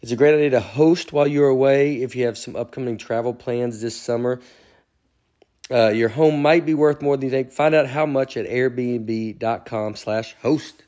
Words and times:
It's 0.00 0.12
a 0.12 0.16
great 0.16 0.34
idea 0.34 0.50
to 0.50 0.60
host 0.60 1.12
while 1.12 1.26
you're 1.26 1.48
away 1.48 2.02
if 2.02 2.14
you 2.14 2.26
have 2.26 2.38
some 2.38 2.54
upcoming 2.54 2.98
travel 2.98 3.34
plans 3.34 3.80
this 3.80 4.00
summer. 4.00 4.40
Uh, 5.68 5.88
your 5.88 6.08
home 6.08 6.40
might 6.40 6.64
be 6.64 6.72
worth 6.72 7.02
more 7.02 7.16
than 7.16 7.24
you 7.24 7.30
think. 7.32 7.50
Find 7.50 7.74
out 7.74 7.88
how 7.88 8.06
much 8.06 8.36
at 8.36 8.46
airbnb.com 8.46 9.96
slash 9.96 10.36
host. 10.40 10.84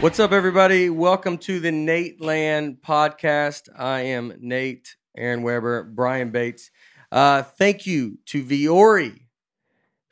What's 0.00 0.18
up, 0.18 0.32
everybody? 0.32 0.90
Welcome 0.90 1.38
to 1.38 1.60
the 1.60 1.70
Nate 1.70 2.20
Land 2.20 2.78
podcast. 2.84 3.68
I 3.78 4.00
am 4.00 4.34
Nate, 4.40 4.96
Aaron 5.16 5.42
Weber, 5.42 5.84
Brian 5.84 6.30
Bates. 6.30 6.70
Uh, 7.10 7.42
thank 7.42 7.86
you 7.86 8.18
to 8.26 8.44
Vuori 8.44 9.20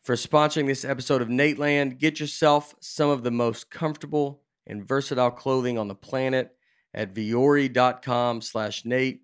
for 0.00 0.14
sponsoring 0.14 0.66
this 0.66 0.84
episode 0.84 1.22
of 1.22 1.28
Nate 1.28 1.58
Land. 1.58 1.98
Get 1.98 2.20
yourself 2.20 2.74
some 2.80 3.10
of 3.10 3.22
the 3.22 3.30
most 3.30 3.70
comfortable 3.70 4.42
and 4.66 4.86
versatile 4.86 5.30
clothing 5.30 5.78
on 5.78 5.88
the 5.88 5.94
planet 5.94 6.54
at 6.92 7.14
vuori.com 7.14 8.40
slash 8.40 8.84
Nate. 8.84 9.22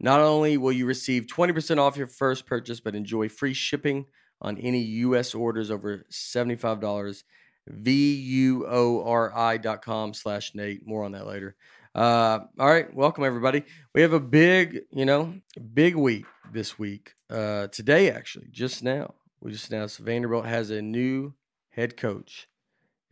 Not 0.00 0.20
only 0.20 0.56
will 0.56 0.72
you 0.72 0.86
receive 0.86 1.26
20% 1.26 1.78
off 1.78 1.96
your 1.96 2.06
first 2.06 2.46
purchase, 2.46 2.80
but 2.80 2.94
enjoy 2.94 3.28
free 3.28 3.54
shipping 3.54 4.06
on 4.40 4.58
any 4.58 4.80
U.S. 4.80 5.34
orders 5.34 5.70
over 5.70 6.04
$75. 6.10 7.24
V-U-O-R-I 7.70 9.56
dot 9.58 9.82
com 9.82 10.14
slash 10.14 10.54
Nate. 10.54 10.86
More 10.86 11.04
on 11.04 11.12
that 11.12 11.26
later. 11.26 11.56
Uh, 11.94 12.40
all 12.58 12.66
right. 12.68 12.92
Welcome, 12.94 13.24
everybody. 13.24 13.64
We 13.94 14.02
have 14.02 14.12
a 14.12 14.20
big, 14.20 14.80
you 14.90 15.04
know, 15.04 15.34
big 15.74 15.96
week 15.96 16.26
this 16.52 16.78
week. 16.78 17.14
Uh, 17.30 17.68
today, 17.68 18.10
actually, 18.10 18.48
just 18.50 18.82
now, 18.82 19.14
we 19.40 19.52
just 19.52 19.70
announced 19.70 19.98
Vanderbilt 19.98 20.46
has 20.46 20.70
a 20.70 20.82
new 20.82 21.34
head 21.70 21.96
coach, 21.96 22.48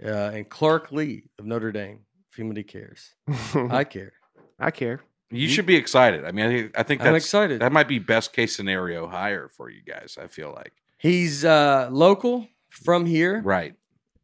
uh, 0.04 0.08
and 0.34 0.48
Clark 0.48 0.92
Lea 0.92 1.24
of 1.38 1.46
Notre 1.46 1.72
Dame. 1.72 2.00
If 2.32 2.38
anybody 2.38 2.64
cares, 2.64 3.14
I 3.54 3.84
care. 3.84 4.12
I 4.58 4.70
care. 4.70 5.00
You 5.30 5.48
should 5.48 5.66
be 5.66 5.74
excited. 5.76 6.24
I 6.24 6.30
mean, 6.30 6.46
I 6.46 6.48
think, 6.48 6.78
I 6.78 6.82
think 6.84 7.00
that's 7.00 7.08
I'm 7.08 7.14
excited. 7.16 7.60
That 7.60 7.72
might 7.72 7.88
be 7.88 7.98
best 7.98 8.32
case 8.32 8.54
scenario 8.54 9.08
hire 9.08 9.48
for 9.48 9.68
you 9.70 9.82
guys. 9.82 10.16
I 10.20 10.28
feel 10.28 10.52
like 10.54 10.72
He's 10.98 11.44
uh, 11.44 11.88
local 11.90 12.46
from 12.70 13.06
here, 13.06 13.40
right. 13.42 13.74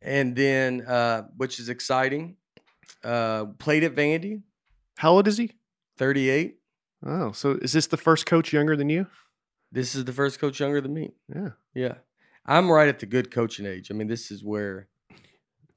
and 0.00 0.36
then 0.36 0.82
uh, 0.86 1.22
which 1.36 1.58
is 1.58 1.68
exciting. 1.68 2.36
Uh, 3.04 3.46
played 3.58 3.84
at 3.84 3.94
Vandy, 3.94 4.42
How 4.98 5.12
old 5.12 5.26
is 5.28 5.38
he? 5.38 5.52
38. 5.98 6.56
Oh, 7.04 7.32
so 7.32 7.52
is 7.52 7.72
this 7.72 7.86
the 7.88 7.96
first 7.96 8.26
coach 8.26 8.52
younger 8.52 8.76
than 8.76 8.88
you? 8.88 9.06
This 9.72 9.94
is 9.94 10.04
the 10.04 10.12
first 10.12 10.38
coach 10.38 10.60
younger 10.60 10.80
than 10.80 10.94
me. 10.94 11.12
Yeah. 11.34 11.50
Yeah. 11.74 11.94
I'm 12.46 12.70
right 12.70 12.88
at 12.88 12.98
the 13.00 13.06
good 13.06 13.30
coaching 13.30 13.66
age. 13.66 13.90
I 13.90 13.94
mean, 13.94 14.08
this 14.08 14.30
is 14.30 14.44
where 14.44 14.88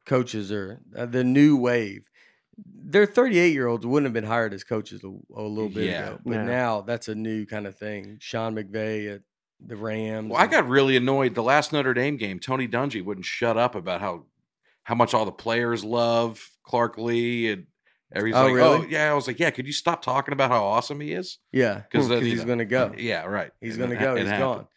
coaches 0.06 0.52
are 0.52 0.80
uh, 0.96 1.06
the 1.06 1.24
new 1.24 1.58
wave. 1.58 2.04
Their 2.58 3.06
38 3.06 3.54
year 3.54 3.68
olds 3.68 3.86
wouldn't 3.86 4.06
have 4.06 4.14
been 4.14 4.24
hired 4.30 4.54
as 4.54 4.64
coaches 4.64 5.04
a, 5.04 5.08
a 5.36 5.42
little 5.42 5.70
bit 5.70 5.86
Yeah. 5.90 6.08
ago, 6.08 6.20
but 6.26 6.32
Yeah. 6.34 6.44
now 6.46 6.82
that's 6.82 7.08
a 7.08 7.16
new 7.16 7.46
kind 7.46 7.68
of 7.68 7.78
thing. 7.78 8.18
Sean 8.22 8.56
McVay 8.56 9.16
at 9.16 9.22
the 9.66 9.76
Rams. 9.76 10.30
Well, 10.32 10.42
I 10.42 10.48
got 10.48 10.68
really 10.68 10.96
annoyed 10.96 11.34
the 11.36 11.44
last 11.44 11.74
Notre 11.74 11.94
Dame 11.94 12.18
game. 12.18 12.40
Tony 12.40 12.68
Dungy 12.68 13.04
wouldn't 13.04 13.26
shut 13.26 13.58
up 13.58 13.74
about 13.76 14.02
how 14.02 14.26
how 14.86 14.96
much 14.96 15.14
all 15.14 15.26
the 15.26 15.32
players 15.32 15.84
love 15.84 16.50
Clark 16.64 16.98
Lea 16.98 17.52
and 17.52 17.66
everybody's 18.14 18.42
Oh, 18.42 18.46
like, 18.48 18.56
really? 18.56 18.86
oh 18.86 18.90
yeah. 18.90 19.12
I 19.12 19.14
was 19.14 19.28
like, 19.28 19.40
yeah. 19.40 19.50
Could 19.52 19.68
you 19.68 19.74
stop 19.74 20.02
talking 20.02 20.32
about 20.32 20.50
how 20.50 20.64
awesome 20.64 21.00
he 21.02 21.12
is? 21.12 21.38
yeah, 21.52 21.82
Because 21.92 22.08
he's 22.24 22.44
going 22.46 22.60
to 22.60 22.66
go. 22.66 22.94
Yeah, 22.98 23.26
right. 23.26 23.52
He's 23.62 23.78
And 23.78 23.90
to 23.90 23.98
go. 23.98 24.16
He's 24.16 24.28
happened. 24.30 24.68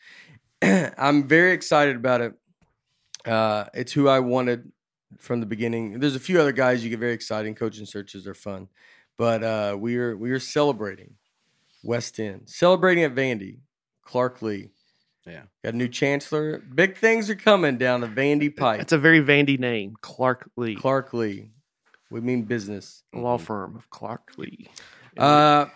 gone. 0.63 0.93
I'm 0.99 1.29
very 1.29 1.53
excited 1.53 1.95
about 1.97 2.21
it. 2.21 2.35
Uh, 3.25 3.67
it's 3.75 3.93
who 3.93 4.09
I 4.09 4.21
wanted 4.21 4.73
from 5.19 5.41
the 5.41 5.47
beginning. 5.47 6.01
There's 6.01 6.17
a 6.17 6.21
few 6.21 6.41
other 6.41 6.53
guys 6.53 6.83
you 6.83 6.91
get 6.91 6.99
very 6.99 7.13
excited. 7.13 7.55
Coaching 7.57 7.87
searches 7.87 8.27
are 8.27 8.35
fun, 8.35 8.69
but 9.17 9.43
uh, 9.45 9.77
we 9.79 9.97
are 9.99 10.17
we 10.17 10.31
are 10.31 10.41
celebrating 10.41 11.15
West 11.83 12.19
End, 12.19 12.43
celebrating 12.47 13.05
at 13.05 13.15
Vandy. 13.15 13.59
Clark 14.03 14.41
Lea, 14.41 14.71
Yeah. 15.29 15.43
got 15.63 15.75
a 15.75 15.77
new 15.77 15.89
chancellor. 15.89 16.59
Big 16.59 16.97
things 16.97 17.29
are 17.31 17.37
coming 17.37 17.79
down 17.79 18.01
the 18.01 18.09
Vandy 18.09 18.55
pipe. 18.55 18.81
It's 18.81 18.93
a 18.93 18.99
very 18.99 19.21
Vandy 19.21 19.59
name, 19.59 19.97
Clark 20.01 20.51
Lea, 20.57 20.75
Clark 20.77 21.13
Lea. 21.13 21.51
We 22.11 22.21
mean 22.21 22.45
business. 22.45 23.03
law 23.13 23.39
firm 23.39 23.77
of 23.77 23.91
Clark 23.91 24.33
Lea. 24.39 24.69
Uh, 25.17 25.67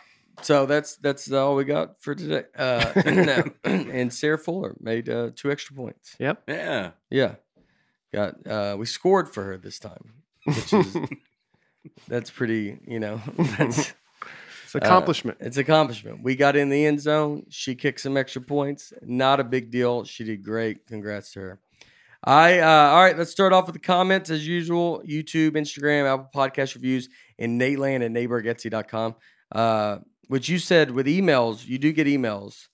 so 0.41 0.67
that's 0.67 0.97
that's 0.97 1.31
all 1.31 1.57
we 1.57 1.65
got 1.65 2.03
for 2.03 2.15
today. 2.15 2.45
Uh, 2.57 2.93
and, 3.05 3.53
and 3.65 4.13
Sarah 4.13 4.39
Fuller 4.39 4.77
made 4.81 5.09
uh, 5.09 5.31
two 5.35 5.51
extra 5.51 5.77
points. 5.77 6.17
Yep. 6.19 6.45
Yeah. 6.49 6.91
Yeah, 7.11 7.35
got 8.13 8.47
uh, 8.47 8.77
we 8.79 8.87
scored 8.87 9.33
for 9.33 9.45
her 9.45 9.59
this 9.59 9.79
time, 9.79 10.13
which 10.45 10.73
is 10.73 10.97
that's 12.09 12.31
pretty. 12.31 12.79
You 12.87 13.01
know, 13.01 13.21
that's 13.59 13.93
It's 14.79 14.85
an 14.87 14.91
accomplishment. 14.91 15.39
it's 15.41 15.57
accomplishment. 15.57 16.23
We 16.23 16.35
got 16.37 16.57
in 16.57 16.69
the 16.69 16.87
end 16.87 17.01
zone. 17.01 17.45
She 17.51 17.75
kicked 17.75 18.01
some 18.01 18.17
extra 18.17 18.41
points. 18.43 18.93
Not 19.03 19.41
a 19.41 19.45
big 19.45 19.71
deal. 19.71 20.05
She 20.05 20.25
did 20.25 20.43
great. 20.43 20.87
Congrats 20.87 21.33
to 21.33 21.41
her. 21.41 21.61
I 22.25 22.61
uh, 22.61 22.67
all 22.69 23.03
right. 23.03 23.19
Let's 23.19 23.31
start 23.33 23.53
off 23.53 23.67
with 23.67 23.75
the 23.75 23.81
comments 23.81 24.31
as 24.31 24.47
usual. 24.47 25.03
YouTube, 25.07 25.51
Instagram, 25.53 26.07
Apple 26.13 26.29
Podcast 26.35 26.75
reviews, 26.77 27.09
and 27.39 27.61
Nateland 27.61 28.05
at 28.05 28.13
natebargatze.com. 28.13 29.17
Uh, 29.51 29.99
which 30.29 30.49
you 30.49 30.59
said 30.59 30.93
with 30.93 31.07
emails, 31.07 31.67
you 31.67 31.79
do 31.79 31.93
get 31.93 32.07
emails. 32.07 32.69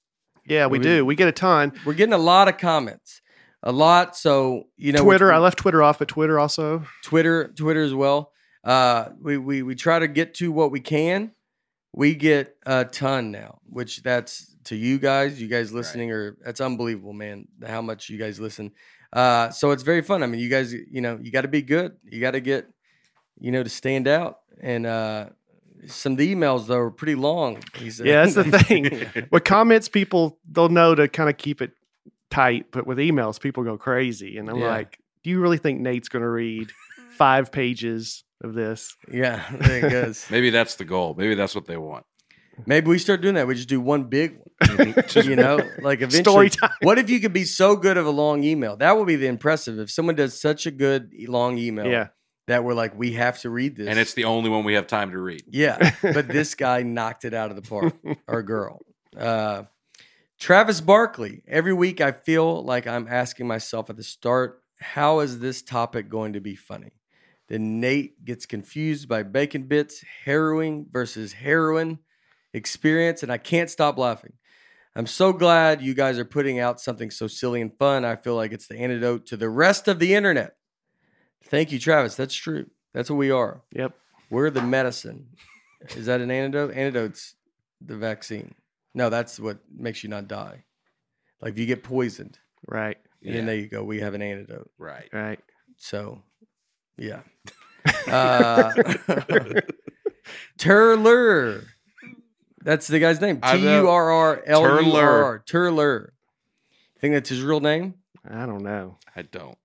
yeah, 0.47 0.67
we 0.67 0.79
we- 0.79 0.85
do. 0.85 1.05
We 1.05 1.15
get 1.15 1.29
a 1.29 1.33
ton. 1.33 1.73
We're 1.85 1.95
getting 1.95 2.13
a 2.13 2.19
lot 2.19 2.49
of 2.49 2.59
comments, 2.59 3.23
a 3.63 3.73
lot. 3.73 4.17
So 4.17 4.65
you 4.77 4.93
know, 4.93 5.03
Twitter. 5.03 5.33
I 5.33 5.39
left 5.39 5.59
Twitter 5.59 5.83
off, 5.83 5.99
but 5.99 6.09
Twitter 6.09 6.39
also. 6.39 6.85
Twitter, 7.03 7.49
Twitter 7.49 7.83
as 7.83 7.95
well. 7.95 8.33
Uh, 8.63 9.09
we 9.21 9.39
we 9.39 9.63
we 9.63 9.75
try 9.75 9.99
to 9.99 10.09
get 10.09 10.35
to 10.35 10.53
what 10.53 10.71
we 10.71 10.81
can. 10.81 11.33
We 11.93 12.15
get 12.15 12.57
a 12.67 12.85
ton 12.85 13.31
now, 13.31 13.59
which 13.69 14.03
that's 14.03 14.55
to 14.65 14.77
you 14.77 14.99
guys. 14.99 15.41
You 15.41 15.49
guys 15.49 15.73
listening, 15.73 16.13
or 16.13 16.37
that's 16.45 16.61
unbelievable, 16.61 17.13
man. 17.13 17.49
How 17.67 17.81
much 17.83 18.09
you 18.11 18.19
guys 18.19 18.39
listen. 18.39 18.73
Uh, 19.13 19.51
so 19.51 19.71
it's 19.71 19.83
very 19.83 20.03
fun. 20.03 20.23
I 20.23 20.27
mean, 20.27 20.41
you 20.41 20.51
guys, 20.51 20.73
you 20.73 21.01
know, 21.01 21.19
you 21.21 21.31
got 21.33 21.43
to 21.43 21.49
be 21.49 21.63
good. 21.63 21.97
You 22.05 22.21
got 22.21 22.33
to 22.33 22.41
get, 22.41 22.69
you 23.41 23.51
know, 23.51 23.63
to 23.63 23.71
stand 23.71 24.07
out. 24.07 24.41
And 24.61 24.85
uh, 24.87 25.31
some 25.87 26.13
of 26.13 26.19
the 26.19 26.35
emails 26.35 26.67
though 26.67 26.79
are 26.79 26.91
pretty 26.91 27.15
long. 27.15 27.63
He 27.75 27.91
said. 27.91 28.07
Yeah, 28.07 28.27
that's 28.27 28.35
the 28.35 28.45
thing. 28.65 29.27
With 29.31 29.45
comments, 29.45 29.89
people 29.89 30.39
they'll 30.51 30.69
know 30.69 30.95
to 30.95 31.09
kind 31.09 31.31
of 31.31 31.39
keep 31.39 31.63
it 31.63 31.71
tight, 32.31 32.67
but 32.71 32.87
with 32.87 32.99
emails, 32.99 33.41
people 33.41 33.65
go 33.65 33.79
crazy, 33.79 34.37
and 34.37 34.51
I'm 34.51 34.59
Yeah. 34.59 34.69
like, 34.69 34.99
do 35.25 35.31
you 35.31 35.41
really 35.41 35.57
think 35.57 35.81
Nate's 35.81 36.09
going 36.11 36.23
to 36.23 36.29
read 36.29 36.71
five 37.17 37.51
pages 37.51 38.25
of 38.43 38.55
this? 38.55 38.95
yeah, 39.13 39.45
there 39.51 39.87
it 39.87 39.91
goes. 39.91 40.27
Maybe 40.31 40.51
that's 40.51 40.77
the 40.77 40.85
goal. 40.85 41.15
Maybe 41.17 41.35
that's 41.35 41.55
what 41.55 41.67
they 41.67 41.77
want. 41.77 42.05
Maybe 42.67 42.89
we 42.89 42.99
start 42.99 43.21
doing 43.21 43.35
that. 43.37 43.47
We 43.47 43.55
just 43.55 43.69
do 43.69 43.81
one 43.81 44.05
big 44.05 44.37
one. 44.39 44.45
You 45.15 45.37
know, 45.37 45.61
like 45.81 45.99
eventually. 46.01 46.23
Story 46.23 46.51
time. 46.51 46.71
What 46.83 46.99
if 46.99 47.09
you 47.09 47.21
could 47.21 47.33
be 47.33 47.45
so 47.45 47.77
good 47.77 47.97
of 47.97 48.07
a 48.07 48.11
long 48.11 48.43
email? 48.43 48.77
That 48.77 48.97
would 48.99 49.07
be 49.07 49.15
the 49.17 49.29
impressive. 49.29 49.79
If 49.79 49.91
someone 49.93 50.17
does 50.17 50.41
such 50.41 50.67
a 50.67 50.73
good 50.73 51.13
long 51.29 51.57
email, 51.59 51.87
Yeah. 51.87 52.09
that 52.49 52.65
we're 52.65 52.75
like, 52.75 52.99
we 52.99 53.13
have 53.13 53.39
to 53.43 53.51
read 53.51 53.77
this, 53.77 53.87
and 53.87 53.97
it's 53.99 54.15
the 54.15 54.25
only 54.25 54.51
one 54.51 54.65
we 54.65 54.75
have 54.75 54.89
time 54.89 55.13
to 55.13 55.19
read. 55.21 55.43
yeah. 55.49 55.95
But 56.03 56.27
this 56.29 56.55
guy 56.57 56.83
knocked 56.83 57.25
it 57.25 57.33
out 57.35 57.51
of 57.51 57.57
the 57.57 57.63
park, 57.63 57.95
or 58.27 58.43
girl. 58.43 58.81
Uh, 59.17 59.65
Travis 60.41 60.81
Barkley. 60.81 61.43
Every 61.47 61.73
week 61.73 62.01
I 62.01 62.13
feel 62.13 62.65
like 62.65 62.87
I'm 62.89 63.07
asking 63.09 63.47
myself 63.47 63.91
at 63.91 63.97
the 63.97 64.03
start, 64.05 64.61
how 64.81 65.21
is 65.21 65.39
this 65.41 65.63
topic 65.63 66.09
going 66.09 66.33
to 66.35 66.41
be 66.41 66.55
funny? 66.57 66.93
Then 67.49 67.81
Nate 67.81 68.25
gets 68.25 68.45
confused 68.47 69.09
by 69.09 69.23
bacon 69.23 69.63
bits, 69.65 70.05
harrowing 70.25 70.87
versus 70.91 71.33
heroin 71.33 71.99
experience, 72.53 73.23
and 73.23 73.33
I 73.33 73.39
can't 73.39 73.71
stop 73.71 73.99
laughing. 73.99 74.35
I'm 74.95 75.07
so 75.07 75.33
glad 75.33 75.81
you 75.81 75.95
guys 75.95 76.19
are 76.19 76.25
putting 76.25 76.59
out 76.59 76.81
something 76.81 77.11
so 77.11 77.27
silly 77.27 77.61
and 77.61 77.73
fun. 77.79 78.05
I 78.05 78.17
feel 78.17 78.35
like 78.35 78.53
it's 78.53 78.67
the 78.67 78.77
antidote 78.79 79.27
to 79.27 79.37
the 79.37 79.49
rest 79.49 79.87
of 79.89 79.99
the 79.99 80.15
internet. 80.15 80.57
Thank 81.45 81.73
you, 81.73 81.79
Travis. 81.79 82.17
That's 82.17 82.35
true. 82.35 82.67
That's 82.93 83.09
what 83.09 83.17
we 83.17 83.31
are. 83.31 83.63
Yep. 83.73 83.95
We're 84.31 84.51
the 84.51 84.63
medicine. 84.63 85.29
Is 85.97 86.07
that 86.07 86.21
an 86.21 86.31
antidote? 86.31 86.73
Antidote's 86.75 87.35
the 87.81 87.97
vaccine. 87.97 88.55
No, 88.95 89.09
that's 89.09 89.39
what 89.39 89.59
makes 89.75 90.03
you 90.03 90.11
not 90.11 90.27
die. 90.29 90.65
Like 91.41 91.53
if 91.53 91.59
you 91.59 91.67
get 91.67 91.85
poisoned, 91.85 92.39
Right. 92.67 92.99
and 93.25 93.35
then 93.35 93.47
there 93.47 93.55
you 93.57 93.69
go. 93.69 93.85
We 93.85 94.01
have 94.01 94.15
an 94.15 94.23
antidote. 94.23 94.71
right. 94.79 95.09
Right. 95.13 95.39
So, 95.77 96.23
yeah. 96.99 97.21
Uh, 98.07 98.73
Turler. 100.59 101.65
That's 102.63 102.87
the 102.87 102.99
guy's 102.99 103.21
name. 103.21 103.39
I 103.43 103.57
T 103.57 103.65
know. 103.65 103.83
U 103.83 103.89
R 103.89 104.11
R 104.11 104.43
L 104.47 104.83
U 104.85 104.93
R 104.97 105.25
R. 105.25 105.45
Turler. 105.49 106.09
Think 107.01 107.15
that's 107.15 107.29
his 107.29 107.41
real 107.43 107.61
name? 107.61 107.95
I 108.29 108.45
don't 108.47 108.63
know. 108.63 108.99
I 109.15 109.23
don't. 109.23 109.57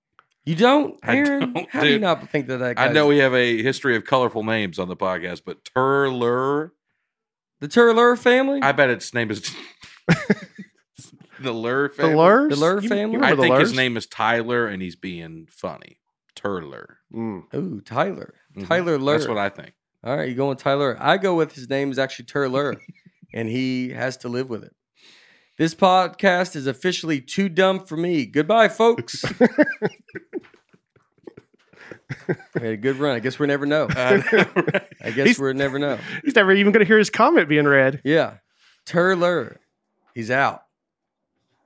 You 0.46 0.54
don't, 0.54 0.98
I 1.02 1.16
Aaron? 1.16 1.52
don't, 1.54 1.70
How 1.70 1.80
do 1.82 1.88
you 1.90 1.98
not 1.98 2.30
think 2.30 2.48
that 2.48 2.58
that 2.58 2.78
I 2.78 2.88
know 2.88 3.06
we 3.06 3.18
have 3.18 3.34
a 3.34 3.62
history 3.62 3.96
of 3.96 4.04
colorful 4.04 4.44
names 4.44 4.78
on 4.78 4.88
the 4.88 4.96
podcast, 4.96 5.40
but 5.44 5.64
Turler, 5.64 6.70
the 7.60 7.68
Turler 7.68 8.16
family. 8.18 8.60
I 8.62 8.72
bet 8.72 8.90
its 8.90 9.14
name 9.14 9.30
is 9.30 9.54
the 11.40 11.50
Lur 11.52 11.88
The 11.88 11.94
family. 11.94 12.14
Lurs? 12.16 12.50
The 12.50 12.56
Lur 12.56 12.76
You- 12.76 12.82
you 12.82 12.88
family? 12.88 13.20
I 13.22 13.34
the 13.34 13.42
think 13.42 13.56
his 13.58 13.72
name 13.74 13.96
is 13.96 14.06
Tyler, 14.06 14.66
and 14.66 14.82
he's 14.82 14.96
being 14.96 15.46
funny. 15.50 15.96
Turler. 16.44 16.96
Mm. 17.12 17.54
Ooh, 17.54 17.80
Tyler. 17.80 18.34
Mhm. 18.56 18.66
Tyler 18.68 18.98
Lur. 18.98 19.12
That's 19.18 19.28
what 19.28 19.38
I 19.38 19.48
think. 19.48 19.72
All 20.02 20.16
right, 20.16 20.28
you 20.28 20.34
going 20.34 20.50
with 20.50 20.58
Tyler? 20.58 20.96
I 21.00 21.16
go 21.16 21.34
with 21.34 21.54
his 21.54 21.70
name 21.70 21.90
is 21.90 21.98
actually 21.98 22.26
Turler, 22.26 22.76
and 23.34 23.48
he 23.48 23.90
has 23.90 24.16
to 24.18 24.28
live 24.28 24.50
with 24.50 24.62
it. 24.64 24.74
This 25.56 25.74
podcast 25.74 26.56
is 26.56 26.66
officially 26.66 27.20
too 27.20 27.48
dumb 27.48 27.86
for 27.86 27.96
me. 27.96 28.26
Goodbye, 28.26 28.68
folks. 28.68 29.24
we 32.28 32.60
had 32.60 32.62
a 32.72 32.76
good 32.76 32.96
run. 32.96 33.14
I 33.16 33.20
guess 33.20 33.38
we'll 33.38 33.48
never 33.48 33.66
know. 33.66 33.88
Uh, 33.96 34.20
I 35.02 35.10
guess 35.10 35.26
He's- 35.26 35.38
we'll 35.38 35.54
never 35.54 35.78
know. 35.78 35.98
He's 36.24 36.34
never 36.34 36.52
even 36.52 36.72
going 36.72 36.80
to 36.84 36.86
hear 36.88 36.98
his 36.98 37.10
comment 37.10 37.48
being 37.48 37.66
read. 37.66 38.00
Yeah, 38.04 38.38
Turler, 38.86 39.58
he's 40.14 40.30
out. 40.30 40.62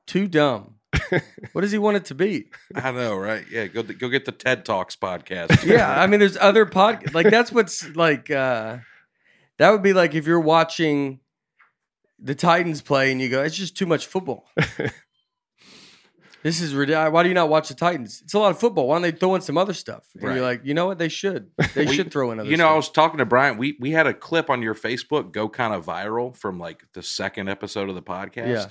Too 0.06 0.26
dumb. 0.26 0.74
What 1.52 1.62
does 1.62 1.72
he 1.72 1.78
want 1.78 1.96
it 1.96 2.04
to 2.06 2.14
be? 2.14 2.50
I 2.74 2.90
know, 2.92 3.16
right? 3.16 3.44
Yeah, 3.50 3.66
go 3.66 3.82
go 3.82 4.08
get 4.08 4.24
the 4.24 4.32
TED 4.32 4.64
Talks 4.64 4.96
podcast. 4.96 5.64
Yeah, 5.66 5.88
I 6.00 6.06
mean, 6.06 6.20
there's 6.20 6.36
other 6.36 6.66
pod 6.66 7.14
like 7.14 7.30
that's 7.30 7.50
what's 7.52 7.88
like. 7.96 8.30
uh 8.30 8.78
That 9.58 9.70
would 9.70 9.82
be 9.82 9.92
like 9.92 10.14
if 10.14 10.26
you're 10.26 10.38
watching 10.40 11.20
the 12.18 12.34
Titans 12.34 12.82
play 12.82 13.10
and 13.12 13.20
you 13.20 13.28
go, 13.28 13.42
"It's 13.42 13.56
just 13.56 13.76
too 13.76 13.86
much 13.86 14.06
football." 14.06 14.48
this 16.42 16.60
is 16.60 16.72
ridiculous. 16.74 17.12
Why 17.12 17.22
do 17.24 17.28
you 17.28 17.34
not 17.34 17.48
watch 17.48 17.68
the 17.68 17.74
Titans? 17.74 18.20
It's 18.24 18.34
a 18.34 18.38
lot 18.38 18.50
of 18.52 18.60
football. 18.60 18.86
Why 18.88 18.94
don't 18.94 19.02
they 19.02 19.10
throw 19.10 19.34
in 19.34 19.40
some 19.40 19.58
other 19.58 19.72
stuff? 19.74 20.06
And 20.14 20.22
Right. 20.22 20.34
you're 20.36 20.44
like, 20.44 20.60
you 20.64 20.72
know 20.74 20.86
what? 20.86 20.98
They 20.98 21.08
should. 21.08 21.50
They 21.74 21.86
We- 21.86 21.94
should 21.96 22.12
throw 22.12 22.30
in 22.30 22.38
other. 22.40 22.48
you 22.48 22.56
know, 22.56 22.68
I 22.68 22.74
was 22.76 22.88
talking 22.88 23.18
to 23.18 23.24
Brian. 23.26 23.56
We 23.58 23.76
we 23.80 23.90
had 23.90 24.06
a 24.06 24.14
clip 24.14 24.48
on 24.48 24.62
your 24.62 24.74
Facebook 24.74 25.32
go 25.32 25.48
kind 25.48 25.74
of 25.74 25.84
viral 25.86 26.36
from 26.36 26.58
like 26.58 26.84
the 26.94 27.02
second 27.02 27.48
episode 27.48 27.88
of 27.88 27.94
the 27.96 28.02
podcast 28.02 28.48
Yeah. 28.48 28.66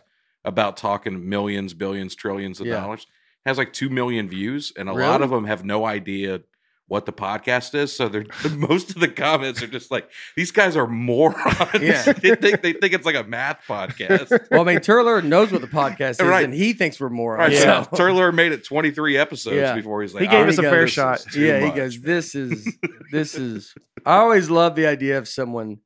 About 0.48 0.78
talking 0.78 1.28
millions, 1.30 1.74
billions, 1.76 2.16
trillions 2.16 2.60
of 2.60 2.66
Yeah. 2.68 2.80
dollars. 2.80 3.06
Has 3.46 3.58
like 3.58 3.72
two 3.74 3.90
million 3.90 4.28
views, 4.28 4.74
and 4.78 4.90
a 4.90 4.94
lot 4.94 5.22
of 5.22 5.30
them 5.30 5.46
have 5.46 5.64
no 5.64 5.86
idea 5.86 6.42
what 6.90 7.06
the 7.06 7.12
podcast 7.14 7.76
is. 7.76 7.94
So 7.96 8.08
they're 8.10 8.26
most 8.56 8.90
of 8.92 9.00
the 9.02 9.08
comments 9.10 9.62
are 9.62 9.68
just 9.68 9.90
like, 9.92 10.10
"These 10.36 10.52
guys 10.52 10.76
are 10.78 10.88
morons." 10.88 11.38
Yeah. 11.82 12.02
they 12.14 12.36
think 12.36 12.62
they 12.62 12.74
think 12.74 12.94
it's 12.94 13.06
like 13.06 13.16
a 13.16 13.24
math 13.24 13.60
podcast. 13.68 14.30
well, 14.52 14.62
I 14.62 14.64
mean, 14.66 14.80
Turler 14.80 15.24
knows 15.24 15.52
what 15.52 15.62
the 15.62 15.68
podcast 15.68 16.12
is, 16.12 16.22
Right. 16.22 16.44
and 16.46 16.54
he 16.54 16.74
thinks 16.74 17.00
we're 17.00 17.10
morons. 17.10 17.40
Right, 17.54 17.66
Yeah. 17.66 17.84
so 17.84 17.90
Turler 17.92 18.34
made 18.34 18.52
it 18.54 18.64
23 18.66 19.18
episodes 19.18 19.56
Yeah. 19.56 19.76
before 19.76 20.02
he's 20.02 20.14
like, 20.14 20.24
He 20.24 20.28
gave 20.28 20.44
"All 20.44 20.50
us 20.50 20.58
a 20.58 20.64
fair 20.64 20.88
shot." 20.88 21.26
yeah, 21.36 21.60
he 21.66 21.72
goes, 21.72 22.02
"This 22.02 22.36
is 22.36 22.68
this 23.12 23.36
is." 23.36 23.74
I 24.06 24.18
always 24.18 24.50
love 24.50 24.76
the 24.76 24.88
idea 24.88 25.18
of 25.18 25.28
someone. 25.28 25.78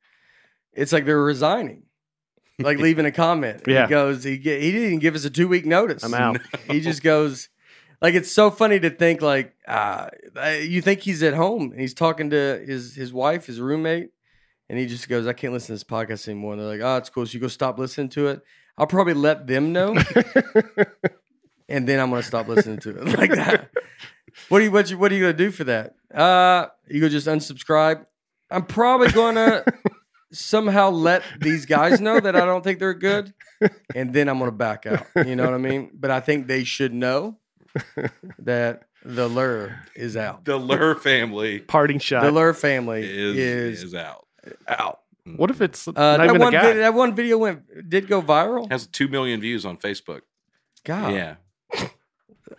It's 0.73 0.91
like 0.93 1.05
they're 1.05 1.21
resigning, 1.23 1.83
like 2.63 2.77
leaving 2.79 3.05
a 3.05 3.11
comment. 3.11 3.63
Yeah. 3.67 3.83
He 3.85 3.89
goes. 3.89 4.23
He 4.23 4.31
he 4.31 4.37
didn't 4.71 4.87
even 4.87 4.99
give 4.99 5.15
us 5.15 5.25
a 5.25 5.29
two 5.29 5.47
week 5.47 5.65
notice. 5.65 6.03
I'm 6.03 6.13
out. 6.13 6.39
He 6.67 6.81
just 6.81 7.03
goes. 7.03 7.49
Like 8.01 8.15
it's 8.15 8.31
so 8.31 8.49
funny 8.49 8.79
to 8.79 8.89
think 8.89 9.21
like 9.21 9.53
uh, 9.67 10.09
you 10.59 10.81
think 10.81 11.01
he's 11.01 11.21
at 11.21 11.35
home 11.35 11.71
and 11.71 11.79
he's 11.79 11.93
talking 11.93 12.31
to 12.31 12.63
his 12.65 12.95
his 12.95 13.13
wife, 13.13 13.45
his 13.45 13.59
roommate, 13.59 14.09
and 14.69 14.79
he 14.79 14.87
just 14.87 15.07
goes, 15.07 15.27
"I 15.27 15.33
can't 15.33 15.53
listen 15.53 15.67
to 15.67 15.73
this 15.73 15.83
podcast 15.83 16.27
anymore." 16.27 16.53
And 16.53 16.61
they're 16.61 16.67
like, 16.67 16.81
"Oh, 16.81 16.97
it's 16.97 17.09
cool." 17.09 17.27
So 17.27 17.33
you 17.33 17.39
go 17.39 17.47
stop 17.47 17.77
listening 17.77 18.09
to 18.09 18.27
it. 18.27 18.41
I'll 18.77 18.87
probably 18.87 19.13
let 19.13 19.45
them 19.45 19.71
know, 19.71 19.95
and 21.69 21.87
then 21.87 21.99
I'm 21.99 22.09
gonna 22.09 22.23
stop 22.23 22.47
listening 22.47 22.79
to 22.79 22.89
it 22.89 23.17
like 23.19 23.31
that. 23.35 23.69
What 24.49 24.61
are 24.61 24.63
you 24.63 24.71
what 24.71 24.89
you 24.89 24.97
what 24.97 25.11
are 25.11 25.15
you 25.15 25.21
gonna 25.21 25.33
do 25.33 25.51
for 25.51 25.65
that? 25.65 25.93
Uh, 26.11 26.67
you 26.87 27.01
go 27.01 27.09
just 27.09 27.27
unsubscribe. 27.27 28.05
I'm 28.49 28.65
probably 28.65 29.09
gonna 29.11 29.63
somehow 30.31 30.89
let 30.89 31.23
these 31.39 31.65
guys 31.65 31.99
know 32.01 32.19
that 32.19 32.35
I 32.35 32.45
don't 32.45 32.63
think 32.63 32.79
they're 32.79 32.93
good, 32.93 33.33
and 33.95 34.13
then 34.13 34.27
I'm 34.29 34.39
gonna 34.39 34.51
back 34.51 34.85
out. 34.85 35.05
You 35.25 35.35
know 35.35 35.45
what 35.45 35.53
I 35.53 35.57
mean? 35.57 35.91
But 35.93 36.11
I 36.11 36.19
think 36.19 36.47
they 36.47 36.63
should 36.63 36.93
know 36.93 37.37
that 38.39 38.83
the 39.03 39.27
lure 39.27 39.79
is 39.95 40.15
out. 40.17 40.45
the 40.45 40.57
Lur 40.57 40.95
family 40.95 41.59
Parting 41.59 41.99
shot. 41.99 42.23
The 42.23 42.31
lure 42.31 42.53
family 42.53 43.01
is, 43.03 43.37
is, 43.37 43.83
is 43.83 43.95
out. 43.95 44.27
out. 44.67 44.99
what 45.37 45.49
if 45.49 45.61
it's 45.61 45.87
Uh, 45.87 45.91
not 45.91 46.17
that 46.17 46.23
even 46.29 46.37
a 46.41 46.43
one 46.43 46.51
guy? 46.53 46.61
video, 46.61 46.81
that 46.81 46.93
one 46.93 47.15
video 47.15 47.37
went 47.37 47.89
did 47.89 48.07
go 48.07 48.21
viral. 48.21 48.69
Has 48.71 48.87
two 48.87 49.07
million 49.07 49.39
views 49.41 49.65
on 49.65 49.77
Facebook. 49.77 50.21
God, 50.83 51.13
Yeah, 51.13 51.35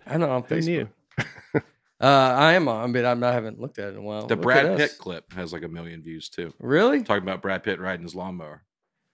I 0.06 0.16
know 0.16 0.30
on 0.30 0.42
Who 0.44 0.60
knew? 0.60 0.88
Facebook. 1.18 1.62
Uh, 2.02 2.06
I 2.36 2.54
am 2.54 2.66
on, 2.66 2.92
but 2.92 3.04
I'm, 3.04 3.22
I 3.22 3.30
haven't 3.32 3.60
looked 3.60 3.78
at 3.78 3.86
it 3.88 3.90
in 3.92 3.98
a 3.98 4.02
while. 4.02 4.26
the 4.26 4.34
Look 4.34 4.40
at 4.40 4.42
Brad 4.42 4.66
us. 4.66 4.78
Pitt 4.80 4.98
clip 4.98 5.32
has 5.34 5.52
like 5.52 5.62
a 5.62 5.68
million 5.68 6.02
views 6.02 6.28
too. 6.28 6.52
Really? 6.58 7.02
Talking 7.04 7.22
about 7.22 7.42
Brad 7.42 7.62
Pitt 7.62 7.78
riding 7.80 8.02
his 8.02 8.14
lawnmower. 8.16 8.64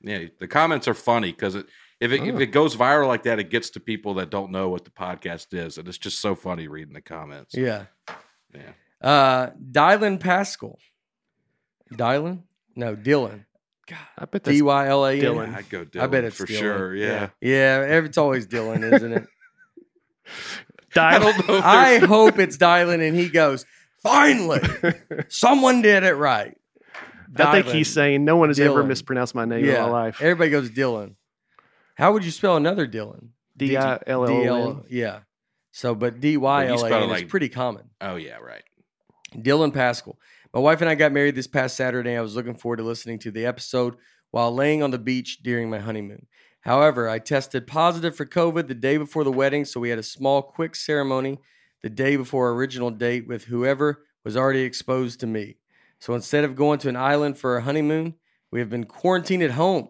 Yeah, 0.01 0.25
the 0.39 0.49
comments 0.49 0.89
are 0.89 0.95
funny 0.95 1.33
because 1.33 1.55
it, 1.55 1.67
if 2.01 2.13
it, 2.13 2.23
if 2.23 2.35
Oh. 2.37 2.39
it 2.39 2.47
goes 2.53 2.77
viral 2.77 3.07
like 3.09 3.25
that, 3.25 3.39
it 3.39 3.51
gets 3.51 3.71
to 3.71 3.81
people 3.81 4.15
that 4.15 4.31
don't 4.31 4.51
know 4.53 4.69
what 4.71 4.85
the 4.85 4.91
podcast 4.91 5.49
is, 5.53 5.77
and 5.77 5.87
it's 5.87 5.99
just 5.99 6.21
so 6.21 6.35
funny 6.35 6.67
reading 6.69 6.95
the 6.95 7.01
comments. 7.03 7.55
Yeah. 7.55 7.87
Yeah. 8.55 8.71
Uh, 9.07 9.51
Dylan 9.71 10.19
Pascal. 10.19 10.79
Dylan? 11.93 12.43
No, 12.77 12.95
Dylan. 12.97 13.45
God, 13.89 13.99
I 14.19 14.25
bet 14.27 14.45
that's 14.45 14.57
D 14.57 14.63
Y 14.63 14.87
L 14.89 15.05
A 15.05 15.15
N. 15.15 15.21
Dylan. 15.21 15.55
I'd 15.55 15.69
go 15.69 15.85
Dylan 15.85 16.03
I 16.03 16.07
bet 16.07 16.25
it's 16.25 16.37
for 16.37 16.47
Dylan. 16.47 16.59
sure. 16.59 16.95
Yeah. 16.95 17.29
Yeah, 17.41 17.85
every- 17.89 18.09
it's 18.09 18.19
always 18.19 18.47
Dylan, 18.47 18.93
isn't 18.95 19.13
it? 19.13 19.27
Dial- 20.95 21.17
I 21.17 21.19
don't 21.19 21.49
know. 21.49 21.61
I 21.63 21.99
hope 21.99 22.39
it's 22.39 22.57
Dylan, 22.57 23.07
and 23.07 23.17
he 23.17 23.29
goes, 23.29 23.67
"Finally, 24.03 24.61
someone 25.29 25.83
did 25.83 26.05
it 26.05 26.15
right." 26.15 26.57
I 27.37 27.63
think 27.63 27.75
he's 27.75 27.93
saying 27.93 28.25
no 28.25 28.37
one 28.37 28.49
has 28.49 28.59
ever 28.59 28.83
mispronounced 28.83 29.35
my 29.35 29.45
name 29.45 29.65
yeah. 29.65 29.77
in 29.77 29.83
my 29.83 29.91
life. 29.91 30.23
Everybody 30.23 30.51
goes 30.51 30.71
Dylan. 30.71 31.15
How 31.95 32.13
would 32.13 32.25
you 32.25 32.31
spell 32.31 32.57
another 32.57 32.87
Dylan? 32.87 33.29
D 33.57 33.77
I 33.77 33.99
L 34.07 34.25
L 34.25 34.31
O 34.31 34.71
N. 34.71 34.85
Yeah. 34.89 35.21
So, 35.73 35.95
but 35.95 36.21
D 36.21 36.37
Y 36.37 36.67
L 36.67 36.75
A 36.75 36.79
spell 36.79 37.13
is 37.13 37.25
pretty 37.25 37.49
common. 37.49 37.91
oh 38.01 38.17
yeah, 38.17 38.37
right. 38.37 38.63
Dylan 39.35 39.75
Pascal. 39.75 40.19
My 40.55 40.61
wife 40.61 40.81
and 40.81 40.89
I 40.89 40.95
got 40.95 41.13
married 41.13 41.35
this 41.35 41.47
past 41.47 41.77
Saturday. 41.77 42.17
I 42.17 42.23
was 42.23 42.35
looking 42.35 42.55
forward 42.55 42.79
to 42.79 42.83
listening 42.83 43.19
to 43.21 43.31
the 43.31 43.45
episode 43.45 43.97
while 44.31 44.55
laying 44.55 44.83
on 44.83 44.91
the 44.91 44.99
beach 44.99 45.41
during 45.43 45.69
my 45.69 45.79
honeymoon. 45.79 46.27
However, 46.61 47.09
I 47.09 47.19
tested 47.19 47.67
positive 47.67 48.17
for 48.17 48.27
COVID 48.27 48.69
the 48.69 48.75
day 48.75 48.97
before 48.97 49.25
the 49.25 49.33
wedding, 49.33 49.65
so 49.65 49.81
we 49.81 49.91
had 49.91 49.99
a 49.99 50.03
small, 50.03 50.43
quick 50.43 50.75
ceremony 50.75 51.39
the 51.83 51.91
day 51.91 52.17
before 52.17 52.49
our 52.49 52.55
original 52.55 52.91
date 52.91 53.29
with 53.29 53.45
whoever 53.45 54.05
was 54.25 54.37
already 54.37 54.63
exposed 54.63 55.21
to 55.21 55.27
me. 55.27 55.57
So 56.01 56.15
instead 56.15 56.45
of 56.45 56.57
going 56.57 56.79
to 56.81 56.89
an 56.89 56.97
island 56.97 57.39
for 57.39 57.55
our 57.55 57.61
honeymoon, 57.61 58.15
we 58.51 58.61
have 58.61 58.71
been 58.71 58.85
quarantined 58.85 59.43
at 59.43 59.53
home. 59.53 59.89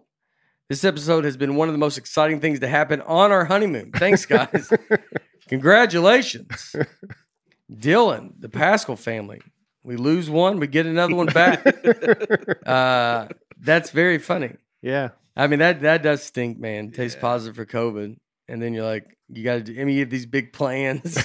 This 0.69 0.85
episode 0.85 1.25
has 1.25 1.37
been 1.37 1.57
one 1.57 1.69
of 1.69 1.75
the 1.75 1.79
most 1.79 1.97
exciting 1.97 2.41
things 2.41 2.61
to 2.61 2.69
happen 2.69 3.01
on 3.03 3.33
our 3.33 3.47
honeymoon. 3.47 3.91
Thanks, 3.93 4.27
guys. 4.27 4.71
Congratulations. 5.49 6.77
Dylan, 7.73 8.33
the 8.39 8.49
Pascal 8.49 8.97
family. 8.97 9.41
We 9.83 9.97
lose 9.97 10.29
one, 10.29 10.59
we 10.61 10.67
get 10.67 10.85
another 10.85 11.15
one 11.15 11.27
back. 11.27 11.67
uh, 12.67 13.29
that's 13.59 13.91
very 13.91 14.19
funny. 14.19 14.57
Yeah. 14.83 15.11
I 15.39 15.47
mean, 15.47 15.61
that 15.61 15.81
that 15.83 16.03
does 16.03 16.23
stink, 16.23 16.59
man. 16.59 16.91
Taste 16.91 17.17
Yeah. 17.17 17.23
positive 17.23 17.57
for 17.57 17.65
COVID, 17.65 18.17
and 18.49 18.61
then 18.63 18.75
you're 18.75 18.85
like, 18.85 19.05
you 19.29 19.45
got 19.45 19.55
to 19.55 19.61
do. 19.63 19.81
I 19.81 19.85
mean, 19.85 19.95
you 19.95 20.01
have 20.01 20.11
these 20.11 20.27
big 20.27 20.53
plans, 20.53 21.17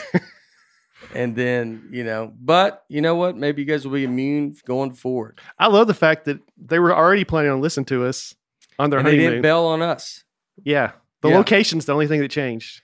and 1.16 1.36
then 1.36 1.90
you 1.92 2.04
know, 2.04 2.32
but 2.40 2.84
you 2.90 3.02
know 3.02 3.16
what? 3.16 3.36
Maybe 3.36 3.62
you 3.64 3.68
guys 3.68 3.86
will 3.86 3.94
be 3.96 4.04
immune 4.04 4.56
going 4.66 4.94
forward. 4.94 5.40
I 5.58 5.68
love 5.68 5.88
the 5.88 5.94
fact 5.94 6.26
that 6.26 6.40
they 6.58 6.80
were 6.80 6.96
already 6.96 7.24
planning 7.26 7.52
on 7.52 7.60
listening 7.62 7.86
to 7.88 8.06
us 8.06 8.36
on 8.80 8.90
their 8.92 9.00
and 9.00 9.08
they 9.08 9.12
honeymoon. 9.12 9.32
didn't 9.32 9.42
bail 9.42 9.64
on 9.66 9.82
us. 9.82 10.24
yeah. 10.64 10.92
The 11.22 11.30
Yeah. 11.30 11.38
location's 11.38 11.86
the 11.86 11.94
only 11.94 12.08
thing 12.08 12.20
that 12.20 12.30
changed. 12.32 12.82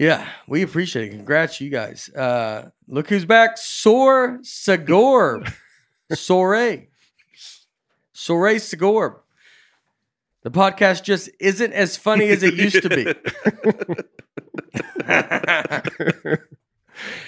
Yeah, 0.00 0.28
we 0.48 0.62
appreciate 0.62 1.06
it. 1.12 1.16
Congrats, 1.16 1.60
you 1.60 1.70
guys. 1.70 2.08
Uh, 2.10 2.70
look 2.88 3.08
who's 3.08 3.24
back. 3.24 3.56
Sor 3.56 4.40
Sagorb. 4.42 5.50
Sore. 6.12 6.82
Soray 8.12 8.56
Sagorb. 8.56 9.20
The 10.46 10.52
podcast 10.52 11.02
just 11.02 11.28
isn't 11.40 11.72
as 11.72 11.96
funny 11.96 12.28
as 12.28 12.44
it 12.44 12.54
used 12.54 12.80
to 12.82 12.88
be. 12.88 13.04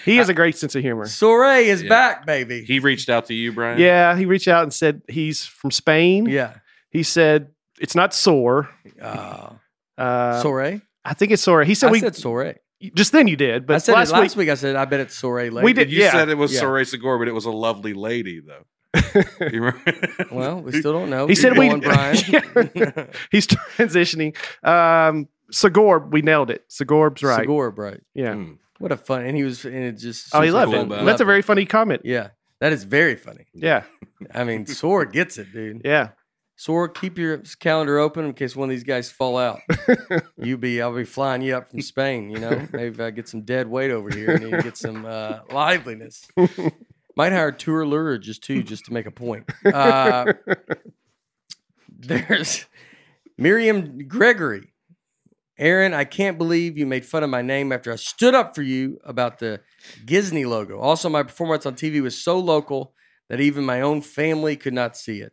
He 0.04 0.16
has 0.16 0.28
a 0.30 0.34
great 0.34 0.56
sense 0.56 0.74
of 0.76 0.82
humor. 0.82 1.04
Soray 1.06 1.66
is 1.66 1.82
Yeah. 1.82 1.88
back, 1.90 2.24
baby. 2.26 2.64
He 2.64 2.78
reached 2.78 3.08
out 3.10 3.26
to 3.26 3.34
you, 3.34 3.52
Brian. 3.52 3.78
Yeah, 3.78 4.16
he 4.16 4.24
reached 4.24 4.46
out 4.48 4.62
and 4.62 4.72
said 4.72 5.02
he's 5.08 5.44
from 5.44 5.70
Spain. 5.72 6.24
yeah. 6.26 6.54
He 6.90 7.02
said 7.02 7.48
it's 7.80 7.94
not 7.96 8.14
sore. 8.14 8.70
Uh, 9.02 9.50
Uh, 9.98 10.40
Soray? 10.40 10.80
I 11.04 11.12
think 11.14 11.32
it's 11.32 11.42
sore. 11.42 11.64
He 11.64 11.74
said 11.74 11.88
I 11.88 11.92
we 11.92 11.98
said 12.00 12.14
Soray. 12.16 12.54
just 12.94 13.10
then 13.12 13.26
you 13.26 13.34
did, 13.36 13.66
but 13.66 13.74
I 13.74 13.78
said 13.78 13.92
last, 13.94 14.10
it 14.10 14.12
last 14.12 14.36
week, 14.36 14.46
week. 14.46 14.50
I 14.50 14.54
said, 14.54 14.76
I 14.76 14.84
bet 14.84 15.00
it's 15.00 15.16
Soray 15.16 15.50
late. 15.50 15.64
We 15.64 15.72
did- 15.72 15.90
You 15.90 16.02
Yeah. 16.04 16.12
said 16.12 16.28
it 16.30 16.38
was 16.38 16.54
Yeah. 16.54 16.60
Soray 16.60 16.84
Segura, 16.84 17.18
but 17.18 17.26
it 17.28 17.34
was 17.34 17.44
a 17.46 17.50
lovely 17.50 17.92
lady, 17.94 18.40
though. 18.40 18.64
You? 19.52 19.72
Well, 20.32 20.60
we 20.62 20.72
still 20.72 20.92
don't 20.92 21.10
know. 21.10 21.26
He 21.26 21.34
Keep 21.34 21.42
said 21.42 21.58
we- 21.58 21.68
going, 21.68 21.80
Brian. 21.80 22.16
he's 23.30 23.46
transitioning. 23.46 24.36
Um, 24.66 25.28
Sagorb, 25.52 26.10
we 26.12 26.22
nailed 26.22 26.50
it. 26.50 26.64
Sagorb's 26.68 27.22
right. 27.22 27.46
Sagorb, 27.46 27.78
right. 27.78 28.00
Yeah. 28.14 28.34
Hmm. 28.34 28.52
What 28.78 28.92
a 28.92 28.96
fun. 28.96 29.24
And 29.24 29.36
he 29.36 29.42
was, 29.42 29.64
and 29.64 29.74
it 29.74 29.92
just. 29.92 30.34
Oh, 30.34 30.40
he 30.42 30.50
loved 30.50 30.72
cool 30.72 30.80
it. 30.82 30.86
about 30.86 31.02
it. 31.02 31.04
That's 31.06 31.20
a 31.20 31.24
Loved 31.24 31.28
very 31.28 31.42
funny 31.42 31.64
comment. 31.66 32.02
Yeah. 32.04 32.28
That 32.60 32.72
is 32.72 32.84
very 32.84 33.16
funny. 33.16 33.46
Yeah. 33.54 33.84
I 34.34 34.44
mean, 34.44 34.66
Sor 34.66 35.04
gets 35.04 35.38
it, 35.38 35.52
dude. 35.52 35.82
Yeah. 35.84 36.10
Sor, 36.56 36.88
keep 36.88 37.18
your 37.18 37.38
calendar 37.60 37.98
open 37.98 38.24
in 38.24 38.32
case 38.34 38.56
one 38.56 38.68
of 38.68 38.70
these 38.70 38.82
guys 38.82 39.10
fall 39.12 39.38
out. 39.38 39.60
you 40.36 40.56
be, 40.58 40.82
I'll 40.82 40.92
be 40.94 41.04
flying 41.04 41.40
you 41.40 41.56
up 41.56 41.70
from 41.70 41.80
Spain. 41.82 42.30
You 42.30 42.40
know, 42.40 42.66
maybe 42.72 43.00
I 43.02 43.10
get 43.10 43.28
some 43.28 43.42
dead 43.42 43.68
weight 43.68 43.92
over 43.92 44.10
here 44.10 44.32
and 44.32 44.42
you 44.50 44.62
get 44.62 44.76
some 44.76 45.06
uh, 45.06 45.38
liveliness. 45.52 46.26
Might 47.18 47.32
hire 47.32 47.50
tour 47.50 47.84
lure 47.84 48.16
just 48.16 48.44
too, 48.44 48.62
just 48.62 48.84
to 48.84 48.92
make 48.92 49.04
a 49.06 49.10
point. 49.10 49.50
Uh, 49.66 50.32
there's 51.98 52.64
Miriam 53.36 54.06
Gregory. 54.06 54.72
Aaron, 55.58 55.92
I 55.94 56.04
can't 56.04 56.38
believe 56.38 56.78
you 56.78 56.86
made 56.86 57.04
fun 57.04 57.24
of 57.24 57.30
my 57.30 57.42
name 57.42 57.72
after 57.72 57.92
I 57.92 57.96
stood 57.96 58.34
up 58.36 58.54
for 58.54 58.62
you 58.62 59.00
about 59.04 59.40
the 59.40 59.60
Disney 60.04 60.44
logo. 60.44 60.78
Also, 60.78 61.08
my 61.08 61.24
performance 61.24 61.66
on 61.66 61.74
TV 61.74 62.00
was 62.00 62.16
so 62.16 62.38
local 62.38 62.94
that 63.28 63.40
even 63.40 63.64
my 63.64 63.80
own 63.80 64.00
family 64.00 64.54
could 64.54 64.72
not 64.74 64.96
see 64.96 65.18
it. 65.20 65.32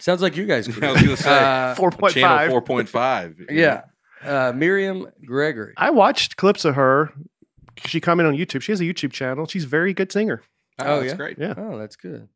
Sounds 0.00 0.20
like 0.22 0.36
you 0.36 0.44
guys. 0.44 0.66
I 0.82 0.90
was 0.90 1.02
going 1.02 1.16
to 1.16 1.22
say, 1.22 1.30
Uh, 1.30 1.74
4.5. 1.76 2.10
Channel 2.10 2.60
4.5. 2.62 3.50
yeah. 3.52 3.82
Uh, 4.24 4.52
Miriam 4.56 5.06
Gregory. 5.24 5.74
I 5.76 5.90
watched 5.90 6.36
clips 6.36 6.64
of 6.64 6.74
her. 6.74 7.12
She 7.84 8.00
commented 8.00 8.32
on 8.34 8.38
YouTube. 8.40 8.62
She 8.62 8.72
has 8.72 8.80
a 8.80 8.84
YouTube 8.84 9.12
channel. 9.12 9.46
She's 9.46 9.64
a 9.64 9.68
very 9.68 9.94
good 9.94 10.10
singer. 10.10 10.42
Oh, 10.78 10.84
Oh, 10.84 11.00
that's 11.00 11.12
yeah? 11.12 11.16
great. 11.16 11.38
Yeah. 11.38 11.54
Oh, 11.56 11.78
that's 11.78 11.96
good. 11.96 12.28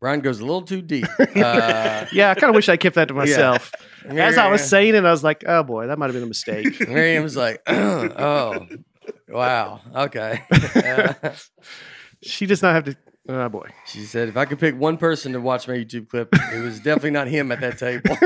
Brian 0.00 0.20
goes 0.20 0.40
a 0.40 0.44
little 0.44 0.62
too 0.62 0.82
deep. 0.82 1.06
Uh, 1.36 2.06
Yeah, 2.12 2.30
I 2.30 2.34
kind 2.34 2.50
of 2.50 2.54
wish 2.54 2.68
I 2.68 2.76
kept 2.76 2.96
that 2.96 3.08
to 3.08 3.14
myself. 3.24 3.72
As 4.08 4.36
I 4.38 4.50
was 4.50 4.62
saying 4.62 4.94
it, 4.94 5.04
I 5.04 5.10
was 5.10 5.24
like, 5.24 5.44
oh 5.46 5.62
boy, 5.62 5.86
that 5.88 5.98
might 5.98 6.06
have 6.06 6.14
been 6.14 6.22
a 6.22 6.26
mistake. 6.26 6.80
Miriam's 6.88 7.36
like, 7.36 7.62
oh, 7.66 8.66
wow, 9.28 9.80
okay. 9.94 10.42
Uh, 10.74 11.14
she 12.22 12.46
does 12.46 12.62
not 12.62 12.74
have 12.74 12.84
to. 12.84 12.96
Oh 13.28 13.48
boy. 13.48 13.68
she 13.86 14.00
said, 14.04 14.28
if 14.28 14.36
I 14.36 14.44
could 14.44 14.60
pick 14.60 14.78
one 14.78 14.98
person 14.98 15.32
to 15.32 15.40
watch 15.40 15.66
my 15.66 15.74
YouTube 15.74 16.08
clip, 16.08 16.28
it 16.32 16.62
was 16.62 16.78
definitely 16.78 17.10
not 17.10 17.26
him 17.26 17.50
at 17.50 17.60
that 17.60 17.76
table. 17.78 18.16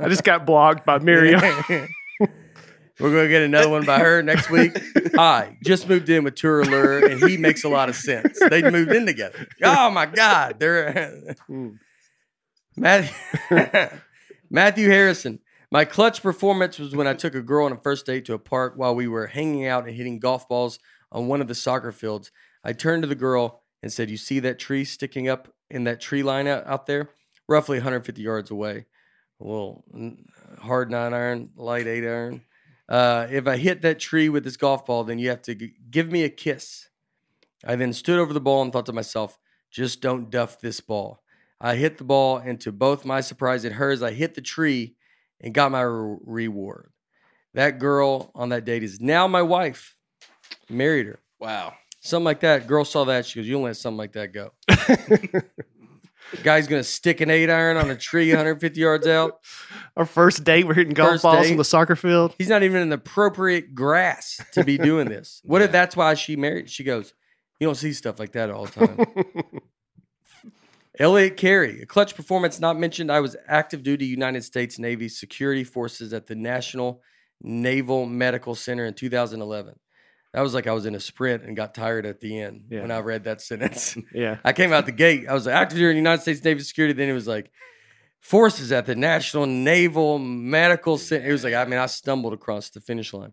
I 0.00 0.08
just 0.08 0.24
got 0.24 0.44
blocked 0.44 0.84
by 0.84 0.98
Miriam. 0.98 1.40
We're 3.00 3.12
going 3.12 3.24
to 3.24 3.28
get 3.28 3.42
another 3.42 3.68
one 3.68 3.84
by 3.86 4.00
her 4.00 4.22
next 4.22 4.50
week. 4.50 4.76
Hi, 5.14 5.56
just 5.64 5.88
moved 5.88 6.08
in 6.08 6.24
with 6.24 6.34
Tour 6.34 6.62
Allure, 6.62 7.06
and 7.06 7.22
he 7.22 7.36
makes 7.36 7.62
a 7.62 7.68
lot 7.68 7.88
of 7.88 7.94
sense. 7.94 8.38
They 8.50 8.68
moved 8.68 8.92
in 8.92 9.06
together. 9.06 9.46
Oh 9.62 9.90
my 9.90 10.06
God, 10.06 10.58
they're. 10.58 11.36
Matthew, 12.76 13.14
Matthew 14.50 14.88
Harrison. 14.88 15.40
My 15.70 15.84
clutch 15.84 16.22
performance 16.22 16.78
was 16.78 16.96
when 16.96 17.06
I 17.06 17.14
took 17.14 17.34
a 17.34 17.42
girl 17.42 17.66
on 17.66 17.72
a 17.72 17.76
first 17.76 18.06
date 18.06 18.24
to 18.26 18.34
a 18.34 18.38
park 18.38 18.74
while 18.76 18.94
we 18.94 19.06
were 19.06 19.26
hanging 19.26 19.66
out 19.66 19.86
and 19.86 19.94
hitting 19.94 20.18
golf 20.18 20.48
balls 20.48 20.78
on 21.12 21.28
one 21.28 21.40
of 21.40 21.48
the 21.48 21.54
soccer 21.54 21.92
fields. 21.92 22.32
I 22.64 22.72
turned 22.72 23.02
to 23.02 23.08
the 23.08 23.14
girl 23.14 23.62
and 23.82 23.92
said, 23.92 24.10
"You 24.10 24.16
see 24.16 24.40
that 24.40 24.58
tree 24.58 24.84
sticking 24.84 25.28
up 25.28 25.48
in 25.70 25.84
that 25.84 26.00
tree 26.00 26.22
line 26.22 26.46
out, 26.46 26.66
out 26.66 26.86
there, 26.86 27.10
roughly 27.48 27.78
150 27.78 28.22
yards 28.22 28.50
away? 28.50 28.86
A 29.40 29.44
little 29.44 29.84
hard 30.60 30.90
nine 30.90 31.12
iron, 31.14 31.50
light 31.54 31.86
eight 31.86 32.04
iron. 32.04 32.42
Uh, 32.88 33.26
if 33.30 33.46
I 33.46 33.56
hit 33.56 33.82
that 33.82 33.98
tree 33.98 34.28
with 34.28 34.44
this 34.44 34.56
golf 34.56 34.86
ball, 34.86 35.04
then 35.04 35.18
you 35.18 35.28
have 35.28 35.42
to 35.42 35.54
g- 35.54 35.74
give 35.90 36.10
me 36.10 36.24
a 36.24 36.30
kiss." 36.30 36.88
I 37.64 37.76
then 37.76 37.92
stood 37.92 38.18
over 38.18 38.32
the 38.32 38.40
ball 38.40 38.62
and 38.62 38.72
thought 38.72 38.86
to 38.86 38.92
myself, 38.92 39.38
"Just 39.70 40.00
don't 40.00 40.30
duff 40.30 40.60
this 40.60 40.80
ball." 40.80 41.22
I 41.60 41.74
hit 41.74 41.98
the 41.98 42.04
ball, 42.04 42.38
and 42.38 42.60
to 42.60 42.72
both 42.72 43.04
my 43.04 43.20
surprise 43.20 43.64
and 43.64 43.74
hers, 43.74 44.02
I 44.02 44.12
hit 44.12 44.34
the 44.34 44.40
tree 44.40 44.94
and 45.40 45.52
got 45.52 45.72
my 45.72 45.82
re- 45.82 46.16
reward. 46.24 46.92
That 47.54 47.78
girl 47.78 48.30
on 48.34 48.50
that 48.50 48.64
date 48.64 48.82
is 48.82 49.00
now 49.00 49.26
my 49.26 49.42
wife. 49.42 49.96
Married 50.68 51.06
her. 51.06 51.20
Wow. 51.40 51.74
Something 52.00 52.24
like 52.24 52.40
that. 52.40 52.66
Girl 52.66 52.84
saw 52.84 53.04
that. 53.04 53.26
She 53.26 53.38
goes, 53.38 53.46
You 53.46 53.54
don't 53.54 53.64
let 53.64 53.76
something 53.76 53.98
like 53.98 54.12
that 54.12 54.32
go. 54.32 54.52
Guy's 56.42 56.66
going 56.66 56.80
to 56.80 56.88
stick 56.88 57.20
an 57.20 57.30
eight 57.30 57.50
iron 57.50 57.76
on 57.76 57.90
a 57.90 57.96
tree 57.96 58.28
150 58.28 58.80
yards 58.80 59.06
out. 59.06 59.38
Our 59.96 60.04
first 60.04 60.44
date, 60.44 60.66
we're 60.66 60.74
hitting 60.74 60.94
golf 60.94 61.10
First 61.12 61.22
balls 61.22 61.46
date. 61.46 61.52
on 61.52 61.56
the 61.58 61.64
soccer 61.64 61.96
field. 61.96 62.34
He's 62.38 62.48
not 62.48 62.62
even 62.62 62.82
in 62.82 62.88
the 62.90 62.96
appropriate 62.96 63.74
grass 63.74 64.40
to 64.52 64.64
be 64.64 64.78
doing 64.78 65.08
this. 65.08 65.40
What 65.44 65.62
if 65.62 65.72
that's 65.72 65.96
why 65.96 66.14
she 66.14 66.36
married? 66.36 66.68
She 66.70 66.84
goes, 66.84 67.14
You 67.60 67.66
don't 67.66 67.74
see 67.76 67.92
stuff 67.92 68.18
like 68.18 68.32
that 68.32 68.50
all 68.50 68.66
the 68.66 68.86
time. 68.86 69.06
Elliot 70.98 71.36
Carey, 71.36 71.80
a 71.82 71.86
clutch 71.86 72.16
performance 72.16 72.58
not 72.58 72.78
mentioned. 72.78 73.10
I 73.12 73.20
was 73.20 73.36
active 73.46 73.82
duty 73.84 74.06
United 74.06 74.42
States 74.42 74.78
Navy 74.78 75.08
security 75.08 75.62
forces 75.62 76.12
at 76.12 76.26
the 76.26 76.34
National 76.34 77.02
Naval 77.40 78.04
Medical 78.04 78.56
Center 78.56 78.84
in 78.84 78.94
2011. 78.94 79.78
That 80.34 80.42
was 80.42 80.52
like 80.54 80.66
I 80.66 80.72
was 80.72 80.84
in 80.86 80.94
a 80.94 81.00
sprint 81.00 81.44
and 81.44 81.56
got 81.56 81.74
tired 81.74 82.04
at 82.06 82.20
the 82.20 82.38
end 82.40 82.64
Yeah. 82.70 82.82
when 82.82 82.90
I 82.90 82.98
read 83.00 83.24
that 83.24 83.40
sentence. 83.40 83.96
yeah. 84.14 84.38
I 84.44 84.52
came 84.52 84.72
out 84.72 84.86
the 84.86 84.92
gate. 84.92 85.26
I 85.28 85.32
was 85.34 85.46
like, 85.46 85.54
active 85.54 85.78
duty 85.78 85.96
United 85.96 86.20
States 86.22 86.44
Navy 86.44 86.60
security. 86.60 86.92
Then 86.92 87.08
it 87.08 87.14
was 87.14 87.26
like 87.26 87.50
forces 88.20 88.70
at 88.72 88.86
the 88.86 88.94
National 88.94 89.46
Naval 89.46 90.18
Medical 90.18 90.98
Center. 90.98 91.28
It 91.28 91.32
was 91.32 91.44
like, 91.44 91.54
I 91.54 91.64
mean, 91.64 91.78
I 91.78 91.86
stumbled 91.86 92.32
across 92.34 92.70
the 92.70 92.80
finish 92.80 93.12
line. 93.14 93.32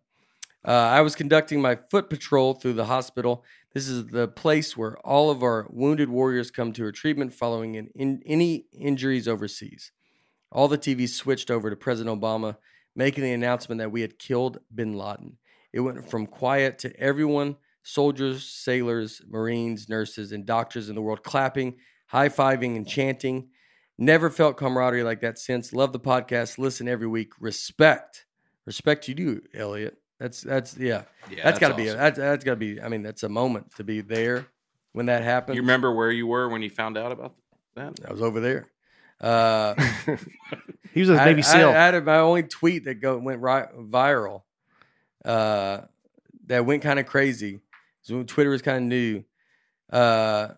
Uh, 0.66 0.72
I 0.72 1.02
was 1.02 1.16
conducting 1.16 1.62
my 1.62 1.78
foot 1.92 2.10
patrol 2.10 2.54
through 2.56 2.74
the 2.74 2.86
hospital. 2.86 3.44
This 3.74 3.88
is 3.88 4.08
the 4.08 4.28
place 4.28 4.76
where 4.76 4.98
all 5.00 5.30
of 5.30 5.44
our 5.44 5.68
wounded 5.70 6.10
warriors 6.10 6.50
come 6.50 6.72
to 6.74 6.88
a 6.88 6.92
treatment 6.92 7.34
following 7.34 7.76
an 7.76 7.90
in, 7.94 8.22
any 8.26 8.66
injuries 8.74 9.28
overseas. 9.28 9.92
All 10.52 10.68
the 10.68 10.78
TVs 10.78 11.10
switched 11.10 11.52
over 11.52 11.70
to 11.70 11.76
President 11.76 12.20
Obama, 12.20 12.56
making 12.96 13.24
the 13.26 13.34
announcement 13.34 13.80
that 13.80 13.92
we 13.92 14.02
had 14.02 14.18
killed 14.18 14.60
bin 14.74 14.94
Laden. 14.98 15.38
It 15.76 15.82
went 15.82 16.10
from 16.10 16.26
quiet 16.26 16.80
to 16.80 17.00
everyone 17.00 17.58
soldiers, 17.84 18.50
sailors, 18.50 19.22
Marines, 19.28 19.90
nurses, 19.90 20.32
and 20.32 20.46
doctors 20.46 20.88
in 20.88 20.96
the 20.96 21.02
world 21.02 21.22
clapping, 21.22 21.76
high 22.08 22.30
fiving, 22.30 22.78
and 22.78 22.88
chanting. 22.88 23.50
Never 23.98 24.30
felt 24.30 24.56
camaraderie 24.56 25.04
like 25.04 25.20
that 25.20 25.38
since. 25.38 25.74
Love 25.74 25.92
the 25.92 26.00
podcast. 26.00 26.58
Listen 26.58 26.88
every 26.88 27.08
week. 27.08 27.34
Respect. 27.40 28.26
Respect 28.66 29.10
you 29.10 29.16
do, 29.16 29.42
Elliot. 29.54 29.98
That's 30.18 30.42
that's 30.42 30.78
yeah. 30.78 31.04
Yeah, 31.30 31.44
that's 31.44 31.60
got 31.60 31.70
to 31.70 31.76
be 31.76 31.90
a, 31.90 31.96
that's, 31.96 32.18
that's 32.18 32.46
got 32.46 32.52
to 32.52 32.58
be. 32.58 32.82
I 32.82 32.88
mean, 32.88 33.04
that's 33.04 33.24
a 33.24 33.30
moment 33.30 33.76
to 33.76 33.84
be 33.84 34.00
there 34.00 34.48
when 34.94 35.08
that 35.08 35.24
happened. 35.24 35.58
You 35.58 35.62
remember 35.62 35.94
where 35.94 36.10
you 36.10 36.26
were 36.26 36.48
when 36.48 36.62
you 36.62 36.70
found 36.70 36.98
out 36.98 37.12
about 37.12 37.36
that? 37.76 38.00
I 38.08 38.12
was 38.12 38.22
over 38.22 38.40
there. 38.40 38.68
Uh, 39.20 39.76
He 40.96 41.02
was 41.02 41.10
a 41.10 41.22
I, 41.22 41.26
Navy 41.26 41.42
SEAL. 41.42 41.70
I, 41.70 41.74
I 41.74 41.86
had 41.88 42.06
my 42.06 42.20
only 42.20 42.44
tweet 42.44 42.86
that 42.86 43.02
go 43.02 43.18
went 43.18 43.42
right 43.42 43.68
viral. 43.78 44.44
Uh, 45.26 45.82
that 46.48 46.66
went 46.66 46.84
kind 46.84 47.00
of 47.00 47.06
crazy. 47.06 47.60
So 48.02 48.24
Twitter 48.24 48.52
was 48.52 48.62
kind 48.62 48.78
of 48.78 48.84
new, 48.84 49.24
uh, 49.92 50.50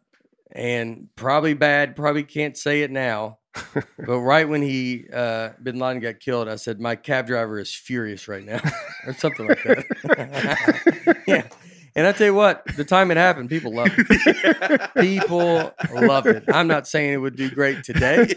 and 0.52 1.08
probably 1.16 1.54
bad. 1.54 1.96
Probably 1.96 2.24
can't 2.24 2.58
say 2.58 2.82
it 2.82 2.92
now. 2.92 3.40
but 3.74 4.20
right 4.20 4.48
when 4.48 4.62
he 4.62 5.06
uh, 5.12 5.52
Bin 5.62 5.80
Laden 5.80 6.02
got 6.02 6.20
killed, 6.20 6.48
I 6.48 6.58
said 6.58 6.80
my 6.80 6.96
cab 6.96 7.28
driver 7.28 7.60
is 7.60 7.74
furious 7.74 8.28
right 8.28 8.44
now, 8.44 8.60
or 9.06 9.14
something 9.14 9.48
like 9.48 9.64
that. 9.64 11.24
yeah. 11.28 11.48
And 11.96 12.06
I 12.06 12.12
tell 12.12 12.28
you 12.28 12.36
what, 12.36 12.64
the 12.76 12.86
time 12.86 13.10
it 13.10 13.18
happened, 13.18 13.50
people 13.50 13.74
loved 13.74 13.96
it. 13.98 14.94
People 14.98 15.74
loved 15.92 16.28
it. 16.28 16.44
I'm 16.48 16.68
not 16.68 16.88
saying 16.88 17.14
it 17.14 17.18
would 17.18 17.36
do 17.36 17.50
great 17.50 17.84
today, 17.84 18.36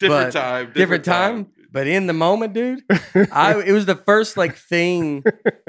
different 0.00 0.32
time. 0.32 0.72
different 0.74 1.04
time. 1.04 1.48
But 1.72 1.86
in 1.86 2.06
the 2.06 2.12
moment, 2.12 2.52
dude, 2.52 2.82
I 3.32 3.58
it 3.64 3.72
was 3.72 3.86
the 3.86 3.96
first 3.96 4.36
like 4.36 4.56
thing 4.56 5.24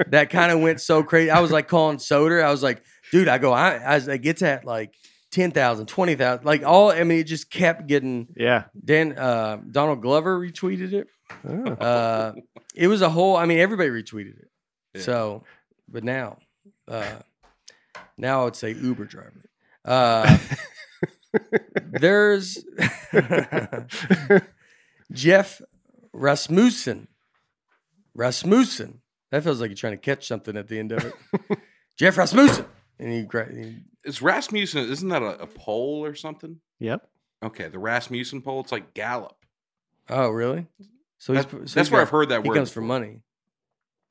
that 0.08 0.28
kind 0.28 0.52
of 0.52 0.60
went 0.60 0.82
so 0.82 1.02
crazy. 1.02 1.30
I 1.30 1.40
was 1.40 1.50
like 1.50 1.66
calling 1.66 1.96
Soder. 1.96 2.44
I 2.44 2.50
was 2.50 2.62
like, 2.62 2.82
dude, 3.10 3.26
I 3.26 3.38
go, 3.38 3.52
I 3.52 3.78
as 3.78 4.06
it 4.06 4.18
gets 4.18 4.42
at 4.42 4.66
like 4.66 4.94
10,000, 5.30 5.86
20,000. 5.86 6.44
Like 6.44 6.62
all, 6.62 6.92
I 6.92 7.04
mean, 7.04 7.20
it 7.20 7.24
just 7.24 7.50
kept 7.50 7.86
getting. 7.86 8.28
Yeah. 8.36 8.64
Dan 8.84 9.18
uh, 9.18 9.60
Donald 9.70 10.02
Glover 10.02 10.38
retweeted 10.38 10.92
it. 10.92 11.08
Oh. 11.48 11.72
Uh, 11.72 12.32
it 12.74 12.88
was 12.88 13.00
a 13.00 13.08
whole. 13.08 13.36
I 13.36 13.46
mean, 13.46 13.58
everybody 13.58 13.88
retweeted 13.88 14.38
it. 14.38 14.48
Yeah. 14.94 15.00
So, 15.00 15.44
but 15.88 16.04
now, 16.04 16.36
uh, 16.86 17.16
now 18.18 18.42
I 18.42 18.44
would 18.44 18.56
say 18.56 18.74
Uber 18.74 19.06
driver. 19.06 19.48
Uh, 19.84 20.38
there's 21.82 22.62
Jeff 25.12 25.60
Rasmussen. 26.14 27.08
Rasmussen. 28.14 29.00
That 29.30 29.42
feels 29.42 29.60
like 29.60 29.70
you're 29.70 29.76
trying 29.76 29.94
to 29.94 29.98
catch 29.98 30.26
something 30.26 30.56
at 30.56 30.68
the 30.68 30.78
end 30.78 30.92
of 30.92 31.04
it. 31.04 31.58
Jeff 31.98 32.16
Rasmussen. 32.16 32.64
And 32.98 33.12
he, 33.12 33.22
gra- 33.22 33.52
he 33.52 33.78
Is 34.04 34.22
Rasmussen? 34.22 34.88
Isn't 34.90 35.08
that 35.08 35.22
a, 35.22 35.42
a 35.42 35.46
poll 35.46 36.04
or 36.04 36.14
something? 36.14 36.60
Yep. 36.78 37.06
Okay, 37.44 37.68
the 37.68 37.78
Rasmussen 37.78 38.40
poll. 38.42 38.60
It's 38.60 38.72
like 38.72 38.94
Gallup. 38.94 39.36
oh 40.08 40.28
really? 40.30 40.66
So 41.18 41.34
That- 41.34 41.50
so 41.50 41.58
that's 41.58 41.90
where 41.90 42.00
got- 42.00 42.02
I've 42.02 42.10
heard 42.10 42.28
that 42.28 42.42
He 42.42 42.48
word. 42.48 42.54
comes 42.54 42.70
for 42.70 42.80
money. 42.80 43.22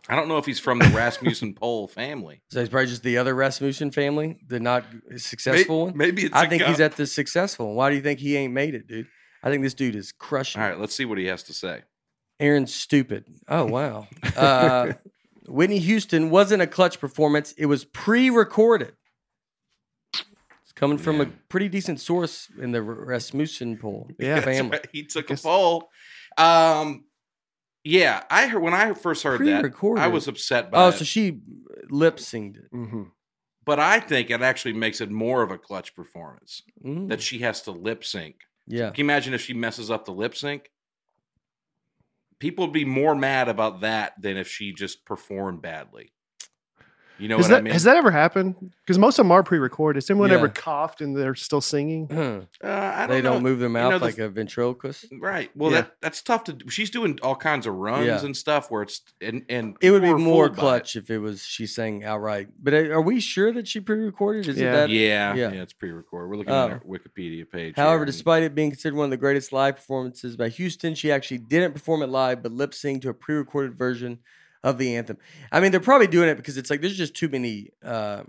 I 0.09 0.17
don't 0.17 0.27
know 0.27 0.37
if 0.37 0.45
he's 0.45 0.59
from 0.59 0.79
the 0.79 0.89
Rasmussen 0.89 1.53
poll 1.59 1.87
family. 1.87 2.41
So 2.49 2.59
he's 2.59 2.67
probably 2.67 2.87
just 2.87 3.03
the 3.03 3.17
other 3.17 3.33
Rasmussen 3.33 3.91
family, 3.91 4.37
the 4.45 4.59
not 4.59 4.83
May- 5.09 5.17
successful 5.17 5.85
one. 5.85 5.97
Maybe 5.97 6.23
it's. 6.25 6.35
I 6.35 6.43
a 6.43 6.49
think 6.49 6.63
he's 6.63 6.81
at 6.81 6.97
the 6.97 7.07
successful 7.07 7.67
one. 7.67 7.75
Why 7.77 7.89
do 7.89 7.95
you 7.95 8.01
think 8.01 8.19
he 8.19 8.35
ain't 8.35 8.53
made 8.53 8.75
it, 8.75 8.85
dude? 8.87 9.07
I 9.41 9.49
think 9.49 9.63
this 9.63 9.73
dude 9.73 9.95
is 9.95 10.11
crushing. 10.11 10.61
All 10.61 10.67
right, 10.67 10.77
let's 10.77 10.93
see 10.93 11.05
what 11.05 11.17
he 11.17 11.25
has 11.27 11.43
to 11.43 11.53
say. 11.53 11.83
Aaron's 12.39 12.73
stupid. 12.73 13.25
Oh 13.47 13.65
wow. 13.65 14.07
Uh, 14.35 14.93
Whitney 15.47 15.79
Houston 15.79 16.29
wasn't 16.29 16.61
a 16.61 16.67
clutch 16.67 16.99
performance. 16.99 17.53
It 17.57 17.65
was 17.65 17.83
pre-recorded. 17.85 18.93
It's 20.13 20.71
coming 20.73 20.97
from 20.97 21.19
a 21.21 21.25
pretty 21.49 21.67
decent 21.69 21.99
source 21.99 22.47
in 22.59 22.71
the 22.71 22.81
Rasmussen 22.81 23.77
poll 23.77 24.09
Yeah. 24.17 24.39
Family. 24.39 24.71
right, 24.77 24.87
He 24.91 25.03
took 25.03 25.29
a 25.29 25.35
poll. 25.35 25.89
Um, 26.37 27.05
yeah, 27.83 28.23
I 28.29 28.47
heard 28.47 28.61
when 28.61 28.73
I 28.73 28.93
first 28.93 29.23
heard 29.23 29.41
that, 29.41 29.59
Pre-recorded. 29.59 30.01
I 30.01 30.07
was 30.07 30.27
upset 30.29 30.71
by 30.71 30.85
Oh, 30.85 30.87
it. 30.87 30.93
so 30.93 31.03
she 31.03 31.39
lip 31.89 32.17
synced 32.17 32.57
it. 32.57 32.69
hmm 32.71 33.03
but 33.65 33.79
I 33.79 34.01
think 34.01 34.29
it 34.29 34.41
actually 34.41 34.73
makes 34.73 34.99
it 34.99 35.09
more 35.09 35.41
of 35.41 35.49
a 35.51 35.57
clutch 35.57 35.95
performance 35.95 36.61
Mm, 36.83 37.07
that 37.09 37.21
she 37.21 37.39
has 37.39 37.61
to 37.63 37.71
lip 37.71 38.03
sync. 38.03 38.35
yeah. 38.67 38.89
Can 38.89 38.95
you 38.97 39.03
imagine 39.05 39.33
if 39.33 39.41
she 39.41 39.53
messes 39.53 39.89
up 39.91 40.03
the 40.05 40.11
lip 40.11 40.35
sync? 40.35 40.69
People 42.43 42.65
would 42.65 42.73
be 42.73 42.83
more 42.83 43.15
mad 43.15 43.47
about 43.47 43.79
that 43.79 44.21
than 44.21 44.35
if 44.35 44.49
she 44.49 44.73
just 44.73 45.05
performed 45.05 45.61
badly. 45.61 46.11
You 47.19 47.27
know 47.27 47.37
Has 47.37 47.45
what 47.45 47.49
that, 47.51 47.57
I 47.57 47.61
mean? 47.61 47.73
has 47.73 47.83
that 47.83 47.95
ever 47.95 48.09
happened? 48.09 48.55
Because 48.83 48.97
most 48.97 49.19
of 49.19 49.25
them 49.25 49.31
are 49.31 49.43
pre-recorded. 49.43 49.97
Has 49.97 50.09
anyone 50.09 50.31
Yeah. 50.31 50.37
ever 50.37 50.49
coughed 50.49 50.99
and 50.99 51.15
they're 51.15 51.35
still 51.35 51.61
singing? 51.61 52.09
Huh. 52.11 52.41
uh, 52.63 52.67
I 52.67 53.01
don't 53.01 53.09
They 53.09 53.21
know. 53.21 53.33
don't 53.33 53.43
move 53.43 53.59
their 53.59 53.69
You 53.69 53.73
mouth 53.73 53.91
know, 53.91 53.99
the 53.99 54.05
like 54.05 54.17
a 54.17 54.29
ventriloquist. 54.29 55.05
Right. 55.21 55.51
Well, 55.55 55.71
Yeah. 55.71 55.81
that 55.81 55.95
that's 56.01 56.21
tough 56.23 56.43
to. 56.45 56.57
She's 56.69 56.89
doing 56.89 57.19
all 57.21 57.35
kinds 57.35 57.67
of 57.67 57.75
runs 57.75 58.07
Yeah. 58.07 58.25
and 58.25 58.35
stuff 58.35 58.71
where 58.71 58.81
it's 58.81 59.01
and 59.21 59.45
and 59.47 59.77
It 59.79 59.91
would 59.91 60.01
be 60.01 60.11
more 60.13 60.47
fooled 60.47 60.57
it. 60.57 60.59
clutch 60.59 60.95
if 60.95 61.11
it 61.11 61.19
was 61.19 61.43
she 61.43 61.67
sang 61.67 62.03
outright. 62.03 62.47
But 62.61 62.73
uh, 62.73 62.77
are 62.89 63.01
we 63.01 63.19
sure 63.19 63.53
that 63.53 63.67
she 63.67 63.79
pre-recorded? 63.79 64.47
Is 64.47 64.57
Yeah. 64.59 64.69
it 64.69 64.71
that? 64.73 64.89
Yeah, 64.89 65.35
Yeah. 65.35 65.51
yeah, 65.53 65.61
it's 65.61 65.73
pre-recorded. 65.73 66.29
We're 66.29 66.37
looking 66.37 66.51
Oh. 66.53 66.65
at 66.65 66.71
our 66.71 66.79
Wikipedia 66.79 67.49
page. 67.49 67.75
However, 67.75 67.99
here, 67.99 68.05
despite 68.05 68.41
it 68.43 68.55
being 68.55 68.71
considered 68.71 68.97
one 68.97 69.05
of 69.05 69.11
the 69.11 69.17
greatest 69.17 69.53
live 69.53 69.75
performances 69.75 70.35
by 70.35 70.49
Houston, 70.49 70.95
she 70.95 71.11
actually 71.11 71.37
didn't 71.37 71.73
perform 71.73 72.01
it 72.01 72.07
live, 72.09 72.41
but 72.41 72.51
lip 72.51 72.71
synced 72.71 73.01
to 73.03 73.09
a 73.09 73.13
pre-recorded 73.13 73.75
version 73.77 74.17
of 74.63 74.77
the 74.77 74.95
anthem. 74.95 75.17
I 75.51 75.59
mean, 75.59 75.71
they're 75.71 75.79
probably 75.79 76.07
doing 76.07 76.29
it 76.29 76.35
because 76.35 76.57
it's 76.57 76.69
like 76.69 76.81
there's 76.81 76.97
just 76.97 77.13
too 77.15 77.29
many, 77.29 77.69
uh, 77.83 78.23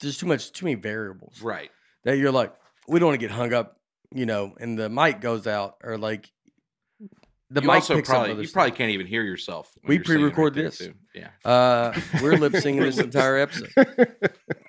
there's 0.00 0.18
too 0.18 0.26
much, 0.26 0.52
too 0.52 0.64
many 0.64 0.74
variables 0.76 1.42
right, 1.42 1.70
that 2.04 2.16
you're 2.18 2.32
like, 2.32 2.54
we 2.88 2.98
don't 2.98 3.08
want 3.08 3.20
to 3.20 3.26
get 3.26 3.34
hung 3.34 3.52
up, 3.52 3.78
you 4.14 4.26
know, 4.26 4.54
and 4.58 4.78
the 4.78 4.88
mic 4.88 5.20
goes 5.20 5.46
out 5.46 5.76
or 5.84 5.98
like 5.98 6.30
the 7.50 7.60
you 7.60 7.66
mic 7.66 7.76
also 7.76 7.94
picks 7.96 8.08
probably 8.08 8.32
up 8.32 8.38
you 8.38 8.44
stuff. 8.44 8.54
probably 8.54 8.70
can't 8.72 8.90
even 8.90 9.06
hear 9.06 9.22
yourself. 9.22 9.70
when 9.82 9.88
We 9.90 9.98
right 9.98 10.04
pre-record 10.06 10.54
there, 10.54 10.64
this. 10.64 10.78
too. 10.78 10.94
Yeah, 11.14 11.28
Uh, 11.44 11.92
we're 12.22 12.36
lip 12.36 12.52
syncing 12.54 12.80
this 12.80 12.98
entire 13.08 13.36
episode. 13.36 13.70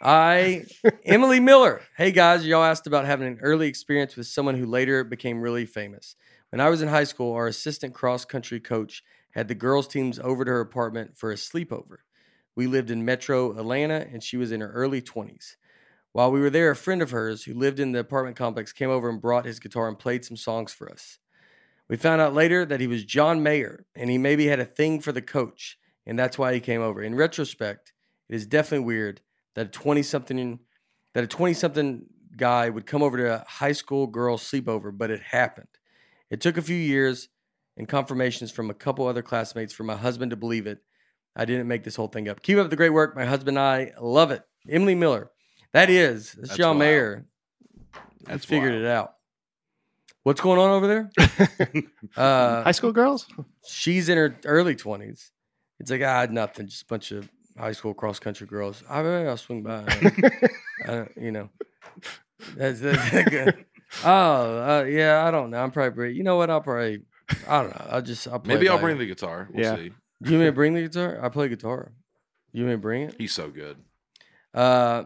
I 0.01 0.65
Emily 1.05 1.39
Miller. 1.39 1.81
Hey 1.97 2.11
guys, 2.11 2.45
y'all 2.45 2.63
asked 2.63 2.85
about 2.87 3.05
having 3.05 3.27
an 3.27 3.39
early 3.41 3.67
experience 3.67 4.15
with 4.15 4.27
someone 4.27 4.55
who 4.55 4.65
later 4.65 5.03
became 5.03 5.41
really 5.41 5.65
famous. 5.65 6.15
When 6.51 6.61
I 6.61 6.69
was 6.69 6.81
in 6.81 6.87
high 6.87 7.03
school, 7.03 7.33
our 7.33 7.47
assistant 7.47 7.93
cross 7.93 8.25
country 8.25 8.59
coach 8.59 9.03
had 9.37 9.47
the 9.47 9.55
girls' 9.55 9.87
teams 9.87 10.17
over 10.17 10.43
to 10.43 10.49
her 10.49 10.59
apartment 10.59 11.15
for 11.15 11.31
a 11.31 11.35
sleepover. 11.35 11.97
We 12.55 12.65
lived 12.65 12.89
in 12.89 13.05
Metro 13.05 13.51
Atlanta, 13.51 14.07
and 14.11 14.23
she 14.23 14.35
was 14.35 14.51
in 14.51 14.61
her 14.61 14.71
early 14.71 14.99
twenties. 14.99 15.57
While 16.11 16.31
we 16.31 16.39
were 16.39 16.49
there, 16.49 16.71
a 16.71 16.75
friend 16.75 17.03
of 17.03 17.11
hers 17.11 17.43
who 17.43 17.53
lived 17.53 17.79
in 17.79 17.91
the 17.91 17.99
apartment 17.99 18.35
complex 18.35 18.73
came 18.73 18.89
over 18.89 19.07
and 19.07 19.21
brought 19.21 19.45
his 19.45 19.59
guitar 19.59 19.87
and 19.87 19.99
played 19.99 20.25
some 20.25 20.37
songs 20.37 20.73
for 20.73 20.91
us. 20.91 21.19
We 21.87 21.97
found 21.97 22.19
out 22.19 22.33
later 22.33 22.65
that 22.65 22.81
he 22.81 22.87
was 22.87 23.05
John 23.05 23.43
Mayer, 23.43 23.85
and 23.95 24.09
he 24.09 24.17
maybe 24.17 24.47
had 24.47 24.59
a 24.59 24.65
thing 24.65 24.99
for 25.01 25.11
the 25.11 25.21
coach, 25.21 25.77
and 26.07 26.17
that's 26.17 26.39
why 26.39 26.55
he 26.55 26.59
came 26.59 26.81
over. 26.81 27.03
In 27.03 27.13
retrospect, 27.13 27.93
it 28.27 28.35
is 28.35 28.47
definitely 28.47 28.87
weird 28.87 29.21
that 29.53 29.67
a 29.67 29.69
20 29.69 30.01
something 30.01 30.59
that 31.13 31.23
a 31.23 31.27
20 31.27 31.53
something 31.53 32.07
guy 32.35 32.69
would 32.69 32.87
come 32.87 33.03
over 33.03 33.17
to 33.17 33.35
a 33.35 33.45
high 33.47 33.71
school 33.71 34.07
girl 34.07 34.39
sleepover, 34.39 34.97
but 34.97 35.11
it 35.11 35.21
happened. 35.21 35.67
It 36.31 36.41
took 36.41 36.57
a 36.57 36.61
few 36.63 36.75
years 36.75 37.29
and 37.77 37.87
confirmations 37.87 38.51
from 38.51 38.69
a 38.69 38.73
couple 38.73 39.07
other 39.07 39.21
classmates 39.21 39.73
for 39.73 39.83
my 39.83 39.95
husband 39.95 40.31
to 40.31 40.35
believe 40.35 40.67
it. 40.67 40.79
I 41.35 41.45
didn't 41.45 41.67
make 41.67 41.83
this 41.83 41.95
whole 41.95 42.07
thing 42.07 42.27
up. 42.27 42.41
Keep 42.41 42.57
up 42.57 42.69
the 42.69 42.75
great 42.75 42.89
work. 42.89 43.15
My 43.15 43.25
husband 43.25 43.57
and 43.57 43.65
I 43.65 43.93
love 44.01 44.31
it. 44.31 44.41
Emily 44.69 44.95
Miller. 44.95 45.29
That 45.73 45.89
is. 45.89 46.31
That's, 46.33 46.49
That's 46.49 46.57
John 46.57 46.69
wild. 46.69 46.79
Mayer. 46.79 47.25
that's 48.23 48.43
He 48.45 48.49
figured 48.55 48.71
wild. 48.73 48.83
it 48.83 48.87
out. 48.89 49.13
What's 50.23 50.41
going 50.41 50.59
on 50.59 50.71
over 50.71 50.87
there? 50.87 51.11
Uh, 52.17 52.63
High 52.63 52.71
school 52.71 52.91
girls? 52.91 53.27
she's 53.65 54.09
in 54.09 54.17
her 54.17 54.35
early 54.45 54.75
twenties. 54.75 55.31
It's 55.79 55.91
like 55.91 56.01
ah, 56.01 56.25
nothing, 56.31 56.67
just 56.67 56.81
a 56.83 56.85
bunch 56.87 57.11
of 57.11 57.29
high 57.57 57.71
school 57.73 57.93
cross 57.93 58.17
country 58.19 58.47
girls. 58.47 58.83
I 58.89 59.01
I'll 59.01 59.37
swing 59.37 59.61
by. 59.61 59.83
I 59.87 60.51
don't- 60.87 61.11
you 61.17 61.31
know, 61.31 61.49
that's, 62.55 62.79
that's 62.81 63.13
like 63.13 63.33
a- 63.33 63.53
oh 64.03 64.79
uh, 64.79 64.83
yeah. 64.83 65.25
I 65.25 65.31
don't 65.31 65.51
know. 65.51 65.61
I'm 65.61 65.71
probably 65.71 66.13
you 66.13 66.23
know 66.23 66.37
what? 66.37 66.49
I'll 66.49 66.61
probably 66.61 67.03
I 67.47 67.61
don't 67.61 67.69
know. 67.71 67.87
I'll 67.89 68.01
just 68.01 68.27
I'll 68.27 68.39
play 68.39 68.55
Maybe 68.55 68.69
I'll 68.69 68.79
bring 68.79 68.95
ear. 68.95 68.99
the 68.99 69.05
guitar. 69.07 69.49
We'll 69.51 69.63
Yeah. 69.63 69.75
see. 69.75 69.91
Do 70.23 70.31
you 70.31 70.37
want 70.37 70.39
me 70.41 70.45
to 70.47 70.51
bring 70.51 70.73
the 70.73 70.81
guitar? 70.81 71.19
I 71.23 71.29
play 71.29 71.47
guitar. 71.49 71.91
You 72.53 72.63
want 72.63 72.69
me 72.69 72.73
to 72.75 72.81
bring 72.81 73.01
it? 73.03 73.15
He's 73.17 73.33
so 73.33 73.49
good. 73.49 73.77
Uh, 74.53 75.03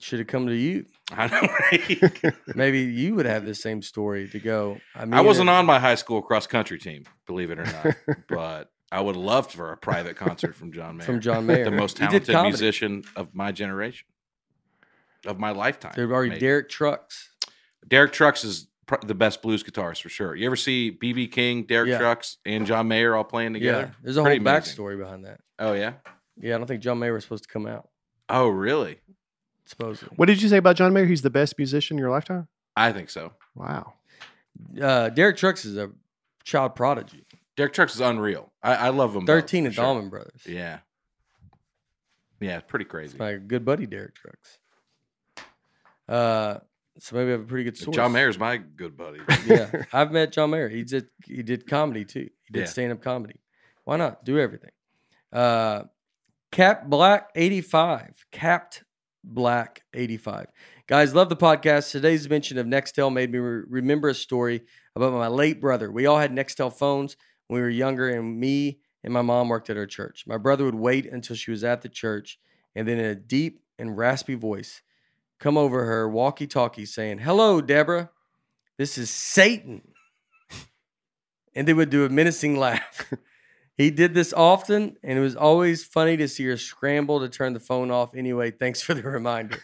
should 0.00 0.18
have 0.20 0.28
come 0.28 0.46
to 0.46 0.54
you. 0.54 0.86
I 1.10 1.26
know. 1.28 1.40
right? 1.70 2.34
Maybe 2.54 2.80
you 2.80 3.14
would 3.14 3.26
have 3.26 3.44
the 3.46 3.54
same 3.54 3.82
story 3.82 4.28
to 4.28 4.38
go. 4.38 4.78
I 4.94 5.04
mean, 5.04 5.14
I 5.14 5.20
wasn't 5.22 5.48
on 5.50 5.66
my 5.66 5.78
high 5.78 5.94
school 5.96 6.22
cross 6.22 6.46
country 6.46 6.78
team, 6.78 7.04
believe 7.26 7.50
it 7.50 7.58
or 7.58 7.64
not, 7.64 7.96
but 8.28 8.70
I 8.92 9.00
would 9.00 9.16
love 9.16 9.50
for 9.50 9.72
a 9.72 9.76
private 9.76 10.16
concert 10.16 10.54
from 10.54 10.72
John 10.72 10.98
Mayer, 10.98 11.06
from 11.06 11.20
John 11.20 11.46
Mayer, 11.46 11.64
the 11.64 11.70
most 11.70 11.98
He 11.98 12.04
did 12.06 12.24
talented 12.24 12.32
comedy. 12.34 12.50
musician 12.50 13.04
of 13.16 13.34
my 13.34 13.52
generation, 13.52 14.06
of 15.26 15.38
my 15.38 15.50
lifetime. 15.50 15.92
There 15.96 16.12
are 16.14 16.24
maybe. 16.24 16.38
Derek 16.40 16.68
Trucks. 16.68 17.30
Derek 17.86 18.12
Trucks 18.12 18.44
is 18.44 18.66
pr- 18.66 18.77
the 19.06 19.14
best 19.14 19.42
blues 19.42 19.62
guitarist 19.62 20.02
for 20.02 20.08
sure. 20.08 20.34
You 20.34 20.46
ever 20.46 20.56
see 20.56 20.90
BB 20.90 21.30
King, 21.32 21.64
Derek 21.64 21.88
Yeah. 21.90 21.98
Trucks, 21.98 22.38
and 22.46 22.66
John 22.66 22.88
Mayer 22.88 23.14
all 23.14 23.24
playing 23.24 23.52
together? 23.54 23.88
Yeah, 23.92 23.94
there's 24.02 24.16
a 24.16 24.22
whole 24.22 24.32
amazing. 24.32 24.44
backstory 24.44 24.98
behind 24.98 25.24
that. 25.24 25.40
Oh 25.58 25.72
yeah. 25.74 25.94
Yeah, 26.40 26.54
I 26.54 26.58
don't 26.58 26.66
think 26.66 26.82
John 26.82 26.98
Mayer 26.98 27.12
was 27.12 27.24
supposed 27.24 27.44
to 27.44 27.48
come 27.52 27.66
out. 27.66 27.88
Oh 28.28 28.48
really? 28.48 28.98
Supposedly. 29.66 30.14
What 30.16 30.26
did 30.26 30.40
you 30.40 30.48
say 30.48 30.56
about 30.56 30.76
John 30.76 30.92
Mayer? 30.92 31.04
He's 31.06 31.22
the 31.22 31.30
best 31.30 31.58
musician 31.58 31.96
in 31.96 32.00
your 32.00 32.10
lifetime? 32.10 32.48
I 32.76 32.92
think 32.92 33.10
so. 33.10 33.32
Wow. 33.54 33.94
Uh, 34.80 35.08
Derek 35.10 35.36
Trucks 35.36 35.64
is 35.64 35.76
a 35.76 35.90
child 36.44 36.74
prodigy. 36.74 37.24
Derek 37.56 37.72
Trucks 37.72 37.94
is 37.94 38.00
unreal. 38.00 38.52
I, 38.62 38.74
I 38.74 38.88
love 38.90 39.14
him. 39.14 39.24
both, 39.24 39.42
13 39.42 39.64
for 39.64 39.68
at 39.68 39.74
sure. 39.74 39.84
Allman 39.84 40.08
Brothers. 40.08 40.42
Yeah. 40.46 40.78
Yeah, 42.40 42.58
it's 42.58 42.66
pretty 42.68 42.84
crazy. 42.84 43.18
My 43.18 43.34
good 43.34 43.64
buddy 43.64 43.84
Derek 43.86 44.14
Trucks. 44.14 44.58
Uh, 46.08 46.58
so 46.98 47.16
maybe 47.16 47.28
I 47.28 47.32
have 47.32 47.42
a 47.42 47.44
pretty 47.44 47.64
good 47.64 47.76
source. 47.76 47.94
John 47.96 48.12
Mayer's 48.12 48.38
my 48.38 48.56
good 48.58 48.96
buddy. 48.96 49.20
yeah, 49.46 49.84
I've 49.92 50.12
met 50.12 50.32
John 50.32 50.50
Mayer. 50.50 50.68
He 50.68 50.84
did 50.84 51.06
he 51.24 51.42
did 51.42 51.66
comedy 51.66 52.04
too. 52.04 52.28
He 52.44 52.52
did 52.52 52.60
Yeah. 52.60 52.66
stand 52.66 52.92
up 52.92 53.02
comedy. 53.02 53.40
Why 53.84 53.96
not 53.96 54.24
do 54.24 54.38
everything? 54.38 54.70
Uh, 55.32 55.84
Cap 56.52 56.86
Black 56.88 57.30
eighty 57.34 57.60
five. 57.60 58.14
Capped 58.32 58.84
Black 59.24 59.82
eighty 59.94 60.16
five. 60.16 60.46
Guys, 60.86 61.14
love 61.14 61.28
the 61.28 61.36
podcast. 61.36 61.90
Today's 61.90 62.28
mention 62.30 62.56
of 62.58 62.66
Nextel 62.66 63.12
made 63.12 63.30
me 63.30 63.38
re- 63.38 63.64
remember 63.68 64.08
a 64.08 64.14
story 64.14 64.62
about 64.96 65.12
my 65.12 65.28
late 65.28 65.60
brother. 65.60 65.90
We 65.92 66.06
all 66.06 66.18
had 66.18 66.32
Nextel 66.32 66.72
phones 66.72 67.16
when 67.46 67.60
we 67.60 67.62
were 67.62 67.68
younger, 67.70 68.08
and 68.08 68.40
me 68.40 68.78
and 69.04 69.12
my 69.12 69.22
mom 69.22 69.48
worked 69.48 69.68
at 69.70 69.76
our 69.76 69.86
church. 69.86 70.24
My 70.26 70.38
brother 70.38 70.64
would 70.64 70.74
wait 70.74 71.04
until 71.06 71.36
she 71.36 71.50
was 71.50 71.62
at 71.62 71.82
the 71.82 71.88
church, 71.90 72.38
and 72.74 72.88
then 72.88 72.98
in 72.98 73.04
a 73.04 73.14
deep 73.14 73.60
and 73.78 73.96
raspy 73.98 74.34
voice, 74.34 74.80
come 75.38 75.56
over 75.56 75.84
her 75.84 76.08
walkie 76.08 76.46
talkie 76.46 76.86
saying, 76.86 77.18
Hello, 77.18 77.60
Deborah. 77.60 78.10
This 78.76 78.96
is 78.98 79.10
Satan. 79.10 79.82
And 81.54 81.66
they 81.66 81.74
would 81.74 81.90
do 81.90 82.04
a 82.04 82.08
menacing 82.08 82.56
laugh. 82.56 83.12
He 83.78 83.92
did 83.92 84.12
this 84.12 84.32
often, 84.32 84.96
and 85.04 85.16
it 85.16 85.22
was 85.22 85.36
always 85.36 85.84
funny 85.84 86.16
to 86.16 86.26
see 86.26 86.44
her 86.46 86.56
scramble 86.56 87.20
to 87.20 87.28
turn 87.28 87.52
the 87.52 87.60
phone 87.60 87.92
off. 87.92 88.12
Anyway, 88.16 88.50
thanks 88.50 88.82
for 88.82 88.92
the 88.92 89.04
reminder. 89.04 89.60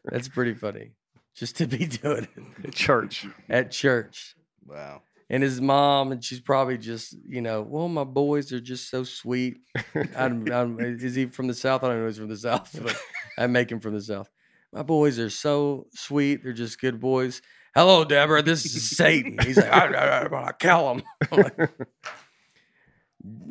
That's 0.04 0.28
pretty 0.28 0.54
funny. 0.54 0.92
Just 1.34 1.56
to 1.56 1.66
be 1.66 1.84
doing 1.84 2.28
it 2.36 2.64
at 2.64 2.74
Church. 2.74 3.26
at 3.48 3.72
church. 3.72 4.36
Wow. 4.64 5.02
And 5.28 5.42
his 5.42 5.60
mom, 5.60 6.12
and 6.12 6.22
she's 6.22 6.38
probably 6.38 6.78
just, 6.78 7.16
you 7.26 7.42
know, 7.42 7.60
well, 7.60 7.88
my 7.88 8.04
boys 8.04 8.52
are 8.52 8.60
just 8.60 8.88
so 8.88 9.02
sweet. 9.02 9.58
I'm, 10.16 10.50
I'm, 10.52 10.78
is 10.78 11.16
he 11.16 11.26
from 11.26 11.48
the 11.48 11.54
South? 11.54 11.82
I 11.82 11.88
don't 11.88 12.00
know 12.00 12.06
he's 12.06 12.18
from 12.18 12.28
the 12.28 12.36
South, 12.36 12.70
but 12.80 12.96
I 13.36 13.48
make 13.48 13.72
him 13.72 13.80
from 13.80 13.94
the 13.94 14.00
South. 14.00 14.30
My 14.72 14.82
boys 14.82 15.18
are 15.18 15.30
so 15.30 15.86
sweet. 15.94 16.42
They're 16.42 16.52
just 16.52 16.80
good 16.80 17.00
boys. 17.00 17.42
Hello, 17.74 18.04
Deborah. 18.04 18.42
This 18.42 18.64
is 18.64 18.96
Satan. 18.96 19.38
He's 19.42 19.56
like, 19.56 19.70
I, 19.70 19.86
I, 19.86 20.26
I, 20.26 20.52
I 20.62 20.92
him. 20.92 21.02
Like, 21.30 21.70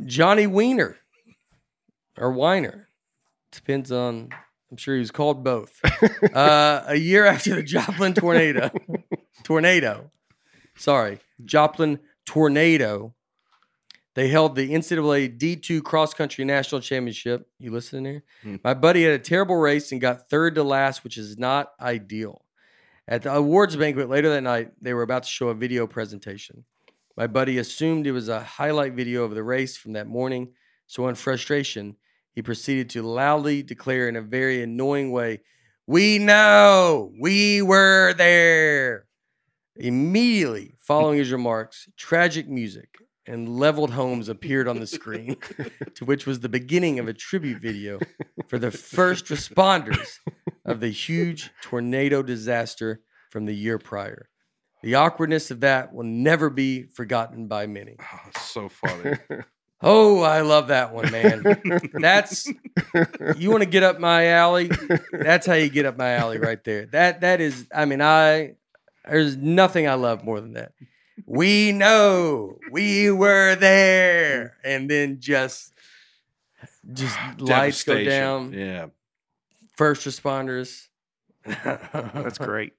Johnny 0.05 0.47
Weiner 0.47 0.97
or 2.17 2.31
Weiner. 2.31 2.87
Depends 3.51 3.91
on, 3.91 4.29
I'm 4.71 4.77
sure 4.77 4.95
he 4.95 4.99
was 4.99 5.11
called 5.11 5.43
both. 5.43 5.79
Uh, 6.33 6.83
a 6.87 6.95
year 6.95 7.25
after 7.25 7.55
the 7.55 7.63
Joplin 7.63 8.13
tornado, 8.13 8.69
tornado, 9.43 10.11
sorry, 10.75 11.19
Joplin 11.43 11.99
tornado, 12.25 13.13
they 14.15 14.29
held 14.29 14.55
the 14.55 14.71
NCAA 14.71 15.37
D2 15.37 15.83
cross 15.83 16.13
country 16.13 16.45
national 16.45 16.79
championship. 16.81 17.47
You 17.59 17.71
listening 17.71 18.05
here? 18.05 18.23
Hmm. 18.43 18.55
My 18.63 18.73
buddy 18.73 19.03
had 19.03 19.13
a 19.13 19.19
terrible 19.19 19.57
race 19.57 19.91
and 19.91 19.99
got 19.99 20.29
third 20.29 20.55
to 20.55 20.63
last, 20.63 21.03
which 21.03 21.17
is 21.17 21.37
not 21.37 21.73
ideal. 21.79 22.43
At 23.07 23.23
the 23.23 23.33
awards 23.33 23.75
banquet 23.75 24.09
later 24.09 24.29
that 24.29 24.41
night, 24.41 24.71
they 24.81 24.93
were 24.93 25.03
about 25.03 25.23
to 25.23 25.29
show 25.29 25.49
a 25.49 25.53
video 25.53 25.85
presentation. 25.85 26.63
My 27.17 27.27
buddy 27.27 27.57
assumed 27.57 28.07
it 28.07 28.13
was 28.13 28.29
a 28.29 28.39
highlight 28.39 28.93
video 28.93 29.23
of 29.23 29.35
the 29.35 29.43
race 29.43 29.77
from 29.77 29.93
that 29.93 30.07
morning, 30.07 30.53
so 30.87 31.07
in 31.07 31.15
frustration, 31.15 31.97
he 32.33 32.41
proceeded 32.41 32.89
to 32.91 33.03
loudly 33.03 33.63
declare 33.63 34.09
in 34.09 34.15
a 34.15 34.21
very 34.21 34.63
annoying 34.63 35.11
way, 35.11 35.41
We 35.87 36.19
know 36.19 37.11
we 37.19 37.61
were 37.61 38.13
there. 38.13 39.05
Immediately 39.75 40.75
following 40.79 41.19
his 41.19 41.31
remarks, 41.31 41.87
tragic 41.97 42.47
music 42.47 42.97
and 43.27 43.57
leveled 43.57 43.91
homes 43.91 44.29
appeared 44.29 44.67
on 44.67 44.79
the 44.79 44.87
screen, 44.87 45.37
to 45.95 46.05
which 46.05 46.25
was 46.25 46.39
the 46.39 46.49
beginning 46.49 46.99
of 46.99 47.07
a 47.07 47.13
tribute 47.13 47.61
video 47.61 47.99
for 48.47 48.59
the 48.59 48.71
first 48.71 49.25
responders 49.25 50.19
of 50.63 50.79
the 50.79 50.89
huge 50.89 51.51
tornado 51.61 52.21
disaster 52.21 53.01
from 53.29 53.45
the 53.45 53.55
year 53.55 53.77
prior. 53.77 54.29
The 54.83 54.95
awkwardness 54.95 55.49
of 55.49 55.61
that 55.61 55.93
will 55.93 56.03
never 56.03 56.49
be 56.49 56.83
forgotten 56.83 57.47
by 57.47 57.67
many. 57.67 57.97
Oh, 58.13 58.39
so 58.39 58.69
funny. 58.69 59.17
Oh, 59.81 60.21
I 60.21 60.41
love 60.41 60.69
that 60.69 60.93
one, 60.93 61.11
man. 61.11 61.43
That's 61.93 62.47
you 63.37 63.51
want 63.51 63.61
to 63.61 63.69
get 63.69 63.83
up 63.83 63.99
my 63.99 64.27
alley. 64.29 64.71
That's 65.11 65.45
how 65.45 65.53
you 65.53 65.69
get 65.69 65.85
up 65.85 65.97
my 65.97 66.13
alley 66.13 66.39
right 66.39 66.63
there. 66.63 66.85
That 66.87 67.21
that 67.21 67.41
is. 67.41 67.67
I 67.75 67.83
mean, 67.83 68.01
I 68.01 68.53
there's 69.07 69.35
nothing 69.35 69.87
I 69.87 69.95
love 69.95 70.23
more 70.23 70.39
than 70.39 70.53
that. 70.53 70.71
We 71.25 71.71
know 71.71 72.57
we 72.71 73.09
were 73.11 73.55
there, 73.55 74.57
mm. 74.63 74.69
and 74.69 74.89
then 74.89 75.19
just 75.19 75.73
just 76.93 77.17
lights 77.39 77.83
go 77.83 78.03
down. 78.03 78.53
Yeah. 78.53 78.87
First 79.77 80.05
responders. 80.07 80.87
That's 81.45 82.37
great. 82.37 82.73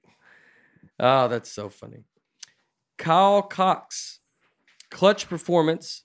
Oh, 0.99 1.27
that's 1.27 1.51
so 1.51 1.69
funny. 1.69 2.05
Kyle 2.97 3.43
Cox, 3.43 4.19
clutch 4.89 5.29
performance 5.29 6.03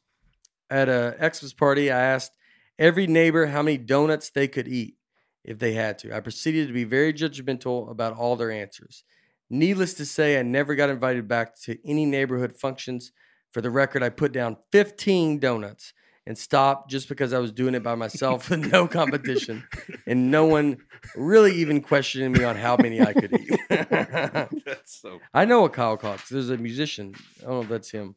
at 0.69 0.89
a 0.89 1.17
Xmas 1.19 1.55
party. 1.55 1.91
I 1.91 2.01
asked 2.01 2.33
every 2.79 3.07
neighbor 3.07 3.47
how 3.47 3.63
many 3.63 3.79
donuts 3.79 4.31
they 4.31 4.49
could 4.49 4.69
eat 4.69 4.97
if 5.45 5.59
they 5.59 5.73
had 5.73 5.99
to. 6.01 6.15
I 6.15 6.21
proceeded 6.21 6.67
to 6.69 6.75
be 6.75 6.85
very 6.85 7.13
judgmental 7.13 7.91
about 7.91 8.17
all 8.17 8.37
their 8.37 8.51
answers. 8.51 9.05
Needless 9.53 9.93
to 9.95 10.07
say, 10.07 10.41
I 10.41 10.43
never 10.43 10.75
got 10.75 10.89
invited 10.89 11.29
back 11.29 11.61
to 11.65 11.77
any 11.87 12.07
neighborhood 12.07 12.55
functions. 12.55 13.13
For 13.53 13.61
the 13.61 13.71
record, 13.71 14.03
I 14.03 14.09
put 14.09 14.33
down 14.33 14.57
15 14.73 15.41
donuts 15.41 15.93
and 16.27 16.39
stopped 16.39 16.89
just 16.89 17.07
because 17.07 17.35
I 17.35 17.39
was 17.39 17.53
doing 17.53 17.75
it 17.75 17.83
by 17.83 17.95
myself 17.95 18.49
with 18.49 18.73
no 18.73 18.89
competition 19.01 19.63
and 20.07 20.31
no 20.31 20.47
one 20.47 20.79
really 21.15 21.53
even 21.57 21.83
questioning 21.83 22.33
me 22.33 22.45
on 22.45 22.57
how 22.57 22.79
many 22.79 23.03
I 23.03 23.13
could 23.13 23.39
eat. 23.39 23.61
That's 23.69 25.03
so 25.03 25.21
I 25.35 25.45
know 25.45 25.67
a 25.67 25.69
Kyle 25.69 25.99
Cox. 25.99 26.31
There's 26.31 26.49
a 26.49 26.57
musician. 26.57 27.15
I 27.43 27.45
don't 27.45 27.53
know 27.53 27.61
if 27.61 27.69
that's 27.69 27.91
him. 27.91 28.17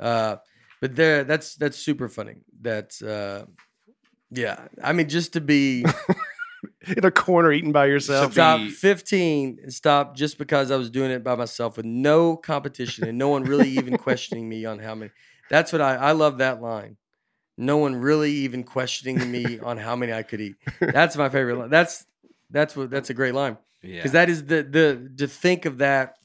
Uh, 0.00 0.36
but 0.80 0.96
there, 0.96 1.22
that's 1.22 1.54
that's 1.54 1.78
super 1.78 2.08
funny. 2.08 2.38
That's 2.60 3.02
uh, 3.02 3.44
yeah. 4.32 4.66
I 4.82 4.92
mean, 4.94 5.08
just 5.08 5.34
to 5.34 5.40
be 5.40 5.84
In 6.96 7.04
a 7.04 7.10
corner 7.10 7.52
eating 7.52 7.72
by 7.72 7.86
yourself. 7.86 8.32
stop 8.32 8.58
be- 8.58 8.70
15 8.70 9.58
and 9.62 9.72
stop 9.72 10.16
just 10.16 10.38
because 10.38 10.70
I 10.70 10.76
was 10.76 10.90
doing 10.90 11.10
it 11.10 11.22
by 11.22 11.36
myself 11.36 11.76
with 11.76 11.86
no 11.86 12.36
competition 12.36 13.06
and 13.06 13.18
no 13.18 13.28
one 13.28 13.44
really 13.44 13.68
even 13.70 13.96
questioning 13.98 14.48
me 14.48 14.64
on 14.64 14.78
how 14.78 14.94
many. 14.94 15.10
That's 15.50 15.72
what 15.72 15.80
I 15.80 15.94
I 15.96 16.12
love 16.12 16.38
that 16.38 16.60
line. 16.60 16.96
No 17.56 17.76
one 17.76 17.96
really 17.96 18.32
even 18.32 18.64
questioning 18.64 19.30
me 19.30 19.58
on 19.60 19.76
how 19.76 19.94
many 19.94 20.12
I 20.12 20.22
could 20.22 20.40
eat. 20.40 20.56
That's 20.80 21.16
my 21.16 21.28
favorite 21.28 21.58
line. 21.58 21.70
That's 21.70 22.06
that's 22.50 22.74
what 22.74 22.90
that's 22.90 23.10
a 23.10 23.14
great 23.14 23.34
line 23.34 23.58
yeah. 23.82 23.96
because 23.96 24.12
that 24.12 24.28
is 24.28 24.44
the 24.44 24.62
the 24.62 25.12
to 25.18 25.26
think 25.26 25.64
of 25.64 25.78
that. 25.78 26.16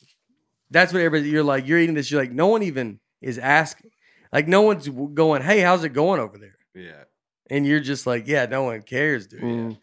That's 0.69 0.93
what 0.93 1.01
everybody. 1.01 1.29
You're 1.29 1.43
like 1.43 1.67
you're 1.67 1.79
eating 1.79 1.95
this. 1.95 2.11
You're 2.11 2.21
like 2.21 2.31
no 2.31 2.47
one 2.47 2.63
even 2.63 2.99
is 3.21 3.37
asking. 3.37 3.91
Like 4.31 4.47
no 4.47 4.61
one's 4.61 4.87
going. 4.87 5.41
Hey, 5.41 5.59
how's 5.59 5.83
it 5.83 5.89
going 5.89 6.19
over 6.19 6.37
there? 6.37 6.57
yeah. 6.73 7.03
And 7.49 7.65
you're 7.65 7.79
just 7.79 8.05
like, 8.05 8.27
yeah, 8.27 8.45
no 8.45 8.63
one 8.63 8.81
cares, 8.81 9.27
dude. 9.27 9.41
Mm. 9.41 9.77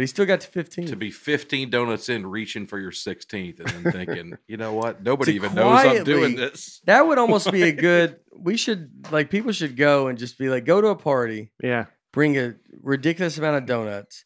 But 0.00 0.04
he 0.04 0.06
still 0.06 0.24
got 0.24 0.40
to 0.40 0.46
15. 0.48 0.86
To 0.86 0.96
be 0.96 1.10
15 1.10 1.68
donuts 1.68 2.08
in, 2.08 2.26
reaching 2.26 2.66
for 2.66 2.78
your 2.78 2.90
16th, 2.90 3.60
and 3.60 3.68
then 3.68 3.92
thinking, 3.92 4.38
you 4.48 4.56
know 4.56 4.72
what? 4.72 5.02
Nobody 5.02 5.32
To 5.32 5.36
even 5.36 5.54
knows 5.54 5.84
I'm 5.84 6.04
doing 6.04 6.36
this. 6.36 6.80
that 6.86 7.06
would 7.06 7.18
almost 7.18 7.52
be 7.52 7.64
a 7.64 7.72
good. 7.88 8.16
We 8.34 8.56
should 8.56 9.08
like 9.12 9.28
people 9.28 9.52
should 9.52 9.76
go 9.76 10.06
and 10.06 10.16
just 10.16 10.38
be 10.38 10.48
like, 10.48 10.64
go 10.64 10.80
to 10.80 10.86
a 10.86 10.96
party, 10.96 11.52
Yeah. 11.62 11.84
bring 12.14 12.38
a 12.38 12.54
ridiculous 12.80 13.36
amount 13.36 13.58
of 13.58 13.66
donuts, 13.66 14.24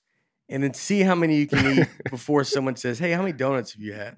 and 0.49 0.63
then 0.63 0.75
see 0.75 1.01
how 1.01 1.17
many 1.17 1.39
you 1.39 1.49
can 1.49 1.81
eat 1.81 1.89
before 2.09 2.45
someone 2.45 2.77
says, 2.77 3.01
"Hey, 3.01 3.11
how 3.11 3.23
many 3.23 3.33
donuts 3.33 3.73
have 3.73 3.83
you 3.83 3.95
had?" 3.95 4.17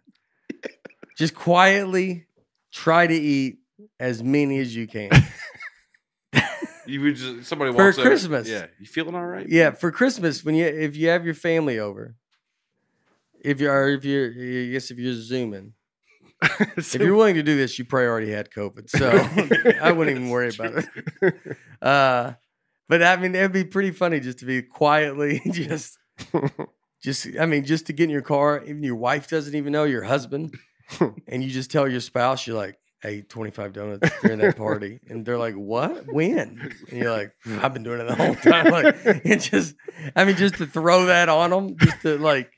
Just 1.17 1.35
quietly 1.35 2.27
try 2.71 3.07
to 3.07 3.15
eat 3.15 3.61
as 3.99 4.23
many 4.23 4.59
as 4.59 4.77
you 4.77 4.87
can. 4.87 5.09
You 6.87 7.01
would 7.03 7.17
just 7.17 7.49
somebody 7.49 7.73
For 7.73 7.85
walks 7.85 7.99
over, 7.99 8.09
Christmas. 8.09 8.49
Yeah, 8.49 8.67
you 8.79 8.87
feeling 8.87 9.15
all 9.15 9.27
right? 9.27 9.49
Yeah, 9.49 9.71
for 9.73 9.91
Christmas 9.91 10.45
when 10.45 10.55
you 10.55 10.67
if 10.67 10.97
you 10.97 11.09
have 11.09 11.25
your 11.25 11.35
family 11.35 11.79
over, 11.79 12.17
if 13.41 13.61
you 13.61 13.71
are 13.71 13.89
if 13.89 14.05
you're 14.05 14.31
I 14.31 14.73
guess 14.73 14.91
if 14.91 14.99
you're 14.99 15.15
zooming, 15.15 15.73
if 16.77 16.95
you're 16.95 17.15
willing 17.15 17.37
to 17.37 17.43
do 17.43 17.57
this, 17.57 17.79
you 17.79 17.85
probably 17.85 18.07
already 18.07 18.31
had 18.31 18.51
COVID, 18.51 18.91
so 18.91 19.09
I 19.83 19.93
wouldn't 19.93 20.17
even 20.17 20.31
worry 20.31 20.51
about 20.51 20.85
it. 21.23 21.57
Uh, 21.81 22.33
but 22.89 23.03
I 23.03 23.17
mean, 23.17 23.35
it'd 23.35 23.53
be 23.53 23.65
pretty 23.65 23.91
funny 23.91 24.21
just 24.21 24.39
to 24.39 24.45
be 24.45 24.63
quietly 24.63 25.41
just 25.51 25.99
just 27.03 27.29
I 27.39 27.47
mean, 27.47 27.65
just 27.65 27.87
to 27.87 27.93
get 27.93 28.05
in 28.05 28.11
your 28.11 28.23
car, 28.23 28.63
even 28.65 28.83
your 28.83 28.97
wife 28.97 29.29
doesn't 29.29 29.55
even 29.55 29.73
know 29.73 29.85
your 29.85 30.03
husband, 30.03 30.55
and 31.27 31.43
you 31.43 31.51
just 31.51 31.71
tell 31.71 31.89
your 31.89 32.01
spouse 32.01 32.47
you're 32.47 32.57
like. 32.57 32.79
I 33.05 33.09
ate 33.09 33.29
25 33.29 33.73
donuts 33.73 34.09
during 34.23 34.39
that 34.39 34.57
party. 34.57 35.01
And 35.09 35.25
they're 35.25 35.39
like, 35.39 35.55
what? 35.55 36.07
When? 36.13 36.73
And 36.91 36.99
you're 36.99 37.11
like, 37.13 37.33
I've 37.47 37.73
been 37.75 37.83
doing 37.83 38.01
it 38.01 38.05
the 38.09 38.15
whole 38.15 38.35
time. 38.35 38.71
Like, 38.71 38.97
it 39.05 39.39
just, 39.41 39.75
I 40.15 40.25
mean, 40.25 40.37
just 40.37 40.57
to 40.57 40.67
throw 40.67 41.07
that 41.07 41.29
on 41.29 41.51
them, 41.51 41.77
just 41.77 42.01
to 42.03 42.17
like, 42.19 42.51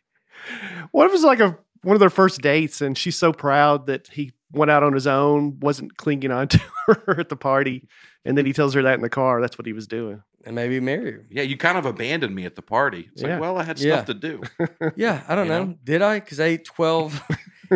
What 0.93 1.07
if 1.09 1.15
it's 1.15 1.25
like 1.25 1.41
a 1.41 1.59
one 1.83 1.95
of 1.95 2.01
their 2.01 2.11
first 2.11 2.41
dates 2.41 2.81
and 2.81 2.97
she's 2.99 3.17
so 3.17 3.33
proud 3.33 3.87
that 3.87 4.09
he 4.09 4.33
went 4.53 4.71
out 4.71 4.83
on 4.83 4.93
his 4.95 5.07
own, 5.07 5.59
wasn't 5.61 5.97
clinging 5.97 6.31
on 6.31 6.49
to 6.55 6.61
her 6.87 7.21
at 7.21 7.29
the 7.29 7.37
party, 7.37 7.87
and 8.25 8.37
then 8.39 8.47
he 8.47 8.53
tells 8.53 8.75
her 8.75 8.83
that 8.83 8.95
in 8.95 9.01
the 9.01 9.09
car. 9.11 9.41
That's 9.41 9.59
what 9.59 9.67
he 9.67 9.73
was 9.73 9.87
doing. 9.87 10.23
and 10.45 10.55
maybe 10.55 10.81
marry 10.81 11.13
her. 11.13 11.27
Yeah, 11.31 11.43
you 11.43 11.57
kind 11.57 11.77
of 11.79 11.85
abandoned 11.85 12.35
me 12.35 12.45
at 12.47 12.55
the 12.57 12.63
party. 12.63 13.09
It's 13.13 13.23
Yeah. 13.23 13.33
like, 13.33 13.41
well, 13.41 13.59
I 13.59 13.65
had 13.65 13.79
Yeah. 13.79 14.03
stuff 14.03 14.07
to 14.07 14.15
do. 14.15 14.43
Yeah, 14.97 15.23
I 15.29 15.35
don't 15.35 15.47
You 15.47 15.53
know. 15.53 15.65
know? 15.65 15.75
Did 15.85 16.01
I? 16.03 16.21
Because 16.21 16.41
I 16.41 16.47
ate 16.47 16.65
12. 16.65 17.23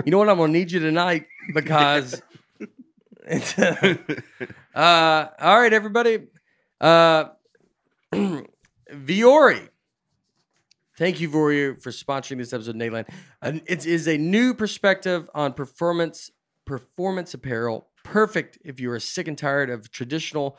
you 0.05 0.11
know 0.11 0.18
what? 0.18 0.29
I'm 0.31 0.37
going 0.38 0.53
to 0.53 0.59
need 0.59 0.72
you 0.72 0.81
tonight 0.81 1.27
because 1.55 2.22
uh, 4.75 5.27
all 5.41 5.61
right, 5.61 5.73
everybody. 5.73 6.25
Uh, 6.81 7.27
Vuori. 8.13 9.69
Thank 10.99 11.21
you, 11.21 11.31
Vuori, 11.31 11.81
for 11.81 11.91
sponsoring 11.91 12.39
this 12.39 12.53
episode 12.53 12.77
of 12.77 12.77
Nateland. 12.77 13.09
Uh, 13.41 13.61
it 13.67 13.87
is 13.87 14.09
a 14.09 14.19
new 14.19 14.55
perspective 14.55 15.31
on 15.35 15.53
performance 15.53 16.31
performance 16.65 17.33
apparel. 17.35 17.89
Perfect 18.05 18.59
if 18.65 18.81
you 18.81 18.91
are 18.91 19.01
sick 19.01 19.29
and 19.29 19.39
tired 19.39 19.71
of 19.71 19.91
traditional 19.91 20.59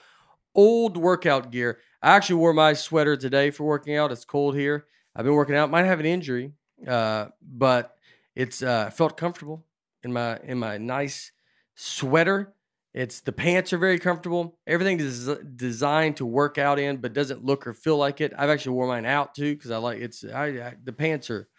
old 0.55 0.95
workout 0.95 1.51
gear. 1.51 1.79
I 2.01 2.15
actually 2.15 2.35
wore 2.37 2.53
my 2.53 2.73
sweater 2.73 3.17
today 3.17 3.51
for 3.51 3.65
working 3.65 3.97
out. 3.97 4.11
It's 4.11 4.25
cold 4.25 4.55
here. 4.55 4.85
I've 5.15 5.25
been 5.25 5.33
working 5.33 5.55
out. 5.55 5.69
Might 5.69 5.85
have 5.85 5.99
an 5.99 6.05
injury, 6.05 6.53
uh, 6.87 7.27
but 7.41 7.95
it's 8.35 8.63
uh, 8.63 8.89
felt 8.89 9.17
comfortable 9.17 9.65
in 10.01 10.13
my 10.13 10.39
in 10.43 10.57
my 10.59 10.77
nice 10.77 11.32
sweater. 11.75 12.53
It's 12.93 13.21
the 13.21 13.31
pants 13.31 13.73
are 13.73 13.79
very 13.79 13.97
comfortable. 13.97 14.59
Everything 14.67 14.99
is 14.99 15.27
designed 15.55 16.17
to 16.17 16.25
work 16.25 16.57
out 16.57 16.77
in, 16.77 16.97
but 16.97 17.13
doesn't 17.13 17.43
look 17.43 17.65
or 17.65 17.73
feel 17.73 17.97
like 17.97 18.21
it. 18.21 18.33
I've 18.37 18.51
actually 18.51 18.75
worn 18.75 18.89
mine 18.89 19.05
out 19.05 19.33
too 19.33 19.55
because 19.55 19.71
I 19.71 19.77
like 19.77 19.99
it's. 19.99 20.23
I, 20.23 20.45
I 20.45 20.73
the 20.83 20.93
pants 20.93 21.29
are 21.31 21.49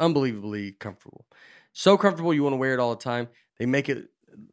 unbelievably 0.00 0.72
comfortable. 0.72 1.24
So 1.72 1.96
comfortable 1.96 2.34
you 2.34 2.42
want 2.42 2.52
to 2.52 2.58
wear 2.58 2.74
it 2.74 2.80
all 2.80 2.94
the 2.94 3.02
time. 3.02 3.28
They 3.58 3.64
make 3.64 3.88
it 3.88 4.08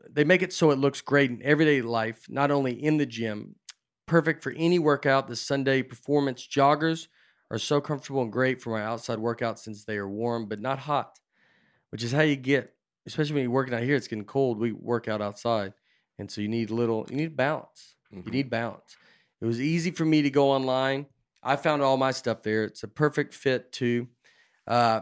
they 0.09 0.23
make 0.23 0.41
it 0.41 0.53
so 0.53 0.71
it 0.71 0.79
looks 0.79 1.01
great 1.01 1.29
in 1.29 1.41
everyday 1.43 1.81
life, 1.81 2.25
not 2.29 2.51
only 2.51 2.71
in 2.73 2.97
the 2.97 3.05
gym. 3.05 3.55
Perfect 4.05 4.41
for 4.41 4.51
any 4.51 4.79
workout. 4.79 5.27
The 5.27 5.35
Sunday 5.35 5.83
performance 5.83 6.47
joggers 6.47 7.07
are 7.51 7.59
so 7.59 7.81
comfortable 7.81 8.21
and 8.21 8.31
great 8.31 8.61
for 8.61 8.71
my 8.71 8.83
outside 8.83 9.19
workout 9.19 9.59
since 9.59 9.83
they 9.83 9.97
are 9.97 10.09
warm 10.09 10.47
but 10.47 10.61
not 10.61 10.79
hot, 10.79 11.19
which 11.89 12.03
is 12.03 12.11
how 12.11 12.21
you 12.21 12.35
get, 12.35 12.73
especially 13.09 13.33
when 13.35 13.43
you're 13.43 13.51
working 13.51 13.73
out 13.73 13.83
here. 13.83 13.95
It's 13.95 14.07
getting 14.07 14.25
cold. 14.25 14.59
We 14.59 14.71
work 14.71 15.07
out 15.07 15.21
outside, 15.21 15.73
and 16.17 16.29
so 16.31 16.41
you 16.41 16.47
need 16.47 16.69
little. 16.71 17.05
You 17.09 17.17
need 17.17 17.35
balance. 17.35 17.95
Mhm. 18.13 18.25
You 18.25 18.31
need 18.31 18.49
balance. 18.49 18.95
It 19.41 19.45
was 19.45 19.59
easy 19.59 19.91
for 19.91 20.05
me 20.05 20.21
to 20.21 20.29
go 20.29 20.49
online. 20.51 21.05
I 21.41 21.55
found 21.55 21.81
all 21.81 21.97
my 21.97 22.11
stuff 22.11 22.43
there. 22.43 22.63
It's 22.65 22.83
a 22.83 22.87
perfect 22.87 23.33
fit 23.33 23.71
too. 23.71 24.07
Uh, 24.67 25.01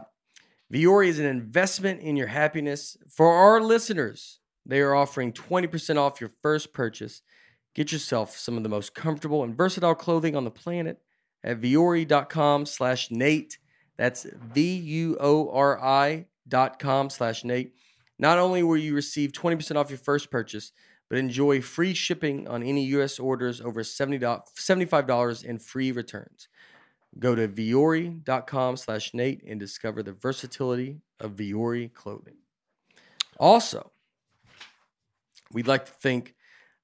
Vuori 0.74 1.08
is 1.08 1.20
an 1.20 1.26
investment 1.26 2.02
in 2.02 2.16
your 2.18 2.28
happiness. 2.28 2.98
For 3.10 3.32
our 3.32 3.62
listeners, 3.62 4.40
they 4.66 4.82
are 4.82 4.94
offering 4.94 5.32
20% 5.34 5.98
off 5.98 6.22
your 6.22 6.32
first 6.42 6.74
purchase. 6.74 7.22
Get 7.74 7.92
yourself 7.92 8.36
some 8.38 8.58
of 8.58 8.64
the 8.64 8.70
most 8.70 8.94
comfortable 8.94 9.44
and 9.44 9.56
versatile 9.56 9.96
clothing 9.96 10.36
on 10.36 10.44
the 10.44 10.52
planet 10.52 11.00
at 11.44 11.62
vuori.com 11.62 12.66
slash 12.66 13.10
Nate. 13.12 13.58
That's 13.98 14.26
V-U-O-R-I 14.54 16.26
dot 16.48 16.80
com 16.80 17.10
slash 17.10 17.44
Nate. 17.44 17.74
Not 18.20 18.38
only 18.38 18.64
will 18.64 18.78
you 18.78 18.96
receive 18.96 19.32
20% 19.32 19.76
off 19.76 19.90
your 19.90 20.00
first 20.00 20.32
purchase, 20.32 20.72
but 21.10 21.18
enjoy 21.18 21.62
free 21.62 21.94
shipping 21.94 22.48
on 22.48 22.64
any 22.64 22.84
U.S. 22.86 23.20
orders 23.20 23.62
over 23.62 23.84
$70, 23.84 24.20
$75 24.20 25.48
and 25.48 25.62
free 25.62 25.92
returns. 25.92 26.48
Go 27.20 27.36
to 27.36 27.48
vuori.com 27.48 28.78
slash 28.78 29.14
Nate 29.14 29.44
and 29.48 29.60
discover 29.60 30.04
the 30.04 30.14
versatility 30.14 31.02
of 31.20 31.32
Vuori 31.32 31.92
clothing. 31.94 32.38
Also, 33.40 33.92
we'd 35.52 35.68
like 35.68 35.86
to 35.86 35.92
thank 35.92 36.36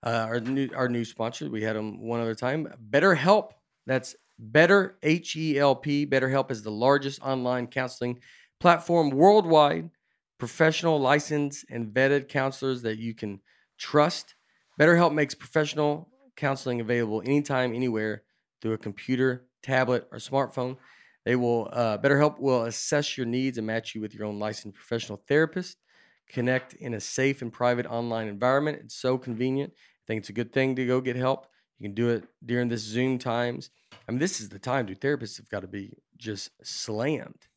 uh, 0.04 0.26
our 0.28 0.40
new 0.40 0.70
our 0.76 0.90
new 0.90 1.06
sponsor. 1.06 1.50
We 1.50 1.64
had 1.64 1.76
them 1.76 2.02
one 2.02 2.20
other 2.20 2.36
time. 2.36 2.68
BetterHelp. 2.90 3.52
That's 3.86 4.16
Better 4.40 4.98
H 5.04 5.36
E 5.36 5.60
L 5.60 5.76
P. 5.76 6.06
BetterHelp 6.06 6.52
is 6.52 6.64
the 6.64 6.72
largest 6.72 7.22
online 7.22 7.68
counseling 7.68 8.20
platform 8.60 9.10
worldwide. 9.10 9.90
Professional, 10.44 11.00
licensed, 11.00 11.64
and 11.70 11.94
vetted 11.94 12.28
counselors 12.28 12.82
that 12.82 12.98
you 12.98 13.14
can 13.16 13.40
trust. 13.78 14.36
BetterHelp 14.78 15.14
makes 15.14 15.34
professional 15.34 16.10
counseling 16.36 16.82
available 16.82 17.22
anytime, 17.26 17.74
anywhere 17.74 18.24
through 18.62 18.74
a 18.74 18.78
computer, 18.78 19.48
tablet, 19.62 20.06
or 20.12 20.18
smartphone. 20.18 20.76
They 21.24 21.38
will 21.38 21.70
uh, 21.72 21.98
BetterHelp 22.00 22.40
will 22.42 22.64
assess 22.64 23.18
your 23.18 23.26
needs 23.26 23.58
and 23.58 23.66
match 23.66 23.96
you 23.96 24.02
with 24.02 24.14
your 24.14 24.26
own 24.26 24.38
licensed 24.38 24.76
professional 24.76 25.24
therapist. 25.30 25.78
Connect 26.28 26.74
in 26.74 26.94
a 26.96 27.00
safe 27.00 27.42
and 27.42 27.54
private 27.54 27.86
online 27.86 28.28
environment. 28.28 28.80
It's 28.84 28.96
so 28.96 29.18
convenient. 29.18 29.72
I 29.72 30.04
think 30.08 30.20
it's 30.20 30.30
a 30.30 30.34
good 30.34 30.52
thing 30.52 30.76
to 30.76 30.86
go 30.86 31.00
get 31.00 31.16
help. 31.16 31.48
You 31.80 31.88
can 31.88 31.96
do 31.96 32.10
it 32.10 32.26
during 32.46 32.68
this 32.68 32.82
Zoom 32.82 33.18
times. 33.18 33.70
I 34.10 34.12
mean, 34.12 34.20
this 34.20 34.42
is 34.42 34.50
the 34.50 34.60
time, 34.60 34.88
dude. 34.88 35.00
Therapists 35.00 35.38
have 35.38 35.48
got 35.48 35.62
to 35.62 35.68
be 35.70 35.94
just 36.18 36.50
slammed 36.64 37.48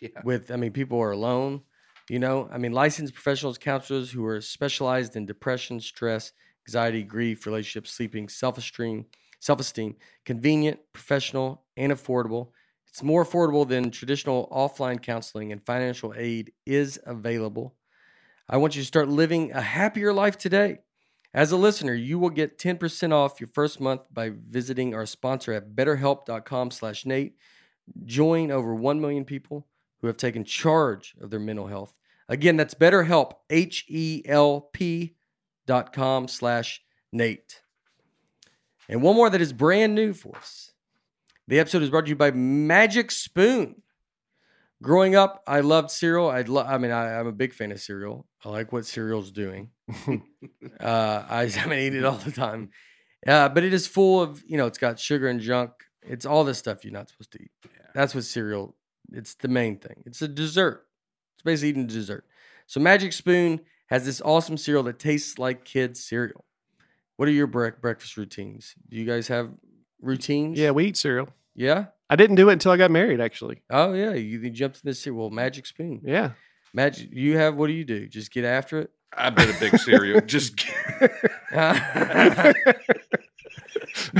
Yeah. 0.00 0.10
with 0.22 0.52
i 0.52 0.56
mean 0.56 0.72
people 0.72 1.00
are 1.00 1.10
alone 1.10 1.62
you 2.08 2.18
know 2.18 2.48
i 2.52 2.58
mean 2.58 2.72
licensed 2.72 3.14
professionals 3.14 3.58
counselors 3.58 4.10
who 4.10 4.24
are 4.24 4.40
specialized 4.40 5.16
in 5.16 5.26
depression 5.26 5.80
stress 5.80 6.32
anxiety 6.68 7.02
grief 7.02 7.46
relationships, 7.46 7.90
sleeping 7.90 8.28
self-esteem 8.28 9.06
self-esteem 9.40 9.96
convenient 10.24 10.78
professional 10.92 11.64
and 11.76 11.92
affordable. 11.92 12.48
It's 12.88 13.02
more 13.02 13.24
affordable 13.24 13.66
than 13.66 13.90
traditional 13.90 14.48
offline 14.52 15.00
counseling 15.00 15.52
and 15.52 15.64
financial 15.64 16.12
aid 16.16 16.52
is 16.66 16.98
available. 17.06 17.74
I 18.48 18.56
want 18.56 18.76
you 18.76 18.82
to 18.82 18.86
start 18.86 19.08
living 19.08 19.52
a 19.52 19.60
happier 19.60 20.12
life 20.12 20.36
today. 20.36 20.80
As 21.32 21.52
a 21.52 21.56
listener 21.56 21.94
you 21.94 22.18
will 22.18 22.30
get 22.30 22.58
10% 22.58 23.12
off 23.12 23.40
your 23.40 23.48
first 23.48 23.80
month 23.80 24.02
by 24.12 24.30
visiting 24.30 24.94
our 24.94 25.06
sponsor 25.06 25.52
at 25.54 25.70
betterhelp.com 25.74 26.70
slash 26.70 27.06
nate. 27.06 27.36
Join 28.04 28.50
over 28.50 28.74
1 28.74 29.00
million 29.00 29.24
people 29.24 29.66
who 30.00 30.06
have 30.06 30.18
taken 30.18 30.44
charge 30.44 31.14
of 31.20 31.30
their 31.30 31.40
mental 31.40 31.66
health. 31.66 31.94
Again, 32.28 32.56
that's 32.56 32.74
BetterHelp, 32.74 33.32
H-E-L-P 33.48 35.14
dot 35.66 35.92
com 35.92 36.28
slash 36.28 36.82
Nate. 37.12 37.62
And 38.88 39.02
one 39.02 39.16
more 39.16 39.30
that 39.30 39.40
is 39.40 39.52
brand 39.52 39.94
new 39.94 40.12
for 40.12 40.36
us. 40.36 40.72
The 41.46 41.58
episode 41.58 41.82
is 41.82 41.90
brought 41.90 42.04
to 42.04 42.10
you 42.10 42.16
by 42.16 42.30
Magic 42.30 43.10
Spoon. 43.10 43.82
Growing 44.82 45.16
up, 45.16 45.42
I 45.46 45.60
loved 45.60 45.90
cereal. 45.90 46.28
I 46.28 46.42
lo- 46.42 46.64
I 46.64 46.78
mean, 46.78 46.90
I, 46.90 47.18
I'm 47.18 47.26
a 47.26 47.32
big 47.32 47.52
fan 47.52 47.72
of 47.72 47.80
cereal. 47.80 48.26
I 48.44 48.50
like 48.50 48.72
what 48.72 48.86
cereal's 48.86 49.32
doing. 49.32 49.70
uh, 50.08 50.20
I, 50.80 51.50
I 51.58 51.66
mean, 51.66 51.78
eat 51.80 51.94
it 51.94 52.04
all 52.04 52.16
the 52.16 52.30
time. 52.30 52.70
Uh, 53.26 53.48
but 53.48 53.64
it 53.64 53.72
is 53.74 53.86
full 53.86 54.20
of, 54.22 54.42
you 54.46 54.56
know, 54.56 54.66
it's 54.66 54.78
got 54.78 54.98
sugar 54.98 55.28
and 55.28 55.40
junk. 55.40 55.72
It's 56.02 56.24
all 56.24 56.44
this 56.44 56.58
stuff 56.58 56.84
you're 56.84 56.92
not 56.92 57.08
supposed 57.08 57.32
to 57.32 57.42
eat. 57.42 57.50
That's 57.94 58.14
what 58.14 58.24
cereal. 58.24 58.76
It's 59.12 59.34
the 59.34 59.48
main 59.48 59.78
thing. 59.78 60.02
It's 60.06 60.22
a 60.22 60.28
dessert. 60.28 60.86
It's 61.38 61.44
basically 61.44 61.68
eating 61.70 61.86
dessert. 61.86 62.24
So 62.66 62.80
Magic 62.80 63.12
Spoon 63.12 63.60
has 63.86 64.04
this 64.04 64.20
awesome 64.20 64.56
cereal 64.56 64.82
that 64.82 64.98
tastes 64.98 65.38
like 65.38 65.64
kids' 65.64 66.04
cereal. 66.04 66.44
What 67.16 67.28
are 67.28 67.32
your 67.32 67.48
brec- 67.48 67.80
breakfast 67.80 68.16
routines? 68.16 68.74
Do 68.88 68.96
you 68.96 69.04
guys 69.04 69.28
have 69.28 69.50
routines? 70.02 70.58
Yeah, 70.58 70.72
we 70.72 70.86
eat 70.86 70.96
cereal. 70.96 71.28
Yeah. 71.54 71.86
I 72.10 72.16
didn't 72.16 72.36
do 72.36 72.48
it 72.48 72.54
until 72.54 72.72
I 72.72 72.76
got 72.76 72.90
married, 72.90 73.20
actually. 73.20 73.62
Oh 73.70 73.92
yeah. 73.92 74.12
You, 74.14 74.40
you 74.40 74.50
jumped 74.50 74.78
in 74.78 74.88
this 74.88 75.00
cereal. 75.00 75.20
Well, 75.22 75.30
Magic 75.30 75.66
Spoon. 75.66 76.00
Yeah. 76.04 76.30
Magic. 76.74 77.08
You 77.12 77.36
have. 77.38 77.54
What 77.56 77.68
do 77.68 77.72
you 77.72 77.84
do? 77.84 78.06
Just 78.08 78.30
get 78.32 78.44
after 78.44 78.80
it. 78.80 78.90
I've 79.16 79.34
been 79.34 79.48
a 79.48 79.58
big 79.58 79.78
cereal. 79.78 80.20
just 80.26 80.64
I 81.00 82.52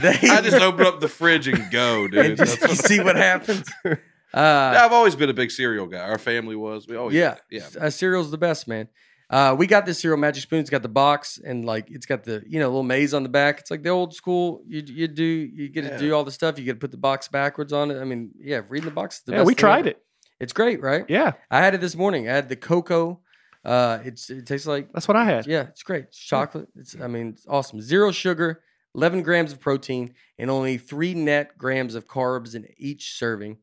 I 0.03 0.41
just 0.43 0.57
open 0.57 0.87
up 0.87 1.01
the 1.01 1.09
fridge 1.09 1.47
and 1.49 1.71
go, 1.71 2.05
and 2.05 2.13
dude. 2.13 2.37
just 2.39 2.61
That's 2.61 2.73
you 2.73 2.77
what- 2.79 2.87
see 2.87 3.01
what 3.01 3.17
happens. 3.17 3.69
Uh, 4.35 4.79
I've 4.83 4.93
always 4.93 5.17
been 5.17 5.31
a 5.31 5.35
big 5.35 5.51
cereal 5.51 5.87
guy. 5.87 6.01
Our 6.01 6.19
family 6.19 6.57
was. 6.57 6.87
We 6.87 6.97
always 6.97 7.15
yeah, 7.15 7.37
yeah. 7.51 7.67
Uh, 7.81 7.91
cereal's 7.91 8.31
the 8.31 8.39
best, 8.39 8.69
man. 8.69 8.89
Uh, 9.31 9.55
we 9.59 9.67
got 9.67 9.85
this 9.85 10.01
cereal 10.01 10.19
Magic 10.19 10.43
Spoon. 10.43 10.61
It's 10.61 10.71
got 10.71 10.83
the 10.83 10.89
box 10.89 11.39
and 11.45 11.65
like 11.65 11.91
it's 11.91 12.07
got 12.07 12.25
the 12.25 12.43
you 12.47 12.59
know 12.61 12.67
little 12.69 12.83
maze 12.83 13.13
on 13.15 13.23
the 13.23 13.29
back. 13.29 13.59
It's 13.61 13.71
like 13.71 13.83
the 13.83 13.91
old 13.91 14.15
school. 14.15 14.63
You 14.67 14.83
you 14.87 15.09
do 15.09 15.23
you 15.25 15.69
get 15.69 15.83
to 15.83 15.89
Yeah. 15.91 15.99
do 15.99 16.15
all 16.15 16.25
the 16.25 16.31
stuff. 16.33 16.59
You 16.59 16.65
get 16.65 16.75
to 16.75 16.79
put 16.79 16.91
the 16.91 16.97
box 16.99 17.29
backwards 17.29 17.73
on 17.73 17.91
it. 17.91 18.01
I 18.01 18.05
mean, 18.05 18.31
yeah, 18.39 18.63
reading 18.69 18.89
the 18.89 18.95
box. 18.95 19.17
Is 19.17 19.23
the 19.23 19.33
best. 19.33 19.37
yeah, 19.37 19.41
best 19.41 19.47
we 19.47 19.53
thing 19.55 19.59
tried 19.61 19.79
ever. 19.81 19.89
it. 19.91 20.03
It's 20.41 20.53
great, 20.53 20.81
right? 20.81 21.05
Yeah, 21.09 21.33
I 21.51 21.59
had 21.61 21.75
it 21.75 21.81
this 21.81 21.97
morning. 21.97 22.29
I 22.29 22.33
had 22.35 22.49
the 22.49 22.57
cocoa. 22.57 23.21
Uh, 23.65 23.99
it's 24.05 24.31
it 24.31 24.47
tastes 24.47 24.67
like 24.67 24.93
that's 24.93 25.09
what 25.09 25.17
I 25.17 25.25
had. 25.25 25.47
yeah, 25.47 25.63
it's 25.63 25.83
great. 25.83 26.05
It's 26.05 26.19
chocolate. 26.19 26.69
It's 26.77 26.97
I 27.01 27.07
mean, 27.07 27.29
it's 27.31 27.45
awesome. 27.49 27.81
Zero 27.83 28.13
sugar, 28.13 28.63
11 28.95 29.23
grams 29.23 29.53
of 29.53 29.61
protein, 29.61 30.15
and 30.39 30.49
only 30.51 30.79
three 30.79 31.13
net 31.13 31.59
grams 31.59 31.95
of 31.95 32.07
carbs 32.07 32.55
in 32.55 32.67
each 32.79 33.13
serving. 33.19 33.59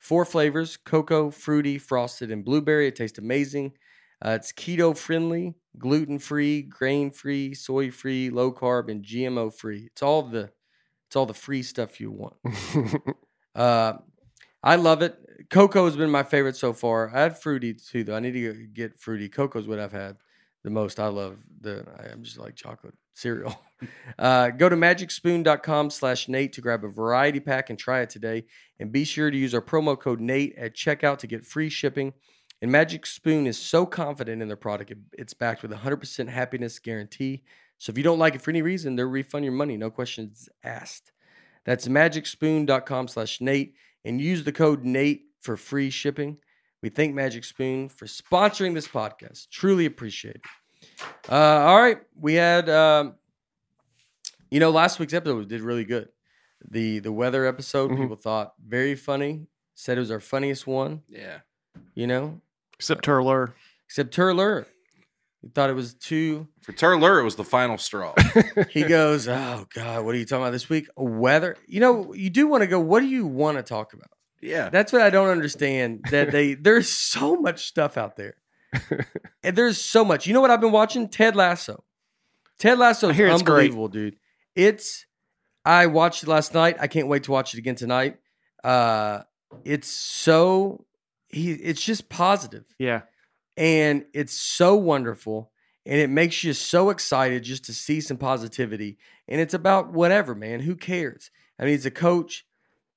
Four 0.00 0.24
flavors: 0.24 0.76
cocoa, 0.78 1.30
fruity, 1.30 1.78
frosted, 1.78 2.32
and 2.32 2.44
blueberry. 2.44 2.88
It 2.88 2.96
tastes 2.96 3.18
amazing. 3.20 3.74
Uh, 4.24 4.30
it's 4.30 4.52
keto 4.52 4.96
friendly, 4.96 5.54
gluten 5.78 6.18
free, 6.18 6.62
grain 6.62 7.12
free, 7.12 7.54
soy 7.54 7.92
free, 7.92 8.30
low 8.30 8.52
carb, 8.52 8.90
and 8.90 9.04
GMO 9.04 9.50
free. 9.50 9.86
It's 9.92 10.02
all 10.02 10.22
the 10.22 10.50
it's 11.08 11.16
all 11.16 11.26
the 11.26 11.34
free 11.34 11.62
stuff 11.62 12.00
you 12.00 12.10
want. 12.10 12.36
Uh, 13.52 13.94
I 14.62 14.76
love 14.76 15.02
it. 15.02 15.16
Cocoa 15.50 15.84
has 15.86 15.96
been 15.96 16.10
my 16.10 16.22
favorite 16.22 16.56
so 16.56 16.72
far. 16.72 17.14
I 17.14 17.20
had 17.22 17.38
fruity 17.38 17.74
too, 17.74 18.04
though. 18.04 18.16
I 18.16 18.20
need 18.20 18.32
to 18.32 18.66
get 18.68 18.98
fruity. 19.00 19.28
Cocoa's 19.28 19.66
what 19.66 19.78
I've 19.80 19.92
had 19.92 20.16
the 20.64 20.70
most. 20.70 21.00
I 21.00 21.08
love 21.08 21.38
the. 21.60 21.84
I'm 22.12 22.22
just 22.22 22.38
like 22.38 22.54
chocolate 22.56 22.94
cereal. 23.20 23.60
Uh, 24.18 24.50
go 24.50 24.68
to 24.68 24.76
magicspoon.com 24.76 25.88
slash 25.88 26.28
Nate 26.28 26.52
to 26.52 26.60
grab 26.60 26.84
a 26.84 26.88
variety 26.88 27.40
pack 27.40 27.70
and 27.70 27.78
try 27.78 28.00
it 28.00 28.10
today. 28.10 28.44
And 28.78 28.92
be 28.92 29.04
sure 29.04 29.30
to 29.30 29.36
use 29.38 29.54
our 29.54 29.62
promo 29.62 29.98
code 29.98 30.20
Nate 30.20 30.54
at 30.58 30.74
checkout 30.74 31.16
to 31.20 31.26
get 31.26 31.46
free 31.46 31.70
shipping. 31.70 32.12
And 32.60 32.70
Magic 32.70 33.06
Spoon 33.06 33.46
is 33.46 33.58
so 33.58 33.86
confident 33.86 34.42
in 34.42 34.48
their 34.48 34.56
product, 34.58 34.92
it's 35.14 35.32
backed 35.32 35.62
with 35.62 35.72
a 35.72 35.76
100% 35.76 36.28
happiness 36.28 36.78
guarantee. 36.78 37.42
So 37.78 37.90
if 37.90 37.96
you 37.96 38.04
don't 38.04 38.18
like 38.18 38.34
it 38.34 38.42
for 38.42 38.50
any 38.50 38.60
reason, 38.60 38.96
they'll 38.96 39.06
refund 39.06 39.46
your 39.46 39.54
money, 39.54 39.78
no 39.78 39.90
questions 39.90 40.50
asked. 40.62 41.12
That's 41.64 41.88
magicspoon.com 41.88 43.08
slash 43.08 43.40
Nate 43.40 43.74
and 44.04 44.20
use 44.20 44.44
the 44.44 44.52
code 44.52 44.84
Nate 44.84 45.22
for 45.40 45.56
free 45.56 45.88
shipping. 45.88 46.36
We 46.82 46.90
thank 46.90 47.14
Magic 47.14 47.44
Spoon 47.44 47.88
for 47.88 48.06
sponsoring 48.06 48.74
this 48.74 48.88
podcast. 48.88 49.48
Truly 49.50 49.86
appreciate 49.86 50.36
it. 50.36 50.42
Uh, 51.28 51.34
all 51.34 51.80
right. 51.80 51.98
We 52.18 52.34
had, 52.34 52.68
um, 52.68 53.14
you 54.50 54.60
know, 54.60 54.70
last 54.70 54.98
week's 54.98 55.14
episode 55.14 55.48
did 55.48 55.60
really 55.60 55.84
good. 55.84 56.08
The 56.70 56.98
the 56.98 57.12
weather 57.12 57.46
episode, 57.46 57.90
Mhm. 57.90 57.98
people 58.00 58.16
thought 58.16 58.54
very 58.64 58.94
funny. 58.94 59.46
Said 59.74 59.96
it 59.96 60.00
was 60.00 60.10
our 60.10 60.20
funniest 60.20 60.66
one, 60.66 61.02
Yeah. 61.08 61.40
you 61.94 62.06
know, 62.06 62.40
Except 62.74 63.04
Turler. 63.04 63.54
except 63.86 64.14
Turler. 64.14 64.66
He 65.40 65.48
thought 65.48 65.70
it 65.70 65.74
was 65.74 65.94
too. 65.94 66.48
For 66.60 66.72
Turler, 66.72 67.18
it 67.18 67.24
was 67.24 67.36
the 67.36 67.44
final 67.44 67.78
straw. 67.78 68.12
He 68.70 68.82
goes, 68.82 69.26
"Oh 69.26 69.66
God, 69.74 70.04
what 70.04 70.14
are 70.14 70.18
you 70.18 70.26
talking 70.26 70.42
about 70.42 70.50
this 70.50 70.68
week? 70.68 70.86
Weather? 70.96 71.56
You 71.66 71.80
know, 71.80 72.12
you 72.12 72.28
do 72.28 72.46
want 72.46 72.60
to 72.62 72.66
go. 72.66 72.78
What 72.78 73.00
do 73.00 73.06
you 73.06 73.26
want 73.26 73.56
to 73.56 73.62
talk 73.62 73.94
about? 73.94 74.10
yeah. 74.42 74.68
That's 74.68 74.92
what 74.92 75.00
I 75.00 75.08
don't 75.08 75.28
understand. 75.30 76.04
That 76.10 76.30
they 76.30 76.54
there's 76.54 76.90
so 76.90 77.36
much 77.36 77.68
stuff 77.68 77.96
out 77.96 78.16
there, 78.16 78.34
and 79.42 79.56
there's 79.56 79.80
so 79.80 80.04
much. 80.04 80.26
You 80.26 80.34
know 80.34 80.40
what 80.40 80.50
I've 80.50 80.60
been 80.60 80.72
watching? 80.72 81.08
Ted 81.08 81.36
Lasso. 81.36 81.84
Ted 82.58 82.78
Lasso 82.78 83.08
is 83.08 83.18
it's 83.18 83.42
great. 83.42 83.64
unbelievable, 83.70 83.88
dude. 83.88 84.16
It's. 84.54 85.06
I 85.64 85.86
watched 85.86 86.22
it 86.22 86.28
last 86.28 86.54
night. 86.54 86.76
I 86.80 86.86
can't 86.86 87.08
wait 87.08 87.24
to 87.24 87.32
watch 87.32 87.54
it 87.54 87.58
again 87.58 87.74
tonight. 87.74 88.18
Uh, 88.64 89.20
it's 89.64 89.88
so 89.88 90.84
he. 91.28 91.52
It's 91.52 91.82
just 91.84 92.08
positive 92.08 92.64
Yeah. 92.78 93.02
and 93.56 94.04
it's 94.14 94.32
so 94.32 94.76
wonderful 94.76 95.50
and 95.86 95.98
it 95.98 96.08
makes 96.10 96.44
you 96.44 96.52
so 96.52 96.90
excited 96.90 97.42
just 97.42 97.64
to 97.64 97.74
see 97.74 98.00
some 98.00 98.16
positivity 98.18 98.98
and 99.28 99.40
it's 99.40 99.54
about 99.54 99.92
whatever 99.92 100.34
man 100.34 100.60
who 100.60 100.76
cares 100.76 101.30
i 101.58 101.62
mean 101.64 101.72
he's 101.72 101.86
a 101.86 101.90
coach 101.90 102.44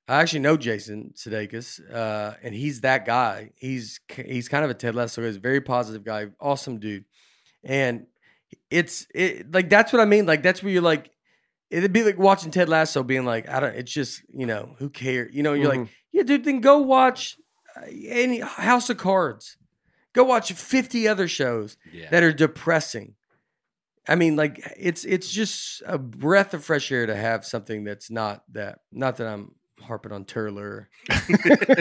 i 0.08 0.22
actually 0.22 0.40
know 0.40 0.58
jason 0.58 1.14
sudeikis 1.16 1.80
uh, 1.94 2.34
and 2.44 2.54
he's 2.54 2.82
that 2.82 3.06
guy 3.06 3.52
he's 3.56 4.00
he's 4.16 4.50
kind 4.50 4.64
of 4.66 4.72
a 4.72 4.74
ted 4.74 4.96
lasso 4.96 5.22
guy. 5.22 5.28
he's 5.28 5.38
a 5.38 5.40
very 5.40 5.62
positive 5.62 6.04
guy 6.04 6.28
awesome 6.40 6.80
dude 6.80 7.06
and 7.64 8.06
it's 8.70 9.08
it 9.16 9.52
like 9.52 9.70
that's 9.70 9.92
what 9.94 10.02
i 10.02 10.06
mean 10.06 10.26
like 10.26 10.44
that's 10.44 10.62
where 10.62 10.72
you're 10.74 10.82
like 10.82 11.10
it'd 11.70 11.94
be 11.94 12.04
like 12.04 12.18
watching 12.20 12.52
ted 12.52 12.70
lasso 12.70 13.02
being 13.04 13.26
like 13.26 13.48
i 13.50 13.60
don't 13.60 13.76
it's 13.76 13.92
just 13.92 14.22
you 14.34 14.46
know 14.46 14.76
who 14.80 14.90
cares 14.90 15.34
you 15.34 15.42
know 15.44 15.54
you're 15.54 15.70
like 15.70 15.80
Mhm. 15.80 15.90
yeah 16.12 16.24
dude 16.24 16.44
then 16.44 16.60
go 16.60 16.80
watch 16.80 17.38
uh, 17.76 17.82
any 18.08 18.40
house 18.40 18.90
of 18.90 18.98
cards 18.98 19.58
Go 20.14 20.24
watch 20.26 20.54
50 20.54 21.08
other 21.08 21.28
shows 21.28 21.76
Yeah. 21.92 22.08
that 22.12 22.22
are 22.22 22.32
depressing. 22.32 23.16
I 24.08 24.14
mean, 24.14 24.36
like 24.36 24.62
it's 24.78 25.06
it's 25.06 25.28
just 25.32 25.82
a 25.88 25.98
breath 25.98 26.54
of 26.54 26.64
fresh 26.64 26.92
air 26.92 27.08
to 27.08 27.16
have 27.16 27.44
something 27.48 27.84
that's 27.84 28.12
not 28.12 28.44
that. 28.52 28.82
Not 28.92 29.18
that 29.18 29.26
I'm 29.26 29.56
harping 29.84 30.12
on 30.12 30.26
Turler, 30.26 30.88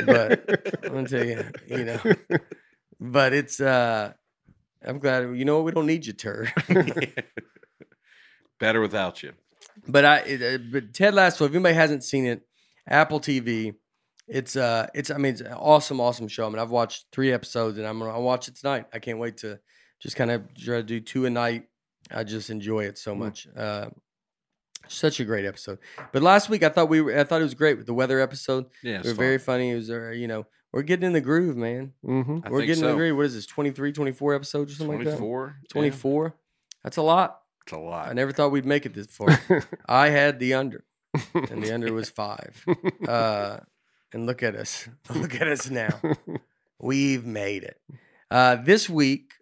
but 0.07 0.79
I'm 0.85 0.93
gonna 0.93 1.09
tell 1.09 1.25
you, 1.25 1.45
you 1.69 1.85
know. 1.85 2.01
But 3.01 3.33
it's 3.33 3.61
uh 3.61 4.13
I'm 4.85 4.99
glad 4.99 5.37
you 5.37 5.45
know 5.45 5.57
what 5.57 5.65
we 5.65 5.73
don't 5.73 5.87
need 5.87 6.07
you, 6.07 6.13
Tur. 6.13 6.49
Better 8.61 8.81
without 8.81 9.23
you. 9.23 9.33
but 9.89 10.05
I 10.05 10.19
it, 10.21 10.43
uh, 10.61 10.63
but 10.71 10.95
Ted 10.95 11.15
Lasso, 11.15 11.45
if 11.47 11.53
anybody 11.53 11.75
hasn't 11.75 12.05
seen 12.05 12.27
it, 12.27 12.43
Apple 12.87 13.21
TV, 13.21 13.75
it's 14.29 14.55
uh 14.57 14.87
it's 14.95 15.11
I 15.11 15.17
mean 15.19 15.33
it's 15.33 15.41
an 15.41 15.53
awesome, 15.55 16.01
awesome 16.01 16.29
show. 16.29 16.47
I 16.47 16.49
mean 16.51 16.59
I've 16.59 16.71
watched 16.71 17.07
three 17.13 17.33
episodes 17.33 17.79
and 17.79 17.87
I'm 17.87 17.99
gonna 17.99 18.13
I'll 18.13 18.23
watch 18.23 18.49
it 18.49 18.57
tonight. 18.57 18.87
I 18.93 18.99
can't 18.99 19.19
wait 19.19 19.39
to 19.39 19.59
just 20.01 20.17
kind 20.17 20.31
of 20.31 20.43
try 20.57 20.77
to 20.77 20.83
do 20.83 21.01
two 21.01 21.27
a 21.27 21.31
night. 21.31 21.65
I 22.11 22.25
just 22.25 22.51
enjoy 22.51 22.85
it 22.85 22.99
so 22.99 23.15
Mm. 23.15 23.19
much. 23.19 23.49
Uh 23.57 23.87
such 24.89 25.21
a 25.21 25.25
great 25.25 25.45
episode. 25.45 25.79
But 26.13 26.23
last 26.23 26.49
week 26.49 26.63
I 26.63 26.69
thought 26.69 26.89
we 26.89 27.01
were 27.01 27.19
I 27.19 27.25
thought 27.25 27.41
it 27.41 27.45
was 27.45 27.55
great 27.55 27.77
with 27.77 27.87
the 27.87 27.95
weather 27.95 28.21
episode. 28.21 28.67
Yeah. 28.83 28.99
Were 28.99 29.05
fun. 29.05 29.17
very 29.17 29.39
funny. 29.39 29.71
It 29.71 29.77
was 29.77 29.91
uh, 29.91 30.11
you 30.11 30.29
know, 30.29 30.47
we're 30.73 30.83
getting 30.83 31.07
in 31.07 31.13
the 31.13 31.21
groove, 31.21 31.57
man. 31.57 31.93
hmm 32.05 32.39
I 32.45 32.51
we're 32.51 32.67
getting 32.67 32.85
in 32.85 32.91
the 32.91 32.97
groove. 32.97 33.17
What 33.17 33.27
is 33.27 33.35
this? 33.35 33.47
23, 33.47 33.93
24 33.93 34.35
episodes 34.35 34.73
or 34.73 34.77
something 34.77 34.97
like 34.99 35.07
that? 35.07 35.19
24. 35.19 35.57
24. 35.71 36.35
That's 36.83 36.97
a 36.97 37.03
lot. 37.03 37.41
It's 37.65 37.73
a 37.73 37.79
lot. 37.79 38.09
I 38.09 38.13
never 38.13 38.33
thought 38.33 38.51
we'd 38.51 38.65
make 38.67 38.87
it 38.87 38.95
this 38.95 39.07
far. 39.07 39.39
I 39.89 40.09
had 40.09 40.41
the 40.41 40.55
under, 40.55 40.85
and 41.35 41.63
the 41.63 41.73
under 41.73 41.93
was 41.93 42.11
five. 42.23 42.65
Uh, 43.07 43.59
and 44.13 44.27
look 44.27 44.43
at 44.43 44.57
us. 44.57 44.89
Look 45.15 45.35
at 45.41 45.49
us 45.49 45.71
now. 45.71 46.01
We've 46.79 47.25
made 47.25 47.63
it. 47.63 47.81
Uh, 48.31 48.57
this 48.57 48.89
week, 48.91 49.33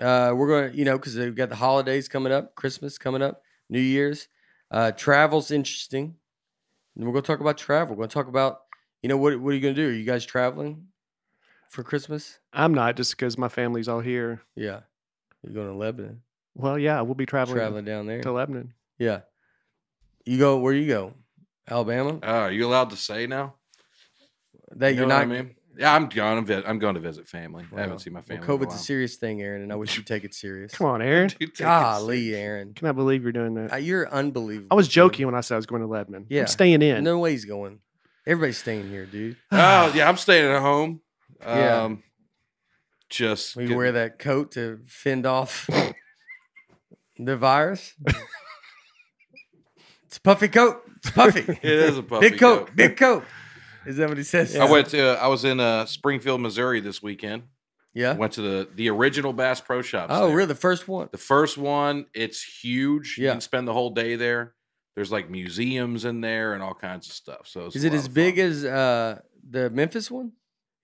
uh, 0.00 0.32
we're 0.34 0.48
going 0.48 0.72
to, 0.72 0.76
you 0.76 0.84
know, 0.84 0.98
because 0.98 1.16
we've 1.16 1.34
got 1.34 1.48
the 1.48 1.56
holidays 1.56 2.08
coming 2.08 2.32
up, 2.32 2.54
Christmas 2.54 2.98
coming 2.98 3.22
up, 3.22 3.42
New 3.70 3.80
Year's. 3.80 4.28
Uh, 4.74 4.90
travel's 4.90 5.52
interesting. 5.52 6.16
And 6.96 7.04
we're 7.06 7.12
going 7.12 7.22
to 7.22 7.26
talk 7.26 7.38
about 7.40 7.56
travel. 7.56 7.94
We're 7.94 7.98
going 8.00 8.08
to 8.08 8.14
talk 8.14 8.26
about, 8.26 8.62
you 9.02 9.08
know, 9.08 9.16
what, 9.16 9.38
what 9.40 9.50
are 9.50 9.54
you 9.54 9.60
going 9.60 9.74
to 9.74 9.80
do? 9.80 9.88
Are 9.88 9.92
you 9.92 10.04
guys 10.04 10.24
traveling 10.26 10.88
for 11.70 11.84
Christmas? 11.84 12.40
I'm 12.52 12.74
not 12.74 12.96
just 12.96 13.12
because 13.12 13.38
my 13.38 13.48
family's 13.48 13.86
all 13.86 14.00
here. 14.00 14.42
Yeah. 14.56 14.80
You're 15.42 15.54
going 15.54 15.68
to 15.68 15.74
Lebanon, 15.74 16.22
Well, 16.56 16.76
yeah, 16.76 17.00
we'll 17.02 17.14
be 17.14 17.26
traveling, 17.26 17.56
traveling 17.58 17.84
down 17.84 18.06
there. 18.06 18.20
to 18.22 18.32
Lebanon. 18.32 18.72
Yeah. 18.98 19.20
You 20.24 20.38
go, 20.38 20.58
where 20.58 20.72
you 20.72 20.88
go? 20.88 21.12
Alabama? 21.70 22.18
Oh, 22.22 22.28
are 22.40 22.50
you 22.52 22.66
allowed 22.66 22.90
to 22.90 22.96
say 22.96 23.26
now? 23.28 23.54
That 24.72 24.90
You 24.90 25.00
you're 25.00 25.06
know 25.06 25.18
not. 25.20 25.28
what 25.28 25.36
I 25.36 25.42
mean? 25.42 25.54
Yeah, 25.76 25.92
I'm 25.94 26.08
going 26.08 26.36
to 26.36 26.46
visit. 26.46 26.64
I'm 26.68 26.78
going 26.78 26.94
to 26.94 27.00
visit 27.00 27.26
family. 27.28 27.64
I 27.70 27.74
Wow. 27.74 27.80
haven't 27.82 27.98
seen 28.00 28.12
my 28.12 28.22
family. 28.22 28.46
Well, 28.46 28.56
in 28.56 28.62
a 28.62 28.64
COVID's 28.66 28.74
a 28.74 28.76
while. 28.76 28.84
serious 28.84 29.16
thing, 29.16 29.42
Aaron, 29.42 29.62
and 29.62 29.72
I 29.72 29.76
wish 29.76 29.96
you'd 29.96 30.06
take 30.06 30.24
it 30.24 30.32
serious. 30.44 30.72
Come 30.72 30.86
on, 30.86 31.02
Aaron. 31.02 31.28
Dude, 31.28 31.38
take 31.40 31.50
it 31.52 31.62
Golly. 31.64 32.34
Aaron. 32.36 32.74
Can 32.74 32.86
I 32.88 32.92
believe 32.92 33.22
you're 33.22 33.32
doing 33.32 33.54
that? 33.54 33.72
Uh, 33.72 33.76
You're 33.76 34.08
unbelievable. 34.08 34.68
I 34.70 34.74
was 34.76 34.86
dude. 34.86 34.94
joking 34.94 35.26
when 35.26 35.34
I 35.34 35.40
said 35.40 35.54
I 35.54 35.58
was 35.58 35.66
going 35.66 35.82
to 35.82 35.88
Lebanon. 35.88 36.26
Yeah. 36.28 36.42
I'm 36.42 36.46
staying 36.46 36.82
in. 36.82 37.02
No 37.02 37.18
way 37.18 37.32
he's 37.32 37.44
going. 37.44 37.80
Everybody's 38.26 38.58
staying 38.58 38.88
here, 38.88 39.04
dude. 39.06 39.36
Oh 39.52 39.92
yeah, 39.94 40.08
I'm 40.08 40.16
staying 40.16 40.50
at 40.50 40.60
home. 40.62 41.00
Um, 41.42 41.58
Yeah. 41.58 41.94
Just 43.10 43.54
We 43.56 43.64
getting- 43.64 43.76
wear 43.76 43.92
that 43.92 44.18
coat 44.18 44.52
to 44.52 44.80
fend 44.86 45.26
off 45.26 45.68
the 47.18 47.36
virus. 47.36 47.94
it's 50.06 50.16
a 50.16 50.20
puffy 50.20 50.48
coat. 50.48 50.82
It's 50.96 51.10
puffy. 51.10 51.40
It 51.62 51.64
is 51.64 51.98
a 51.98 52.02
puffy 52.02 52.30
coat. 52.30 52.30
big 52.30 52.38
coat, 52.40 52.66
coat. 52.66 52.76
Big 52.76 52.96
coat. 52.96 53.24
Is 53.86 53.96
that 53.96 54.08
what 54.08 54.18
he 54.18 54.24
says? 54.24 54.56
I 54.56 54.70
went 54.70 54.88
to. 54.88 55.02
I 55.20 55.26
was 55.28 55.44
in 55.44 55.60
uh, 55.60 55.86
Springfield, 55.86 56.40
Missouri 56.40 56.80
this 56.80 57.02
weekend. 57.02 57.44
Yeah. 57.94 58.14
Went 58.14 58.32
to 58.34 58.42
the 58.42 58.68
the 58.74 58.90
original 58.90 59.32
Bass 59.32 59.60
Pro 59.60 59.80
Shops. 59.82 60.12
Oh, 60.14 60.26
there. 60.28 60.36
really? 60.36 60.48
The 60.48 60.54
first 60.56 60.88
one. 60.88 61.08
The 61.12 61.18
first 61.18 61.56
one, 61.56 62.06
it's 62.14 62.42
huge. 62.42 63.16
You 63.18 63.26
Yeah. 63.26 63.32
can 63.32 63.40
spend 63.40 63.68
the 63.68 63.72
whole 63.72 63.90
day 63.90 64.16
there. 64.16 64.54
There's 64.96 65.12
like 65.12 65.30
museums 65.30 66.04
in 66.04 66.20
there 66.20 66.54
and 66.54 66.62
all 66.62 66.74
kinds 66.74 67.06
of 67.08 67.12
stuff. 67.12 67.46
So 67.46 67.66
it's 67.66 67.76
Is 67.76 67.84
a 67.84 67.88
it 67.88 67.90
lot 67.90 67.98
as 67.98 68.06
of 68.06 68.14
big 68.14 68.38
as 68.38 68.64
uh, 68.64 69.20
the 69.48 69.70
Memphis 69.70 70.10
one? 70.10 70.32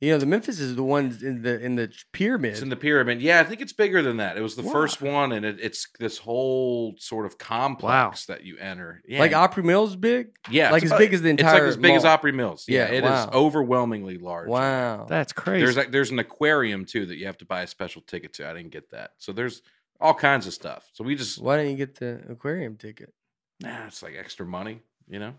You 0.00 0.12
know, 0.12 0.18
the 0.18 0.24
Memphis 0.24 0.58
is 0.60 0.76
the 0.76 0.82
one 0.82 1.14
in 1.22 1.42
the 1.42 1.60
in 1.60 1.76
the 1.76 1.92
pyramid. 2.12 2.52
It's 2.52 2.62
in 2.62 2.70
the 2.70 2.76
pyramid. 2.76 3.20
Yeah, 3.20 3.38
I 3.40 3.44
think 3.44 3.60
it's 3.60 3.74
bigger 3.74 4.00
than 4.00 4.16
that. 4.16 4.38
It 4.38 4.40
was 4.40 4.56
the 4.56 4.62
Wow. 4.62 4.72
first 4.72 5.02
one, 5.02 5.30
and 5.32 5.44
it, 5.44 5.58
it's 5.60 5.88
this 5.98 6.16
whole 6.16 6.94
sort 6.98 7.26
of 7.26 7.36
complex 7.36 8.24
that 8.26 8.42
you 8.42 8.56
enter. 8.56 9.02
Yeah, 9.06 9.18
like 9.18 9.34
Opry 9.34 9.62
Mills 9.62 9.96
big. 9.96 10.28
yeah, 10.50 10.70
like 10.70 10.82
it's 10.82 10.90
as 10.92 10.96
big 10.98 11.12
as 11.12 11.20
the 11.20 11.28
entire. 11.28 11.56
It's 11.56 11.60
like 11.62 11.68
as 11.68 11.76
big 11.76 11.94
as. 11.96 12.04
Opry 12.06 12.32
Mills. 12.32 12.64
Yeah, 12.66 12.86
Yeah, 12.90 12.94
it 12.94 13.04
is 13.04 13.10
wow. 13.10 13.30
overwhelmingly 13.34 14.16
large. 14.16 14.48
Wow. 14.48 15.04
That's 15.06 15.34
crazy. 15.34 15.64
There's 15.66 15.76
like 15.76 15.90
there's 15.90 16.10
an 16.10 16.18
aquarium 16.18 16.86
too 16.86 17.04
that 17.04 17.16
you 17.16 17.26
have 17.26 17.36
to 17.38 17.44
buy 17.44 17.60
a 17.60 17.66
special 17.66 18.00
ticket 18.00 18.32
to. 18.34 18.48
I 18.48 18.54
didn't 18.54 18.70
get 18.70 18.90
that. 18.92 19.10
So 19.18 19.32
there's 19.32 19.60
all 20.00 20.14
kinds 20.14 20.46
of 20.46 20.54
stuff. 20.54 20.88
So 20.94 21.04
we 21.04 21.14
just 21.14 21.38
Why 21.42 21.58
didn't 21.58 21.72
you 21.72 21.76
get 21.76 21.96
the 21.96 22.22
aquarium 22.30 22.76
ticket? 22.76 23.12
nah, 23.60 23.84
it's 23.86 24.02
like 24.02 24.14
extra 24.18 24.46
money, 24.46 24.80
you 25.06 25.18
know. 25.18 25.34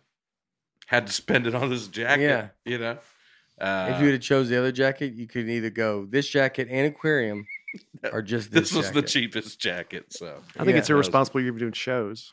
Had 0.86 1.08
to 1.08 1.14
spend 1.14 1.48
it 1.48 1.56
on 1.56 1.70
this 1.72 1.88
jacket. 1.88 2.22
Yeah. 2.22 2.48
you 2.64 2.78
know. 2.78 3.00
Uh, 3.62 3.92
if 3.94 4.00
you 4.00 4.06
would 4.06 4.14
have 4.14 4.22
chose 4.22 4.50
the 4.50 4.58
other 4.58 4.72
jacket, 4.72 5.14
you 5.14 5.28
could 5.28 5.48
either 5.48 5.70
go 5.70 6.06
this 6.06 6.28
jacket 6.28 6.68
and 6.72 6.88
aquarium, 6.88 7.46
or 8.12 8.22
just 8.24 8.52
this. 8.52 8.72
this 8.72 8.74
was 8.78 8.92
the 8.92 9.02
cheapest 9.04 9.60
jacket, 9.60 10.06
so 10.10 10.42
I 10.56 10.60
think 10.64 10.72
Yeah. 10.72 10.78
it's 10.80 10.90
irresponsible 10.90 11.42
you're 11.42 11.54
doing 11.54 11.72
shows. 11.74 12.32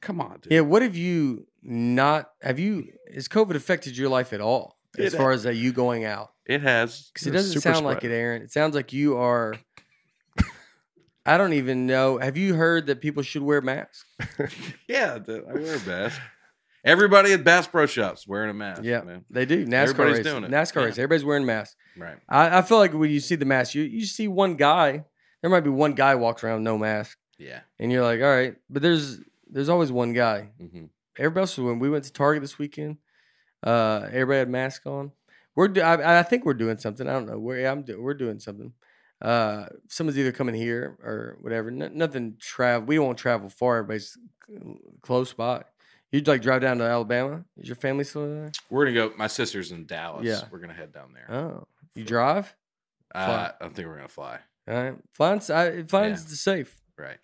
come 0.00 0.20
on, 0.20 0.40
dude. 0.42 0.52
Yeah. 0.52 0.60
What 0.60 0.82
have 0.82 0.96
you 0.96 1.46
not? 1.62 2.30
Have 2.42 2.58
you? 2.58 2.92
Has 3.14 3.28
COVID 3.28 3.54
affected 3.54 3.96
your 3.96 4.08
life 4.08 4.32
at 4.32 4.40
all? 4.40 4.76
As 4.98 5.14
It 5.14 5.16
far 5.16 5.30
as 5.30 5.46
uh, 5.46 5.50
you 5.50 5.72
going 5.72 6.04
out? 6.04 6.32
It 6.46 6.62
has. 6.62 7.10
Because 7.12 7.26
it 7.26 7.30
You're 7.30 7.34
doesn't 7.36 7.52
super 7.60 7.74
sound 7.74 7.86
like 7.86 8.02
it. 8.04 8.10
Aaron. 8.10 8.42
It 8.42 8.50
sounds 8.50 8.74
like 8.74 8.92
you 8.92 9.16
are. 9.18 9.54
I 11.26 11.36
don't 11.36 11.52
even 11.52 11.86
know. 11.86 12.16
Have 12.18 12.38
you 12.38 12.54
heard 12.54 12.86
that 12.86 13.02
people 13.02 13.22
should 13.22 13.42
wear 13.42 13.60
masks? 13.60 14.04
Yeah, 14.88 15.18
the, 15.18 15.44
I 15.48 15.52
wear 15.52 15.76
a 15.76 15.80
mask. 15.86 16.20
Everybody 16.84 17.32
at 17.32 17.44
Bass 17.44 17.66
Pro 17.66 17.86
Shops 17.86 18.26
wearing 18.26 18.50
a 18.50 18.54
mask. 18.54 18.82
Yeah. 18.84 19.02
man. 19.02 19.24
They 19.30 19.44
do. 19.46 19.66
NASCAR 19.66 19.72
Everybody's 19.90 20.16
race. 20.18 20.26
doing 20.26 20.44
it. 20.44 20.50
NASCAR 20.50 20.76
Yeah. 20.76 20.84
race. 20.84 20.98
Everybody's 20.98 21.24
wearing 21.24 21.44
masks. 21.46 21.76
Right. 21.96 22.16
I, 22.28 22.58
I 22.58 22.62
feel 22.62 22.78
like 22.78 22.92
when 22.94 23.10
you 23.10 23.20
see 23.20 23.34
the 23.34 23.44
mask, 23.44 23.74
you 23.74 23.82
you 23.82 24.06
see 24.06 24.28
one 24.28 24.54
guy. 24.56 25.04
There 25.42 25.50
might 25.50 25.60
be 25.60 25.70
one 25.70 25.92
guy 25.94 26.14
walks 26.16 26.42
around 26.42 26.64
no 26.64 26.76
mask, 26.78 27.16
Yeah. 27.38 27.60
and 27.78 27.92
you're 27.92 28.02
like, 28.02 28.20
all 28.20 28.26
right. 28.28 28.56
But 28.70 28.82
there's 28.82 29.20
there's 29.50 29.68
always 29.68 29.90
one 29.92 30.12
guy. 30.12 30.48
hmm 30.58 30.84
Everybody 31.18 31.42
else, 31.42 31.58
when 31.58 31.80
we 31.80 31.90
went 31.90 32.04
to 32.04 32.12
Target 32.12 32.42
this 32.42 32.58
weekend, 32.60 32.98
uh, 33.64 34.02
everybody 34.12 34.38
had 34.38 34.48
masks 34.48 34.86
on. 34.86 35.10
We're, 35.56 35.66
do- 35.66 35.80
I, 35.80 36.20
I 36.20 36.22
think 36.22 36.44
we're 36.44 36.54
doing 36.54 36.78
something. 36.78 37.08
I 37.08 37.12
don't 37.14 37.26
know. 37.26 37.38
We're, 37.40 37.66
I'm, 37.66 37.82
do- 37.82 38.00
we're 38.00 38.14
doing 38.14 38.38
something. 38.38 38.72
Uh, 39.20 39.66
someone's 39.88 40.16
either 40.16 40.30
coming 40.30 40.54
here 40.54 40.96
or 41.02 41.38
whatever. 41.40 41.70
N- 41.70 41.90
nothing 41.94 42.36
travel. 42.38 42.86
We 42.86 43.00
won't 43.00 43.18
travel 43.18 43.48
far. 43.48 43.78
Everybody's 43.78 44.16
close 45.02 45.32
by. 45.32 45.64
You'd 46.12 46.26
like 46.26 46.40
drive 46.42 46.62
down 46.62 46.78
to 46.78 46.84
Alabama? 46.84 47.44
Is 47.58 47.68
your 47.68 47.76
family 47.76 48.04
still 48.04 48.26
there? 48.28 48.52
We're 48.70 48.86
gonna 48.86 49.08
go. 49.08 49.12
My 49.16 49.26
sister's 49.26 49.72
in 49.72 49.86
Dallas. 49.86 50.24
Yeah. 50.24 50.40
We're 50.50 50.58
gonna 50.60 50.72
head 50.74 50.92
down 50.92 51.12
there. 51.14 51.30
Oh, 51.34 51.66
you 51.94 52.04
drive? 52.04 52.54
uh, 53.14 53.50
I 53.60 53.68
think 53.68 53.86
we're 53.88 53.96
gonna 53.96 54.08
fly. 54.08 54.38
All 54.68 54.74
right, 54.74 54.94
flying's 55.12 55.50
I, 55.50 55.82
flying's 55.84 56.40
safe. 56.40 56.76
Right. 56.96 57.18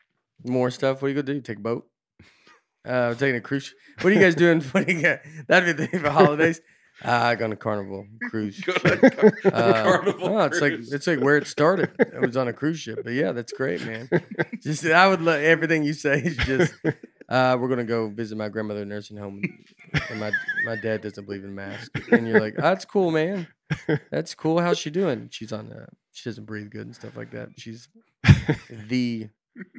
More 0.44 0.70
stuff. 0.70 1.00
What 1.02 1.06
are 1.06 1.08
you 1.10 1.14
gonna 1.22 1.34
do? 1.34 1.40
Take 1.40 1.58
a 1.58 1.60
boat? 1.60 1.86
Uh, 2.86 3.08
I'm 3.12 3.16
taking 3.16 3.36
a 3.36 3.40
cruise. 3.40 3.74
What 4.02 4.12
are 4.12 4.14
you 4.14 4.20
guys 4.20 4.34
doing? 4.34 4.60
What 4.60 4.86
do 4.86 4.92
you 4.92 5.00
got? 5.00 5.20
That'd 5.48 5.74
be 5.74 5.82
the 5.84 5.88
thing 5.90 6.00
for 6.02 6.10
holidays. 6.10 6.60
I 7.02 7.34
go 7.34 7.46
on 7.46 7.52
a 7.52 7.56
carnival 7.56 8.06
cruise. 8.28 8.60
Go 8.60 8.74
to 8.74 9.10
Car- 9.10 9.32
Uh, 9.46 9.82
Carnival 9.84 10.28
no, 10.28 10.40
it's 10.40 10.60
like 10.60 10.74
it's 10.74 11.06
like 11.06 11.18
where 11.20 11.38
it 11.38 11.46
started. 11.46 11.92
It 11.98 12.20
was 12.20 12.36
on 12.36 12.46
a 12.46 12.52
cruise 12.52 12.78
ship, 12.78 12.98
but 13.02 13.14
yeah, 13.14 13.32
that's 13.32 13.54
great, 13.54 13.82
man. 13.86 14.10
Just 14.62 14.84
I 14.84 15.08
would 15.08 15.22
love 15.22 15.40
everything 15.40 15.82
you 15.82 15.94
say 15.94 16.20
is 16.20 16.36
just. 16.36 16.74
Uh, 17.28 17.56
we're 17.58 17.68
gonna 17.68 17.84
go 17.84 18.08
visit 18.08 18.36
my 18.36 18.48
grandmother 18.48 18.84
nursing 18.84 19.16
home, 19.16 19.42
and 20.10 20.20
my 20.20 20.30
my 20.64 20.76
dad 20.76 21.00
doesn't 21.00 21.24
believe 21.24 21.44
in 21.44 21.54
masks. 21.54 21.88
And 22.12 22.28
you're 22.28 22.40
like, 22.40 22.54
that's 22.56 22.84
cool, 22.84 23.10
man. 23.10 23.46
That's 24.10 24.34
cool. 24.34 24.60
How's 24.60 24.78
she 24.78 24.90
doing? 24.90 25.28
She's 25.30 25.52
on. 25.52 25.72
Uh, 25.72 25.86
she 26.12 26.28
doesn't 26.28 26.44
breathe 26.44 26.70
good 26.70 26.86
and 26.86 26.94
stuff 26.94 27.16
like 27.16 27.30
that. 27.32 27.50
She's 27.56 27.88
the. 28.70 29.28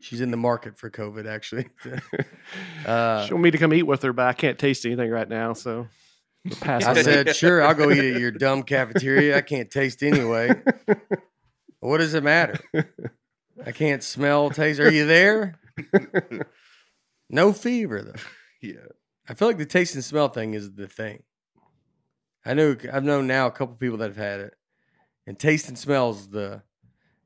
She's 0.01 0.21
in 0.21 0.31
the 0.31 0.37
market 0.37 0.77
for 0.77 0.89
COVID, 0.89 1.27
actually. 1.27 1.67
Uh, 2.85 3.25
she 3.25 3.33
want 3.33 3.43
me 3.43 3.49
to 3.49 3.57
come 3.57 3.73
eat 3.73 3.83
with 3.83 4.03
her, 4.03 4.13
but 4.13 4.27
I 4.27 4.33
can't 4.33 4.59
taste 4.59 4.85
anything 4.85 5.09
right 5.09 5.27
now, 5.27 5.53
so 5.53 5.87
I 6.61 7.01
said, 7.01 7.35
sure, 7.35 7.63
I'll 7.63 7.73
go 7.73 7.89
eat 7.89 8.13
at 8.13 8.21
your 8.21 8.29
dumb 8.29 8.61
cafeteria. 8.61 9.35
I 9.35 9.41
can't 9.41 9.71
taste 9.71 10.03
anyway. 10.03 10.51
What 11.79 11.97
does 11.97 12.13
it 12.13 12.23
matter? 12.23 12.59
I 13.65 13.71
can't 13.71 14.03
smell, 14.03 14.51
taste. 14.51 14.79
Are 14.79 14.91
you 14.91 15.07
there? 15.07 15.55
No 17.29 17.53
fever 17.53 18.01
though. 18.01 18.21
yeah. 18.61 18.85
I 19.27 19.33
feel 19.33 19.47
like 19.47 19.57
the 19.57 19.65
taste 19.65 19.95
and 19.95 20.03
smell 20.03 20.29
thing 20.29 20.53
is 20.53 20.73
the 20.73 20.87
thing. 20.87 21.23
I 22.45 22.53
know 22.53 22.75
I've 22.93 23.03
known 23.03 23.25
now 23.27 23.47
a 23.47 23.51
couple 23.51 23.75
people 23.75 23.97
that 23.97 24.09
have 24.09 24.17
had 24.17 24.39
it, 24.39 24.53
and 25.25 25.37
taste 25.37 25.67
and 25.67 25.77
smell 25.77 26.11
is 26.11 26.27
the 26.27 26.61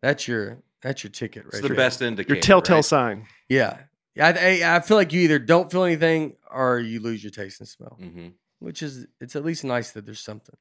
that's 0.01 0.27
your 0.27 0.59
that's 0.81 1.03
your 1.03 1.11
ticket 1.11 1.43
right 1.43 1.53
It's 1.55 1.61
the 1.61 1.67
there. 1.67 1.75
best 1.77 2.01
indicator. 2.01 2.35
Your 2.35 2.41
telltale 2.41 2.77
right? 2.77 2.85
sign. 2.85 3.25
Yeah, 3.49 3.79
I, 4.17 4.31
I 4.63 4.75
I 4.77 4.79
feel 4.79 4.95
like 4.95 5.11
you 5.11 5.19
either 5.21 5.39
don't 5.39 5.69
feel 5.69 5.83
anything 5.83 6.37
or 6.49 6.79
you 6.79 7.01
lose 7.01 7.21
your 7.21 7.31
taste 7.31 7.59
and 7.59 7.67
smell. 7.67 7.97
Mhm. 8.01 8.33
which 8.59 8.81
is 8.81 9.07
it's 9.19 9.35
at 9.35 9.43
least 9.43 9.65
nice 9.65 9.91
that 9.91 10.05
there's 10.05 10.21
something 10.21 10.55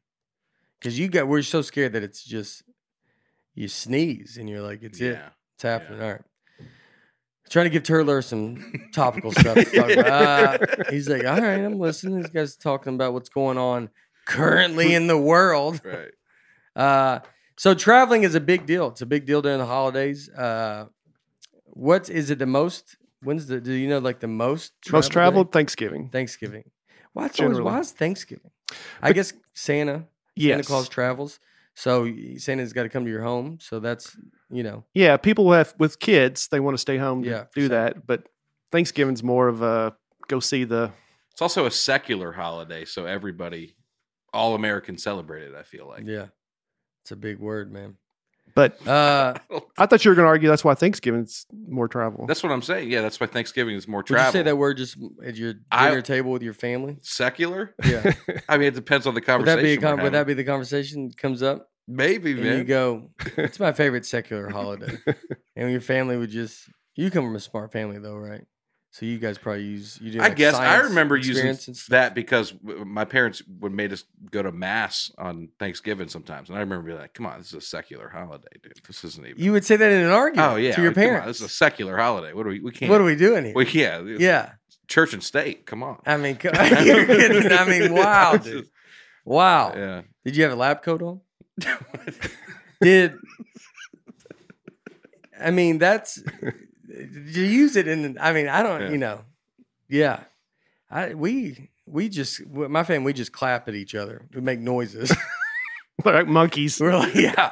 because 0.81 0.99
you 0.99 1.07
got 1.09 1.29
we're 1.29 1.43
so 1.43 1.63
scared 1.63 1.93
that 1.93 2.03
it's 2.03 2.25
just 2.25 2.63
you 3.55 3.69
sneeze 3.69 4.37
and 4.39 4.49
you're 4.49 4.63
like 4.63 4.83
it's 4.83 5.01
it 5.01 5.19
it's 5.55 5.63
happening 5.63 6.01
all 6.03 6.11
right 6.13 6.23
trying 7.49 7.65
to 7.67 7.71
give 7.71 7.83
Turler 7.83 8.23
some 8.23 8.89
topical 8.93 9.33
stuff 9.33 9.55
to 9.57 9.65
talk 9.65 9.91
about. 9.91 10.07
Uh, 10.69 10.85
he's 10.91 11.09
like 11.09 11.25
all 11.25 11.41
right 11.41 11.61
I'm 11.61 11.79
listening 11.79 12.21
this 12.21 12.31
guy's 12.31 12.57
talking 12.57 12.95
about 12.95 13.13
what's 13.13 13.29
going 13.29 13.59
on 13.59 13.91
currently 14.27 14.95
in 14.95 15.07
the 15.07 15.19
world 15.19 15.81
Right. 15.85 16.11
uh, 16.77 17.21
so 17.57 17.75
traveling 17.75 18.23
is 18.25 18.35
a 18.35 18.41
big 18.41 18.67
deal 18.67 18.89
it's 18.89 19.03
a 19.03 19.07
big 19.07 19.27
deal 19.27 19.43
during 19.43 19.59
the 19.59 19.67
holidays 19.67 20.29
uh, 20.31 20.87
what 21.67 22.09
is 22.11 22.31
it 22.31 22.39
the 22.39 22.47
most 22.47 22.97
when's 23.23 23.47
the 23.47 23.61
do 23.61 23.73
you 23.73 23.89
know 23.89 23.99
like 23.99 24.21
the 24.21 24.29
most 24.29 24.73
Most 24.91 25.09
day? 25.09 25.13
traveled 25.15 25.53
Thanksgiving. 25.53 26.09
Thanksgiving. 26.11 26.65
Why 27.13 27.27
it's 27.27 27.41
always 27.41 27.61
why 27.61 27.79
is 27.81 27.91
Thanksgiving? 27.93 28.51
I 29.03 29.13
guess 29.13 29.33
Santa 29.55 30.07
Santa 30.39 30.63
Claus 30.63 30.89
travels, 30.89 31.41
so 31.79 32.13
Santa's 32.39 32.73
got 32.73 32.83
to 32.83 32.89
come 32.89 33.05
to 33.05 33.11
your 33.11 33.23
home. 33.23 33.59
So 33.61 33.79
that's 33.81 34.17
you 34.51 34.63
know 34.63 34.85
Yeah, 34.95 35.17
people 35.17 35.51
have 35.53 35.75
with 35.79 35.99
kids, 36.01 36.49
they 36.49 36.61
want 36.61 36.75
to 36.75 36.79
stay 36.79 36.97
home 36.99 37.23
to 37.23 37.29
Yeah, 37.31 37.45
for 37.45 37.51
do 37.55 37.61
sure. 37.63 37.69
that. 37.71 38.07
But 38.07 38.29
Thanksgiving's 38.73 39.23
more 39.23 39.49
of 39.49 39.63
a 39.63 39.97
go 40.27 40.41
see 40.41 40.65
the 40.65 40.91
It's 41.33 41.41
also 41.43 41.67
a 41.67 41.71
secular 41.71 42.33
holiday, 42.33 42.85
so 42.85 43.07
everybody, 43.07 43.77
all 44.33 44.55
Americans 44.55 45.03
celebrate 45.03 45.45
it. 45.45 45.55
I 45.55 45.63
feel 45.63 45.87
like. 45.87 46.05
yeah, 46.07 46.27
it's 47.03 47.13
a 47.13 47.17
big 47.17 47.39
word, 47.39 47.73
man. 47.73 47.97
But 48.59 48.87
Uh, 48.87 49.35
I 49.79 49.87
thought 49.87 50.05
you 50.05 50.11
were 50.11 50.15
gonna 50.15 50.29
argue 50.29 50.49
that's 50.49 50.65
why 50.65 50.75
Thanksgiving's 50.75 51.47
more 51.69 51.87
travel. 51.89 52.27
That's 52.27 52.43
what 52.43 52.51
I'm 52.53 52.63
saying. 52.63 52.91
Yeah, 52.91 53.03
that's 53.03 53.21
why 53.21 53.27
Thanksgiving 53.29 53.77
is 53.77 53.87
more 53.87 54.01
would 54.01 54.11
you 54.11 54.31
say 54.33 54.43
that 54.43 54.57
word 54.59 54.77
just 54.79 54.97
at 55.25 55.37
your 55.37 55.55
I- 55.71 55.89
dinner 55.91 56.03
table 56.03 56.33
with 56.33 56.43
your 56.43 56.55
family? 56.55 56.99
secular? 57.03 57.75
Yeah, 57.85 58.13
I 58.49 58.59
mean, 58.59 58.69
it 58.69 58.75
depends 58.75 59.07
on 59.07 59.15
the 59.15 59.21
conversation. 59.21 59.37
would 59.39 59.47
conversation. 59.47 59.57
that 59.57 59.63
be 59.63 59.73
a 59.73 59.77
we're 59.91 59.97
con- 59.97 60.03
would 60.05 60.13
that 60.15 60.27
be 60.27 60.35
the 60.35 60.45
conversation 60.45 61.09
that 61.09 61.17
comes 61.17 61.43
up? 61.43 61.69
maybe, 61.87 62.33
And 62.33 62.43
man? 62.43 62.59
you 62.59 62.65
go, 62.65 63.11
it's 63.39 63.59
my 63.61 63.73
favorite 63.73 64.05
secular 64.05 64.51
holiday, 64.51 64.99
and 65.57 65.71
your 65.71 65.81
family 65.81 66.17
would 66.17 66.31
just. 66.31 66.69
You 66.97 67.11
come 67.13 67.25
from 67.25 67.37
a 67.37 67.41
smart 67.41 67.71
family 67.73 67.99
though, 67.99 68.17
right? 68.17 68.45
So 68.91 69.05
you 69.05 69.19
guys 69.19 69.37
probably 69.37 69.65
use 69.65 69.99
you 70.01 70.13
do. 70.13 70.21
I 70.21 70.29
like, 70.29 70.37
guess 70.37 70.55
I 70.55 70.79
remember 70.79 71.17
using 71.17 71.33
experience 71.33 71.69
and 71.69 71.77
stuff? 71.77 71.91
that 71.91 72.15
because 72.15 72.55
my 72.63 73.05
parents 73.05 73.43
would 73.61 73.73
made 73.73 73.93
us 73.93 74.05
go 74.31 74.43
to 74.43 74.51
mass 74.51 75.13
on 75.19 75.51
Thanksgiving 75.59 76.09
sometimes, 76.09 76.49
and 76.49 76.57
I 76.57 76.61
remember 76.61 76.87
being 76.87 76.99
like, 76.99 77.13
"Come 77.13 77.27
on, 77.27 77.39
this 77.39 77.49
is 77.49 77.55
a 77.55 77.61
secular 77.61 78.09
holiday, 78.09 78.49
dude. 78.63 78.73
This 78.87 79.05
isn't 79.05 79.27
even." 79.27 79.43
You 79.43 79.53
would 79.53 79.65
say 79.65 79.77
that 79.77 79.93
in 79.93 80.05
an 80.05 80.11
argument 80.11 80.53
oh 80.53 80.57
yeah, 80.57 80.75
to 80.75 80.81
your 80.81 80.91
like, 80.91 80.95
come 80.95 81.05
on, 81.05 81.11
parents. 81.11 81.27
this 81.27 81.41
is 81.41 81.53
a 81.53 81.55
secular 81.55 81.99
holiday. 81.99 82.33
What 82.33 82.45
do 82.45 82.49
we? 82.49 82.61
We 82.61 82.71
can't. 82.71 82.91
What 82.91 83.01
are 83.01 83.05
we 83.05 83.15
doing 83.15 83.45
here? 83.45 83.55
Well, 83.55 83.67
yeah, 83.67 84.01
yeah, 84.01 84.53
church 84.89 85.13
and 85.13 85.23
state. 85.23 85.67
Come 85.67 85.83
on. 85.83 86.01
I 86.05 86.17
mean, 86.17 86.39
you're 86.43 86.53
kidding. 86.53 87.53
I 87.53 87.65
mean, 87.67 87.95
wow, 87.95 88.37
dude. 88.37 88.67
Wow. 89.25 89.75
Yeah. 89.77 90.03
Did 90.25 90.37
you 90.37 90.43
have 90.45 90.53
a 90.53 90.57
lab 90.57 90.83
coat 90.83 91.03
on? 91.03 91.21
Did 92.81 93.15
I 95.41 95.51
mean 95.51 95.79
that's 95.79 96.21
did 96.21 96.55
you 96.89 97.45
use 97.45 97.77
it 97.77 97.87
in? 97.89 98.19
I 98.21 98.33
mean, 98.33 98.49
I 98.49 98.63
don't. 98.63 98.83
Yeah. 98.83 98.91
You 98.91 98.99
know, 98.99 99.21
yeah. 99.89 100.21
I 100.91 101.15
we 101.15 101.71
we 101.87 102.09
just 102.09 102.47
my 102.47 102.85
family 102.85 103.07
we 103.07 103.13
just 103.13 103.33
clap 103.33 103.69
at 103.69 103.75
each 103.75 103.95
other. 103.95 104.23
We 104.35 104.41
make 104.41 104.61
noises. 104.61 105.15
like 106.05 106.27
monkeys. 106.27 106.81
We're 106.81 106.97
like, 106.97 107.15
yeah. 107.15 107.51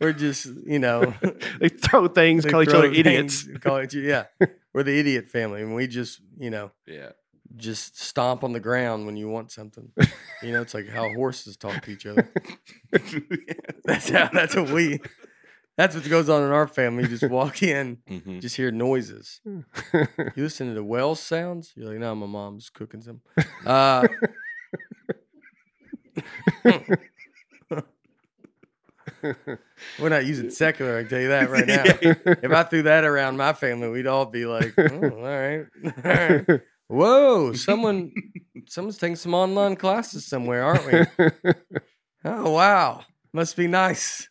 We're 0.00 0.12
just 0.12 0.46
you 0.46 0.78
know 0.78 1.14
They 1.60 1.68
throw 1.68 2.08
things, 2.08 2.44
they 2.44 2.50
call 2.50 2.62
each 2.62 2.70
throw 2.70 2.80
other 2.80 2.92
idiots. 2.92 3.44
things, 3.44 3.58
Call 3.58 3.80
each 3.80 3.94
yeah. 3.94 4.24
We're 4.74 4.82
the 4.82 4.98
idiot 4.98 5.28
family, 5.28 5.62
and 5.62 5.74
we 5.74 5.86
just 5.86 6.20
you 6.38 6.50
know 6.50 6.70
yeah. 6.86 7.10
just 7.56 7.98
stomp 7.98 8.44
on 8.44 8.52
the 8.52 8.60
ground 8.60 9.06
when 9.06 9.16
you 9.16 9.28
want 9.28 9.50
something. 9.50 9.90
You 10.42 10.52
know, 10.52 10.62
it's 10.62 10.74
like 10.74 10.88
how 10.88 11.08
horses 11.14 11.56
talk 11.56 11.82
to 11.82 11.90
each 11.90 12.06
other. 12.06 12.30
That's 13.84 14.10
how. 14.10 14.28
That's 14.32 14.54
what 14.54 14.70
we. 14.70 15.00
That's 15.78 15.94
what 15.94 16.06
goes 16.10 16.28
on 16.28 16.42
in 16.42 16.50
our 16.50 16.66
family. 16.66 17.04
You 17.04 17.08
just 17.08 17.30
walk 17.30 17.62
in, 17.62 17.98
Mhm. 18.10 18.40
just 18.42 18.56
hear 18.56 18.70
noises. 18.70 19.40
You 20.36 20.42
listen 20.42 20.68
to 20.68 20.74
the 20.74 20.84
well 20.84 21.14
sounds. 21.14 21.72
You're 21.76 21.88
like, 21.88 21.98
no, 21.98 22.14
my 22.14 22.26
mom's 22.26 22.68
cooking 22.68 23.00
some. 23.00 23.20
Uh, 23.64 24.06
we're 29.98 30.08
not 30.08 30.26
using 30.26 30.50
secular. 30.50 30.98
I 30.98 31.00
can 31.02 31.10
tell 31.10 31.20
you 31.20 31.28
that 31.28 31.50
right 31.50 31.66
now. 31.66 31.84
If 32.42 32.52
I 32.52 32.62
threw 32.64 32.82
that 32.82 33.04
around 33.04 33.36
my 33.36 33.52
family, 33.52 33.88
we'd 33.88 34.06
all 34.06 34.26
be 34.26 34.44
like, 34.46 34.74
oh, 34.78 35.10
all 35.10 35.22
right, 35.22 35.66
all 35.84 35.92
right. 36.04 36.60
Whoa, 36.88 37.52
someone, 37.52 38.12
someone's 38.66 38.98
taking 38.98 39.16
some 39.16 39.34
online 39.34 39.76
classes 39.76 40.26
somewhere, 40.26 40.64
aren't 40.64 40.86
we? 40.86 41.52
Oh 42.24 42.50
wow, 42.52 43.04
must 43.32 43.56
be 43.56 43.66
nice. 43.66 44.28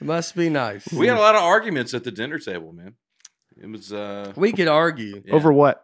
Must 0.00 0.36
be 0.36 0.48
nice. 0.50 0.90
We 0.92 1.06
had 1.06 1.16
a 1.16 1.20
lot 1.20 1.34
of 1.34 1.42
arguments 1.42 1.94
at 1.94 2.04
the 2.04 2.10
dinner 2.12 2.38
table, 2.38 2.72
man. 2.72 2.94
It 3.60 3.70
was 3.70 3.92
uh 3.92 4.32
we 4.36 4.52
could 4.52 4.68
argue. 4.68 5.22
yeah. 5.24 5.34
Over 5.34 5.52
what? 5.52 5.82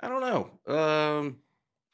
I 0.00 0.08
don't 0.08 0.20
know. 0.20 0.74
Um 0.74 1.38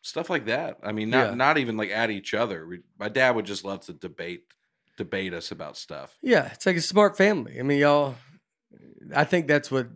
stuff 0.03 0.30
like 0.30 0.47
that. 0.47 0.78
I 0.82 0.93
mean, 0.93 1.11
not 1.11 1.28
Yeah. 1.30 1.34
not 1.34 1.59
even 1.59 1.76
like 1.76 1.91
at 1.91 2.11
each 2.11 2.34
other. 2.34 2.66
We, 2.66 2.80
my 2.99 3.09
dad 3.09 3.36
would 3.36 3.47
just 3.47 3.64
love 3.64 3.80
to 3.86 3.93
debate 3.93 4.43
debate 4.97 5.32
us 5.32 5.51
about 5.53 5.76
stuff. 5.76 6.16
Yeah, 6.22 6.51
it's 6.53 6.66
like 6.66 6.76
a 6.76 6.80
smart 6.82 7.16
family. 7.16 7.59
I 7.59 7.62
mean, 7.62 7.78
y'all. 7.78 8.16
I 9.14 9.24
think 9.24 9.47
that's 9.47 9.70
what. 9.70 9.88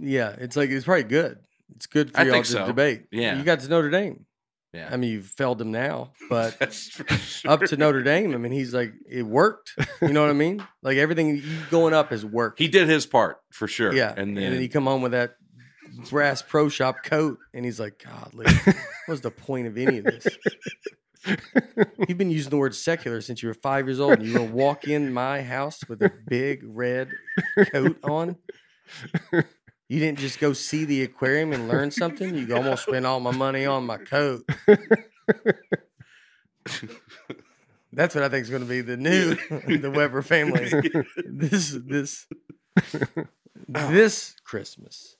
Yeah, 0.00 0.36
it's 0.38 0.56
like 0.56 0.70
it's 0.70 0.84
probably 0.84 1.02
good. 1.04 1.38
It's 1.74 1.86
good 1.86 2.12
for 2.12 2.20
I 2.20 2.22
y'all 2.22 2.32
think 2.32 2.46
to 2.46 2.52
so. 2.52 2.66
debate. 2.66 3.06
Yeah. 3.10 3.36
you 3.36 3.42
got 3.44 3.60
to 3.60 3.68
Notre 3.68 3.90
Dame. 3.90 4.24
Yeah. 4.78 4.88
I 4.92 4.96
mean, 4.96 5.10
you've 5.10 5.26
failed 5.26 5.60
him 5.60 5.72
now, 5.72 6.12
but 6.28 6.52
for 6.72 7.06
up 7.48 7.62
to 7.64 7.76
Notre 7.76 8.02
Dame. 8.02 8.32
I 8.32 8.36
mean, 8.36 8.52
he's 8.52 8.72
like 8.72 8.92
it 9.10 9.24
worked. 9.24 9.74
You 10.00 10.12
know 10.12 10.22
what 10.22 10.30
I 10.30 10.34
mean? 10.34 10.64
Like 10.82 10.96
everything 10.98 11.42
going 11.70 11.94
up 11.94 12.10
has 12.10 12.24
worked. 12.24 12.58
He 12.58 12.68
did 12.68 12.88
his 12.88 13.06
part 13.06 13.38
for 13.50 13.66
sure. 13.66 13.92
Yeah, 13.92 14.14
And 14.16 14.36
then, 14.36 14.58
he 14.60 14.68
come 14.68 14.84
home 14.84 15.02
with 15.02 15.12
that 15.12 15.34
Bass 16.12 16.42
Pro 16.42 16.68
Shop 16.68 17.02
coat, 17.02 17.38
and 17.52 17.64
he's 17.64 17.80
like, 17.80 18.04
"God, 18.04 18.32
what's 19.06 19.20
the 19.22 19.30
point 19.30 19.66
of 19.66 19.76
any 19.76 19.98
of 19.98 20.04
this?" 20.04 20.26
You've 22.08 22.18
been 22.18 22.30
using 22.30 22.50
the 22.50 22.56
word 22.56 22.74
secular 22.74 23.20
since 23.20 23.42
you 23.42 23.48
were 23.48 23.54
five 23.54 23.86
years 23.86 23.98
old. 24.00 24.18
And 24.20 24.26
you 24.26 24.34
gonna 24.34 24.52
walk 24.52 24.86
in 24.86 25.12
my 25.12 25.42
house 25.42 25.80
with 25.88 26.00
a 26.02 26.12
big 26.28 26.62
red 26.64 27.10
coat 27.72 27.98
on? 28.04 28.36
You 29.88 30.00
didn't 30.00 30.18
just 30.18 30.38
go 30.38 30.52
see 30.52 30.84
the 30.84 31.02
aquarium 31.02 31.52
and 31.52 31.66
learn 31.68 31.90
something. 31.90 32.34
You 32.34 32.54
almost 32.54 32.84
spent 32.86 33.06
all 33.06 33.20
my 33.20 33.30
money 33.30 33.64
on 33.64 33.86
my 33.86 33.96
coat. 33.96 34.44
That's 37.92 38.14
what 38.14 38.22
I 38.22 38.28
think 38.28 38.42
is 38.44 38.50
going 38.50 38.62
to 38.62 38.68
be 38.68 38.82
the 38.82 38.96
new 38.96 39.34
the 39.78 39.90
Weber 39.90 40.22
family. 40.22 40.70
This 41.24 41.76
this 41.86 42.26
ah. 42.76 43.88
this 43.90 44.36
Christmas. 44.44 45.16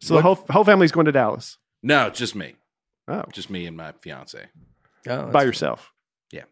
So 0.00 0.14
the 0.16 0.22
whole 0.22 0.36
whole 0.50 0.64
family's 0.64 0.92
going 0.92 1.06
to 1.06 1.12
Dallas. 1.12 1.58
no, 1.82 2.10
just 2.10 2.34
me. 2.34 2.54
Oh, 3.06 3.24
Just 3.32 3.50
me 3.50 3.66
and 3.66 3.76
my 3.76 3.92
fiance. 4.00 4.46
Oh, 5.06 5.26
by 5.26 5.32
that's 5.32 5.44
yourself. 5.44 5.92
Yeah. 6.32 6.44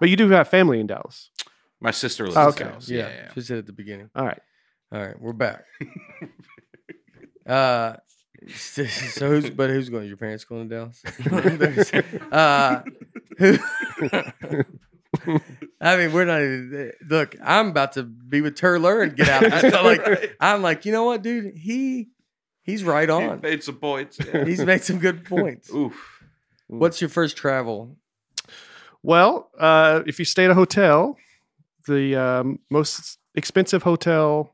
But 0.00 0.08
you 0.08 0.16
do 0.16 0.28
have 0.30 0.48
family 0.48 0.80
in 0.80 0.88
Dallas. 0.88 1.30
My 1.80 1.92
sister 1.92 2.24
lives 2.24 2.36
Oh, 2.36 2.48
in. 2.48 2.56
Dallas. 2.56 2.88
Yeah, 2.90 2.98
Yeah, 3.08 3.14
yeah. 3.14 3.30
just 3.32 3.46
said 3.46 3.58
at 3.58 3.66
the 3.66 3.72
beginning. 3.72 4.10
All 4.16 4.26
right. 4.26 4.40
All 4.92 5.00
right, 5.00 5.20
we're 5.20 5.32
back. 5.32 5.64
uh, 7.46 7.94
so 8.56 8.84
who's 8.84 9.50
but 9.50 9.70
who's 9.70 9.88
going? 9.88 10.02
To 10.02 10.08
your 10.08 10.16
parents 10.16 10.42
going 10.44 10.68
to 10.68 10.74
Dallas? 10.74 11.00
uh, 12.32 12.82
who? 13.38 13.56
I 15.80 15.96
mean, 15.96 16.12
we're 16.12 16.24
not 16.24 16.40
even. 16.42 16.92
Look, 17.08 17.36
I'm 17.40 17.68
about 17.68 17.92
to 17.92 18.02
be 18.02 18.40
with 18.40 18.56
Turler 18.56 19.04
and 19.04 19.14
get 19.16 19.28
out. 19.28 19.44
I 19.44 19.70
felt 19.70 19.84
like 19.84 20.34
I'm 20.40 20.60
like, 20.60 20.84
you 20.84 20.90
know 20.90 21.04
what, 21.04 21.22
dude? 21.22 21.56
He 21.56 22.08
he's 22.62 22.82
right 22.82 23.08
He 23.08 23.14
on. 23.14 23.40
made 23.42 23.62
some 23.62 23.76
points. 23.76 24.18
yeah. 24.18 24.44
He's 24.44 24.64
made 24.64 24.82
some 24.82 24.98
good 24.98 25.24
points. 25.24 25.72
Oof. 25.72 26.24
What's 26.66 27.00
your 27.00 27.10
first 27.10 27.36
travel? 27.36 27.96
Well, 29.04 29.50
uh, 29.56 30.02
if 30.06 30.18
you 30.18 30.24
stay 30.24 30.46
at 30.46 30.50
a 30.50 30.54
hotel, 30.54 31.16
the 31.86 32.16
um, 32.16 32.58
most 32.70 33.18
expensive 33.36 33.84
hotel 33.84 34.52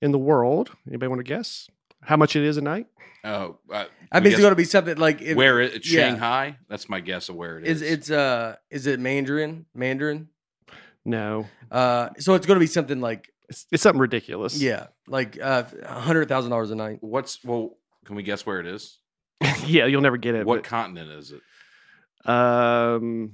in 0.00 0.12
the 0.12 0.18
world. 0.18 0.70
Anybody 0.86 1.08
want 1.08 1.20
to 1.20 1.24
guess 1.24 1.68
how 2.02 2.16
much 2.16 2.36
it 2.36 2.44
is 2.44 2.56
a 2.56 2.60
night? 2.62 2.86
Oh, 3.24 3.58
uh, 3.72 3.84
I 4.12 4.20
mean, 4.20 4.32
it's 4.32 4.40
going 4.40 4.52
to 4.52 4.56
be 4.56 4.64
something 4.64 4.96
like 4.96 5.20
it, 5.20 5.36
where 5.36 5.60
it, 5.60 5.74
it's 5.74 5.92
yeah. 5.92 6.08
Shanghai. 6.10 6.56
That's 6.68 6.88
my 6.88 7.00
guess 7.00 7.28
of 7.28 7.34
where 7.34 7.58
it 7.58 7.66
is. 7.66 7.82
is. 7.82 7.92
It's 7.92 8.10
uh, 8.10 8.56
is 8.70 8.86
it 8.86 9.00
Mandarin? 9.00 9.66
Mandarin. 9.74 10.28
No, 11.04 11.46
Uh, 11.70 12.10
so 12.18 12.34
it's 12.34 12.46
going 12.46 12.56
to 12.56 12.60
be 12.60 12.66
something 12.66 13.00
like 13.00 13.32
it's, 13.48 13.66
it's 13.72 13.82
something 13.82 14.00
ridiculous. 14.00 14.60
yeah, 14.60 14.88
like 15.06 15.38
uh, 15.40 15.64
a 15.82 16.00
hundred 16.00 16.28
thousand 16.28 16.50
dollars 16.50 16.70
a 16.70 16.74
night. 16.76 16.98
What's 17.00 17.42
well? 17.44 17.70
Can 18.04 18.14
we 18.16 18.22
guess 18.22 18.44
where 18.44 18.60
it 18.60 18.66
is? 18.66 18.98
yeah, 19.66 19.86
you'll 19.86 20.02
never 20.02 20.16
get 20.18 20.34
it. 20.34 20.46
What 20.46 20.64
continent 20.64 21.10
is 21.10 21.32
it? 21.32 21.40
um, 22.30 23.32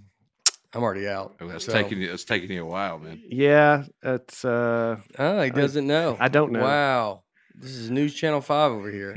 I'm 0.75 0.83
already 0.83 1.07
out. 1.09 1.37
Oh, 1.41 1.47
that's 1.49 1.67
So- 1.67 1.73
taking 1.73 2.01
you. 2.01 2.13
It's 2.13 2.25
taking 2.25 2.51
you 2.51 2.63
a 2.63 2.67
while, 2.69 2.99
man. 2.99 3.23
yeah, 3.29 3.85
it's. 4.03 4.45
Uh, 4.45 4.97
Oh, 5.19 5.41
he 5.43 5.51
doesn't 5.51 5.87
know. 5.87 6.17
I 6.21 6.29
don't 6.29 6.51
know. 6.53 6.63
Wow, 6.63 7.23
this 7.55 7.71
is 7.73 7.91
News 7.91 8.15
Channel 8.15 8.41
Five 8.41 8.73
over 8.73 8.91
here. 8.91 9.17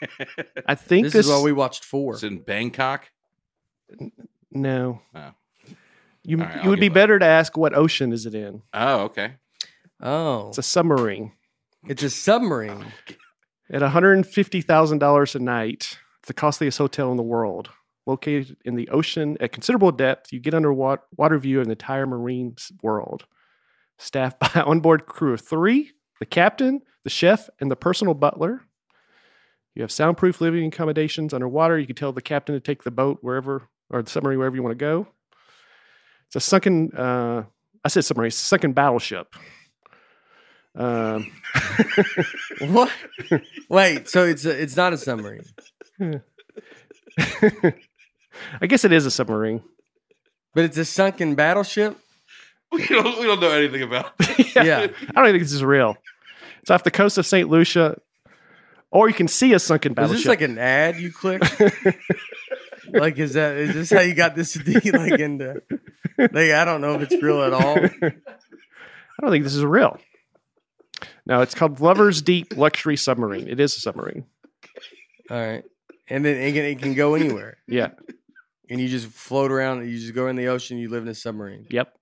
I 0.66 0.74
think 0.74 1.04
This, 1.04 1.12
this, 1.12 1.26
is 1.26 1.32
what 1.32 1.42
we 1.44 1.52
watched 1.52 1.84
four. 1.84 2.14
it's 2.14 2.22
in 2.22 2.38
Bangkok. 2.38 3.10
No. 4.50 5.02
Oh. 5.14 5.32
You 6.22 6.38
All 6.40 6.44
right, 6.46 6.64
you 6.64 6.70
would 6.70 6.80
be 6.80 6.86
give 6.86 6.92
up. 6.92 6.94
better 6.94 7.18
to 7.18 7.24
ask 7.26 7.56
what 7.56 7.74
ocean 7.74 8.12
is 8.12 8.26
it 8.26 8.34
in? 8.34 8.62
Oh, 8.74 9.00
okay. 9.04 9.34
Oh, 10.02 10.48
It's 10.48 10.58
a 10.58 10.62
submarine. 10.62 11.32
it's 11.88 12.02
a 12.02 12.10
submarine. 12.10 12.84
At 13.70 13.82
$150,000 13.82 15.34
a 15.34 15.38
night, 15.38 15.98
it's 16.18 16.26
the 16.26 16.34
costliest 16.34 16.78
hotel 16.78 17.10
in 17.10 17.16
the 17.16 17.22
world. 17.22 17.70
Located 18.06 18.56
in 18.64 18.76
the 18.76 18.88
ocean 18.88 19.36
at 19.40 19.52
considerable 19.52 19.92
depth, 19.92 20.32
you 20.32 20.40
get 20.40 20.54
underwater 20.54 21.02
water, 21.16 21.38
view 21.38 21.60
of 21.60 21.66
the 21.66 21.72
entire 21.72 22.06
marine 22.06 22.56
world. 22.82 23.26
Staffed 23.98 24.40
by 24.40 24.60
onboard 24.66 25.06
crew 25.06 25.34
of 25.34 25.40
three 25.40 25.92
the 26.18 26.26
captain, 26.26 26.82
the 27.04 27.10
chef, 27.10 27.48
and 27.60 27.70
the 27.70 27.76
personal 27.76 28.14
butler. 28.14 28.62
You 29.74 29.82
have 29.82 29.92
soundproof 29.92 30.40
living 30.40 30.66
accommodations 30.66 31.32
underwater. 31.32 31.78
You 31.78 31.86
can 31.86 31.96
tell 31.96 32.12
the 32.12 32.20
captain 32.20 32.54
to 32.54 32.60
take 32.60 32.82
the 32.82 32.90
boat 32.90 33.18
wherever, 33.22 33.68
or 33.88 34.02
the 34.02 34.10
submarine 34.10 34.38
wherever 34.38 34.56
you 34.56 34.62
want 34.62 34.78
to 34.78 34.82
go. 34.82 35.06
It's 36.26 36.36
a 36.36 36.40
sunken, 36.40 36.92
uh, 36.92 37.44
I 37.84 37.88
said 37.88 38.04
submarine, 38.04 38.28
it's 38.28 38.42
a 38.42 38.44
sunken 38.44 38.72
battleship. 38.72 39.34
Um, 40.74 41.30
What? 42.60 42.92
Wait, 43.68 44.08
so 44.08 44.24
it's 44.24 44.44
a, 44.44 44.50
it's 44.62 44.76
not 44.76 44.92
a 44.92 44.98
submarine. 44.98 45.44
I 48.60 48.66
guess 48.66 48.84
it 48.84 48.92
is 48.92 49.06
a 49.06 49.10
submarine. 49.10 49.62
But 50.54 50.64
it's 50.64 50.76
a 50.76 50.84
sunken 50.84 51.34
battleship. 51.34 51.96
We 52.72 52.86
don't. 52.86 53.18
We 53.18 53.26
don't 53.26 53.40
know 53.40 53.50
anything 53.50 53.82
about. 53.82 54.12
it. 54.20 54.54
Yeah. 54.64 54.86
I 54.86 55.12
don't 55.22 55.24
think 55.32 55.42
this 55.42 55.52
is 55.52 55.64
real. 55.64 55.96
It's 56.62 56.70
off 56.70 56.84
the 56.84 56.92
coast 56.92 57.18
of 57.18 57.26
St. 57.26 57.48
Lucia, 57.48 57.98
or 58.92 59.08
you 59.08 59.14
can 59.14 59.26
see 59.26 59.52
a 59.54 59.58
sunken 59.58 59.92
battleship. 59.92 60.16
Is 60.18 60.22
this 60.22 60.28
like 60.28 60.40
an 60.40 60.56
ad 60.56 60.94
you 60.96 61.10
click? 61.12 61.42
like, 62.92 63.18
is 63.18 63.32
that 63.34 63.56
is 63.56 63.74
this 63.74 63.90
how 63.90 63.98
you 64.00 64.14
got 64.14 64.36
this 64.36 64.52
to 64.52 64.92
like 64.96 65.18
into? 65.18 65.60
Like, 66.16 66.36
I 66.52 66.64
don't 66.64 66.80
know 66.80 66.94
if 66.94 67.10
it's 67.10 67.20
real 67.20 67.42
at 67.42 67.52
all. 67.52 67.76
I 67.76 69.20
don't 69.20 69.30
think 69.32 69.42
this 69.42 69.56
is 69.56 69.64
real. 69.64 69.98
No, 71.26 71.40
it's 71.40 71.54
called 71.56 71.80
Lover's 71.80 72.22
Deep 72.22 72.56
Luxury 72.56 72.96
Submarine. 72.96 73.48
It 73.48 73.58
is 73.58 73.76
a 73.76 73.80
submarine. 73.80 74.26
All 75.28 75.36
right, 75.44 75.64
and 76.08 76.24
then 76.24 76.36
it 76.36 76.52
can, 76.52 76.64
it 76.64 76.78
can 76.80 76.94
go 76.94 77.14
anywhere, 77.16 77.56
Yeah. 77.66 77.88
And 78.70 78.80
you 78.80 78.88
just 78.88 79.08
float 79.08 79.50
around. 79.52 79.86
You 79.88 79.98
just 79.98 80.14
go 80.14 80.28
in 80.28 80.36
the 80.36 80.48
ocean. 80.48 80.78
You 80.78 80.88
live 80.88 81.02
in 81.02 81.08
a 81.08 81.14
submarine. 81.14 81.66
Yep. 81.70 81.92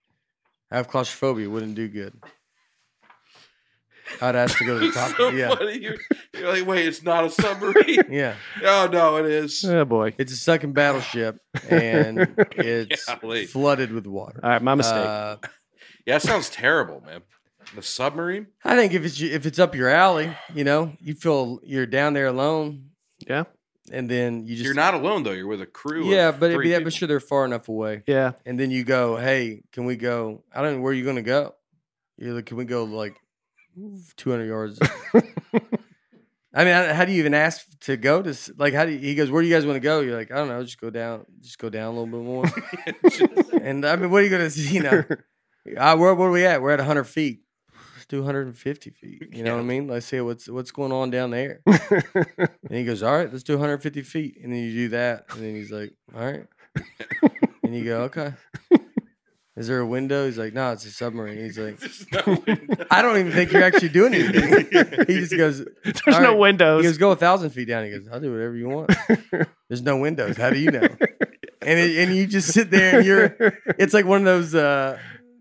I 0.71 0.77
have 0.77 0.89
claustrophobia. 0.89 1.49
Wouldn't 1.51 1.75
do 1.75 1.89
good. 1.89 2.15
I'd 4.23 4.37
ask 4.37 4.57
to 4.59 4.65
go 4.65 4.75
to 4.75 4.81
the 4.81 4.87
It's 4.87 4.97
top. 4.97 5.17
so 5.17 5.29
yeah, 5.31 5.55
funny. 5.55 5.79
You're, 5.81 5.97
you're 6.35 6.49
like, 6.53 6.67
wait, 6.67 6.87
it's 6.87 7.03
not 7.03 7.25
a 7.25 7.31
submarine. 7.31 8.05
yeah. 8.11 8.35
oh 8.65 8.89
no, 8.91 9.17
it 9.17 9.27
is. 9.27 9.65
Oh 9.65 9.85
boy. 9.85 10.15
It's 10.19 10.33
a 10.33 10.37
sunken 10.37 10.73
battleship, 10.73 11.39
and 11.69 12.21
it's 12.53 13.05
Golly. 13.05 13.47
flooded 13.47 13.93
with 13.93 14.07
water. 14.07 14.41
All 14.43 14.51
right, 14.51 14.63
my 14.63 14.75
mistake. 14.75 14.97
Uh, 14.97 15.37
Yeah, 16.07 16.15
that 16.15 16.23
sounds 16.23 16.49
terrible, 16.49 17.03
man. 17.05 17.21
The 17.77 17.83
submarine. 17.83 18.47
I 18.65 18.77
think 18.77 18.95
if 18.95 19.05
it's 19.05 19.21
if 19.21 19.45
it's 19.45 19.59
up 19.59 19.75
your 19.75 19.91
alley, 19.91 20.35
you 20.55 20.65
know, 20.65 20.93
you 21.01 21.15
feel 21.15 21.61
you're 21.63 21.85
down 21.85 22.15
there 22.15 22.27
alone, 22.29 22.91
yeah. 23.19 23.45
And 23.91 24.09
then 24.11 24.45
you 24.47 24.55
just 24.55 24.65
You're 24.65 24.75
not 24.75 24.95
alone 24.95 25.23
though. 25.23 25.33
You're 25.33 25.47
with 25.47 25.61
a 25.63 25.67
crew. 25.67 26.11
yeah, 26.11 26.29
of 26.31 26.41
but 26.41 26.53
three 26.53 26.71
yeah, 26.71 26.77
but 26.79 26.81
people. 26.87 26.91
sure 26.93 27.09
they're 27.09 27.21
far 27.21 27.45
enough 27.45 27.69
away, 27.69 28.03
Yeah. 28.07 28.33
and 28.47 28.59
then 28.59 28.71
you 28.71 28.85
go, 28.85 29.17
hey, 29.17 29.63
can 29.73 29.85
we 29.85 29.97
go? 29.97 30.43
I 30.55 30.63
don't 30.63 30.77
know 30.77 30.81
where 30.83 30.93
you're 30.93 31.07
gonna 31.07 31.23
go. 31.23 31.55
You're 32.17 32.35
like, 32.35 32.47
can 32.47 32.57
we 32.57 32.65
go 32.65 32.85
like 32.85 33.17
200 34.17 34.45
yards? 34.47 34.79
I 36.55 36.65
mean, 36.65 36.73
how 36.75 36.93
how 36.95 37.05
do 37.05 37.13
you 37.13 37.19
even 37.21 37.35
ask 37.35 37.65
to 37.83 37.97
go 37.97 38.23
to 38.23 38.35
like? 38.57 38.73
How 38.75 38.85
do 38.87 38.93
you, 38.93 38.99
he 38.99 39.15
goes? 39.15 39.31
Where 39.31 39.43
do 39.43 39.49
you 39.49 39.55
guys 39.55 39.67
want 39.67 39.77
to 39.77 39.81
go? 39.81 40.01
You're 40.01 40.17
like, 40.17 40.33
I 40.33 40.37
don't 40.37 40.49
know, 40.49 40.63
just 40.65 40.81
go 40.81 40.91
down, 40.91 41.27
just 41.41 41.59
go 41.59 41.69
down 41.69 41.95
a 41.95 42.01
little 42.01 42.07
bit 42.07 42.25
more. 42.25 43.61
and 43.63 43.85
I 43.85 43.97
mean, 43.97 44.11
what 44.11 44.23
are 44.23 44.25
you 44.25 44.31
gonna 44.31 44.51
see? 44.51 44.75
You 44.77 44.83
know, 44.83 45.05
uh, 45.77 45.97
where 45.97 46.15
where 46.15 46.29
are 46.29 46.31
we 46.33 46.47
at? 46.47 46.63
We're 46.63 46.71
at 46.71 46.79
100 46.81 47.05
feet. 47.05 47.41
Let's 48.09 48.17
do 48.17 48.23
150 48.23 48.91
feet. 48.91 49.29
You 49.33 49.43
know 49.43 49.57
what 49.57 49.61
I 49.61 49.65
mean? 49.65 49.87
Let's 49.87 50.07
see 50.07 50.19
what's 50.23 50.49
what's 50.49 50.71
going 50.71 50.93
on 50.93 51.11
down 51.11 51.31
there. 51.31 51.61
And 51.67 52.79
he 52.79 52.85
goes, 52.85 53.03
All 53.03 53.15
right, 53.15 53.31
let's 53.31 53.43
do 53.43 53.53
150 53.53 54.01
feet. 54.01 54.39
And 54.43 54.51
then 54.51 54.63
you 54.63 54.73
do 54.73 54.89
that. 54.91 55.27
And 55.31 55.43
then 55.43 55.55
he's 55.55 55.71
like, 55.71 55.93
All 56.15 56.25
right. 56.25 56.47
And 57.63 57.75
you 57.75 57.85
go, 57.85 58.01
Okay. 58.05 58.33
Is 59.57 59.69
there 59.69 59.81
a 59.81 59.87
window? 59.87 60.25
He's 60.25 60.39
like, 60.39 60.55
No, 60.55 60.73
it's 60.73 60.87
a 60.87 60.91
submarine. 60.91 61.37
He's 61.37 61.59
like, 61.59 61.79
no. 62.13 62.87
I 62.91 63.03
don't 63.03 63.19
even 63.19 63.33
think 63.33 63.53
you're 63.53 63.63
actually 63.63 63.91
doing 63.91 64.15
anything. 64.15 65.05
he 65.07 65.21
just 65.21 65.37
goes, 65.37 65.63
There's 65.85 66.19
no 66.19 66.35
windows. 66.35 66.85
He 66.85 66.89
goes, 66.89 66.97
Go 66.97 67.11
a 67.11 67.17
thousand 67.17 67.51
feet 67.51 67.69
down. 67.69 67.85
He 67.85 67.91
goes, 67.91 68.09
I'll 68.11 68.21
do 68.21 68.33
whatever 68.33 68.57
you 68.57 68.71
want. 68.71 68.91
There's 69.69 69.83
no 69.83 69.99
windows. 69.99 70.39
How 70.39 70.49
do 70.49 70.59
you 70.59 70.71
know? 70.71 70.89
And 71.61 71.79
it, 71.79 71.99
and 71.99 72.17
you 72.17 72.27
just 72.27 72.55
sit 72.55 72.71
there 72.71 72.99
and 72.99 73.07
you're 73.07 73.37
it's 73.79 73.93
like 73.93 74.07
one 74.07 74.21
of 74.21 74.25
those 74.25 74.55
uh 74.55 74.99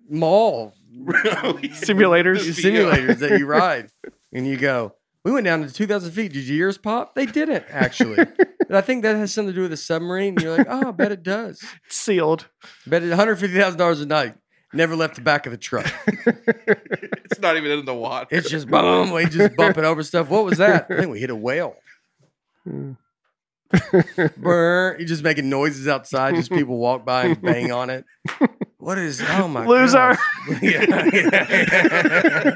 mall 0.09 0.73
Simulators? 1.05 2.39
simulators 2.53 3.19
that 3.19 3.39
you 3.39 3.45
ride, 3.47 3.91
and 4.33 4.47
you 4.47 4.57
go. 4.57 4.93
We 5.23 5.31
went 5.31 5.45
down 5.45 5.61
to 5.67 5.73
2,000 5.73 6.11
feet. 6.11 6.31
Did 6.31 6.45
your 6.45 6.67
ears 6.67 6.77
pop? 6.77 7.13
They 7.13 7.25
didn't 7.25 7.65
actually. 7.69 8.19
and 8.19 8.77
I 8.77 8.79
think 8.81 9.03
that 9.03 9.17
has 9.17 9.33
something 9.33 9.53
to 9.53 9.55
do 9.55 9.63
with 9.63 9.73
a 9.73 9.77
submarine. 9.77 10.35
And 10.35 10.41
you're 10.41 10.57
like, 10.57 10.67
oh, 10.69 10.87
I 10.87 10.91
bet 10.91 11.11
it 11.11 11.21
does. 11.21 11.61
It's 11.85 11.97
sealed. 11.97 12.47
Bet 12.85 13.03
it 13.03 13.11
$150,000 13.11 14.01
a 14.01 14.05
night. 14.05 14.35
Never 14.71 14.95
left 14.95 15.15
the 15.15 15.21
back 15.21 15.45
of 15.45 15.51
the 15.51 15.57
truck. 15.57 15.91
It's 16.05 17.39
not 17.41 17.57
even 17.57 17.71
in 17.71 17.85
the 17.85 17.93
water. 17.93 18.27
It's 18.31 18.49
just 18.49 18.67
boom. 18.69 19.11
We 19.11 19.25
just 19.25 19.55
bumping 19.57 19.83
over 19.83 20.01
stuff. 20.01 20.29
What 20.29 20.45
was 20.45 20.59
that? 20.59 20.87
I 20.89 20.97
think 20.97 21.11
we 21.11 21.19
hit 21.19 21.29
a 21.29 21.35
whale. 21.35 21.75
Hmm. 22.63 22.93
Brr. 24.37 24.95
You're 24.97 25.07
just 25.07 25.23
making 25.23 25.49
noises 25.49 25.87
outside. 25.87 26.35
Just 26.35 26.51
people 26.51 26.77
walk 26.77 27.05
by 27.05 27.25
and 27.25 27.41
bang 27.41 27.71
on 27.71 27.89
it. 27.89 28.05
What 28.87 28.97
is? 28.99 29.21
Oh 29.21 29.49
my 29.49 29.65
Loser. 29.65 29.97
gosh. 29.97 30.19
yeah, 30.61 30.79
yeah. 31.11 32.55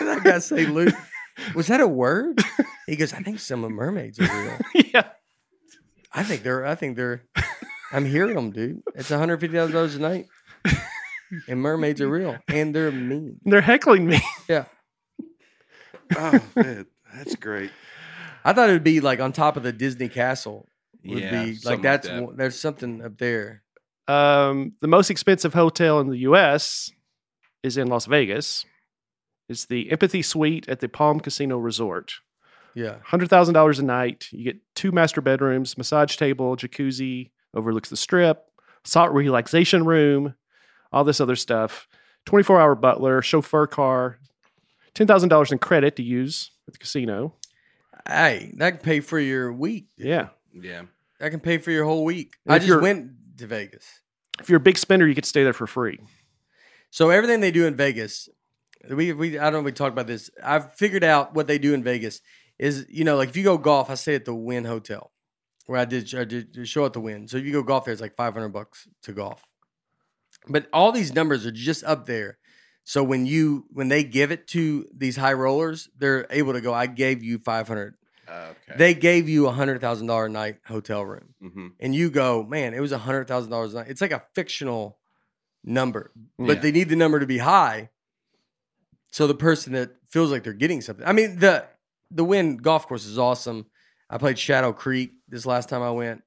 that 0.00 0.20
guy 0.22 0.38
say 0.40 0.66
"loser." 0.66 0.94
Was 1.54 1.68
that 1.68 1.80
a 1.80 1.88
word? 1.88 2.38
He 2.86 2.96
goes. 2.96 3.14
I 3.14 3.20
think 3.22 3.40
some 3.40 3.64
of 3.64 3.70
mermaids 3.70 4.20
are 4.20 4.24
real. 4.24 4.58
yeah. 4.92 5.08
I 6.12 6.22
think 6.22 6.42
they're. 6.42 6.66
I 6.66 6.74
think 6.74 6.96
they're. 6.98 7.22
I'm 7.92 8.04
hearing 8.04 8.34
them, 8.34 8.50
dude. 8.50 8.82
It's 8.94 9.08
150 9.08 9.56
thousand 9.56 9.72
dollars 9.74 9.94
a 9.94 10.00
night, 10.00 10.26
and 11.48 11.62
mermaids 11.62 12.02
are 12.02 12.10
real, 12.10 12.36
and 12.48 12.74
they're 12.74 12.92
mean. 12.92 13.40
They're 13.42 13.62
heckling 13.62 14.06
me. 14.06 14.20
Yeah. 14.50 14.66
oh 16.14 16.40
man, 16.56 16.84
that's 17.14 17.36
great. 17.36 17.70
I 18.44 18.52
thought 18.52 18.68
it 18.68 18.72
would 18.74 18.84
be 18.84 19.00
like 19.00 19.18
on 19.20 19.32
top 19.32 19.56
of 19.56 19.62
the 19.62 19.72
Disney 19.72 20.10
castle. 20.10 20.68
Would 21.06 21.20
Yeah, 21.22 21.44
be 21.44 21.56
like 21.64 21.80
that's 21.80 22.06
that. 22.06 22.22
one- 22.22 22.36
there's 22.36 22.60
something 22.60 23.02
up 23.02 23.16
there. 23.16 23.62
Um, 24.08 24.72
the 24.80 24.88
most 24.88 25.10
expensive 25.10 25.54
hotel 25.54 26.00
in 26.00 26.08
the 26.08 26.18
U.S. 26.18 26.90
is 27.62 27.76
in 27.76 27.88
Las 27.88 28.06
Vegas. 28.06 28.64
It's 29.48 29.66
the 29.66 29.90
Empathy 29.92 30.22
Suite 30.22 30.68
at 30.68 30.80
the 30.80 30.88
Palm 30.88 31.20
Casino 31.20 31.58
Resort. 31.58 32.14
Yeah. 32.74 32.96
Hundred 33.04 33.28
thousand 33.30 33.54
dollars 33.54 33.78
a 33.78 33.84
night. 33.84 34.28
You 34.30 34.44
get 34.44 34.58
two 34.74 34.92
master 34.92 35.20
bedrooms, 35.20 35.76
massage 35.76 36.16
table, 36.16 36.56
jacuzzi, 36.56 37.30
overlooks 37.54 37.90
the 37.90 37.96
strip, 37.96 38.44
salt 38.84 39.12
relaxation 39.12 39.84
room, 39.84 40.34
all 40.92 41.04
this 41.04 41.20
other 41.20 41.36
stuff. 41.36 41.88
Twenty-four 42.24 42.60
hour 42.60 42.74
butler, 42.74 43.22
chauffeur 43.22 43.66
car, 43.66 44.18
ten 44.94 45.06
thousand 45.06 45.28
dollars 45.30 45.50
in 45.50 45.58
credit 45.58 45.96
to 45.96 46.02
use 46.02 46.50
at 46.66 46.74
the 46.74 46.78
casino. 46.78 47.34
Hey, 48.06 48.52
that 48.56 48.70
can 48.70 48.80
pay 48.80 49.00
for 49.00 49.18
your 49.18 49.52
week. 49.52 49.88
Yeah. 49.96 50.28
Yeah. 50.52 50.82
That 51.20 51.30
can 51.30 51.40
pay 51.40 51.58
for 51.58 51.70
your 51.70 51.84
whole 51.84 52.04
week. 52.04 52.36
And 52.46 52.54
I 52.54 52.58
just 52.58 52.80
went 52.80 53.17
to 53.38 53.46
Vegas. 53.46 53.84
If 54.40 54.48
you're 54.48 54.58
a 54.58 54.60
big 54.60 54.78
spender, 54.78 55.06
you 55.06 55.14
to 55.14 55.24
stay 55.24 55.42
there 55.42 55.52
for 55.52 55.66
free. 55.66 55.98
So 56.90 57.10
everything 57.10 57.40
they 57.40 57.50
do 57.50 57.66
in 57.66 57.74
Vegas, 57.74 58.28
we 58.88 59.12
we 59.12 59.38
I 59.38 59.44
don't 59.44 59.54
know 59.54 59.58
if 59.60 59.64
we 59.66 59.72
talked 59.72 59.92
about 59.92 60.06
this. 60.06 60.30
I've 60.42 60.74
figured 60.74 61.04
out 61.04 61.34
what 61.34 61.46
they 61.46 61.58
do 61.58 61.74
in 61.74 61.82
Vegas 61.82 62.20
is 62.58 62.86
you 62.88 63.04
know 63.04 63.16
like 63.16 63.28
if 63.28 63.36
you 63.36 63.44
go 63.44 63.58
golf, 63.58 63.90
I 63.90 63.94
stay 63.94 64.14
at 64.14 64.24
the 64.24 64.34
Wynn 64.34 64.64
Hotel 64.64 65.10
where 65.68 65.78
I 65.78 65.84
did 65.84 66.12
I 66.14 66.24
did 66.24 66.66
show 66.66 66.86
at 66.86 66.94
the 66.94 67.00
Wynn. 67.00 67.28
So 67.28 67.36
if 67.36 67.44
you 67.44 67.52
go 67.52 67.62
golf 67.62 67.84
there, 67.84 67.92
it's 67.92 68.00
like 68.00 68.16
five 68.16 68.32
hundred 68.32 68.48
bucks 68.48 68.88
to 69.02 69.12
golf. 69.12 69.44
But 70.48 70.66
all 70.72 70.92
these 70.92 71.14
numbers 71.14 71.44
are 71.44 71.52
just 71.52 71.84
up 71.84 72.06
there. 72.06 72.38
So 72.84 73.04
when 73.04 73.26
you 73.26 73.66
when 73.70 73.88
they 73.88 74.02
give 74.02 74.32
it 74.32 74.46
to 74.48 74.86
these 74.96 75.16
high 75.16 75.34
rollers, 75.34 75.90
they're 75.98 76.26
able 76.30 76.54
to 76.54 76.62
go. 76.62 76.72
I 76.72 76.86
gave 76.86 77.22
you 77.22 77.38
five 77.38 77.68
hundred. 77.68 77.96
Okay. 78.30 78.78
They 78.78 78.94
gave 78.94 79.28
you 79.28 79.46
a 79.46 79.52
hundred 79.52 79.80
thousand 79.80 80.06
dollar 80.06 80.28
night 80.28 80.58
hotel 80.66 81.04
room, 81.04 81.34
hmm 81.40 81.68
and 81.80 81.94
you 81.94 82.10
go, 82.10 82.42
man, 82.42 82.74
it 82.74 82.80
was 82.80 82.92
a 82.92 82.98
hundred 82.98 83.26
thousand 83.28 83.50
dollars 83.50 83.72
a 83.74 83.78
night. 83.78 83.86
It's 83.88 84.00
like 84.00 84.12
a 84.12 84.22
fictional 84.34 84.98
number 85.64 86.12
Yeah. 86.38 86.46
but 86.46 86.62
they 86.62 86.70
need 86.72 86.88
the 86.88 86.96
number 86.96 87.18
to 87.20 87.26
be 87.26 87.38
high. 87.38 87.90
So 89.10 89.26
the 89.26 89.34
person 89.34 89.72
that 89.72 89.90
feels 90.10 90.30
like 90.30 90.44
they're 90.44 90.52
getting 90.52 90.80
something. 90.80 91.06
I 91.06 91.12
mean, 91.12 91.38
the 91.38 91.66
the 92.10 92.24
Wynn 92.24 92.56
golf 92.58 92.86
course 92.86 93.06
is 93.06 93.18
awesome. 93.18 93.66
I 94.10 94.18
played 94.18 94.38
Shadow 94.38 94.72
Creek 94.72 95.12
this 95.28 95.44
last 95.46 95.68
time 95.68 95.82
I 95.82 95.90
went 95.90 96.22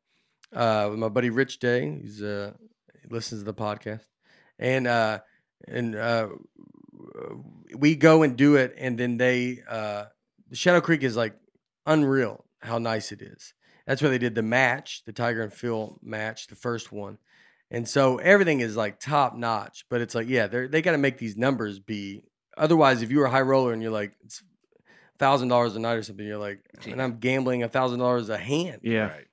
uh, 0.54 0.88
with 0.90 1.00
my 1.00 1.10
buddy 1.10 1.30
Rich 1.30 1.60
Day. 1.60 2.00
He's 2.02 2.22
uh, 2.22 2.54
he 3.02 3.08
listens 3.10 3.42
to 3.42 3.46
the 3.46 3.54
podcast, 3.54 4.06
and 4.60 4.88
uh, 4.88 5.20
and 5.68 5.96
uh, 5.96 6.30
we 7.76 7.96
go 7.96 8.24
and 8.24 8.36
do 8.36 8.56
it, 8.56 8.76
and 8.78 8.98
then 8.98 9.18
they 9.18 9.60
uh, 9.68 10.06
Shadow 10.54 10.82
Creek 10.82 11.04
is 11.04 11.16
like 11.16 11.36
unreal 11.86 12.46
how 12.62 12.78
nice 12.78 13.12
it 13.12 13.22
is. 13.22 13.54
That's 13.88 14.02
where 14.02 14.12
they 14.12 14.18
did 14.18 14.36
the 14.36 14.44
match, 14.44 15.04
the 15.06 15.14
Tiger 15.14 15.42
and 15.42 15.54
Phil 15.54 16.00
match, 16.02 16.48
the 16.48 16.56
first 16.56 16.92
one. 16.92 17.18
And 17.70 17.88
so 17.88 18.18
everything 18.18 18.60
is 18.60 18.76
like 18.76 19.00
top 19.00 19.36
notch, 19.36 19.86
but 19.90 20.02
it's 20.02 20.14
like, 20.14 20.28
yeah, 20.28 20.48
they 20.48 20.68
they 20.68 20.82
got 20.82 20.92
to 20.92 20.98
make 20.98 21.18
these 21.18 21.38
numbers 21.38 21.80
be. 21.80 22.24
Otherwise, 22.58 23.02
if 23.02 23.12
you 23.12 23.20
were 23.20 23.26
a 23.26 23.32
high 23.32 23.42
roller 23.42 23.74
and 23.74 23.82
you're 23.82 23.92
like 23.92 24.14
it's 24.24 24.44
thousand 25.18 25.48
dollars 25.48 25.76
a 25.76 25.80
night 25.80 25.94
or 25.94 26.04
something, 26.04 26.26
you're 26.26 26.38
like, 26.38 26.60
and 26.86 27.02
I'm 27.02 27.20
gambling 27.20 27.64
a 27.64 27.70
thousand 27.70 28.00
dollars 28.00 28.30
a 28.30 28.38
hand. 28.38 28.82
Yeah. 28.84 29.08
Right. 29.08 29.28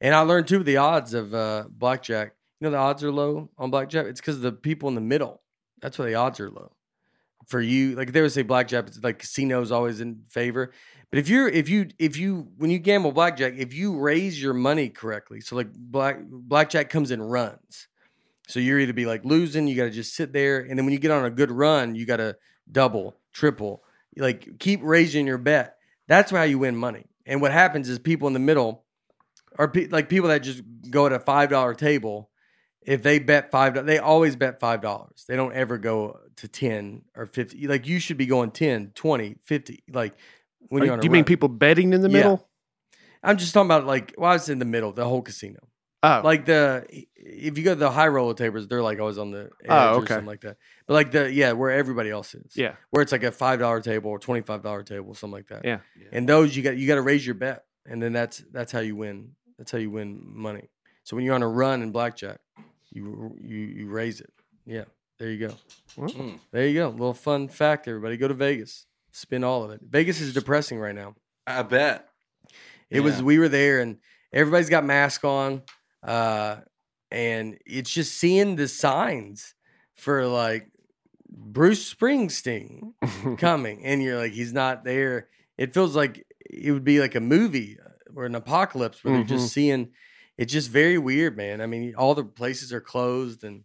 And 0.00 0.14
I 0.14 0.20
learned 0.20 0.48
too 0.48 0.62
the 0.62 0.78
odds 0.78 1.12
of 1.14 1.34
uh, 1.34 1.64
blackjack. 1.68 2.32
You 2.60 2.66
know 2.66 2.70
the 2.70 2.78
odds 2.78 3.04
are 3.04 3.12
low 3.12 3.50
on 3.58 3.70
blackjack. 3.70 4.06
It's 4.06 4.20
because 4.20 4.40
the 4.40 4.52
people 4.52 4.88
in 4.88 4.94
the 4.94 5.00
middle. 5.00 5.42
That's 5.80 5.98
why 5.98 6.06
the 6.06 6.14
odds 6.14 6.40
are 6.40 6.50
low. 6.50 6.72
For 7.48 7.60
you, 7.60 7.96
like 7.96 8.12
they 8.12 8.22
would 8.22 8.32
say, 8.32 8.42
blackjack. 8.42 8.86
It's 8.86 9.02
like 9.02 9.18
casinos 9.18 9.72
always 9.72 10.00
in 10.00 10.22
favor. 10.30 10.72
But 11.12 11.18
if 11.18 11.28
you're 11.28 11.46
if 11.46 11.68
you 11.68 11.88
if 11.98 12.16
you 12.16 12.48
when 12.56 12.70
you 12.70 12.78
gamble 12.78 13.12
blackjack, 13.12 13.52
if 13.58 13.74
you 13.74 13.98
raise 13.98 14.42
your 14.42 14.54
money 14.54 14.88
correctly, 14.88 15.42
so 15.42 15.54
like 15.54 15.70
black 15.70 16.20
blackjack 16.26 16.88
comes 16.88 17.10
in 17.10 17.20
runs. 17.20 17.86
So 18.48 18.60
you're 18.60 18.80
either 18.80 18.94
be 18.94 19.04
like 19.04 19.22
losing, 19.22 19.68
you 19.68 19.76
got 19.76 19.84
to 19.84 19.90
just 19.90 20.14
sit 20.14 20.32
there, 20.32 20.60
and 20.60 20.78
then 20.78 20.86
when 20.86 20.94
you 20.94 20.98
get 20.98 21.10
on 21.10 21.26
a 21.26 21.30
good 21.30 21.50
run, 21.50 21.94
you 21.94 22.06
got 22.06 22.16
to 22.16 22.36
double, 22.70 23.18
triple, 23.34 23.84
like 24.16 24.58
keep 24.58 24.80
raising 24.82 25.26
your 25.26 25.36
bet. 25.36 25.76
That's 26.08 26.30
how 26.30 26.44
you 26.44 26.58
win 26.58 26.76
money. 26.76 27.04
And 27.26 27.42
what 27.42 27.52
happens 27.52 27.90
is 27.90 27.98
people 27.98 28.26
in 28.26 28.32
the 28.32 28.40
middle 28.40 28.84
are 29.58 29.68
pe- 29.68 29.88
like 29.88 30.08
people 30.08 30.30
that 30.30 30.42
just 30.42 30.62
go 30.88 31.04
at 31.04 31.12
a 31.12 31.20
five 31.20 31.50
dollar 31.50 31.74
table. 31.74 32.30
If 32.80 33.02
they 33.02 33.18
bet 33.18 33.50
five, 33.50 33.84
they 33.84 33.98
always 33.98 34.34
bet 34.34 34.60
five 34.60 34.80
dollars. 34.80 35.26
They 35.28 35.36
don't 35.36 35.52
ever 35.52 35.76
go 35.76 36.20
to 36.36 36.48
ten 36.48 37.02
or 37.14 37.26
fifty. 37.26 37.66
Like 37.68 37.86
you 37.86 38.00
should 38.00 38.16
be 38.16 38.26
going 38.26 38.50
10, 38.50 38.92
20, 38.94 39.36
50. 39.42 39.84
Like 39.92 40.14
when 40.68 40.82
Are- 40.82 40.86
you're 40.86 40.92
on 40.94 41.00
do 41.00 41.04
a 41.04 41.08
you 41.08 41.10
mean 41.10 41.20
run. 41.20 41.24
people 41.26 41.48
betting 41.48 41.92
in 41.92 42.00
the 42.00 42.08
Yeah. 42.08 42.16
middle? 42.16 42.48
I'm 43.22 43.36
just 43.36 43.54
talking 43.54 43.66
about 43.68 43.86
like 43.86 44.14
well, 44.18 44.30
I 44.30 44.34
was 44.34 44.48
in 44.48 44.58
the 44.58 44.64
middle, 44.64 44.92
the 44.92 45.04
whole 45.04 45.22
casino. 45.22 45.60
Oh, 46.04 46.20
Like 46.24 46.46
the 46.46 46.84
if 47.14 47.56
you 47.56 47.62
go 47.62 47.74
to 47.74 47.78
the 47.78 47.90
high 47.90 48.08
roller 48.08 48.34
tables, 48.34 48.66
they're 48.66 48.82
like 48.82 48.98
always 48.98 49.18
on 49.18 49.30
the 49.30 49.42
edge 49.62 49.68
Oh, 49.68 49.94
or 49.94 49.96
okay. 49.98 50.14
something 50.14 50.26
like 50.26 50.40
that. 50.40 50.56
But 50.88 50.94
like 50.94 51.12
the 51.12 51.32
yeah, 51.32 51.52
where 51.52 51.70
everybody 51.70 52.10
else 52.10 52.34
is. 52.34 52.56
yeah. 52.56 52.74
Where 52.90 53.02
it's 53.02 53.12
like 53.12 53.22
a 53.22 53.30
five 53.30 53.60
dollar 53.60 53.80
table 53.80 54.10
or 54.10 54.18
twenty 54.18 54.40
five 54.42 54.62
dollar 54.64 54.82
table, 54.82 55.14
something 55.14 55.32
like 55.36 55.46
that. 55.48 55.64
Yeah. 55.64 55.78
Yeah. 55.96 56.08
And 56.12 56.28
those 56.28 56.56
you 56.56 56.62
got 56.64 56.76
you 56.76 56.88
got 56.88 56.96
to 56.96 57.02
raise 57.02 57.24
your 57.24 57.36
bet, 57.36 57.64
and 57.86 58.02
then 58.02 58.12
that's 58.12 58.38
that's 58.50 58.72
how 58.72 58.80
you 58.80 58.96
win. 58.96 59.36
That's 59.58 59.70
how 59.70 59.78
you 59.78 59.90
win 59.92 60.20
money. 60.24 60.70
So 61.04 61.14
when 61.14 61.24
you're 61.24 61.36
on 61.36 61.42
a 61.42 61.48
run 61.48 61.82
in 61.82 61.92
blackjack, 61.92 62.40
you 62.90 63.36
you 63.40 63.58
you 63.58 63.88
raise 63.88 64.20
it. 64.20 64.32
Yeah, 64.66 64.84
there 65.20 65.30
you 65.30 65.46
go. 65.48 65.54
Mm. 65.96 66.40
There 66.50 66.66
you 66.66 66.74
go. 66.80 66.88
little 66.88 67.14
fun 67.14 67.46
fact, 67.46 67.86
everybody. 67.86 68.16
Go 68.16 68.26
to 68.26 68.34
Vegas, 68.34 68.86
spend 69.12 69.44
all 69.44 69.62
of 69.64 69.70
it. 69.70 69.80
Vegas 69.88 70.20
is 70.20 70.34
depressing 70.34 70.78
right 70.78 70.94
now. 70.94 71.14
I 71.46 71.62
bet. 71.62 72.08
It 72.90 73.00
was 73.00 73.22
we 73.22 73.38
were 73.38 73.48
there 73.48 73.80
and 73.80 73.98
everybody's 74.32 74.68
got 74.68 74.84
mask 74.84 75.24
on, 75.24 75.62
uh, 76.02 76.56
and 77.10 77.58
it's 77.64 77.90
just 77.90 78.14
seeing 78.18 78.56
the 78.56 78.68
signs 78.68 79.54
for 79.94 80.26
like 80.26 80.68
Bruce 81.30 81.92
Springsteen 81.94 82.92
coming, 83.38 83.84
and 83.84 84.02
you're 84.02 84.18
like 84.18 84.32
he's 84.32 84.52
not 84.52 84.84
there. 84.84 85.28
It 85.56 85.72
feels 85.74 85.96
like 85.96 86.26
it 86.50 86.72
would 86.72 86.84
be 86.84 87.00
like 87.00 87.14
a 87.14 87.20
movie 87.20 87.78
or 88.14 88.26
an 88.26 88.34
apocalypse 88.34 89.02
where 89.02 89.14
Mhm. 89.14 89.18
you're 89.18 89.38
just 89.38 89.52
seeing. 89.52 89.92
It's 90.38 90.52
just 90.52 90.70
very 90.70 90.98
weird, 90.98 91.36
man. 91.36 91.60
I 91.60 91.66
mean, 91.66 91.94
all 91.94 92.14
the 92.14 92.24
places 92.24 92.72
are 92.72 92.80
closed, 92.80 93.44
and 93.44 93.64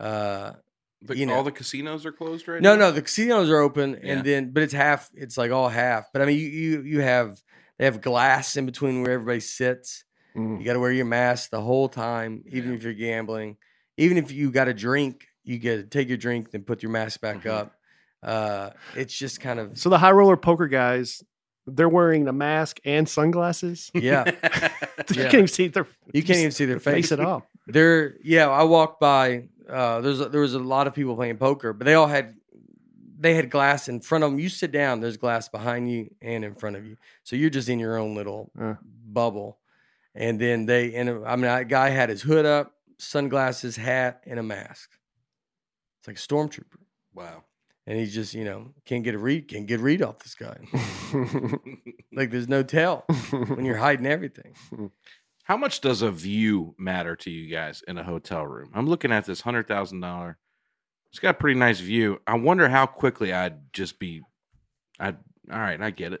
uh, 0.00 0.52
But 1.00 1.16
you 1.16 1.26
know. 1.26 1.34
all 1.34 1.44
the 1.44 1.52
casinos 1.52 2.04
are 2.04 2.12
closed 2.12 2.48
right 2.48 2.60
no, 2.60 2.74
now. 2.74 2.86
no, 2.86 2.90
the 2.92 3.02
casinos 3.02 3.48
are 3.50 3.58
open, 3.58 3.98
Yeah. 4.02 4.14
and 4.14 4.24
then 4.24 4.50
but 4.50 4.62
it's 4.64 4.72
half. 4.72 5.08
It's 5.14 5.38
like 5.38 5.50
all 5.52 5.68
half. 5.68 6.06
But 6.12 6.22
I 6.22 6.24
mean, 6.24 6.38
you 6.38 6.46
you 6.46 6.82
you 6.82 7.00
have 7.00 7.40
they 7.78 7.84
have 7.84 8.00
glass 8.00 8.56
in 8.56 8.66
between 8.66 9.02
where 9.02 9.12
everybody 9.12 9.40
sits. 9.40 10.04
Mm. 10.36 10.58
You 10.58 10.64
got 10.64 10.72
to 10.72 10.80
wear 10.80 10.90
your 10.92 11.04
mask 11.06 11.50
the 11.50 11.60
whole 11.60 11.88
time, 11.88 12.42
even 12.48 12.70
Yeah. 12.70 12.76
if 12.76 12.82
you're 12.82 12.92
gambling. 12.94 13.56
Even 13.96 14.18
if 14.18 14.32
you 14.32 14.50
got 14.50 14.66
a 14.68 14.74
drink, 14.74 15.26
you 15.44 15.58
get 15.58 15.76
to 15.76 15.82
take 15.84 16.08
your 16.08 16.18
drink, 16.18 16.50
then 16.50 16.62
put 16.62 16.82
your 16.82 16.90
mask 16.92 17.20
back 17.20 17.42
Mhm. 17.44 17.50
up. 17.50 17.74
Uh, 18.22 18.70
it's 18.96 19.16
just 19.16 19.40
kind 19.40 19.60
of 19.60 19.78
So 19.78 19.88
the 19.90 19.98
high 19.98 20.10
roller 20.10 20.36
poker 20.36 20.66
guys, 20.66 21.22
they're 21.66 21.88
wearing 21.88 22.26
a 22.26 22.32
mask 22.32 22.80
and 22.84 23.08
sunglasses. 23.08 23.90
yeah. 23.94 24.24
You 25.10 25.22
Yeah. 25.22 25.22
can't 25.30 25.34
even 25.34 25.46
see 25.48 25.68
their 25.68 25.86
You 26.12 26.22
can't 26.24 26.40
even 26.40 26.50
see 26.50 26.64
their 26.64 26.80
face 26.80 27.06
face. 27.08 27.12
at 27.12 27.20
all. 27.20 27.46
They're 27.68 28.16
yeah. 28.24 28.48
I 28.48 28.64
walked 28.64 29.00
by. 29.00 29.48
Uh, 29.68 30.00
there's 30.00 30.20
a, 30.20 30.28
there 30.28 30.40
was 30.40 30.54
a 30.54 30.58
lot 30.58 30.86
of 30.86 30.94
people 30.94 31.14
playing 31.16 31.36
poker, 31.38 31.72
but 31.72 31.84
they 31.84 31.94
all 31.94 32.06
had 32.06 32.34
they 33.20 33.34
had 33.34 33.50
glass 33.50 33.88
in 33.88 34.00
front 34.00 34.22
of 34.24 34.30
them. 34.30 34.38
You 34.38 34.48
sit 34.48 34.70
down, 34.72 35.00
there's 35.00 35.16
glass 35.16 35.48
behind 35.48 35.90
you 35.90 36.14
and 36.22 36.44
in 36.44 36.54
front 36.54 36.76
of 36.76 36.86
you, 36.86 36.96
so 37.24 37.36
you're 37.36 37.50
just 37.50 37.68
in 37.68 37.78
your 37.78 37.96
own 37.98 38.14
little 38.14 38.50
Uh. 38.58 38.74
bubble. 38.82 39.58
And 40.14 40.40
then 40.40 40.66
they 40.66 40.94
and 40.94 41.24
I 41.26 41.36
mean, 41.36 41.50
a 41.50 41.64
guy 41.64 41.90
had 41.90 42.08
his 42.08 42.22
hood 42.22 42.46
up, 42.46 42.74
sunglasses, 42.98 43.76
hat, 43.76 44.22
and 44.26 44.38
a 44.38 44.42
mask. 44.42 44.90
It's 46.00 46.08
like 46.08 46.16
a 46.16 46.20
stormtrooper, 46.20 46.78
wow. 47.14 47.44
and 47.86 47.98
he's 47.98 48.14
just 48.14 48.34
you 48.34 48.44
know 48.44 48.72
can't 48.84 49.04
get 49.04 49.14
a 49.14 49.18
read, 49.18 49.48
can't 49.48 49.66
get 49.66 49.80
a 49.80 49.82
read 49.82 50.00
off 50.02 50.18
this 50.20 50.34
guy. 50.34 50.56
like 52.12 52.30
there's 52.30 52.48
no 52.48 52.62
tell 52.62 53.04
when 53.30 53.64
you're 53.64 53.76
hiding 53.76 54.06
everything. 54.06 54.54
How 55.48 55.56
much 55.56 55.80
does 55.80 56.02
a 56.02 56.10
view 56.10 56.74
matter 56.78 57.16
to 57.16 57.30
you 57.30 57.48
guys 57.50 57.82
in 57.88 57.96
a 57.96 58.04
hotel 58.04 58.46
room? 58.46 58.70
I'm 58.74 58.86
looking 58.86 59.10
at 59.10 59.24
this 59.24 59.40
hundred 59.40 59.66
thousand 59.66 60.00
dollar. 60.00 60.36
It's 61.10 61.20
got 61.20 61.30
a 61.36 61.38
pretty 61.38 61.58
nice 61.58 61.80
view. 61.80 62.20
I 62.26 62.34
wonder 62.36 62.68
how 62.68 62.84
quickly 62.84 63.32
I'd 63.32 63.72
just 63.72 63.98
be. 63.98 64.20
I'd 65.00 65.16
all 65.50 65.58
right. 65.58 65.80
I 65.80 65.90
get 65.90 66.12
it. 66.12 66.20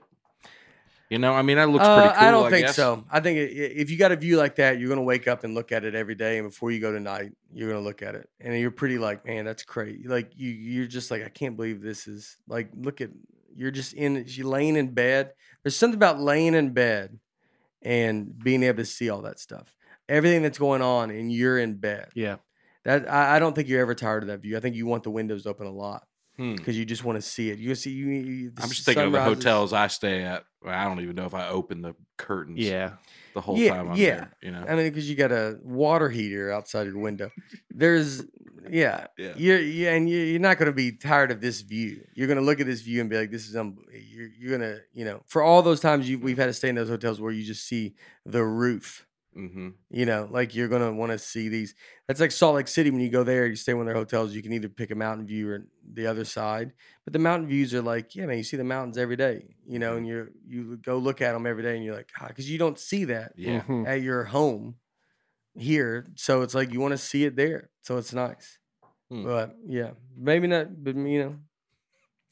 You 1.10 1.18
know, 1.18 1.34
I 1.34 1.42
mean, 1.42 1.58
that 1.58 1.68
looks 1.68 1.84
Uh, 1.84 2.00
pretty 2.00 2.14
cool. 2.18 2.28
I 2.28 2.30
don't 2.30 2.50
think 2.50 2.66
guess. 2.68 2.76
so. 2.76 3.04
I 3.10 3.20
think 3.20 3.36
i- 3.38 3.40
i- 3.42 3.74
if 3.80 3.90
you 3.90 3.98
got 3.98 4.12
a 4.12 4.16
view 4.16 4.38
like 4.38 4.56
that, 4.56 4.78
you're 4.78 4.88
gonna 4.88 5.02
wake 5.02 5.28
up 5.28 5.44
and 5.44 5.54
look 5.54 5.72
at 5.72 5.84
it 5.84 5.94
every 5.94 6.14
day, 6.14 6.38
and 6.38 6.48
before 6.48 6.70
you 6.70 6.80
go 6.80 6.90
to 6.92 7.00
night, 7.00 7.32
you're 7.52 7.68
gonna 7.70 7.84
look 7.84 8.00
at 8.02 8.14
it, 8.14 8.28
and 8.40 8.58
you're 8.58 8.70
pretty 8.70 8.96
like, 8.98 9.26
man, 9.26 9.44
that's 9.44 9.62
crazy. 9.62 10.04
Like 10.08 10.32
you, 10.36 10.50
you're 10.50 10.86
just 10.86 11.10
like, 11.10 11.22
I 11.24 11.28
can't 11.28 11.56
believe 11.56 11.82
this 11.82 12.06
is 12.08 12.38
like, 12.46 12.70
look 12.74 13.02
at, 13.02 13.10
you're 13.54 13.70
just 13.70 13.92
in, 13.92 14.24
you're 14.26 14.46
laying 14.46 14.76
in 14.76 14.92
bed. 14.94 15.32
There's 15.62 15.76
something 15.76 15.96
about 15.98 16.18
laying 16.20 16.54
in 16.54 16.70
bed 16.72 17.18
and 17.88 18.38
being 18.38 18.62
able 18.62 18.76
to 18.76 18.84
see 18.84 19.08
all 19.08 19.22
that 19.22 19.40
stuff, 19.40 19.74
everything 20.10 20.42
that's 20.42 20.58
going 20.58 20.82
on, 20.82 21.10
and 21.10 21.32
you're 21.32 21.58
in 21.58 21.74
bed. 21.74 22.10
yeah. 22.14 22.36
That 22.84 23.10
I, 23.10 23.36
I 23.36 23.38
don't 23.38 23.54
think 23.54 23.66
you're 23.68 23.80
ever 23.80 23.94
tired 23.94 24.22
of 24.22 24.28
that 24.28 24.40
view. 24.40 24.56
I 24.56 24.60
think 24.60 24.76
you 24.76 24.86
want 24.86 25.02
the 25.02 25.10
windows 25.10 25.46
open 25.46 25.66
a 25.66 25.72
lot. 25.72 26.06
Because 26.38 26.78
you 26.78 26.84
just 26.84 27.04
want 27.04 27.16
to 27.16 27.22
see 27.22 27.50
it. 27.50 27.58
You 27.58 27.74
see, 27.74 27.90
you. 27.90 28.08
you 28.08 28.50
the 28.50 28.62
I'm 28.62 28.68
just 28.68 28.84
thinking 28.86 29.04
of 29.06 29.12
the 29.12 29.18
sunrises- 29.18 29.44
hotels 29.44 29.72
I 29.72 29.88
stay 29.88 30.22
at. 30.22 30.44
I 30.64 30.84
don't 30.84 31.00
even 31.00 31.14
know 31.16 31.26
if 31.26 31.34
I 31.34 31.48
open 31.48 31.82
the 31.82 31.94
curtains. 32.16 32.58
Yeah. 32.58 32.92
the 33.34 33.40
whole 33.40 33.56
Yeah, 33.58 33.74
time 33.74 33.90
I'm 33.90 33.96
yeah. 33.96 34.14
there. 34.16 34.36
You 34.42 34.50
know. 34.52 34.64
I 34.68 34.74
mean, 34.74 34.84
because 34.88 35.08
you 35.08 35.14
got 35.16 35.30
a 35.32 35.58
water 35.62 36.08
heater 36.08 36.50
outside 36.52 36.86
your 36.86 36.98
window. 36.98 37.30
There's, 37.70 38.24
yeah, 38.68 39.06
Yeah. 39.18 39.34
you're, 39.36 39.60
yeah, 39.60 39.94
and 39.94 40.08
you- 40.10 40.18
you're 40.18 40.40
not 40.40 40.58
going 40.58 40.66
to 40.66 40.72
be 40.72 40.92
tired 40.92 41.30
of 41.30 41.40
this 41.40 41.60
view. 41.60 42.04
You're 42.14 42.26
going 42.26 42.38
to 42.38 42.44
look 42.44 42.60
at 42.60 42.66
this 42.66 42.80
view 42.82 43.00
and 43.00 43.08
be 43.10 43.16
like, 43.18 43.30
"This 43.30 43.48
is 43.48 43.56
um." 43.56 43.78
You're, 43.92 44.28
you're 44.38 44.58
gonna, 44.58 44.78
you 44.92 45.04
know, 45.04 45.22
for 45.26 45.42
all 45.42 45.62
those 45.62 45.80
times 45.80 46.08
you 46.08 46.18
we've 46.18 46.36
had 46.38 46.46
to 46.46 46.52
stay 46.52 46.68
in 46.68 46.74
those 46.74 46.88
hotels 46.88 47.20
where 47.20 47.30
you 47.32 47.44
just 47.44 47.66
see 47.66 47.94
the 48.26 48.44
roof 48.44 49.06
hmm 49.38 49.68
You 49.90 50.04
know, 50.04 50.28
like 50.30 50.54
you're 50.54 50.68
gonna 50.68 50.92
want 50.92 51.12
to 51.12 51.18
see 51.18 51.48
these. 51.48 51.74
That's 52.08 52.20
like 52.20 52.32
Salt 52.32 52.56
Lake 52.56 52.68
City 52.68 52.90
when 52.90 53.00
you 53.00 53.08
go 53.08 53.22
there, 53.24 53.46
you 53.46 53.56
stay 53.56 53.72
in 53.72 53.78
one 53.78 53.86
of 53.86 53.94
their 53.94 54.00
hotels. 54.02 54.34
You 54.34 54.42
can 54.42 54.52
either 54.52 54.68
pick 54.68 54.90
a 54.90 54.94
mountain 54.96 55.26
view 55.26 55.48
or 55.50 55.66
the 55.92 56.06
other 56.08 56.24
side. 56.24 56.72
But 57.04 57.12
the 57.12 57.20
mountain 57.20 57.48
views 57.48 57.72
are 57.72 57.82
like, 57.82 58.14
yeah, 58.16 58.26
man, 58.26 58.36
you 58.38 58.42
see 58.44 58.56
the 58.56 58.64
mountains 58.64 58.98
every 58.98 59.16
day. 59.16 59.54
You 59.66 59.78
know, 59.78 59.96
and 59.96 60.06
you're 60.06 60.30
you 60.46 60.76
go 60.78 60.98
look 60.98 61.22
at 61.22 61.32
them 61.32 61.46
every 61.46 61.62
day, 61.62 61.76
and 61.76 61.84
you're 61.84 61.94
like, 61.94 62.10
because 62.26 62.50
you 62.50 62.58
don't 62.58 62.78
see 62.78 63.04
that 63.06 63.32
Yeah. 63.36 63.62
Mhm. 63.62 63.86
at 63.86 64.02
your 64.02 64.24
home 64.24 64.76
here. 65.54 66.06
So 66.16 66.42
it's 66.42 66.54
like 66.54 66.72
you 66.72 66.80
want 66.80 66.92
to 66.92 66.98
see 66.98 67.24
it 67.24 67.36
there. 67.36 67.70
So 67.82 67.98
it's 67.98 68.12
nice. 68.12 68.58
Hmm. 69.10 69.24
But 69.24 69.56
yeah, 69.66 69.92
maybe 70.16 70.46
not. 70.48 70.82
But 70.84 70.96
you 70.96 71.18
know, 71.24 71.36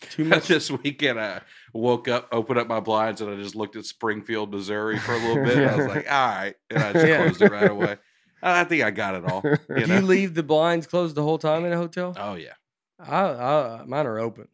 too 0.00 0.24
much. 0.26 0.48
this 0.48 0.70
weekend 0.70 1.20
I 1.20 1.40
woke 1.72 2.08
up, 2.08 2.28
opened 2.32 2.58
up 2.58 2.68
my 2.68 2.80
blinds, 2.80 3.20
and 3.20 3.30
I 3.30 3.36
just 3.36 3.54
looked 3.54 3.76
at 3.76 3.84
Springfield, 3.84 4.50
Missouri 4.52 4.98
for 4.98 5.12
a 5.14 5.18
little 5.18 5.44
bit. 5.44 5.56
and 5.58 5.70
I 5.70 5.76
was 5.76 5.86
like, 5.86 6.10
all 6.12 6.26
right. 6.28 6.54
And 6.70 6.82
I 6.82 6.92
just 6.94 7.06
Yeah. 7.06 7.22
closed 7.24 7.42
it 7.42 7.52
right 7.52 7.70
away. 7.70 7.96
I 8.42 8.64
think 8.64 8.82
I 8.84 8.90
got 8.90 9.14
it 9.14 9.24
all. 9.30 9.42
You 9.44 9.76
Do 9.76 9.86
know? 9.86 9.94
you 9.96 10.02
leave 10.02 10.34
the 10.34 10.42
blinds 10.42 10.86
closed 10.86 11.14
the 11.16 11.22
whole 11.22 11.38
time 11.38 11.64
in 11.64 11.72
a 11.72 11.76
hotel? 11.76 12.14
oh 12.18 12.34
yeah. 12.34 12.52
I, 12.98 13.22
I 13.24 13.84
mine 13.86 14.06
are 14.06 14.18
open. 14.18 14.48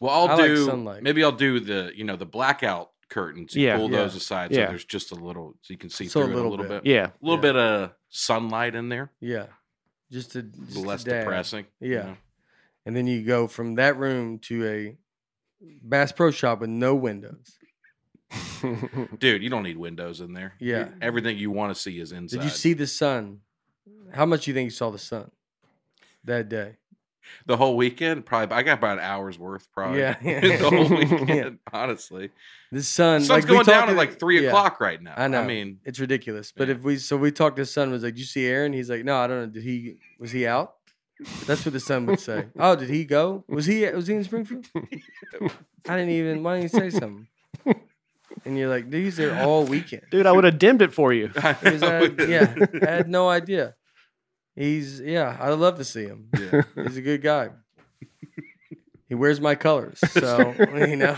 Well, 0.00 0.10
I'll 0.28 0.40
I 0.40 0.46
do 0.48 0.64
sunlight. 0.66 1.02
maybe 1.02 1.22
I'll 1.22 1.30
do 1.32 1.60
the 1.60 1.92
you 1.94 2.04
know 2.04 2.16
the 2.16 2.26
blackout 2.26 2.90
curtains. 3.08 3.54
You 3.54 3.66
Yeah. 3.66 3.76
pull 3.76 3.90
Yeah. 3.90 3.98
those 3.98 4.14
aside 4.16 4.52
so 4.52 4.60
Yeah. 4.60 4.66
there's 4.68 4.84
just 4.84 5.12
a 5.12 5.14
little 5.14 5.54
so 5.62 5.72
you 5.72 5.78
can 5.78 5.90
see 5.90 6.08
So 6.08 6.20
a 6.20 6.24
through 6.24 6.32
it 6.32 6.34
a 6.34 6.36
little 6.36 6.50
little 6.52 6.66
bit. 6.66 6.82
bit. 6.84 6.90
Yeah. 6.92 7.06
A 7.06 7.12
little 7.22 7.36
Yeah. 7.36 7.52
bit 7.52 7.56
of 7.56 7.90
sunlight 8.08 8.74
in 8.74 8.88
there, 8.88 9.10
Yeah, 9.20 9.46
just 10.10 10.32
to 10.32 10.40
a 10.40 10.42
just 10.42 10.68
little 10.70 10.84
a 10.84 10.88
less 10.88 11.04
dab. 11.04 11.20
depressing. 11.24 11.66
you 11.80 11.92
Yeah. 11.92 12.02
know? 12.02 12.16
And 12.86 12.96
then 12.96 13.06
you 13.06 13.22
go 13.22 13.46
from 13.46 13.76
that 13.76 13.96
room 13.96 14.38
to 14.40 14.66
a 14.66 14.96
Bass 15.82 16.12
Pro 16.12 16.30
Shop 16.30 16.60
with 16.60 16.70
no 16.70 16.94
windows. 16.94 17.56
Dude, 19.18 19.42
you 19.42 19.50
don't 19.50 19.62
need 19.62 19.76
windows 19.76 20.20
in 20.20 20.32
there. 20.32 20.54
You- 20.58 20.72
Yeah. 20.74 20.88
everything 21.00 21.36
you 21.38 21.50
want 21.50 21.74
to 21.74 21.80
see 21.80 21.98
is 22.00 22.12
inside. 22.12 22.38
Did 22.38 22.44
you 22.44 22.50
see 22.50 22.72
the 22.72 22.86
sun? 22.86 23.40
How 24.12 24.26
much 24.26 24.44
do 24.44 24.50
you 24.50 24.54
think 24.54 24.66
you 24.66 24.70
saw 24.70 24.90
the 24.90 24.98
sun 24.98 25.30
that 26.24 26.48
day? 26.48 26.76
the 27.46 27.56
whole 27.56 27.76
weekend? 27.76 28.26
Probably. 28.26 28.54
I 28.54 28.62
got 28.62 28.78
about 28.78 28.98
an 28.98 29.04
hour's 29.04 29.38
worth. 29.38 29.68
Probably. 29.72 30.00
Yeah. 30.00 30.16
the 30.22 30.68
whole 30.68 30.88
weekend. 30.98 31.28
Yeah. 31.28 31.50
Honestly, 31.72 32.30
The 32.72 32.82
sun, 32.82 33.20
the 33.20 33.26
sun's 33.26 33.30
like 33.30 33.46
going 33.46 33.64
down 33.64 33.80
talked 33.80 33.90
at 33.92 33.96
like 33.96 34.18
three 34.18 34.42
yeah, 34.42 34.48
o'clock 34.48 34.80
right 34.80 35.00
now. 35.00 35.14
I 35.16 35.28
know. 35.28 35.40
I 35.40 35.46
mean, 35.46 35.78
It's 35.84 36.00
ridiculous. 36.00 36.52
But 36.54 36.68
Yeah. 36.68 36.74
if 36.74 36.82
we 36.82 36.96
so 36.98 37.16
we 37.16 37.30
talked 37.30 37.56
to 37.56 37.62
the 37.62 37.66
sun 37.66 37.90
was 37.90 38.02
like, 38.02 38.14
Did 38.14 38.20
you 38.20 38.26
see 38.26 38.46
Aaron? 38.46 38.72
He's 38.72 38.90
like, 38.90 39.04
No, 39.04 39.16
I 39.18 39.26
don't 39.28 39.40
know. 39.40 39.46
Did 39.46 39.62
he 39.62 39.96
was 40.18 40.30
he 40.32 40.46
out? 40.46 40.74
That's 41.46 41.64
what 41.64 41.72
the 41.72 41.80
son 41.80 42.06
would 42.06 42.20
say. 42.20 42.46
Oh, 42.58 42.76
did 42.76 42.88
he 42.90 43.04
go? 43.04 43.44
Was 43.48 43.66
he 43.66 43.84
was 43.90 44.06
he 44.06 44.14
in 44.14 44.24
Springfield? 44.24 44.66
I 45.88 45.96
didn't 45.96 46.10
even 46.10 46.42
why 46.42 46.60
didn't 46.60 46.72
you 46.72 46.80
say 46.80 46.90
something? 46.90 47.26
And 48.44 48.58
you're 48.58 48.68
like, 48.70 48.90
dude, 48.90 49.04
he's 49.04 49.16
there 49.16 49.40
all 49.44 49.64
weekend. 49.64 50.02
Dude, 50.10 50.26
I 50.26 50.32
would 50.32 50.44
have 50.44 50.58
dimmed 50.58 50.82
it 50.82 50.92
for 50.92 51.12
you. 51.12 51.30
I 51.36 51.52
He 51.52 51.70
was, 51.70 51.80
know. 51.82 51.98
uh, 52.18 52.24
yeah, 52.26 52.54
I 52.82 52.90
had 52.90 53.08
no 53.08 53.28
idea. 53.28 53.74
He's 54.56 55.00
yeah, 55.00 55.36
I'd 55.40 55.50
love 55.52 55.78
to 55.78 55.84
see 55.84 56.04
him. 56.04 56.28
Yeah. 56.38 56.62
He's 56.82 56.96
a 56.96 57.02
good 57.02 57.22
guy. 57.22 57.50
He 59.08 59.14
wears 59.14 59.40
my 59.40 59.54
colors, 59.54 59.98
so 60.10 60.54
you 60.74 60.96
know. 60.96 61.16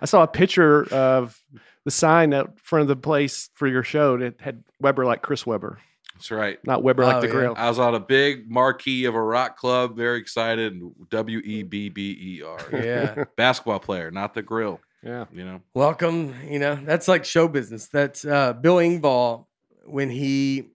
I 0.00 0.04
saw 0.04 0.22
a 0.22 0.28
picture 0.28 0.84
of 0.92 1.40
the 1.84 1.90
sign 1.90 2.32
out 2.34 2.58
front 2.60 2.82
of 2.82 2.88
the 2.88 2.96
place 2.96 3.48
for 3.54 3.66
your 3.66 3.82
show. 3.82 4.14
and 4.14 4.22
It 4.22 4.36
had 4.40 4.62
Weber 4.80 5.04
like 5.06 5.22
Chris 5.22 5.46
Webber, 5.46 5.78
That's 6.20 6.30
right. 6.30 6.58
not 6.66 6.82
Weber 6.82 7.04
like 7.04 7.16
Oh, 7.16 7.20
the 7.22 7.26
yeah. 7.28 7.32
grill. 7.32 7.54
I 7.56 7.68
was 7.68 7.78
on 7.78 7.94
a 7.94 8.00
big 8.00 8.50
marquee 8.50 9.06
of 9.06 9.14
a 9.14 9.22
rock 9.22 9.56
club, 9.56 9.96
very 9.96 10.18
excited. 10.18 10.80
W 11.10 11.38
E 11.44 11.62
B 11.62 11.88
B 11.88 12.16
E 12.38 12.42
R. 12.42 12.58
Yeah. 12.72 13.24
Basketball 13.36 13.80
player, 13.80 14.10
not 14.10 14.34
the 14.34 14.42
grill. 14.42 14.80
Yeah. 15.02 15.24
You 15.32 15.44
know. 15.44 15.62
Welcome, 15.74 16.34
you 16.48 16.58
know, 16.58 16.74
that's 16.84 17.08
like 17.08 17.24
show 17.24 17.48
business. 17.48 17.86
That's 17.88 18.24
uh 18.24 18.52
Bill 18.52 18.76
Engvall 18.76 19.46
when 19.86 20.10
he 20.10 20.68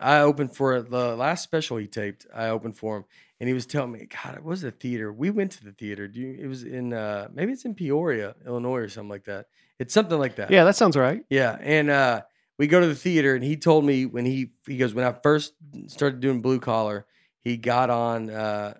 I 0.00 0.20
opened 0.20 0.56
for 0.56 0.80
the 0.80 1.14
last 1.16 1.42
special 1.44 1.76
he 1.76 1.86
taped, 1.86 2.26
I 2.34 2.48
opened 2.48 2.76
for 2.78 2.96
him 2.98 3.04
and 3.40 3.46
he 3.48 3.52
was 3.54 3.66
telling 3.66 3.92
me, 3.92 4.06
God, 4.24 4.36
it 4.36 4.42
was 4.42 4.64
a 4.64 4.70
theater. 4.70 5.12
We 5.12 5.30
went 5.30 5.52
to 5.52 5.64
the 5.64 5.72
theater. 5.72 6.08
Do 6.08 6.20
you 6.20 6.36
it 6.40 6.46
was 6.46 6.62
in 6.64 6.92
uh 6.94 7.28
maybe 7.32 7.52
it's 7.52 7.64
in 7.66 7.74
Peoria, 7.74 8.34
Illinois 8.46 8.78
or 8.78 8.88
something 8.88 9.10
like 9.10 9.24
that. 9.24 9.46
It's 9.78 9.92
something 9.94 10.18
like 10.18 10.36
that. 10.36 10.50
Yeah, 10.50 10.64
that 10.64 10.74
sounds 10.76 10.96
right. 10.96 11.22
Yeah, 11.30 11.56
and 11.60 11.88
uh, 11.88 12.22
we 12.58 12.66
go 12.66 12.80
to 12.80 12.86
the 12.86 12.94
theater, 12.94 13.34
and 13.34 13.44
he 13.44 13.56
told 13.56 13.84
me 13.84 14.04
when 14.04 14.24
he 14.24 14.50
he 14.66 14.76
goes 14.76 14.92
when 14.94 15.04
I 15.04 15.12
first 15.12 15.54
started 15.86 16.20
doing 16.20 16.42
blue 16.42 16.58
collar, 16.58 17.06
he 17.40 17.56
got 17.56 17.88
on 17.88 18.30
uh, 18.30 18.74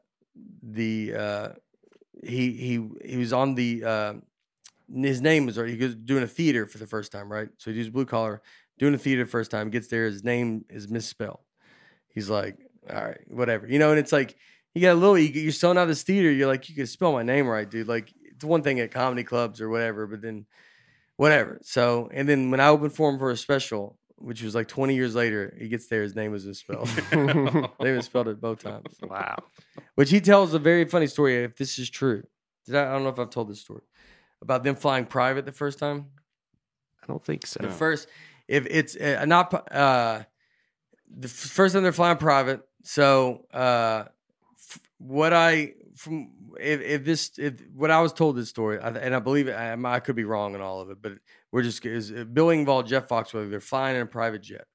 the 0.62 1.14
uh, 1.14 1.48
he 2.22 2.52
he 2.52 2.88
he 3.04 3.16
was 3.16 3.32
on 3.32 3.54
the 3.54 3.84
uh, 3.84 4.14
his 4.92 5.20
name 5.20 5.46
was 5.46 5.56
he 5.56 5.76
was 5.76 5.94
doing 5.94 6.24
a 6.24 6.28
theater 6.28 6.66
for 6.66 6.78
the 6.78 6.86
first 6.86 7.12
time, 7.12 7.30
right? 7.30 7.48
So 7.58 7.70
he 7.70 7.78
does 7.78 7.90
blue 7.90 8.06
collar, 8.06 8.42
doing 8.78 8.94
a 8.94 8.98
theater 8.98 9.24
the 9.24 9.30
first 9.30 9.50
time, 9.50 9.70
gets 9.70 9.88
there, 9.88 10.06
his 10.06 10.24
name 10.24 10.64
is 10.68 10.88
misspelled. 10.88 11.40
He's 12.08 12.28
like, 12.28 12.56
all 12.90 13.04
right, 13.04 13.20
whatever, 13.28 13.68
you 13.68 13.78
know, 13.78 13.90
and 13.90 13.98
it's 13.98 14.12
like 14.12 14.36
you 14.74 14.82
got 14.82 14.92
a 14.92 14.94
little 14.94 15.18
you, 15.18 15.28
you're 15.28 15.52
selling 15.52 15.78
out 15.78 15.86
this 15.86 16.02
theater, 16.02 16.30
you're 16.30 16.48
like, 16.48 16.68
you 16.68 16.74
can 16.74 16.86
spell 16.86 17.12
my 17.12 17.22
name 17.22 17.46
right, 17.46 17.68
dude. 17.68 17.86
Like 17.86 18.12
it's 18.24 18.44
one 18.44 18.62
thing 18.62 18.80
at 18.80 18.90
comedy 18.90 19.24
clubs 19.24 19.60
or 19.60 19.68
whatever, 19.68 20.06
but 20.06 20.20
then 20.20 20.46
whatever. 21.18 21.58
So, 21.62 22.08
and 22.14 22.26
then 22.26 22.50
when 22.50 22.60
I 22.60 22.68
opened 22.68 22.94
for 22.94 23.10
him 23.10 23.18
for 23.18 23.30
a 23.30 23.36
special, 23.36 23.98
which 24.16 24.42
was 24.42 24.54
like 24.54 24.68
20 24.68 24.94
years 24.94 25.14
later, 25.14 25.54
he 25.58 25.68
gets 25.68 25.88
there, 25.88 26.02
his 26.02 26.16
name 26.16 26.32
was 26.32 26.46
misspelled. 26.46 26.88
they 27.80 27.92
misspelled 27.92 28.28
it 28.28 28.40
both 28.40 28.62
times. 28.62 28.96
Wow. 29.02 29.36
Which 29.96 30.10
he 30.10 30.20
tells 30.20 30.54
a 30.54 30.58
very 30.58 30.86
funny 30.86 31.08
story. 31.08 31.44
If 31.44 31.56
this 31.56 31.78
is 31.78 31.90
true, 31.90 32.22
did 32.64 32.76
I? 32.76 32.88
I 32.88 32.92
don't 32.92 33.02
know 33.02 33.10
if 33.10 33.18
I've 33.18 33.30
told 33.30 33.48
this 33.50 33.60
story 33.60 33.82
about 34.40 34.62
them 34.62 34.76
flying 34.76 35.04
private 35.04 35.44
the 35.44 35.52
first 35.52 35.78
time. 35.78 36.06
I 37.02 37.06
don't 37.06 37.24
think 37.24 37.46
so. 37.46 37.60
The 37.62 37.68
first, 37.68 38.08
if 38.46 38.66
it's 38.66 38.96
uh, 38.96 39.24
not 39.26 39.52
uh, 39.72 40.22
the 41.10 41.26
f- 41.26 41.30
first 41.32 41.74
time 41.74 41.82
they're 41.82 41.92
flying 41.92 42.16
private. 42.16 42.62
So 42.84 43.46
uh, 43.52 44.04
f- 44.54 44.80
what 44.98 45.32
I 45.32 45.74
from 45.98 46.30
if, 46.60 46.80
if 46.80 47.04
this 47.04 47.32
if 47.38 47.54
what 47.74 47.90
I 47.90 48.00
was 48.00 48.12
told 48.12 48.36
this 48.36 48.48
story, 48.48 48.78
and 48.80 49.14
I 49.14 49.18
believe 49.18 49.48
it, 49.48 49.52
I, 49.52 49.76
I 49.84 50.00
could 50.00 50.16
be 50.16 50.24
wrong 50.24 50.54
in 50.54 50.60
all 50.60 50.80
of 50.80 50.90
it, 50.90 50.98
but 51.02 51.12
we're 51.52 51.62
just 51.62 51.84
is 51.84 52.12
uh, 52.12 52.24
Bill 52.24 52.46
Engvall, 52.46 52.86
Jeff 52.86 53.08
Foxworthy, 53.08 53.50
they're 53.50 53.60
flying 53.60 53.96
in 53.96 54.02
a 54.02 54.06
private 54.06 54.42
jet. 54.42 54.66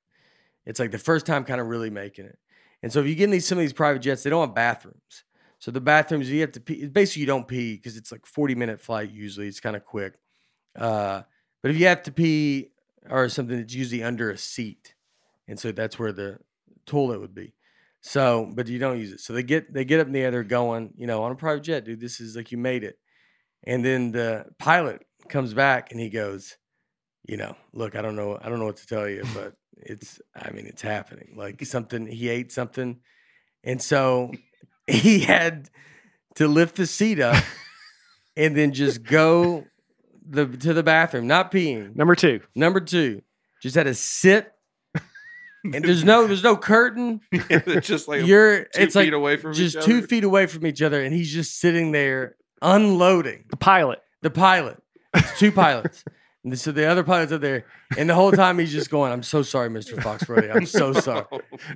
It's 0.65 0.79
like 0.79 0.91
the 0.91 0.97
first 0.97 1.25
time 1.25 1.43
kind 1.43 1.61
of 1.61 1.67
really 1.67 1.89
making 1.89 2.25
it. 2.25 2.37
And 2.81 2.91
so 2.91 2.99
if 2.99 3.07
you 3.07 3.15
get 3.15 3.25
in 3.25 3.31
these 3.31 3.47
some 3.47 3.57
of 3.57 3.61
these 3.61 3.73
private 3.73 3.99
jets, 3.99 4.23
they 4.23 4.29
don't 4.29 4.47
have 4.47 4.55
bathrooms. 4.55 5.23
So 5.59 5.71
the 5.71 5.81
bathrooms 5.81 6.29
you 6.29 6.41
have 6.41 6.51
to 6.53 6.59
pee. 6.59 6.87
Basically, 6.87 7.21
you 7.21 7.27
don't 7.27 7.47
pee 7.47 7.75
because 7.75 7.95
it's 7.95 8.11
like 8.11 8.25
forty 8.25 8.55
minute 8.55 8.81
flight. 8.81 9.11
Usually, 9.11 9.47
it's 9.47 9.61
kind 9.61 9.75
of 9.75 9.85
quick. 9.85 10.15
Uh, 10.77 11.21
but 11.61 11.71
if 11.71 11.77
you 11.77 11.87
have 11.87 12.03
to 12.03 12.11
pee 12.11 12.71
or 13.09 13.29
something, 13.29 13.57
it's 13.57 13.73
usually 13.73 14.03
under 14.03 14.29
a 14.29 14.37
seat, 14.37 14.95
and 15.47 15.57
so 15.57 15.71
that's 15.71 15.97
where 15.97 16.11
the 16.11 16.39
toilet 16.85 17.21
would 17.21 17.33
be. 17.33 17.53
So, 18.05 18.51
but 18.53 18.67
you 18.67 18.79
don't 18.79 18.99
use 18.99 19.13
it. 19.13 19.21
So 19.21 19.31
they 19.31 19.43
get 19.43 19.73
they 19.73 19.85
get 19.85 20.01
up 20.01 20.07
in 20.07 20.13
the 20.13 20.19
air, 20.19 20.29
they're 20.29 20.43
going, 20.43 20.93
you 20.97 21.07
know, 21.07 21.23
on 21.23 21.31
a 21.31 21.35
private 21.35 21.63
jet, 21.63 21.85
dude. 21.85 22.01
This 22.01 22.19
is 22.19 22.35
like 22.35 22.51
you 22.51 22.57
made 22.57 22.83
it. 22.83 22.97
And 23.65 23.83
then 23.83 24.11
the 24.11 24.45
pilot 24.59 25.05
comes 25.29 25.53
back 25.53 25.91
and 25.91 26.01
he 26.01 26.09
goes, 26.09 26.57
you 27.25 27.37
know, 27.37 27.55
look, 27.71 27.95
I 27.95 28.01
don't 28.01 28.17
know, 28.17 28.37
I 28.39 28.49
don't 28.49 28.59
know 28.59 28.65
what 28.65 28.77
to 28.77 28.87
tell 28.87 29.07
you, 29.07 29.23
but 29.33 29.53
it's, 29.77 30.19
I 30.35 30.51
mean, 30.51 30.65
it's 30.65 30.81
happening. 30.81 31.35
Like 31.37 31.65
something, 31.65 32.05
he 32.05 32.27
ate 32.27 32.51
something, 32.51 32.99
and 33.63 33.81
so 33.81 34.31
he 34.87 35.19
had 35.19 35.69
to 36.35 36.47
lift 36.47 36.75
the 36.75 36.85
seat 36.85 37.21
up 37.21 37.41
and 38.37 38.55
then 38.55 38.73
just 38.73 39.03
go 39.03 39.65
the 40.27 40.45
to 40.45 40.73
the 40.73 40.83
bathroom, 40.83 41.27
not 41.27 41.51
peeing. 41.51 41.95
Number 41.95 42.15
two. 42.15 42.41
Number 42.55 42.81
two, 42.81 43.21
just 43.61 43.75
had 43.75 43.83
to 43.83 43.93
sit. 43.93 44.52
And 45.73 45.83
there's 45.85 46.03
no 46.03 46.27
there's 46.27 46.43
no 46.43 46.57
curtain. 46.57 47.21
it's 47.31 47.87
just 47.87 48.07
like 48.07 48.25
You're 48.25 48.63
two 48.65 48.81
it's 48.81 48.93
feet 48.95 49.05
like 49.05 49.13
away 49.13 49.37
from 49.37 49.53
just 49.53 49.77
each 49.77 49.83
two 49.83 49.97
other. 49.99 50.07
feet 50.07 50.23
away 50.23 50.45
from 50.47 50.65
each 50.65 50.81
other, 50.81 51.01
and 51.01 51.13
he's 51.13 51.31
just 51.31 51.59
sitting 51.59 51.91
there 51.93 52.35
unloading 52.61 53.45
The 53.49 53.57
pilot. 53.57 54.01
the 54.21 54.29
pilot. 54.29 54.77
It's 55.13 55.39
two 55.39 55.51
pilots. 55.51 56.03
And 56.43 56.59
so 56.59 56.73
the 56.73 56.85
other 56.87 57.03
pilot's 57.05 57.31
up 57.31 57.39
there, 57.39 57.63
and 57.97 58.09
the 58.09 58.15
whole 58.15 58.33
time 58.33 58.59
he's 58.59 58.73
just 58.73 58.89
going, 58.89 59.13
"I'm 59.13 59.23
so 59.23 59.43
sorry, 59.43 59.69
Mr. 59.69 59.95
Foxworthy. 59.95 60.53
I'm 60.53 60.65
so 60.65 60.91
sorry." 61.07 61.23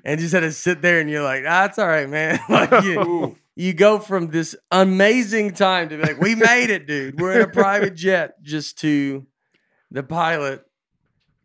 And 0.03 0.19
just 0.19 0.33
had 0.33 0.41
to 0.41 0.51
sit 0.51 0.81
there, 0.81 0.99
and 0.99 1.09
you're 1.09 1.23
like, 1.23 1.43
"Ah, 1.47 1.65
it's 1.65 1.79
all 1.79 1.87
right, 1.87 2.09
man." 2.09 2.37
like 2.49 2.83
you, 2.83 3.37
you 3.55 3.73
go 3.73 3.99
from 3.99 4.27
this 4.27 4.53
amazing 4.69 5.53
time 5.53 5.87
to 5.87 5.95
be 5.95 6.03
like, 6.03 6.19
"We 6.19 6.35
made 6.35 6.69
it, 6.69 6.85
dude. 6.85 7.17
We're 7.21 7.35
in 7.39 7.41
a 7.43 7.47
private 7.47 7.95
jet," 7.95 8.43
just 8.43 8.77
to 8.79 9.25
the 9.89 10.03
pilot 10.03 10.65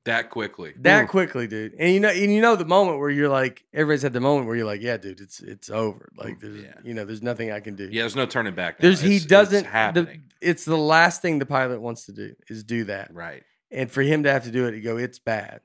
that 0.04 0.30
quickly. 0.30 0.74
that 0.80 1.04
Ooh. 1.04 1.06
quickly, 1.08 1.46
dude. 1.46 1.74
And 1.78 1.92
you 1.94 2.00
know, 2.00 2.08
and 2.08 2.32
you 2.34 2.40
know 2.40 2.56
the 2.56 2.64
moment 2.64 2.98
where 2.98 3.10
you're 3.10 3.28
like, 3.28 3.64
everybody's 3.72 4.02
had 4.02 4.12
the 4.12 4.20
moment 4.20 4.46
where 4.48 4.56
you're 4.56 4.66
like, 4.66 4.80
"Yeah, 4.82 4.96
dude, 4.96 5.20
it's 5.20 5.40
it's 5.40 5.70
over. 5.70 6.08
Like, 6.16 6.40
there's 6.40 6.62
Yeah. 6.62 6.74
you 6.82 6.94
know, 6.94 7.04
there's 7.04 7.22
nothing 7.22 7.52
I 7.52 7.60
can 7.60 7.76
do." 7.76 7.88
Yeah, 7.90 8.02
there's 8.02 8.16
no 8.16 8.26
turning 8.26 8.54
back. 8.54 8.78
now. 8.80 8.88
There's 8.88 9.00
he 9.00 9.06
It's- 9.16 9.22
it's 9.22 9.26
doesn't. 9.30 9.64
The, 9.64 9.70
happening. 9.70 10.22
it's 10.40 10.64
the 10.64 10.76
last 10.78 11.22
thing 11.22 11.38
the 11.38 11.46
pilot 11.46 11.80
wants 11.80 12.06
to 12.06 12.12
do 12.12 12.34
is 12.48 12.64
do 12.64 12.84
that, 12.84 13.14
right. 13.14 13.42
and 13.70 13.90
for 13.90 14.02
him 14.02 14.24
to 14.24 14.32
have 14.32 14.44
to 14.44 14.50
do 14.50 14.66
it, 14.66 14.74
you 14.74 14.80
go, 14.80 14.96
it's 14.96 15.18
bad, 15.20 15.60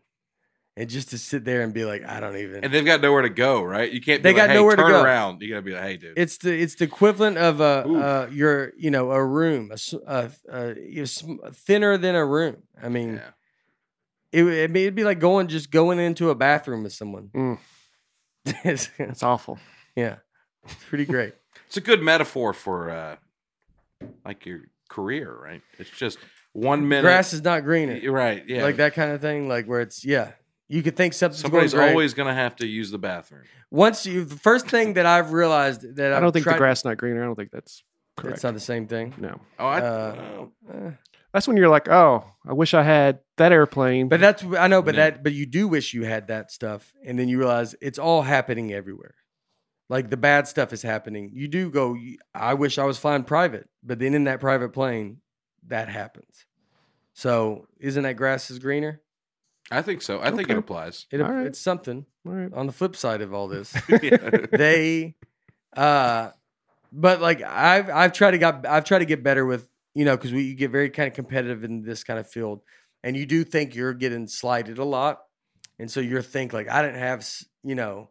and 0.75 0.88
just 0.88 1.09
to 1.09 1.17
sit 1.17 1.43
there 1.43 1.63
and 1.63 1.73
be 1.73 1.83
like, 1.85 2.03
I 2.07 2.19
don't 2.19 2.38
even. 2.38 2.63
And 2.63 2.71
they've 2.71 2.85
got 2.85 3.01
nowhere 3.01 3.23
to 3.23 3.29
go, 3.29 3.63
right? 3.63 3.91
You 3.91 3.99
can't. 4.01 4.21
Be 4.21 4.29
They 4.29 4.33
like, 4.33 4.43
got 4.43 4.49
hey, 4.51 4.55
nowhere 4.57 4.75
to 4.75 4.81
turn 4.83 4.91
go. 4.91 5.03
around. 5.03 5.41
You 5.41 5.49
gotta 5.49 5.63
be 5.63 5.71
like, 5.73 5.81
hey, 5.83 5.97
dude. 5.97 6.13
it's 6.15 6.38
the 6.38 6.53
it's 6.61 6.75
the 6.75 6.83
equivalent 6.85 7.39
of 7.39 7.59
a 7.59 7.83
Ooh. 7.88 7.97
uh, 7.97 8.29
your 8.31 8.73
you 8.77 8.91
know 8.91 9.09
a 9.11 9.25
room 9.25 9.71
a, 9.71 9.73
s- 9.73 9.95
a, 10.05 10.29
a, 10.47 10.75
you 10.79 10.99
know, 10.99 11.05
sm- 11.05 11.38
thinner 11.53 11.97
than 11.97 12.13
a 12.13 12.23
room. 12.23 12.57
I 12.81 12.89
mean, 12.89 13.15
yeah. 13.15 13.29
It, 14.32 14.43
would- 14.43 14.53
I 14.53 14.67
mean, 14.67 14.84
it'd 14.84 14.95
be 14.95 15.03
like 15.03 15.19
going 15.19 15.47
just 15.47 15.71
going 15.71 15.99
into 15.99 16.30
a 16.30 16.36
bathroom 16.36 16.84
with 16.84 16.93
someone. 16.93 17.30
Mm. 17.36 17.57
It's- 18.65 18.89
It's 18.99 19.23
awful. 19.23 19.59
yeah, 19.95 20.17
it's 20.63 20.75
pretty 20.89 21.05
great. 21.05 21.34
It's 21.67 21.75
a 21.75 21.82
good 21.82 22.01
metaphor 22.01 22.53
for 22.53 22.89
uh, 22.89 23.15
like 24.23 24.45
your 24.45 24.61
career, 24.89 25.36
right? 25.38 25.61
It's 25.78 25.89
just 25.89 26.17
one 26.53 26.88
minute. 26.88 27.01
Grass 27.01 27.34
is 27.34 27.43
not 27.43 27.65
greener. 27.65 27.95
You're 27.97 28.13
right. 28.13 28.41
Yeah. 28.47 28.63
like 28.63 28.78
that 28.78 28.93
kind 28.93 29.11
of 29.11 29.19
thing. 29.19 29.49
Like 29.49 29.65
where 29.65 29.82
it's 29.82 30.05
yeah, 30.05 30.32
you 30.69 30.82
could 30.82 30.95
think 30.95 31.13
something's 31.13 31.41
Somebody's 31.41 31.73
going 31.73 31.89
always 31.89 32.13
going 32.13 32.30
to 32.30 32.34
have 32.34 32.55
to 32.57 32.67
use 32.67 32.89
the 32.89 32.97
bathroom. 32.97 33.43
Once 33.69 34.05
you, 34.05 34.23
the 34.23 34.38
first 34.38 34.67
thing 34.69 34.93
that 34.93 35.05
I've 35.05 35.34
realized 35.34 35.97
that 35.97 36.13
I 36.13 36.15
I've 36.15 36.21
don't 36.21 36.32
think 36.32 36.43
tried, 36.43 36.53
the 36.53 36.59
grass 36.59 36.80
is 36.80 36.86
not 36.86 36.95
greener. 36.95 37.21
I 37.21 37.25
don't 37.25 37.36
think 37.36 37.51
that's 37.51 37.84
correct. 38.15 38.36
It's 38.36 38.43
not 38.45 38.53
the 38.53 38.61
same 38.61 38.88
thing. 38.88 39.13
no. 39.17 39.41
Oh, 39.59 39.65
I, 39.67 39.80
Uh, 39.82 40.45
Eh. 40.73 40.91
That's 41.34 41.47
when 41.47 41.57
you're 41.57 41.69
like, 41.69 41.88
oh, 41.89 42.23
I 42.47 42.53
wish 42.53 42.73
I 42.73 42.84
had 42.84 43.19
that 43.38 43.51
airplane. 43.51 44.07
But 44.09 44.19
that's 44.21 44.43
I 44.43 44.67
know, 44.67 44.82
but 44.82 44.95
Yeah. 44.95 45.11
that 45.11 45.23
but 45.23 45.34
you 45.34 45.45
do 45.45 45.67
wish 45.67 45.93
you 45.93 46.03
had 46.05 46.28
that 46.28 46.51
stuff, 46.51 46.93
and 47.05 47.19
then 47.19 47.28
you 47.28 47.38
realize 47.38 47.75
it's 47.82 47.99
all 47.99 48.21
happening 48.23 48.73
everywhere. 48.73 49.15
Like 49.89 50.09
the 50.09 50.17
bad 50.17 50.47
stuff 50.47 50.73
is 50.73 50.82
happening. 50.82 51.32
You 51.34 51.47
do 51.47 51.69
go. 51.69 51.97
I 52.34 52.53
wish 52.55 52.78
I 52.78 52.84
was 52.86 52.97
flying 52.97 53.23
private, 53.23 53.69
but 53.84 53.99
then 53.99 54.13
in 54.13 54.25
that 54.25 54.39
private 54.39 54.69
plane, 54.73 55.17
that 55.67 55.89
happens. 55.89 56.45
So 57.13 57.67
isn't 57.80 58.03
that 58.03 58.13
grass 58.13 58.49
is 58.51 58.59
greener? 58.59 59.01
I 59.69 59.82
think 59.82 60.01
so. 60.01 60.21
I 60.21 60.32
think 60.32 60.49
it 60.49 60.57
applies. 60.57 61.07
It, 61.11 61.19
All 61.21 61.30
right. 61.32 61.45
It's 61.47 61.59
something. 61.59 62.05
All 62.25 62.32
right. 62.34 62.53
On 62.53 62.67
the 62.67 62.73
flip 62.73 62.95
side 62.95 63.21
of 63.21 63.34
all 63.34 63.47
this, 63.49 63.75
Yeah. 64.01 64.45
they, 64.51 65.15
uh, 65.75 66.30
but 66.91 67.21
like 67.21 67.41
I've 67.41 67.89
I've 67.89 68.13
tried 68.13 68.32
to 68.32 68.38
got 68.38 68.65
I've 68.65 68.86
tried 68.86 68.99
to 68.99 69.05
get 69.05 69.23
better 69.23 69.45
with 69.45 69.67
you 69.97 70.05
know 70.05 70.15
because 70.15 70.31
we 70.31 70.43
you 70.43 70.53
get 70.53 70.69
very 70.69 70.91
kind 70.91 71.07
of 71.07 71.15
competitive 71.15 71.63
in 71.63 71.81
this 71.81 72.03
kind 72.03 72.19
of 72.19 72.29
field, 72.29 72.61
and 73.03 73.17
you 73.17 73.25
do 73.25 73.43
think 73.43 73.73
you're 73.73 73.95
getting 73.95 74.27
slighted 74.27 74.77
a 74.77 74.83
lot, 74.83 75.21
and 75.79 75.89
so 75.89 75.99
you're 75.99 76.21
think 76.21 76.53
like 76.53 76.69
I 76.69 76.83
didn't 76.83 76.99
have 76.99 77.27
you 77.63 77.73
know 77.73 78.09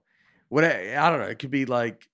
what 0.48 0.64
I, 0.64 0.96
I 0.96 1.10
don't 1.10 1.20
know 1.20 1.26
it 1.26 1.38
could 1.38 1.52
be 1.52 1.64
like 1.64 2.08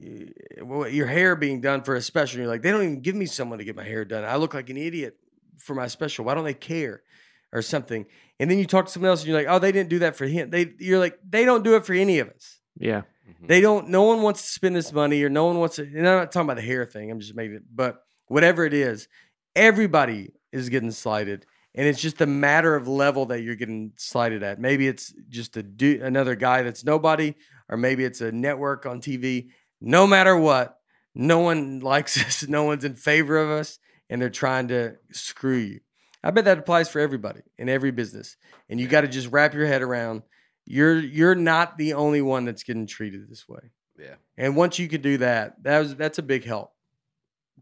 your 0.00 1.06
hair 1.06 1.36
being 1.36 1.60
done 1.60 1.82
for 1.82 1.94
a 1.94 2.00
special. 2.00 2.40
You're 2.40 2.48
like 2.48 2.62
they 2.62 2.70
don't 2.70 2.82
even 2.82 3.02
give 3.02 3.14
me 3.16 3.26
someone 3.26 3.58
to 3.58 3.66
get 3.66 3.76
my 3.76 3.84
hair 3.84 4.06
done. 4.06 4.24
I 4.24 4.36
look 4.36 4.54
like 4.54 4.70
an 4.70 4.78
idiot 4.78 5.16
for 5.58 5.74
my 5.74 5.88
special. 5.88 6.24
Why 6.24 6.34
don't 6.34 6.44
they 6.44 6.54
care? 6.54 7.02
Or 7.50 7.62
something, 7.62 8.04
and 8.38 8.50
then 8.50 8.58
you 8.58 8.66
talk 8.66 8.86
to 8.86 8.92
someone 8.92 9.08
else, 9.08 9.20
and 9.20 9.28
you're 9.28 9.38
like, 9.38 9.46
"Oh, 9.48 9.58
they 9.58 9.72
didn't 9.72 9.88
do 9.88 10.00
that 10.00 10.16
for 10.16 10.26
him." 10.26 10.50
They, 10.50 10.74
you're 10.78 10.98
like, 10.98 11.18
they 11.26 11.46
don't 11.46 11.64
do 11.64 11.76
it 11.76 11.86
for 11.86 11.94
any 11.94 12.18
of 12.18 12.28
us. 12.28 12.60
Yeah. 12.78 13.04
Mhm. 13.26 13.48
They 13.48 13.62
don't. 13.62 13.88
No 13.88 14.02
one 14.02 14.20
wants 14.20 14.42
to 14.42 14.48
spend 14.48 14.76
this 14.76 14.92
money, 14.92 15.22
or 15.22 15.30
no 15.30 15.46
one 15.46 15.58
wants 15.58 15.76
to. 15.76 15.82
And 15.82 16.06
I'm 16.06 16.18
not 16.18 16.30
talking 16.30 16.46
about 16.46 16.56
the 16.56 16.66
hair 16.66 16.84
thing. 16.84 17.10
I'm 17.10 17.20
just 17.20 17.34
making 17.34 17.54
it. 17.56 17.62
But 17.74 18.02
whatever 18.28 18.64
it 18.64 18.74
is, 18.74 19.08
everybody 19.54 20.32
is 20.52 20.68
getting 20.68 20.90
slighted, 20.90 21.46
and 21.74 21.86
it's 21.86 22.00
just 22.00 22.20
a 22.20 22.26
matter 22.26 22.74
of 22.74 22.88
level 22.88 23.26
that 23.26 23.42
you're 23.42 23.54
getting 23.54 23.92
slighted 23.96 24.42
at. 24.42 24.60
Maybe 24.60 24.88
it's 24.88 25.12
just 25.28 25.56
a 25.56 25.62
du- 25.62 26.00
another 26.02 26.34
guy 26.34 26.62
that's 26.62 26.84
nobody, 26.84 27.34
or 27.68 27.76
maybe 27.76 28.04
it's 28.04 28.20
a 28.20 28.32
network 28.32 28.86
on 28.86 29.00
TV. 29.00 29.48
No 29.80 30.06
matter 30.06 30.36
what, 30.36 30.78
no 31.14 31.40
one 31.40 31.80
likes 31.82 32.18
us. 32.18 32.46
No 32.48 32.64
one's 32.64 32.84
in 32.84 32.94
favor 32.94 33.36
of 33.38 33.50
us, 33.50 33.78
and 34.08 34.20
they're 34.20 34.30
trying 34.30 34.68
to 34.68 34.96
screw 35.12 35.56
you. 35.56 35.80
I 36.22 36.30
bet 36.30 36.46
that 36.46 36.58
applies 36.58 36.88
for 36.88 37.00
everybody 37.00 37.40
in 37.58 37.68
every 37.68 37.90
business, 37.90 38.36
and 38.68 38.80
you 38.80 38.88
got 38.88 39.02
to 39.02 39.08
just 39.08 39.30
wrap 39.30 39.54
your 39.54 39.66
head 39.66 39.82
around. 39.82 40.22
You're 40.66 40.98
you're 40.98 41.34
not 41.34 41.78
the 41.78 41.94
only 41.94 42.20
one 42.20 42.44
that's 42.44 42.64
getting 42.64 42.86
treated 42.86 43.30
this 43.30 43.48
way. 43.48 43.70
Yeah. 43.98 44.14
And 44.36 44.56
once 44.56 44.78
you 44.78 44.88
could 44.88 45.02
do 45.02 45.18
that, 45.18 45.62
that 45.62 45.78
was 45.78 45.96
that's 45.96 46.18
a 46.18 46.22
big 46.22 46.44
help. 46.44 46.72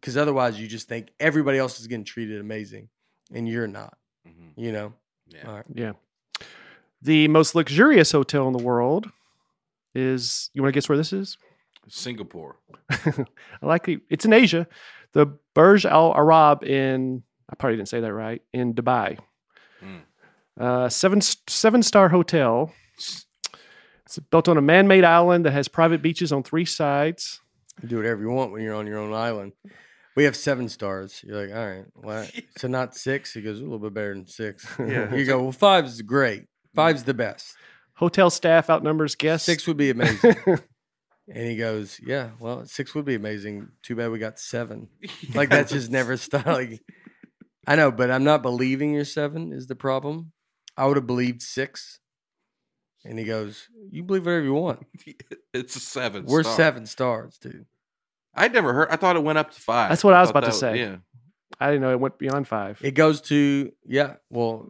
Because 0.07 0.17
otherwise, 0.17 0.61
you 0.61 0.69
just 0.69 0.87
think 0.87 1.09
everybody 1.19 1.59
else 1.59 1.81
is 1.81 1.89
getting 1.89 2.05
treated 2.05 2.41
amazing, 2.41 2.91
and 3.35 3.49
you're 3.49 3.67
not. 3.67 3.99
Mhm. 4.25 4.53
You 4.55 4.71
know. 4.71 4.93
Yeah. 5.27 5.49
All 5.49 5.55
right. 5.57 5.65
Yeah. 5.75 5.93
The 7.03 7.27
most 7.27 7.57
luxurious 7.57 8.13
hotel 8.13 8.47
in 8.47 8.53
the 8.53 8.63
world 8.63 9.11
is. 9.97 10.49
You 10.55 10.63
want 10.63 10.73
to 10.73 10.77
guess 10.77 10.89
where 10.89 10.97
this 10.97 11.13
is? 11.13 11.39
Singapore. 11.89 12.55
I 12.91 13.27
like 13.63 13.89
it. 13.89 14.03
It's 14.09 14.25
in 14.25 14.33
Asia. 14.33 14.69
The 15.11 15.27
Burj 15.55 15.85
Al 15.85 16.15
Arab 16.15 16.63
in. 16.63 17.25
I 17.51 17.57
probably 17.57 17.77
didn't 17.77 17.89
say 17.89 17.99
that 17.99 18.15
right. 18.15 18.43
In 18.53 18.75
Dubai. 18.75 19.19
Mm. 19.83 20.03
Uh, 20.57 20.89
seven 20.89 21.21
seven 21.21 21.83
star 21.83 22.11
hotel. 22.11 22.73
It's 22.95 24.21
built 24.31 24.49
on 24.49 24.57
a 24.57 24.63
man 24.63 24.87
made 24.87 25.03
island 25.03 25.47
that 25.47 25.51
has 25.51 25.67
private 25.67 26.01
beaches 26.01 26.31
on 26.31 26.45
three 26.45 26.65
sides. 26.65 27.41
You 27.83 27.89
do 27.89 27.97
whatever 27.97 28.23
you 28.23 28.31
want 28.31 28.53
when 28.53 28.63
you're 28.63 28.77
on 28.77 28.87
your 28.87 28.99
own 28.99 29.13
island. 29.13 29.53
We 30.17 30.25
have 30.25 30.35
seven 30.35 30.69
stars. 30.69 31.23
You're 31.25 31.47
like, 31.47 31.55
all 31.55 31.69
right, 31.69 31.85
well, 31.95 32.27
so 32.59 32.69
not 32.69 32.97
six. 32.97 33.35
He 33.35 33.43
goes 33.43 33.61
a 33.61 33.63
little 33.63 33.79
bit 33.79 33.95
better 33.95 34.15
than 34.15 34.27
six. 34.27 34.67
Yeah. 34.79 35.15
You 35.15 35.25
go, 35.27 35.43
well, 35.43 35.53
five 35.53 35.85
is 35.85 36.03
great. 36.03 36.45
Five's 36.75 37.05
the 37.05 37.15
best. 37.15 37.55
Hotel 37.95 38.31
staff 38.31 38.69
outnumbers 38.69 39.15
guests. 39.15 39.47
Six 39.47 39.67
would 39.67 39.77
be 39.77 39.91
amazing. 39.91 40.35
and 40.47 41.47
he 41.49 41.57
goes, 41.57 42.01
yeah, 42.05 42.31
well, 42.41 42.67
six 42.67 42.95
would 42.95 43.05
be 43.05 43.15
amazing. 43.15 43.69
Too 43.83 43.97
bad 43.97 44.11
we 44.11 44.19
got 44.19 44.39
seven. 44.39 44.89
Like 45.35 45.49
that's 45.49 45.73
just 45.73 45.91
never 45.91 46.17
stopped. 46.17 46.47
Like, 46.47 46.83
I 47.67 47.77
know, 47.77 47.91
but 47.91 48.11
I'm 48.11 48.25
not 48.25 48.43
believing 48.43 48.93
you're 48.95 49.05
seven 49.05 49.53
is 49.53 49.67
the 49.67 49.77
problem. 49.77 50.33
I 50.77 50.87
would 50.87 50.97
have 50.97 51.07
believed 51.07 51.43
six. 51.43 52.01
And 53.05 53.19
he 53.19 53.25
goes, 53.25 53.69
You 53.91 54.03
believe 54.03 54.27
whatever 54.27 54.45
you 54.45 54.55
want. 54.55 54.87
it's 55.55 55.77
a 55.77 55.81
seven. 55.81 56.27
We're 56.27 56.43
star. 56.43 56.57
seven 56.57 56.87
stars, 56.87 57.39
dude. 57.39 57.67
I'd 58.37 58.53
never 58.53 58.73
heard. 58.73 58.89
I 58.91 58.97
thought 58.97 59.17
it 59.17 59.23
went 59.23 59.39
up 59.39 59.51
to 59.53 59.61
five. 59.61 59.89
That's 59.89 60.05
what 60.05 60.15
I 60.15 60.21
was 60.21 60.31
about 60.31 60.41
to 60.41 60.47
that- 60.49 60.53
say. 60.55 60.79
Yeah. 60.79 60.97
I 61.59 61.69
didn't 61.69 61.81
know 61.83 61.91
it 61.91 62.01
went 62.01 62.19
beyond 62.19 62.47
five. 62.47 62.79
It 62.83 62.91
goes 62.93 63.23
to 63.23 63.73
yeah, 63.87 64.15
well, 64.31 64.69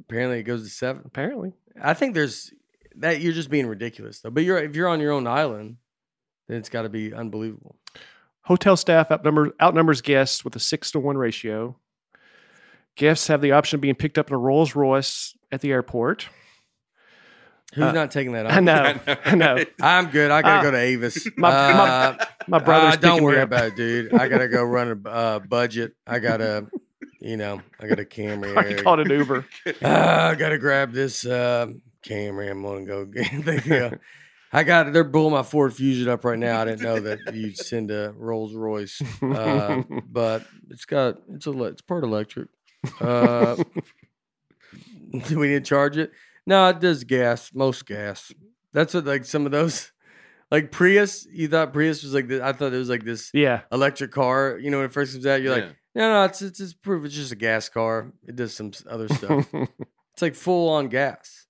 apparently 0.00 0.40
it 0.40 0.42
goes 0.42 0.64
to 0.64 0.68
seven. 0.68 1.02
Apparently. 1.04 1.52
I 1.80 1.94
think 1.94 2.14
there's 2.14 2.52
that 2.96 3.20
you're 3.20 3.32
just 3.32 3.50
being 3.50 3.66
ridiculous 3.66 4.20
though. 4.20 4.30
But 4.30 4.42
you're 4.42 4.58
if 4.58 4.74
you're 4.74 4.88
on 4.88 5.00
your 5.00 5.12
own 5.12 5.26
island, 5.28 5.76
then 6.48 6.56
it's 6.58 6.68
gotta 6.68 6.88
be 6.88 7.12
unbelievable. 7.14 7.76
Hotel 8.42 8.76
staff 8.76 9.10
outnumber, 9.12 9.52
outnumbers 9.62 10.00
guests 10.02 10.44
with 10.44 10.56
a 10.56 10.60
six 10.60 10.90
to 10.90 10.98
one 11.00 11.16
ratio. 11.16 11.78
Guests 12.96 13.28
have 13.28 13.40
the 13.40 13.52
option 13.52 13.76
of 13.76 13.80
being 13.80 13.94
picked 13.94 14.18
up 14.18 14.28
in 14.28 14.34
a 14.34 14.38
Rolls 14.38 14.74
Royce 14.74 15.36
at 15.52 15.60
the 15.60 15.72
airport. 15.72 16.28
Who's 17.74 17.84
Uh, 17.84 17.92
not 17.92 18.10
taking 18.10 18.32
that 18.32 18.46
off? 18.46 18.52
I 18.52 18.60
know. 18.60 18.94
I 19.24 19.34
know. 19.34 19.64
I'm 19.80 20.06
good. 20.10 20.30
I 20.30 20.42
gotta 20.42 20.58
Uh, 20.60 20.62
go 20.62 20.70
to 20.72 20.78
Avis. 20.78 21.26
my- 21.36 21.50
my- 21.50 21.88
Uh, 21.88 22.24
My 22.46 22.58
brother's 22.58 22.94
Uh, 22.94 22.96
don't 22.96 23.10
picking 23.12 23.16
me 23.16 23.24
worry 23.24 23.40
up. 23.40 23.48
about 23.48 23.64
it, 23.66 23.76
dude. 23.76 24.12
I 24.14 24.28
gotta 24.28 24.48
go 24.48 24.62
run 24.64 25.02
a 25.04 25.08
uh, 25.08 25.38
budget. 25.40 25.94
I 26.06 26.18
gotta, 26.18 26.66
you 27.20 27.36
know, 27.36 27.62
I 27.80 27.86
got 27.88 27.98
a 27.98 28.04
Camry. 28.04 28.56
I 28.78 28.82
called 28.82 29.00
an 29.00 29.10
Uber. 29.10 29.46
Uh, 29.82 30.30
I 30.32 30.34
gotta 30.34 30.58
grab 30.58 30.92
this 30.92 31.24
uh, 31.26 31.66
Camry. 32.04 32.50
I'm 32.50 32.62
gonna 32.62 32.84
go 32.84 33.04
get. 33.06 33.66
yeah. 33.66 33.94
I 34.52 34.62
got. 34.62 34.92
They're 34.92 35.04
pulling 35.04 35.32
my 35.32 35.42
Ford 35.42 35.74
Fusion 35.74 36.08
up 36.08 36.24
right 36.24 36.38
now. 36.38 36.60
I 36.60 36.64
didn't 36.66 36.82
know 36.82 37.00
that 37.00 37.34
you'd 37.34 37.56
send 37.56 37.90
a 37.90 38.12
Rolls 38.16 38.54
Royce, 38.54 39.02
uh, 39.20 39.82
but 40.08 40.44
it's 40.70 40.84
got 40.84 41.16
it's 41.32 41.46
a 41.46 41.50
le- 41.50 41.68
it's 41.70 41.80
part 41.82 42.04
electric. 42.04 42.48
Uh, 43.00 43.56
do 45.28 45.38
we 45.38 45.48
need 45.48 45.54
to 45.64 45.68
charge 45.68 45.96
it? 45.96 46.12
No, 46.46 46.68
it 46.68 46.80
does 46.80 47.04
gas. 47.04 47.50
Most 47.54 47.86
gas. 47.86 48.32
That's 48.72 48.94
what 48.94 49.04
like 49.04 49.24
some 49.24 49.46
of 49.46 49.52
those, 49.52 49.92
like 50.50 50.70
Prius. 50.70 51.26
You 51.30 51.48
thought 51.48 51.72
Prius 51.72 52.02
was 52.02 52.14
like 52.14 52.28
this. 52.28 52.42
I 52.42 52.52
thought 52.52 52.72
it 52.72 52.78
was 52.78 52.90
like 52.90 53.04
this 53.04 53.30
yeah. 53.32 53.62
electric 53.72 54.10
car. 54.10 54.58
You 54.60 54.70
know, 54.70 54.78
when 54.78 54.86
it 54.86 54.92
first 54.92 55.12
comes 55.12 55.26
out, 55.26 55.42
you're 55.42 55.54
like, 55.54 55.68
no, 55.94 56.12
no, 56.12 56.24
it's 56.24 56.42
it's, 56.42 56.60
it's 56.60 56.74
proof. 56.74 57.04
It's 57.04 57.14
just 57.14 57.32
a 57.32 57.36
gas 57.36 57.68
car. 57.68 58.12
It 58.26 58.36
does 58.36 58.54
some 58.54 58.72
other 58.88 59.08
stuff. 59.08 59.48
it's 60.12 60.22
like 60.22 60.34
full 60.34 60.68
on 60.70 60.88
gas. 60.88 61.46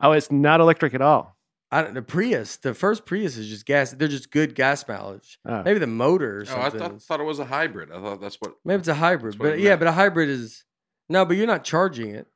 oh, 0.00 0.12
it's 0.12 0.30
not 0.30 0.60
electric 0.60 0.94
at 0.94 1.00
all. 1.00 1.36
I 1.72 1.82
don't, 1.82 1.94
the 1.94 2.02
Prius, 2.02 2.56
the 2.58 2.74
first 2.74 3.06
Prius 3.06 3.36
is 3.36 3.48
just 3.48 3.66
gas. 3.66 3.90
They're 3.90 4.06
just 4.06 4.30
good 4.30 4.54
gas 4.54 4.86
mileage. 4.86 5.40
Oh. 5.44 5.64
Maybe 5.64 5.80
the 5.80 5.88
motor 5.88 6.38
or 6.40 6.44
Oh, 6.48 6.60
I 6.60 6.70
thought, 6.70 7.02
thought 7.02 7.18
it 7.18 7.24
was 7.24 7.40
a 7.40 7.44
hybrid. 7.44 7.90
I 7.90 8.00
thought 8.00 8.20
that's 8.20 8.36
what. 8.36 8.54
maybe 8.64 8.78
it's 8.78 8.88
a 8.88 8.94
hybrid, 8.94 9.36
but 9.36 9.54
it 9.54 9.60
yeah, 9.60 9.74
but 9.74 9.88
a 9.88 9.92
hybrid 9.92 10.28
is 10.28 10.64
no, 11.08 11.24
but 11.24 11.36
you're 11.36 11.46
not 11.46 11.64
charging 11.64 12.14
it. 12.14 12.28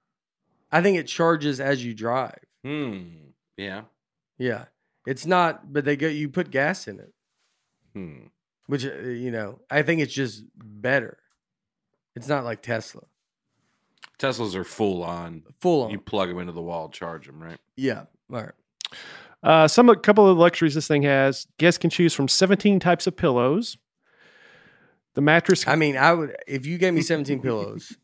I 0.72 0.82
think 0.82 0.98
it 0.98 1.06
charges 1.06 1.60
as 1.60 1.84
you 1.84 1.94
drive. 1.94 2.38
Hmm. 2.64 3.02
Yeah. 3.56 3.82
Yeah, 4.38 4.66
it's 5.06 5.26
not, 5.26 5.72
but 5.72 5.84
they 5.84 5.96
go. 5.96 6.06
You 6.08 6.28
put 6.30 6.50
gas 6.50 6.88
in 6.88 6.98
it, 7.00 7.12
Hmm. 7.94 8.26
which 8.66 8.86
uh, 8.86 8.92
you 9.00 9.30
know, 9.30 9.60
I 9.70 9.82
think 9.82 10.00
it's 10.00 10.14
just 10.14 10.44
better. 10.56 11.18
It's 12.16 12.26
not 12.28 12.44
like 12.44 12.62
Tesla, 12.62 13.02
Teslas 14.18 14.54
are 14.54 14.64
full 14.64 15.02
on. 15.02 15.42
full 15.60 15.82
on. 15.84 15.90
You 15.90 15.98
plug 16.00 16.28
them 16.30 16.38
into 16.38 16.52
the 16.52 16.62
wall, 16.62 16.88
charge 16.88 17.26
them, 17.26 17.42
right? 17.42 17.58
yeah, 17.76 18.04
all 18.32 18.42
right. 18.42 18.52
Uh, 19.42 19.66
some 19.68 19.88
a 19.88 19.96
couple 19.96 20.28
of 20.28 20.36
luxuries 20.36 20.74
this 20.74 20.86
thing 20.88 21.02
has. 21.02 21.46
Guests 21.58 21.78
can 21.78 21.88
choose 21.90 22.12
from 22.14 22.28
17 22.28 22.78
types 22.80 23.06
of 23.06 23.16
pillows. 23.16 23.78
The 25.14 25.20
mattress. 25.22 25.66
I 25.66 25.76
mean, 25.76 25.96
I 25.96 26.12
would 26.12 26.36
if 26.46 26.64
you 26.66 26.78
gave 26.78 26.94
me 26.94 27.02
17 27.02 27.40
pillows, 27.40 27.96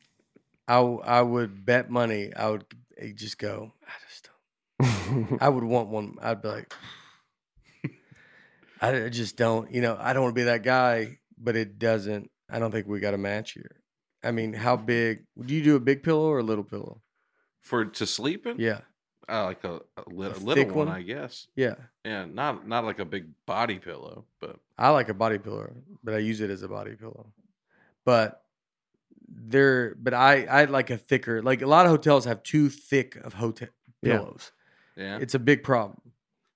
I 0.69 0.77
w- 0.77 1.01
I 1.01 1.23
would 1.23 1.65
bet 1.65 1.91
money. 1.91 2.33
I 2.35 2.51
would 2.51 2.65
eh, 2.99 3.13
just 3.15 3.39
go. 3.39 3.73
I 3.87 3.93
just 4.09 4.29
don't. 4.29 5.39
I 5.43 5.49
would 5.49 5.65
want 5.65 5.89
one. 5.89 6.17
I'd 6.21 6.43
be 6.43 6.49
like, 6.49 6.75
I 8.81 9.05
I 9.05 9.09
just 9.09 9.37
don't. 9.37 9.73
You 9.73 9.81
know, 9.81 9.97
I 9.99 10.13
don't 10.13 10.23
want 10.25 10.35
to 10.35 10.41
be 10.41 10.45
that 10.45 10.63
guy. 10.63 11.19
But 11.39 11.57
it 11.57 11.79
doesn't. 11.79 12.31
I 12.51 12.59
don't 12.59 12.71
think 12.71 12.87
we 12.87 12.99
got 13.01 13.15
a 13.15 13.19
match 13.19 13.53
here. 13.53 13.77
I 14.25 14.31
mean, 14.33 14.53
how 14.55 14.77
big? 14.77 15.25
Do 15.41 15.55
you 15.55 15.63
do 15.63 15.77
a 15.77 15.81
big 15.81 16.03
pillow 16.03 16.27
or 16.29 16.39
a 16.39 16.43
little 16.43 16.65
pillow? 16.65 17.03
for 17.61 17.85
to 17.85 18.07
sleep 18.07 18.47
in. 18.47 18.61
Yeah, 18.61 18.83
Uh, 19.29 19.45
like 19.47 19.65
a, 19.65 19.81
a, 19.97 20.03
lit, 20.09 20.37
A 20.37 20.39
a 20.39 20.39
little 20.39 20.65
one, 20.67 20.87
one? 20.87 20.89
I 20.89 21.03
guess. 21.03 21.49
yeah. 21.57 21.75
Yeah, 22.05 22.25
not 22.25 22.67
not 22.69 22.85
like 22.85 23.01
a 23.01 23.05
big 23.05 23.27
body 23.45 23.81
pillow, 23.81 24.25
but 24.41 24.57
I 24.79 24.91
like 24.91 25.09
a 25.09 25.15
body 25.15 25.39
pillow, 25.39 25.73
but 26.05 26.15
I 26.15 26.19
use 26.19 26.41
it 26.41 26.49
as 26.49 26.63
a 26.63 26.69
body 26.69 26.95
pillow. 26.95 27.33
But 28.05 28.41
they're 29.29 29.95
but 29.97 30.15
I 30.15 30.45
I 30.45 30.65
like 30.65 30.91
a 30.91 30.97
thicker. 30.97 31.43
Like 31.43 31.63
a 31.63 31.67
lot 31.67 31.87
of 31.87 31.91
hotels 31.91 32.25
have 32.25 32.43
too 32.43 32.69
thick 32.69 33.17
of 33.17 33.35
hotel 33.35 33.69
Yeah. 34.03 34.19
pillows. 34.19 34.53
yeah. 34.97 35.19
It's 35.21 35.35
a 35.35 35.39
big 35.39 35.63
problem. 35.63 36.01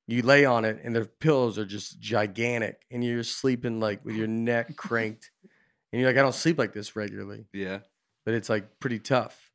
You 0.07 0.23
lay 0.23 0.45
on 0.45 0.65
it 0.65 0.81
and 0.83 0.95
their 0.95 1.05
pillows 1.05 1.57
are 1.59 1.65
just 1.65 2.01
gigantic 2.01 2.83
and 2.91 3.05
you're 3.05 3.23
sleeping 3.23 3.79
like 3.81 4.05
with 4.05 4.17
your 4.17 4.27
neck 4.27 4.77
cranked. 4.77 5.31
And 5.93 6.01
you're 6.01 6.11
like, 6.11 6.19
I 6.19 6.23
don't 6.23 6.35
sleep 6.35 6.59
like 6.59 6.73
this 6.73 6.95
regularly. 6.97 7.47
yeah. 7.53 7.81
But 8.25 8.35
it's 8.35 8.49
like 8.49 8.79
pretty 8.81 8.99
tough. 8.99 9.51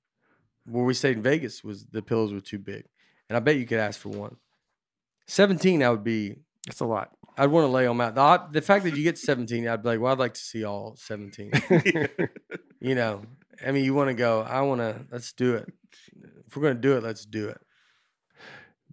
Where 0.66 0.84
we 0.84 0.94
stayed 0.94 1.18
in 1.18 1.24
Vegas 1.24 1.64
was 1.64 1.86
the 1.86 2.02
pillows 2.02 2.34
were 2.34 2.42
too 2.42 2.58
big. 2.60 2.86
And 3.30 3.38
I 3.38 3.40
bet 3.40 3.56
you 3.58 3.66
could 3.66 3.80
ask 3.80 4.00
for 4.00 4.10
one. 4.10 4.38
17, 5.28 5.84
I 5.84 5.90
would 5.90 6.04
be 6.04 6.38
It's 6.68 6.80
a 6.80 6.86
lot. 6.86 7.12
I'd 7.38 7.48
want 7.52 7.66
to 7.66 7.72
lay 7.72 7.86
them 7.86 8.00
out. 8.02 8.16
The, 8.16 8.22
odd- 8.22 8.54
the 8.54 8.62
fact 8.62 8.86
that 8.86 8.96
you 8.96 9.04
get 9.04 9.18
17, 9.18 9.68
I'd 9.68 9.84
be 9.84 9.90
like, 9.90 10.00
well, 10.00 10.12
I'd 10.14 10.20
like 10.20 10.34
to 10.36 10.40
see 10.42 10.64
all 10.64 10.96
17. 10.98 11.52
you 12.86 12.94
know, 12.94 13.24
I 13.66 13.72
mean, 13.72 13.84
you 13.84 13.96
want 13.96 14.10
to 14.10 14.14
go, 14.14 14.42
I 14.42 14.62
want 14.62 14.80
to, 14.80 15.06
let's 15.12 15.34
do 15.34 15.56
it. 15.56 15.74
If 16.46 16.56
we're 16.56 16.62
going 16.62 16.76
to 16.76 16.82
do 16.82 16.96
it, 16.96 17.04
let's 17.04 17.26
do 17.26 17.48
it. 17.48 17.60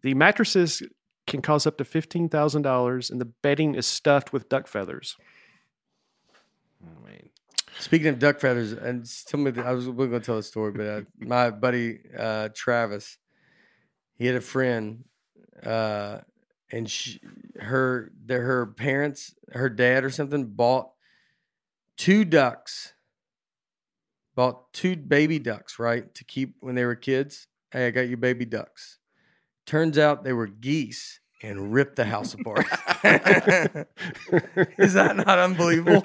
The 0.00 0.14
mattresses 0.14 0.82
can 1.26 1.42
cost 1.42 1.66
up 1.66 1.76
to 1.76 1.84
fifteen 1.84 2.28
thousand 2.30 2.62
dollars, 2.62 3.10
and 3.10 3.20
the 3.20 3.26
bedding 3.26 3.74
is 3.74 3.86
stuffed 3.86 4.32
with 4.32 4.48
duck 4.48 4.66
feathers. 4.66 5.16
I 6.82 7.08
mean, 7.08 7.28
Speaking 7.78 8.08
of 8.08 8.18
duck 8.18 8.40
feathers, 8.40 8.72
and 8.72 9.06
tell 9.26 9.38
me, 9.38 9.52
I 9.62 9.72
was 9.72 9.86
going 9.86 10.10
to 10.10 10.20
tell 10.20 10.38
a 10.38 10.42
story, 10.42 10.72
but 10.72 10.86
uh, 10.86 11.00
my 11.18 11.50
buddy 11.50 12.00
uh, 12.18 12.48
Travis, 12.54 13.18
he 14.14 14.26
had 14.26 14.36
a 14.36 14.40
friend, 14.40 15.04
uh, 15.62 16.18
and 16.70 16.90
she, 16.90 17.20
her, 17.60 18.10
their, 18.24 18.42
her 18.42 18.66
parents, 18.66 19.34
her 19.52 19.68
dad 19.68 20.02
or 20.02 20.10
something, 20.10 20.46
bought 20.46 20.90
two 21.96 22.24
ducks, 22.24 22.94
bought 24.34 24.72
two 24.72 24.96
baby 24.96 25.38
ducks, 25.38 25.78
right, 25.78 26.12
to 26.14 26.24
keep 26.24 26.56
when 26.60 26.74
they 26.74 26.84
were 26.84 26.94
kids. 26.94 27.46
Hey, 27.70 27.86
I 27.86 27.90
got 27.90 28.08
you 28.08 28.16
baby 28.16 28.44
ducks. 28.44 28.98
Turns 29.66 29.96
out 29.98 30.24
they 30.24 30.32
were 30.32 30.46
geese 30.46 31.20
and 31.42 31.72
ripped 31.72 31.96
the 31.96 32.04
house 32.04 32.34
apart. 32.34 32.66
Is 34.78 34.94
that 34.94 35.16
not 35.16 35.38
unbelievable? 35.38 36.04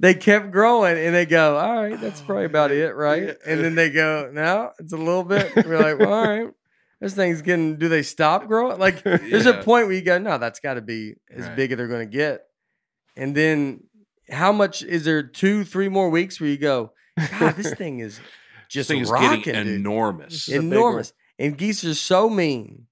they 0.00 0.14
kept 0.14 0.50
growing 0.50 0.96
and 0.98 1.14
they 1.14 1.26
go, 1.26 1.56
all 1.56 1.82
right, 1.82 2.00
that's 2.00 2.20
probably 2.20 2.44
about 2.44 2.70
it, 2.70 2.94
right? 2.94 3.36
And 3.46 3.64
then 3.64 3.74
they 3.74 3.90
go, 3.90 4.30
no, 4.32 4.70
it's 4.78 4.92
a 4.92 4.96
little 4.96 5.24
bit. 5.24 5.52
We're 5.56 5.78
like, 5.78 5.98
well, 5.98 6.12
all 6.12 6.28
right, 6.28 6.48
this 7.00 7.14
thing's 7.14 7.42
getting, 7.42 7.76
do 7.78 7.88
they 7.88 8.02
stop 8.02 8.46
growing? 8.46 8.78
Like, 8.78 9.02
there's 9.04 9.46
a 9.46 9.54
point 9.62 9.86
where 9.86 9.94
you 9.96 10.02
go, 10.02 10.18
no, 10.18 10.38
that's 10.38 10.60
got 10.60 10.74
to 10.74 10.82
be 10.82 11.14
as 11.30 11.46
Right. 11.46 11.56
big 11.56 11.72
as 11.72 11.78
they're 11.78 11.88
going 11.88 12.08
to 12.08 12.16
get. 12.16 12.42
And 13.16 13.34
then 13.34 13.84
how 14.30 14.52
much 14.52 14.82
is 14.82 15.04
there 15.04 15.22
two, 15.22 15.64
three 15.64 15.88
more 15.88 16.10
weeks 16.10 16.40
where 16.40 16.50
you 16.50 16.58
go, 16.58 16.92
God, 17.38 17.56
this 17.56 17.74
thing 17.74 18.00
is 18.00 18.18
this 18.18 18.24
just 18.68 18.88
thing 18.88 19.00
is 19.00 19.10
getting 19.10 19.42
dude. 19.42 19.66
enormous. 19.66 20.46
This 20.46 20.48
is 20.48 20.54
enormous. 20.54 21.12
And 21.38 21.56
geese 21.56 21.84
are 21.84 21.94
so 21.94 22.28
mean. 22.28 22.86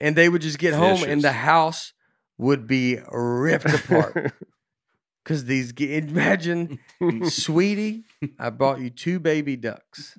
And 0.00 0.16
they 0.16 0.28
would 0.28 0.42
just 0.42 0.58
get 0.58 0.74
home 0.74 1.02
and 1.04 1.22
the 1.22 1.32
house 1.32 1.92
would 2.38 2.66
be 2.66 2.98
ripped 3.10 3.72
apart. 3.72 4.32
Because 5.22 5.46
these, 5.46 5.72
ge- 5.72 5.82
imagine, 5.82 6.78
sweetie, 7.30 8.04
I 8.38 8.50
bought 8.50 8.80
you 8.80 8.90
two 8.90 9.18
baby 9.18 9.56
ducks. 9.56 10.18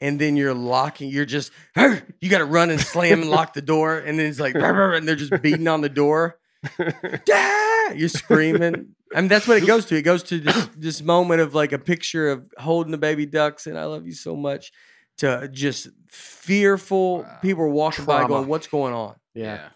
And 0.00 0.18
then 0.18 0.36
you're 0.36 0.54
locking, 0.54 1.10
you're 1.10 1.26
just, 1.26 1.52
you 1.76 2.30
got 2.30 2.38
to 2.38 2.46
run 2.46 2.70
and 2.70 2.80
slam 2.80 3.20
and 3.20 3.30
lock 3.30 3.52
the 3.52 3.60
door. 3.60 3.98
And 3.98 4.18
then 4.18 4.24
it's 4.24 4.40
like, 4.40 4.54
and 4.54 5.06
they're 5.06 5.16
just 5.16 5.42
beating 5.42 5.68
on 5.68 5.82
the 5.82 5.90
door. 5.90 6.38
Dad! 7.26 7.98
You're 7.98 8.08
screaming. 8.08 8.94
I 9.14 9.20
mean, 9.20 9.28
that's 9.28 9.46
what 9.46 9.62
it 9.62 9.66
goes 9.66 9.86
to. 9.86 9.96
It 9.96 10.02
goes 10.02 10.22
to 10.24 10.40
this, 10.40 10.68
this 10.76 11.02
moment 11.02 11.40
of 11.40 11.54
like 11.54 11.72
a 11.72 11.78
picture 11.78 12.28
of 12.30 12.44
holding 12.58 12.90
the 12.92 12.98
baby 12.98 13.26
ducks 13.26 13.66
and 13.66 13.78
I 13.78 13.84
love 13.84 14.06
you 14.06 14.12
so 14.12 14.34
much 14.36 14.72
to 15.18 15.48
just 15.52 15.88
fearful 16.08 17.18
Wow. 17.22 17.38
people 17.42 17.62
are 17.64 17.68
walking 17.68 18.04
by 18.04 18.26
going, 18.26 18.46
what's 18.48 18.66
going 18.66 18.94
on? 18.94 19.16
yeah. 19.34 19.68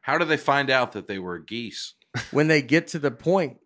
How 0.00 0.18
do 0.18 0.24
they 0.24 0.36
find 0.36 0.70
out 0.70 0.92
that 0.92 1.08
they 1.08 1.18
were 1.18 1.38
geese? 1.40 1.94
When 2.30 2.46
they 2.48 2.62
get 2.62 2.86
to 2.88 2.98
the 3.00 3.10
point 3.10 3.58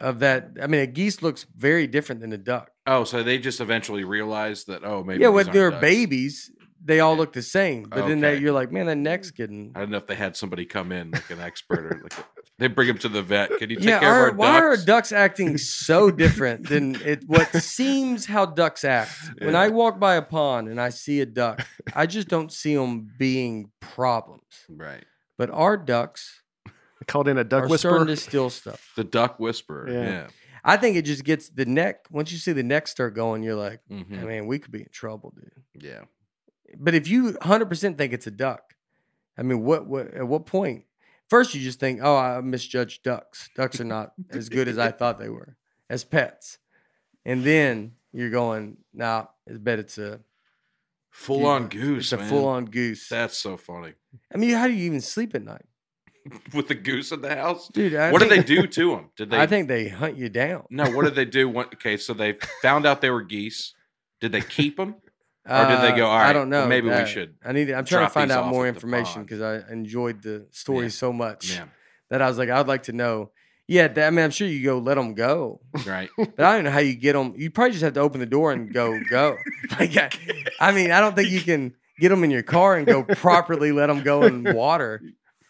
of 0.00 0.20
that, 0.20 0.52
I 0.62 0.66
mean, 0.68 0.80
a 0.80 0.86
geese 0.86 1.20
looks 1.22 1.44
very 1.54 1.86
different 1.86 2.20
than 2.22 2.32
a 2.32 2.38
duck. 2.38 2.70
Oh, 2.86 3.04
so 3.04 3.22
they 3.22 3.36
just 3.38 3.60
eventually 3.60 4.02
realize 4.04 4.64
that. 4.64 4.84
Oh, 4.84 5.04
maybe. 5.04 5.22
yeah, 5.22 5.28
these 5.28 5.34
when 5.34 5.50
they're 5.52 5.70
ducks. 5.70 5.80
babies, 5.82 6.50
they 6.82 7.00
all 7.00 7.12
Yeah. 7.14 7.18
look 7.20 7.32
the 7.34 7.42
same. 7.42 7.82
But 7.84 8.06
then 8.08 8.20
they, 8.20 8.38
you're 8.38 8.52
like, 8.52 8.72
man, 8.72 8.86
that 8.86 8.96
neck's 8.96 9.30
getting. 9.30 9.72
I 9.74 9.80
don't 9.80 9.90
know 9.90 9.98
if 9.98 10.06
they 10.06 10.14
had 10.14 10.34
somebody 10.36 10.64
come 10.64 10.92
in 10.92 11.10
like 11.10 11.28
an 11.30 11.40
expert 11.40 11.84
or 11.92 12.00
like 12.02 12.18
a, 12.18 12.24
they 12.58 12.68
bring 12.68 12.88
him 12.88 12.98
to 12.98 13.08
the 13.08 13.22
vet. 13.22 13.50
Can 13.58 13.70
you 13.70 13.76
take 13.76 13.86
Yeah, 13.86 14.00
care 14.00 14.12
are, 14.12 14.28
of 14.28 14.32
our 14.34 14.36
why 14.38 14.60
are 14.60 14.70
ducks? 14.76 14.84
ducks 14.84 15.12
acting 15.12 15.58
so 15.58 16.10
different 16.10 16.68
than 16.68 16.94
it? 17.04 17.24
What 17.26 17.52
seems 17.62 18.26
how 18.26 18.46
ducks 18.46 18.84
act. 18.84 19.12
When 19.40 19.54
I 19.56 19.68
walk 19.68 19.98
by 20.00 20.14
a 20.16 20.22
pond 20.22 20.68
and 20.68 20.80
I 20.80 20.88
see 20.90 21.20
a 21.20 21.26
duck, 21.26 21.66
I 21.94 22.06
just 22.06 22.28
don't 22.28 22.50
see 22.52 22.74
them 22.74 23.10
being 23.18 23.70
problems. 23.80 24.42
Right. 24.68 25.04
But 25.38 25.50
our 25.50 25.76
ducks 25.76 26.42
Called 27.06 27.28
in 27.28 27.36
a 27.38 27.44
duck 27.44 27.64
are 27.64 27.68
whisperer. 27.68 27.90
starting 27.92 28.06
to 28.16 28.16
steal 28.20 28.50
stuff. 28.50 28.92
The 28.96 29.04
duck 29.04 29.38
whisperer. 29.38 29.88
Yeah. 29.90 30.02
Yeah. 30.04 30.26
I 30.64 30.76
think 30.76 30.96
it 30.96 31.02
just 31.02 31.22
gets 31.24 31.48
the 31.50 31.64
neck. 31.66 32.06
Once 32.10 32.32
you 32.32 32.38
see 32.38 32.52
the 32.52 32.62
neck 32.64 32.88
start 32.88 33.14
going, 33.14 33.42
you're 33.44 33.54
like, 33.54 33.80
Mhm. 33.88 34.18
I 34.20 34.24
mean, 34.24 34.46
we 34.48 34.58
could 34.58 34.72
be 34.72 34.80
in 34.80 34.88
trouble, 34.90 35.32
dude. 35.36 35.84
Yeah. 35.84 36.00
But 36.76 36.94
if 36.94 37.06
you 37.06 37.34
100% 37.42 37.96
think 37.98 38.12
it's 38.12 38.26
a 38.26 38.30
duck, 38.32 38.74
I 39.38 39.42
mean, 39.42 39.62
what, 39.62 39.86
what 39.86 40.12
at 40.14 40.26
what 40.26 40.46
point? 40.46 40.84
First, 41.28 41.54
you 41.54 41.60
just 41.60 41.80
think, 41.80 42.00
oh, 42.02 42.16
I 42.16 42.40
misjudged 42.40 43.02
ducks. 43.02 43.50
Ducks 43.56 43.80
are 43.80 43.84
not 43.84 44.12
as 44.30 44.48
good 44.48 44.68
as 44.68 44.78
I 44.78 44.90
thought 44.92 45.18
they 45.18 45.28
were 45.28 45.56
as 45.90 46.04
pets. 46.04 46.58
And 47.24 47.42
then 47.42 47.92
you're 48.12 48.30
going, 48.30 48.76
nah, 48.94 49.26
I 49.48 49.54
bet 49.54 49.78
it's 49.78 49.98
a 49.98 50.20
Full 51.16 51.46
on 51.46 51.68
goose. 51.68 52.12
It's 52.12 52.22
a 52.22 52.24
full 52.26 52.46
on 52.46 52.66
goose. 52.66 53.08
That's 53.08 53.38
so 53.38 53.56
funny. 53.56 53.94
I 54.32 54.36
mean, 54.36 54.50
how 54.50 54.66
do 54.66 54.74
you 54.74 54.84
even 54.84 55.00
sleep 55.00 55.34
at 55.34 55.42
night, 55.42 55.64
With 56.54 56.68
the 56.68 56.74
goose 56.74 57.10
in 57.10 57.22
the 57.22 57.34
house. 57.34 57.68
dude? 57.68 57.94
I 57.94 58.12
what 58.12 58.20
did 58.20 58.28
they 58.28 58.42
do 58.42 58.66
to 58.66 58.92
him? 58.92 59.10
Did 59.16 59.30
they? 59.30 59.40
I 59.40 59.46
think 59.46 59.66
they 59.66 59.88
hunt 59.88 60.18
you 60.18 60.28
down. 60.28 60.64
No. 60.68 60.90
What 60.90 61.06
did 61.06 61.14
they 61.14 61.24
do? 61.24 61.48
When, 61.48 61.66
okay, 61.66 61.96
so 61.96 62.12
they 62.12 62.36
found 62.60 62.84
out 62.84 63.00
they 63.00 63.08
were 63.08 63.22
geese. 63.22 63.74
Did 64.20 64.32
they 64.32 64.42
keep 64.42 64.76
them? 64.76 64.96
Or 65.48 65.66
did 65.68 65.80
they 65.80 65.96
go, 65.96 66.06
Uh, 66.06 66.10
"All 66.10 66.16
I 66.18 66.32
don't 66.32 66.48
know. 66.50 66.66
maybe 66.66 66.88
we 66.88 66.94
Uh, 66.94 67.04
should 67.04 67.34
I 67.44 67.52
need. 67.52 67.70
I'm 67.70 67.84
trying 67.84 68.06
to 68.06 68.10
find 68.12 68.30
out 68.32 68.46
more 68.48 68.66
information 68.66 69.22
because 69.22 69.40
I 69.40 69.70
enjoyed 69.72 70.22
the 70.22 70.46
story 70.50 70.84
Yeah. 70.86 70.90
so 70.90 71.12
much 71.12 71.54
Yeah. 71.56 71.64
that 72.10 72.20
I 72.22 72.28
was 72.28 72.38
like, 72.38 72.48
I'd 72.50 72.66
like 72.66 72.84
to 72.84 72.92
know. 72.92 73.30
Yeah, 73.68 73.88
that, 73.88 74.06
I 74.06 74.10
mean, 74.10 74.24
I'm 74.24 74.30
sure 74.30 74.46
you 74.46 74.62
go 74.64 74.78
let 74.78 74.94
them 74.94 75.14
go, 75.14 75.60
Right. 75.84 76.08
but 76.16 76.38
I 76.40 76.54
don't 76.54 76.64
know 76.64 76.70
how 76.70 76.78
you 76.78 76.94
get 76.94 77.14
them. 77.14 77.34
You 77.36 77.50
probably 77.50 77.72
just 77.72 77.82
have 77.82 77.94
to 77.94 78.00
open 78.00 78.20
the 78.20 78.26
door 78.26 78.52
and 78.52 78.72
go 78.72 78.98
go. 79.10 79.36
Like, 79.78 79.96
I, 79.96 80.10
I 80.60 80.72
mean, 80.72 80.90
I 80.92 81.00
don't 81.00 81.16
think 81.16 81.30
you 81.30 81.40
can 81.40 81.74
get 81.98 82.10
them 82.10 82.22
in 82.24 82.30
your 82.30 82.42
car 82.44 82.76
and 82.76 82.86
go 82.86 83.02
properly 83.02 83.72
let 83.72 83.86
them 83.88 84.02
go 84.02 84.22
in 84.22 84.44
water. 84.54 85.00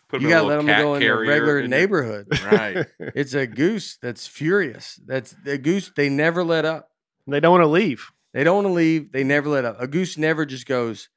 Put 0.09 0.21
You 0.23 0.29
them 0.29 0.37
in 0.37 0.37
a 0.37 0.41
got 0.41 0.41
to 0.43 0.47
let 0.49 0.57
them 0.57 0.67
go 0.85 0.95
in 0.95 1.03
a 1.03 1.11
regular 1.17 1.59
in 1.59 1.65
your- 1.65 1.69
neighborhood. 1.81 2.27
Right. 2.45 2.87
It's 3.01 3.35
a 3.35 3.47
goose 3.47 3.99
that's 4.01 4.27
furious. 4.27 5.01
That's 5.05 5.35
the 5.45 5.59
goose. 5.59 5.91
They 5.97 6.09
never 6.09 6.45
let 6.45 6.65
up. 6.65 6.91
They 7.27 7.41
don't 7.41 7.51
want 7.51 7.63
to 7.65 7.67
leave. 7.67 8.13
They 8.37 8.45
don't 8.45 8.57
want 8.57 8.67
to 8.67 8.73
leave. 8.75 9.13
They 9.13 9.25
never 9.25 9.49
let 9.49 9.65
up. 9.65 9.81
A 9.81 9.87
goose 9.87 10.19
never 10.19 10.45
just 10.45 10.67
goes 10.67 11.09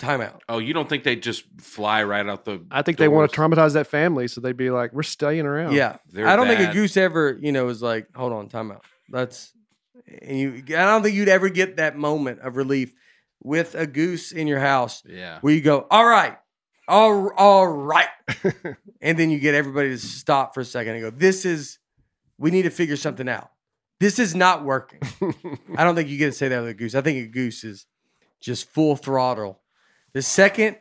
timeout. 0.00 0.40
Oh, 0.48 0.58
you 0.58 0.74
don't 0.74 0.88
think 0.88 1.04
they 1.04 1.14
just 1.14 1.44
fly 1.60 2.02
right 2.02 2.26
out 2.26 2.44
the? 2.44 2.66
I 2.72 2.82
think 2.82 2.98
they 2.98 3.06
want 3.06 3.30
to 3.30 3.38
traumatize 3.40 3.74
that 3.74 3.86
family, 3.86 4.26
so 4.26 4.40
they'd 4.40 4.56
be 4.56 4.70
like, 4.70 4.92
"We're 4.92 5.04
staying 5.04 5.46
around." 5.46 5.74
Yeah, 5.74 5.98
They're 6.10 6.26
I 6.26 6.34
don't 6.34 6.48
think 6.48 6.58
a 6.58 6.64
that- 6.64 6.72
goose 6.74 6.96
ever, 6.96 7.38
you 7.40 7.52
know, 7.52 7.68
is 7.68 7.82
like, 7.82 8.08
hold 8.16 8.32
on, 8.32 8.48
timeout. 8.48 8.80
That's 9.10 9.52
and 10.20 10.38
you. 10.40 10.54
I 10.70 10.84
don't 10.84 11.04
think 11.04 11.14
you'd 11.14 11.28
ever 11.28 11.48
get 11.48 11.76
that 11.76 11.96
moment 11.96 12.40
of 12.40 12.56
relief 12.56 12.92
with 13.42 13.76
a 13.76 13.86
goose 13.86 14.32
in 14.32 14.48
your 14.48 14.58
house 14.58 15.04
Yeah. 15.06 15.38
where 15.40 15.54
you 15.54 15.60
go, 15.60 15.86
all 15.88 16.04
right, 16.06 16.36
all 16.88 17.30
all 17.36 17.68
right, 17.68 18.08
and 19.00 19.16
then 19.16 19.30
you 19.30 19.38
get 19.38 19.54
everybody 19.54 19.90
to 19.90 19.98
stop 19.98 20.52
for 20.52 20.60
a 20.60 20.64
second 20.64 20.94
and 20.94 21.02
go, 21.02 21.10
this 21.10 21.44
is, 21.44 21.78
we 22.38 22.50
need 22.50 22.62
to 22.62 22.70
figure 22.70 22.96
something 22.96 23.28
out. 23.28 23.50
This 24.00 24.18
is 24.18 24.34
not 24.34 24.64
working. 24.64 25.00
I 25.76 25.84
don't 25.84 25.94
think 25.94 26.08
you 26.08 26.18
get 26.18 26.26
to 26.26 26.32
say 26.32 26.48
that 26.48 26.60
with 26.60 26.68
a 26.70 26.74
goose. 26.74 26.94
I 26.94 27.00
think 27.00 27.18
a 27.24 27.28
goose 27.28 27.64
is 27.64 27.86
just 28.40 28.68
full 28.70 28.96
throttle. 28.96 29.60
The 30.12 30.22
second 30.22 30.76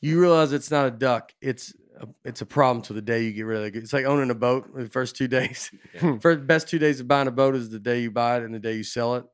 you 0.00 0.20
realize 0.20 0.52
it's 0.52 0.70
not 0.70 0.86
a 0.86 0.90
duck, 0.92 1.32
it's 1.40 1.74
a, 2.00 2.06
it's 2.24 2.40
a 2.40 2.46
problem 2.46 2.82
till 2.82 2.94
the 2.94 3.02
day 3.02 3.24
you 3.24 3.32
get 3.32 3.42
rid 3.42 3.58
of 3.58 3.64
the 3.64 3.70
goose. 3.72 3.82
It's 3.84 3.92
like 3.92 4.04
owning 4.04 4.30
a 4.30 4.34
boat. 4.34 4.72
The 4.74 4.86
first 4.88 5.16
two 5.16 5.26
days, 5.38 5.70
Yeah. 5.94 6.18
first 6.20 6.46
best 6.46 6.68
two 6.68 6.78
days 6.78 7.00
of 7.00 7.08
buying 7.08 7.26
a 7.28 7.32
boat 7.32 7.56
is 7.56 7.70
the 7.70 7.80
day 7.80 8.00
you 8.02 8.10
buy 8.12 8.36
it 8.38 8.44
and 8.44 8.54
the 8.54 8.60
day 8.60 8.74
you 8.76 8.84
sell 8.84 9.16
it. 9.16 9.24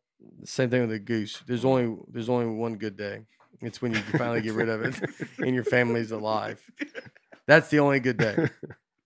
Same 0.44 0.70
thing 0.70 0.80
with 0.80 0.92
a 0.92 0.98
goose. 0.98 1.42
There's 1.46 1.66
only 1.66 1.94
there's 2.10 2.30
only 2.30 2.46
one 2.46 2.76
good 2.76 2.96
day. 2.96 3.20
It's 3.60 3.82
when 3.82 3.92
you 3.92 4.00
finally 4.18 4.40
get 4.40 4.54
rid 4.54 4.68
of 4.70 4.82
it 4.82 4.94
and 5.38 5.54
your 5.54 5.64
family's 5.64 6.10
alive. 6.10 6.62
That's 7.46 7.68
the 7.68 7.80
only 7.80 8.00
good 8.00 8.16
day. 8.16 8.48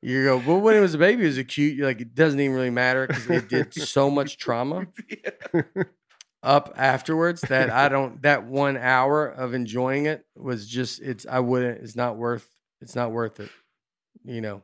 You 0.01 0.25
go, 0.25 0.39
well, 0.39 0.61
when 0.61 0.77
it 0.77 0.81
was 0.81 0.95
a 0.95 0.99
baby, 0.99 1.25
it 1.25 1.27
was 1.27 1.39
a 1.39 1.45
cute. 1.45 1.77
You're 1.77 1.87
like, 1.87 2.01
it 2.01 2.15
doesn't 2.15 2.39
even 2.39 2.55
really 2.55 2.71
matter 2.71 3.07
because 3.07 3.29
it 3.29 3.49
did 3.49 3.75
so 3.75 4.11
much 4.11 4.39
trauma. 4.39 4.87
up 6.43 6.73
afterwards 6.77 7.43
that 7.43 7.69
I 7.69 7.89
don't 7.89 8.23
that 8.23 8.45
one 8.45 8.77
hour 8.77 9.27
of 9.27 9.55
enjoying 9.55 10.07
it 10.07 10.25
was 10.37 10.69
just 10.69 11.01
it's 11.01 11.27
I 11.29 11.41
wouldn't 11.41 11.83
it's 11.83 11.97
not 11.97 12.17
worth 12.17 12.49
it's 12.81 12.95
not 12.95 13.11
worth 13.11 13.41
it. 13.41 13.51
You 14.25 14.41
know. 14.41 14.63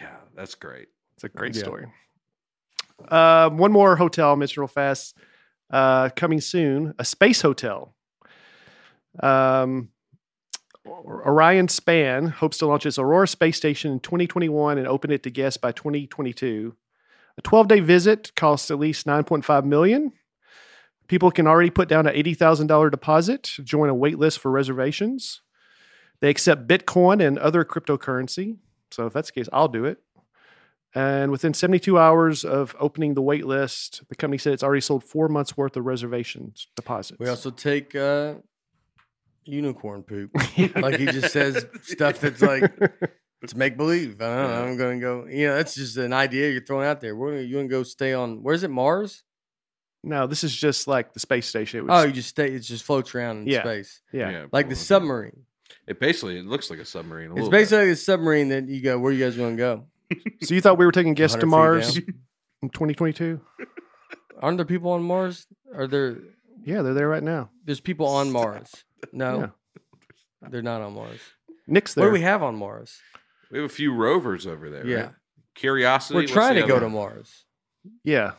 Yeah, 0.00 0.14
that's 0.36 0.54
great. 0.54 0.88
It's 1.14 1.24
a 1.24 1.28
great 1.28 1.56
Yeah. 1.56 1.62
story. 1.62 1.86
Uh, 3.08 3.50
one 3.50 3.72
more 3.72 3.96
hotel, 3.96 4.36
Mr. 4.36 4.58
Real 4.58 4.68
Fast, 4.68 5.16
uh, 5.70 6.10
coming 6.14 6.40
soon. 6.40 6.94
A 7.00 7.04
space 7.04 7.40
hotel. 7.40 7.94
Um, 9.20 9.88
Orion 10.88 11.68
Span 11.68 12.28
hopes 12.28 12.58
to 12.58 12.66
launch 12.66 12.86
its 12.86 12.98
Aurora 12.98 13.28
space 13.28 13.56
station 13.56 13.92
in 13.92 14.00
2021 14.00 14.78
and 14.78 14.86
open 14.86 15.10
it 15.10 15.22
to 15.24 15.30
guests 15.30 15.56
by 15.56 15.72
2022. 15.72 16.74
A 17.36 17.42
12-day 17.42 17.80
visit 17.80 18.34
costs 18.34 18.70
at 18.70 18.78
least 18.78 19.06
9.5 19.06 19.64
million. 19.64 20.12
People 21.06 21.30
can 21.30 21.46
already 21.46 21.70
put 21.70 21.88
down 21.88 22.06
an 22.06 22.14
$80,000 22.14 22.90
deposit 22.90 23.50
join 23.62 23.88
a 23.88 23.94
wait 23.94 24.18
list 24.18 24.40
for 24.40 24.50
reservations. 24.50 25.40
They 26.20 26.30
accept 26.30 26.66
Bitcoin 26.66 27.24
and 27.24 27.38
other 27.38 27.64
cryptocurrency. 27.64 28.56
So 28.90 29.06
if 29.06 29.12
that's 29.12 29.28
the 29.28 29.40
case, 29.40 29.48
I'll 29.52 29.68
do 29.68 29.84
it. 29.84 29.98
And 30.94 31.30
within 31.30 31.54
72 31.54 31.98
hours 31.98 32.44
of 32.44 32.74
opening 32.80 33.14
the 33.14 33.22
wait 33.22 33.46
list, 33.46 34.02
the 34.08 34.16
company 34.16 34.38
said 34.38 34.52
it's 34.52 34.62
already 34.62 34.80
sold 34.80 35.04
four 35.04 35.28
months 35.28 35.56
worth 35.56 35.76
of 35.76 35.84
reservations 35.84 36.66
deposits. 36.74 37.20
We 37.20 37.28
also 37.28 37.50
take 37.50 37.94
uh 37.94 38.34
unicorn 39.48 40.02
poop. 40.02 40.30
like 40.76 40.98
he 40.98 41.06
just 41.06 41.32
says 41.32 41.66
stuff 41.82 42.20
that's 42.20 42.42
like 42.42 42.72
it's 43.42 43.54
make 43.54 43.76
believe. 43.76 44.20
I 44.20 44.36
don't 44.36 44.50
know. 44.50 44.64
I'm 44.64 44.76
gonna 44.76 44.98
go. 45.00 45.26
You 45.26 45.48
know, 45.48 45.56
that's 45.56 45.74
just 45.74 45.96
an 45.96 46.12
idea 46.12 46.50
you're 46.50 46.64
throwing 46.64 46.86
out 46.86 47.00
there. 47.00 47.16
Where 47.16 47.34
are 47.34 47.40
you 47.40 47.56
gonna 47.56 47.68
go 47.68 47.82
stay 47.82 48.12
on? 48.12 48.42
Where's 48.42 48.62
it? 48.62 48.70
Mars? 48.70 49.22
no, 50.04 50.28
this 50.28 50.44
is 50.44 50.54
just 50.54 50.86
like 50.86 51.12
the 51.12 51.18
space 51.20 51.46
station. 51.46 51.80
It 51.80 51.86
Oh, 51.90 52.04
you 52.04 52.12
just 52.12 52.28
stay. 52.28 52.48
It 52.52 52.60
just 52.60 52.84
floats 52.84 53.14
around 53.14 53.38
in 53.42 53.46
Yeah. 53.48 53.62
space, 53.62 54.00
yeah. 54.12 54.46
like 54.52 54.66
the 54.66 54.74
well, 54.74 54.76
submarine. 54.76 55.42
It 55.88 55.98
basically 55.98 56.38
it 56.38 56.46
looks 56.46 56.70
like 56.70 56.78
a 56.78 56.84
submarine. 56.84 57.30
a 57.30 57.32
It's 57.32 57.36
little 57.36 57.50
bit. 57.50 57.56
basically 57.58 57.90
a 57.90 57.96
submarine 57.96 58.48
that 58.50 58.68
you 58.68 58.80
go. 58.80 58.98
Where 58.98 59.12
you 59.12 59.24
guys 59.24 59.36
gonna 59.36 59.56
go? 59.56 59.86
So 60.42 60.54
you 60.54 60.60
thought 60.60 60.78
we 60.78 60.86
were 60.86 60.92
taking 60.92 61.14
guests 61.14 61.34
to 61.34 61.40
feet 61.42 61.48
Mars 61.48 61.94
down. 61.94 62.04
in 62.62 62.68
2022? 62.70 63.40
Aren't 64.40 64.56
there 64.56 64.64
people 64.64 64.92
on 64.92 65.02
Mars? 65.02 65.46
Are 65.74 65.86
there? 65.86 66.16
Yeah, 66.64 66.82
they're 66.82 66.94
there 66.94 67.08
right 67.08 67.22
now. 67.22 67.50
There's 67.64 67.80
people 67.80 68.06
on 68.06 68.30
Mars. 68.30 68.84
No, 69.12 69.50
they're 70.50 70.62
not 70.62 70.82
on 70.82 70.94
Mars. 70.94 71.20
Nick's 71.66 71.96
What 71.96 72.06
do 72.06 72.10
we 72.10 72.20
have 72.22 72.42
on 72.42 72.56
Mars? 72.56 72.98
We 73.50 73.58
have 73.58 73.66
a 73.70 73.72
few 73.72 73.92
rovers 73.92 74.46
over 74.46 74.70
there. 74.70 74.86
Yeah, 74.86 74.96
right? 74.96 75.10
Curiosity. 75.54 76.14
we're 76.14 76.20
what's 76.22 76.32
trying 76.32 76.54
the 76.56 76.62
to 76.62 76.66
go 76.68 76.76
other 76.76 76.86
to? 76.86 76.90
Mars. 76.90 77.44
yeah. 78.04 78.32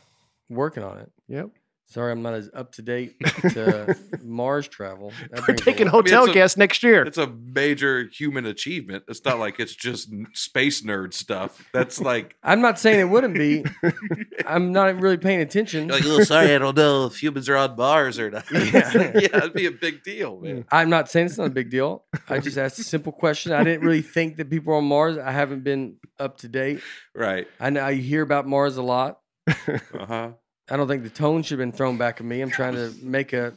Working 0.50 0.84
on 0.84 0.98
it. 0.98 1.12
Yep. 1.28 1.50
Sorry, 1.92 2.12
I'm 2.12 2.22
not 2.22 2.36
as 2.36 2.52
up 2.54 2.72
to 2.74 2.84
date 2.84 3.16
to 3.50 3.98
Mars 4.24 4.68
travel. 4.68 5.12
That 5.32 5.40
We're 5.40 5.46
brings 5.48 5.62
a 5.62 5.64
taking 5.66 5.86
lot- 5.88 5.94
hotel 5.94 6.24
it's 6.26 6.32
a- 6.32 6.34
guests 6.34 6.56
next 6.58 6.84
year. 6.84 7.02
It's 7.02 7.18
a 7.18 7.26
major 7.28 8.04
human 8.14 8.46
achievement. 8.46 9.06
It's 9.08 9.26
not 9.26 9.40
like 9.40 9.60
it's 9.60 9.76
just 9.76 10.12
n- 10.14 10.28
space 10.34 10.84
nerd 10.84 11.16
stuff. 11.16 11.68
That's 11.74 12.00
like, 12.00 12.36
I'm 12.44 12.62
not 12.62 12.78
saying 12.78 13.00
it 13.00 13.06
wouldn't 13.10 13.34
be. 13.34 13.66
I'm 14.46 14.72
not 14.72 15.00
really 15.02 15.18
paying 15.18 15.42
attention. 15.42 15.88
like, 15.88 16.04
oh, 16.06 16.24
sorry, 16.24 16.54
I 16.54 16.60
don't 16.60 16.78
know 16.78 17.08
if 17.08 17.22
humans 17.22 17.50
are 17.50 17.58
on 17.58 17.76
Mars 17.76 18.20
or 18.20 18.30
not. 18.30 18.46
Yeah. 18.52 18.92
yeah, 18.94 19.38
it'd 19.38 19.54
be 19.54 19.66
a 19.66 19.72
big 19.72 20.04
deal, 20.04 20.40
man. 20.42 20.66
I'm 20.72 20.92
not 20.92 21.10
saying 21.10 21.26
it's 21.26 21.38
not 21.40 21.48
a 21.48 21.50
big 21.50 21.72
deal. 21.72 22.06
I 22.28 22.38
just 22.38 22.58
asked 22.60 22.78
a 22.78 22.84
simple 22.84 23.12
question. 23.14 23.52
I 23.52 23.64
didn't 23.64 23.82
really 23.82 24.04
think 24.04 24.38
that 24.38 24.50
people 24.52 24.74
are 24.74 24.78
on 24.78 24.86
Mars. 24.86 25.18
I 25.18 25.32
haven't 25.32 25.64
been 25.64 25.96
up 26.20 26.38
to 26.40 26.48
date. 26.48 26.82
Right. 27.16 27.48
I 27.60 27.72
know 27.72 27.84
I 27.84 27.96
hear 27.96 28.22
about 28.22 28.46
Mars 28.48 28.78
a 28.78 28.84
lot. 28.84 29.20
Uh 29.48 29.80
huh. 30.08 30.30
I 30.72 30.78
don't 30.78 30.88
think 30.88 31.04
the 31.04 31.10
tone 31.10 31.44
should 31.44 31.60
have 31.60 31.66
been 31.66 31.76
thrown 31.76 31.98
back 31.98 32.20
at 32.20 32.26
me. 32.26 32.42
I'm 32.42 32.52
trying 32.52 32.76
to 32.76 32.94
make 33.02 33.34
a 33.34 33.54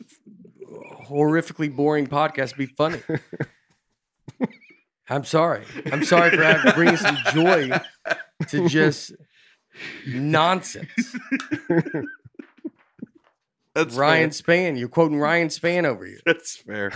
horrifically 1.09 1.75
boring 1.75 2.07
podcast 2.07 2.57
be 2.57 2.67
funny. 2.67 3.03
I'm 5.09 5.25
sorry. 5.25 5.65
I'm 5.91 6.05
sorry 6.05 6.31
for 6.31 6.43
having 6.43 6.73
bringing 6.73 6.97
some 6.97 7.19
joy 7.35 7.71
to 8.49 8.69
just 8.69 9.13
nonsense. 10.07 10.89
That's 13.75 13.95
Ryan 13.95 14.31
Fair. 14.31 14.33
Span, 14.33 14.77
you're 14.77 14.89
quoting 14.89 15.19
Orion 15.19 15.51
Span 15.51 15.87
over 15.87 16.05
here. 16.05 16.21
That's 16.25 16.57
fair. 16.57 16.93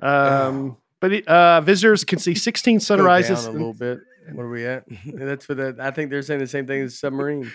Um, 0.00 0.76
but 1.00 1.26
uh, 1.26 1.60
visitors 1.62 2.04
can 2.04 2.18
see 2.18 2.34
16 2.34 2.80
sunrises. 2.80 3.44
down 3.44 3.50
a 3.50 3.52
little 3.52 3.74
bit. 3.74 3.98
What 4.32 4.42
are 4.44 4.48
we 4.48 4.66
at? 4.66 4.84
That's 5.06 5.44
for 5.46 5.54
the. 5.54 5.76
I 5.80 5.90
think 5.90 6.10
they're 6.10 6.22
saying 6.22 6.40
the 6.40 6.46
same 6.46 6.66
thing 6.66 6.82
as 6.82 6.98
submarine. 6.98 7.50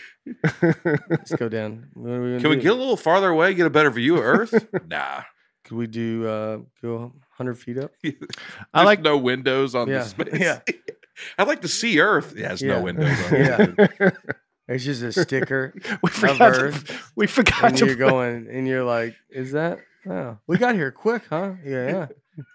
Let's 0.61 1.33
go 1.35 1.49
down. 1.49 1.89
What 1.93 2.11
are 2.11 2.21
we 2.21 2.27
gonna 2.29 2.41
Can 2.41 2.49
we 2.49 2.55
do? 2.57 2.61
get 2.63 2.71
a 2.71 2.75
little 2.75 2.97
farther 2.97 3.29
away, 3.29 3.53
get 3.53 3.65
a 3.65 3.69
better 3.69 3.91
view 3.91 4.17
of 4.17 4.23
Earth? 4.23 4.67
nah. 4.87 5.23
Could 5.65 5.77
we 5.77 5.87
do 5.87 6.27
uh, 6.27 6.57
go 6.81 6.97
100 7.37 7.55
feet 7.55 7.77
up? 7.77 7.91
I 8.73 8.83
like 8.83 9.01
no 9.01 9.17
windows 9.17 9.75
on 9.75 9.87
Yeah, 9.87 9.99
the 9.99 10.05
space. 10.05 10.39
yeah. 10.39 10.59
I'd 11.37 11.47
like 11.47 11.61
to 11.61 11.67
see 11.67 11.99
Earth. 11.99 12.35
It 12.35 12.45
has 12.45 12.61
Yeah. 12.61 12.77
no 12.77 12.81
windows 12.81 13.17
on 13.31 13.35
Yeah. 13.39 14.09
It's 14.67 14.83
just 14.85 15.01
a 15.03 15.11
sticker, 15.11 15.73
we 16.01 16.09
of 16.09 16.13
forgot. 16.13 16.37
To, 16.37 16.43
Earth, 16.61 17.11
we 17.15 17.27
forgot 17.27 17.63
and 17.65 17.77
to. 17.77 17.85
you're 17.87 17.95
going, 17.95 18.47
and 18.49 18.65
you're 18.67 18.85
like, 18.85 19.15
"Is 19.29 19.51
that? 19.51 19.79
Oh, 20.09 20.37
we 20.47 20.57
got 20.57 20.75
here 20.75 20.91
quick, 20.91 21.23
huh? 21.29 21.53
Yeah, 21.65 21.87
yeah. 21.89 22.07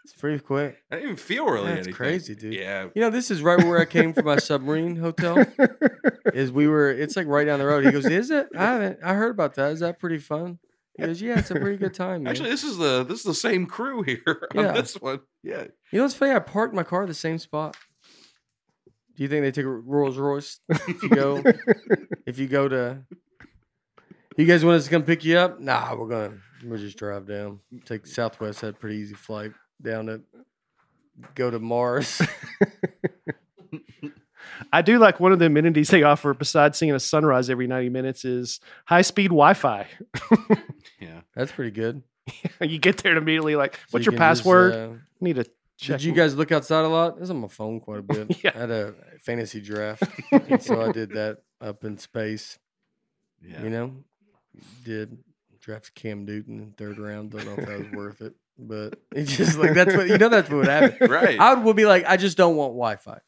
It's 0.04 0.14
pretty 0.18 0.38
quick. 0.38 0.78
I 0.90 0.96
didn't 0.96 1.04
even 1.10 1.16
feel 1.16 1.44
really 1.46 1.66
That's 1.66 1.76
anything. 1.88 1.94
crazy, 1.94 2.34
dude. 2.34 2.54
Yeah. 2.54 2.88
You 2.94 3.02
know, 3.02 3.10
this 3.10 3.30
is 3.30 3.42
right 3.42 3.58
where 3.62 3.78
I 3.78 3.84
came 3.84 4.12
from 4.14 4.24
my 4.24 4.38
submarine 4.38 4.96
hotel. 4.96 5.44
Is 6.34 6.50
we 6.50 6.66
were? 6.66 6.90
It's 6.90 7.14
like 7.16 7.26
right 7.26 7.44
down 7.44 7.58
the 7.58 7.66
road. 7.66 7.84
He 7.84 7.92
goes, 7.92 8.06
"Is 8.06 8.30
it? 8.30 8.48
I 8.56 8.64
haven't. 8.64 8.98
I 9.04 9.14
heard 9.14 9.30
about 9.30 9.54
that. 9.54 9.72
Is 9.72 9.80
that 9.80 9.98
pretty 10.00 10.18
fun?" 10.18 10.58
He 10.96 11.04
goes, 11.04 11.20
"Yeah, 11.22 11.38
it's 11.38 11.50
a 11.50 11.54
pretty 11.54 11.76
good 11.76 11.94
time." 11.94 12.22
Man. 12.24 12.30
Actually, 12.32 12.50
this 12.50 12.64
is 12.64 12.78
the 12.78 13.04
this 13.04 13.18
is 13.20 13.24
the 13.24 13.34
same 13.34 13.66
crew 13.66 14.02
here 14.02 14.48
on 14.56 14.64
Yeah. 14.64 14.72
this 14.72 14.94
one. 14.94 15.20
Yeah. 15.42 15.64
You 15.92 15.98
know 15.98 16.02
what's 16.04 16.14
funny? 16.14 16.32
I 16.32 16.38
parked 16.40 16.74
my 16.74 16.82
car 16.82 17.02
at 17.02 17.08
the 17.08 17.14
same 17.14 17.38
spot. 17.38 17.76
Do 19.16 19.22
you 19.22 19.28
think 19.28 19.44
they 19.44 19.50
take 19.52 19.64
a 19.66 19.68
Rolls 19.68 20.16
Royce 20.18 20.60
if 20.68 21.02
you 21.02 21.08
go 21.10 21.42
if 22.26 22.38
you 22.38 22.48
go 22.48 22.68
to 22.68 23.02
you 24.36 24.44
guys 24.46 24.64
want 24.64 24.76
us 24.78 24.84
to 24.84 24.90
come 24.90 25.02
pick 25.04 25.24
you 25.24 25.38
up? 25.38 25.60
Nah, 25.60 25.94
we're 25.94 26.08
gonna 26.08 26.38
we'll 26.64 26.78
just 26.78 26.98
drive 26.98 27.26
down. 27.26 27.60
Take 27.84 28.06
Southwest 28.06 28.60
had 28.62 28.70
a 28.70 28.76
pretty 28.76 28.96
easy 28.96 29.14
flight 29.14 29.52
down 29.82 30.06
to 30.06 30.20
go 31.34 31.50
to 31.50 31.58
Mars. 31.58 32.20
I 34.72 34.82
do 34.82 34.98
like 34.98 35.20
one 35.20 35.32
of 35.32 35.38
the 35.38 35.46
amenities 35.46 35.88
they 35.88 36.02
offer 36.02 36.32
besides 36.34 36.78
seeing 36.78 36.92
a 36.92 37.00
sunrise 37.00 37.50
every 37.50 37.66
90 37.66 37.88
minutes 37.90 38.24
is 38.24 38.60
high 38.86 39.02
speed 39.02 39.28
Wi 39.28 39.54
Fi. 39.54 39.86
Yeah. 41.00 41.20
That's 41.34 41.52
pretty 41.52 41.72
good. 41.72 42.02
you 42.60 42.78
get 42.78 42.96
there 42.98 43.12
and 43.12 43.18
immediately 43.18 43.54
like, 43.54 43.74
So 43.74 43.80
what's 43.90 44.06
you 44.06 44.12
your 44.12 44.18
can 44.18 44.30
just, 44.30 44.42
password? 44.42 44.72
uh, 44.72 44.88
Need 45.20 45.36
to 45.36 45.44
check. 45.76 45.98
did 45.98 46.04
you 46.04 46.12
guys 46.14 46.34
look 46.34 46.50
outside 46.52 46.84
a 46.86 46.88
lot? 46.88 47.16
I 47.16 47.20
was 47.20 47.28
on 47.30 47.36
my 47.36 47.48
phone 47.48 47.80
quite 47.80 47.98
a 47.98 48.02
bit. 48.02 48.42
Yeah. 48.42 48.52
I 48.54 48.58
had 48.60 48.70
a 48.70 48.94
fantasy 49.20 49.60
draft. 49.60 50.04
so 50.60 50.80
I 50.80 50.90
did 50.92 51.10
that 51.10 51.42
up 51.60 51.84
in 51.84 51.98
space. 51.98 52.58
Yeah. 53.46 53.62
You 53.62 53.68
know, 53.70 53.92
did 54.84 55.18
draft 55.60 55.94
Cam 55.94 56.24
Newton 56.24 56.60
in 56.60 56.72
third 56.72 56.98
round. 56.98 57.32
Don't 57.32 57.44
know 57.44 57.54
if 57.62 57.66
that 57.68 57.78
was 57.78 57.90
worth 57.92 58.22
it, 58.22 58.34
but 58.59 58.98
it's 59.12 59.36
just 59.36 59.59
like 59.59 59.74
that's 59.74 59.94
what 59.94 60.09
you 60.09 60.18
know. 60.18 60.28
That's 60.28 60.48
what 60.48 60.59
would 60.59 60.68
happen. 60.68 61.11
right. 61.11 61.38
I 61.38 61.54
would 61.54 61.76
be 61.76 61.86
like, 61.86 62.04
I 62.07 62.16
just 62.16 62.36
don't 62.36 62.57
want 62.57 62.72
Wi-Fi. 62.72 63.20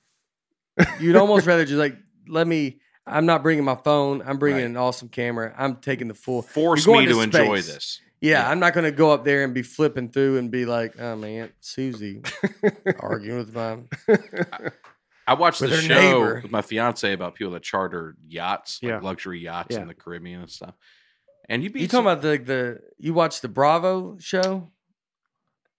You'd 1.00 1.16
almost 1.16 1.46
rather 1.46 1.64
just 1.64 1.78
like 1.78 1.96
let 2.28 2.46
me. 2.46 2.80
I'm 3.06 3.24
not 3.24 3.42
bringing 3.42 3.64
my 3.64 3.74
phone. 3.76 4.22
I'm 4.26 4.38
bringing 4.38 4.60
Right. 4.62 4.70
an 4.70 4.76
awesome 4.76 5.08
camera. 5.08 5.54
I'm 5.56 5.76
taking 5.76 6.08
the 6.08 6.14
full. 6.14 6.42
Force 6.42 6.86
me 6.86 7.06
to 7.06 7.14
to 7.14 7.20
enjoy 7.22 7.56
this. 7.62 8.00
Yeah, 8.20 8.42
Yeah. 8.42 8.50
I'm 8.50 8.58
not 8.60 8.74
going 8.74 8.84
to 8.84 8.92
go 8.92 9.10
up 9.12 9.24
there 9.24 9.44
and 9.44 9.54
be 9.54 9.62
flipping 9.62 10.10
through 10.10 10.36
and 10.36 10.50
be 10.50 10.66
like, 10.66 11.00
oh 11.00 11.16
man, 11.16 11.42
Aunt 11.44 11.52
Susie 11.60 12.20
arguing 13.00 13.38
with 13.38 13.54
my. 13.54 13.78
I 15.26 15.34
watched 15.34 15.60
the 15.60 15.70
show 15.70 15.94
neighbor. 15.94 16.40
with 16.42 16.50
my 16.50 16.62
fiance 16.62 17.10
about 17.12 17.34
people 17.34 17.52
that 17.54 17.62
charter 17.62 18.14
yachts, 18.26 18.78
like 18.82 18.90
Yeah. 18.90 19.00
luxury 19.00 19.40
yachts 19.40 19.74
Yeah. 19.74 19.82
in 19.82 19.88
the 19.88 19.94
Caribbean 19.94 20.40
and 20.42 20.50
stuff. 20.50 20.74
And 21.48 21.62
you'd 21.62 21.72
be 21.72 21.80
You 21.80 21.88
talking 21.88 22.06
about 22.06 22.20
the 22.22 22.36
the 22.38 22.80
you 22.98 23.14
watched 23.14 23.40
the 23.42 23.48
Bravo 23.48 24.16
show? 24.18 24.70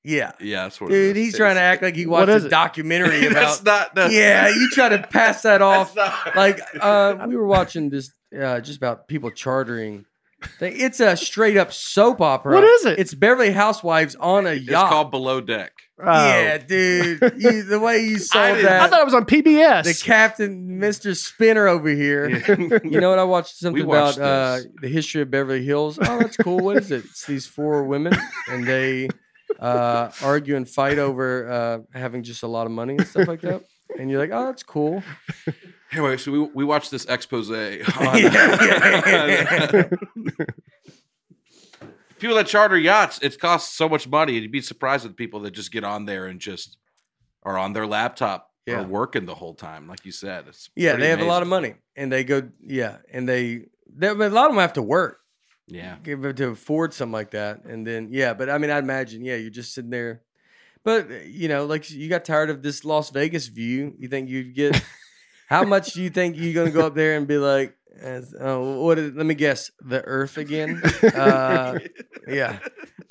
Yeah, 0.04 0.32
Yeah, 0.40 0.64
that's 0.64 0.80
what 0.80 0.90
dude, 0.92 1.18
is. 1.18 1.24
he's 1.26 1.38
trying 1.38 1.56
to 1.56 1.62
act 1.62 1.82
like 1.84 1.96
he 1.96 2.06
watched 2.06 2.30
a 2.30 2.46
it? 2.46 2.50
documentary 2.50 3.28
that's 3.34 3.60
about. 3.60 3.66
not 3.80 3.96
that's, 3.96 4.14
yeah, 4.14 4.48
you 4.48 4.70
try 4.72 4.90
to 4.90 5.00
pass 5.00 5.42
that 5.42 5.62
off. 5.74 5.96
not- 5.96 6.36
like 6.36 6.60
uh, 6.80 7.18
we 7.28 7.36
were 7.36 7.46
watching 7.48 7.90
this 7.90 8.12
uh, 8.40 8.62
just 8.62 8.78
about 8.78 9.08
people 9.10 9.30
chartering. 9.30 10.06
thing. 10.60 10.74
It's 10.78 11.00
a 11.02 11.18
straight 11.18 11.58
up 11.58 11.74
soap 11.74 12.22
opera. 12.22 12.54
What 12.56 12.64
is 12.64 12.86
it? 12.86 12.98
It's 13.00 13.14
Beverly 13.14 13.52
Housewives 13.52 14.16
on 14.16 14.48
a 14.48 14.54
yacht. 14.54 14.86
it's 14.86 14.90
called 14.94 15.12
Below 15.12 15.42
Deck. 15.42 15.74
Oh. 16.02 16.06
yeah, 16.06 16.58
dude. 16.60 17.20
You, 17.38 17.64
the 17.64 17.78
way 17.78 18.00
you 18.06 18.20
sold 18.20 18.56
didn't- 18.56 18.72
I 18.72 18.88
thought 18.88 19.02
it 19.02 19.06
was 19.06 19.14
on 19.14 19.26
PBS. 19.26 19.84
the 19.84 20.02
captain, 20.06 20.80
Mister 20.80 21.14
Spinner 21.14 21.68
over 21.68 21.90
here. 21.90 22.30
You 22.86 23.02
know 23.02 23.10
what? 23.10 23.20
I 23.20 23.26
watched 23.26 23.58
something 23.58 23.86
watched 23.86 24.16
about 24.18 24.60
uh, 24.62 24.64
the 24.82 24.88
history 24.88 25.22
of 25.24 25.30
Beverly 25.30 25.66
Hills. 25.66 26.00
Oh, 26.02 26.20
that's 26.20 26.38
cool. 26.38 26.60
What 26.62 26.78
is 26.78 26.90
it? 26.92 27.04
It's 27.04 27.26
these 27.26 27.46
four 27.48 27.84
women, 27.84 28.14
and 28.48 28.66
they 28.66 29.10
uh, 29.60 30.10
argue 30.24 30.56
and 30.56 30.68
fight 30.70 31.00
over 31.00 31.52
uh, 31.52 31.80
having 31.98 32.24
just 32.24 32.44
a 32.44 32.48
lot 32.48 32.66
of 32.66 32.72
money 32.72 32.96
and 32.98 33.08
stuff 33.08 33.28
like 33.28 33.42
that. 33.42 33.64
And 33.98 34.10
you're 34.12 34.20
like, 34.20 34.32
oh, 34.32 34.46
that's 34.48 34.64
cool. 34.64 35.02
Anyway, 35.92 36.18
so 36.18 36.32
we 36.32 36.40
we 36.40 36.64
watched 36.64 36.92
this 36.92 37.06
expose 37.06 37.50
on 37.50 37.56
people 42.20 42.36
that 42.36 42.48
charter 42.48 42.78
yachts. 42.78 43.20
It 43.22 43.40
costs 43.40 43.76
so 43.76 43.90
much 43.90 44.08
money, 44.08 44.34
and 44.34 44.44
you'd 44.44 44.52
be 44.52 44.62
surprised 44.62 45.06
at 45.06 45.12
the 45.12 45.16
people 45.16 45.40
that 45.42 45.52
just 45.52 45.72
get 45.72 45.84
on 45.84 46.06
there 46.06 46.26
and 46.28 46.40
just 46.40 46.78
are 47.44 47.58
on 47.58 47.74
their 47.74 47.88
laptop 47.88 48.50
Yeah. 48.66 48.82
or 48.82 48.84
working 48.84 49.26
the 49.26 49.36
whole 49.36 49.56
time. 49.56 49.88
Like 49.88 50.06
you 50.06 50.12
said, 50.12 50.46
it's 50.48 50.70
Yeah, 50.76 50.96
they 50.96 51.10
have 51.10 51.22
a 51.22 51.26
lot 51.26 51.42
of 51.42 51.48
money, 51.48 51.76
and 51.96 52.12
they 52.12 52.24
go. 52.24 52.50
Yeah, 52.62 52.98
and 53.12 53.28
they, 53.28 53.66
they 53.92 54.10
a 54.10 54.14
lot 54.14 54.46
of 54.46 54.52
them 54.52 54.60
have 54.60 54.74
to 54.74 54.82
work. 54.82 55.20
Yeah, 55.72 55.98
to 56.04 56.50
afford 56.50 56.94
something 56.94 57.14
like 57.14 57.32
that. 57.32 57.64
And 57.64 57.86
then 57.86 58.10
yeah, 58.12 58.34
but 58.34 58.50
I 58.50 58.58
mean, 58.58 58.72
I'd 58.72 58.84
imagine 58.84 59.24
yeah, 59.24 59.36
you're 59.36 59.52
just 59.52 59.74
sitting 59.74 59.92
there. 59.92 60.24
But 60.84 61.12
uh, 61.12 61.16
you 61.26 61.48
know, 61.48 61.66
like 61.66 61.90
you 61.92 62.10
got 62.10 62.26
tired 62.26 62.50
of 62.50 62.64
this 62.64 62.84
Las 62.84 63.12
Vegas 63.12 63.48
view. 63.48 63.94
You 63.98 64.08
think 64.08 64.30
you'd 64.30 64.56
get 64.56 64.82
how 65.48 65.64
much 65.64 65.94
do 65.94 66.02
you 66.02 66.10
think 66.10 66.38
you're 66.38 66.54
gonna 66.54 66.72
go 66.72 66.88
up 66.88 66.96
there 66.96 67.16
and 67.18 67.28
be 67.28 67.38
like? 67.38 67.76
As, 68.02 68.34
oh, 68.40 68.82
what? 68.82 68.98
Is, 68.98 69.14
let 69.14 69.26
me 69.26 69.36
guess. 69.36 69.72
The 69.82 70.02
Earth 70.06 70.38
again? 70.38 70.82
Uh, 71.04 71.80
yeah, 72.28 72.60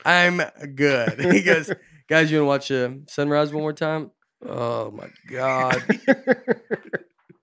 I'm 0.05 0.41
good. 0.75 1.21
He 1.33 1.43
goes, 1.43 1.71
guys. 2.09 2.31
You 2.31 2.45
want 2.45 2.63
to 2.63 2.75
watch 2.81 2.91
uh, 2.91 2.95
sunrise 3.07 3.53
one 3.53 3.63
more 3.63 3.73
time? 3.73 4.11
Oh 4.45 4.91
my 4.91 5.09
god. 5.31 5.83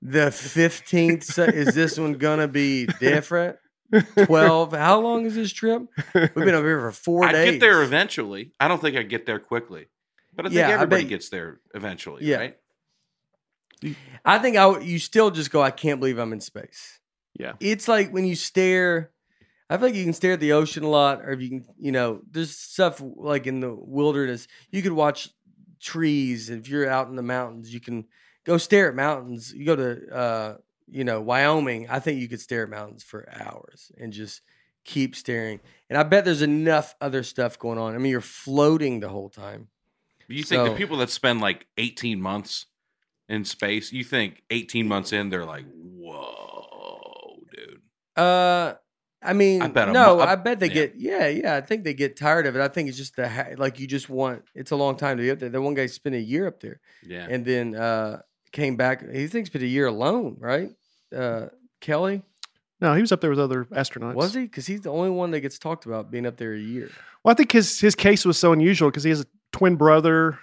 The 0.08 0.30
fifteenth 0.32 1.36
is 1.40 1.74
this 1.74 1.98
one 1.98 2.14
gonna 2.14 2.48
be 2.48 2.86
different? 2.86 3.58
Twelve. 4.26 4.72
How 4.74 5.00
long 5.00 5.26
is 5.26 5.36
this 5.36 5.52
trip? 5.54 5.84
We've 6.14 6.34
been 6.34 6.56
over 6.56 6.68
here 6.68 6.80
for 6.82 6.92
4 6.92 7.26
I'd 7.26 7.32
days. 7.34 7.52
get 7.52 7.60
there 7.60 7.84
eventually. 7.84 8.52
I 8.60 8.68
don't 8.68 8.82
think 8.82 8.98
I'd 8.98 9.10
get 9.10 9.26
there 9.26 9.40
quickly, 9.40 9.88
but 10.36 10.46
I 10.46 10.50
think 10.50 10.58
Yeah, 10.60 10.70
I 10.70 10.74
everybody 10.74 11.04
bet- 11.04 11.10
gets 11.10 11.30
there 11.30 11.60
eventually. 11.74 12.26
Yeah. 12.26 12.38
right? 12.38 12.58
I 14.24 14.40
think 14.40 14.58
I. 14.58 14.66
would- 14.66 14.84
You 14.84 15.00
still 15.00 15.32
just 15.32 15.52
go. 15.52 15.62
I 15.62 15.72
can't 15.72 16.00
believe 16.00 16.18
I'm 16.18 16.34
in 16.34 16.40
space. 16.42 17.00
Yeah. 17.38 17.54
It's 17.60 17.88
like 17.88 18.12
when 18.12 18.26
you 18.26 18.36
stare. 18.36 19.12
I 19.70 19.78
feel 19.78 19.88
like 19.88 19.96
you 19.96 20.04
can 20.04 20.14
stare 20.14 20.34
at 20.34 20.40
the 20.40 20.54
ocean 20.54 20.84
a 20.84 20.90
lot, 20.90 21.22
or 21.24 21.32
if 21.32 21.42
you 21.42 21.50
can, 21.50 21.66
you 21.80 21.92
know, 21.92 22.22
there's 22.30 22.56
stuff 22.56 23.02
like 23.04 23.48
in 23.48 23.62
the 23.62 23.74
wilderness. 23.74 24.48
You 24.72 24.84
could 24.84 24.92
watch 24.94 25.30
trees. 25.82 26.52
If 26.52 26.70
you're 26.70 26.88
out 26.88 27.10
in 27.10 27.16
the 27.16 27.24
mountains, 27.24 27.74
you 27.74 27.80
can 27.80 28.06
go 28.46 28.58
stare 28.58 28.90
at 28.90 28.96
mountains. 28.96 29.52
You 29.54 29.66
go 29.66 29.76
to, 29.76 30.16
uh, 30.16 30.58
you 30.88 31.04
know, 31.04 31.22
Wyoming. 31.22 31.88
I 31.90 32.00
think 32.00 32.20
you 32.22 32.28
could 32.28 32.42
stare 32.42 32.64
at 32.64 32.70
mountains 32.70 33.04
for 33.04 33.28
hours 33.32 33.92
and 33.98 34.14
just 34.14 34.42
keep 34.84 35.16
staring. 35.16 35.60
And 35.90 35.98
I 35.98 36.04
bet 36.04 36.26
there's 36.26 36.42
enough 36.44 36.96
other 37.02 37.24
stuff 37.24 37.58
going 37.58 37.78
on. 37.80 37.96
I 37.96 37.98
mean, 37.98 38.12
you're 38.12 38.22
floating 38.22 39.00
the 39.00 39.10
whole 39.10 39.30
time. 39.30 39.70
You 40.28 40.44
think 40.44 40.60
So- 40.60 40.70
the 40.72 40.76
people 40.78 40.98
that 40.98 41.10
spend 41.10 41.42
like 41.42 41.68
18 41.78 42.22
months 42.22 42.66
in 43.30 43.46
space, 43.46 43.92
you 43.92 44.04
think 44.04 44.44
18 44.52 44.88
months 44.88 45.12
in, 45.14 45.30
they're 45.30 45.46
like, 45.46 45.66
whoa, 45.74 47.38
dude. 47.52 47.82
Uh, 48.16 48.76
I 49.22 49.34
mean, 49.34 49.62
I 49.64 49.68
bet 49.70 49.90
no, 49.90 50.20
I 50.20 50.36
bet 50.36 50.60
they 50.60 50.68
yeah. 50.68 50.74
get, 50.74 50.94
yeah, 50.98 51.28
yeah. 51.28 51.56
I 51.56 51.62
think 51.62 51.84
they 51.84 51.96
get 51.96 52.16
tired 52.16 52.46
of 52.46 52.56
it. 52.56 52.62
I 52.62 52.68
think 52.68 52.90
it's 52.90 52.98
just 52.98 53.16
the 53.16 53.56
like 53.58 53.80
you 53.80 53.88
just 53.88 54.08
want. 54.08 54.44
It's 54.54 54.70
a 54.70 54.76
long 54.76 54.98
time 54.98 55.18
to 55.18 55.24
be 55.24 55.32
up 55.32 55.40
there. 55.40 55.50
The 55.50 55.60
one 55.62 55.74
guy 55.74 55.88
spent 55.88 56.14
a 56.16 56.20
year 56.22 56.46
up 56.46 56.60
there, 56.60 56.80
Yeah. 57.04 57.26
and 57.28 57.44
then 57.44 57.74
uh 57.76 58.22
came 58.56 58.76
back. 58.76 59.08
He 59.12 59.28
thinks 59.28 59.50
spent 59.50 59.64
a 59.64 59.68
year 59.68 59.86
alone, 59.86 60.38
right? 60.40 60.72
Uh, 61.16 61.48
Kelly 61.82 62.24
No, 62.82 62.96
he 62.96 63.02
was 63.02 63.12
up 63.12 63.22
there 63.22 63.30
with 63.30 63.40
other 63.40 63.66
astronauts. 63.66 64.16
was 64.16 64.34
he? 64.34 64.42
Because 64.44 64.66
he's 64.66 64.82
the 64.82 64.90
only 64.92 65.10
one 65.12 65.30
that 65.32 65.42
gets 65.42 65.60
talked 65.60 65.86
about 65.86 66.10
being 66.10 66.26
up 66.26 66.38
there 66.38 66.54
a 66.54 66.60
year. 66.60 66.90
Well, 67.24 67.32
I 67.32 67.36
think 67.36 67.52
his 67.52 67.80
his 67.80 67.94
case 67.96 68.26
was 68.26 68.38
so 68.40 68.52
unusual 68.54 68.90
because 68.90 69.04
he 69.04 69.10
has 69.12 69.22
a 69.22 69.26
twin 69.52 69.76
brother 69.76 70.40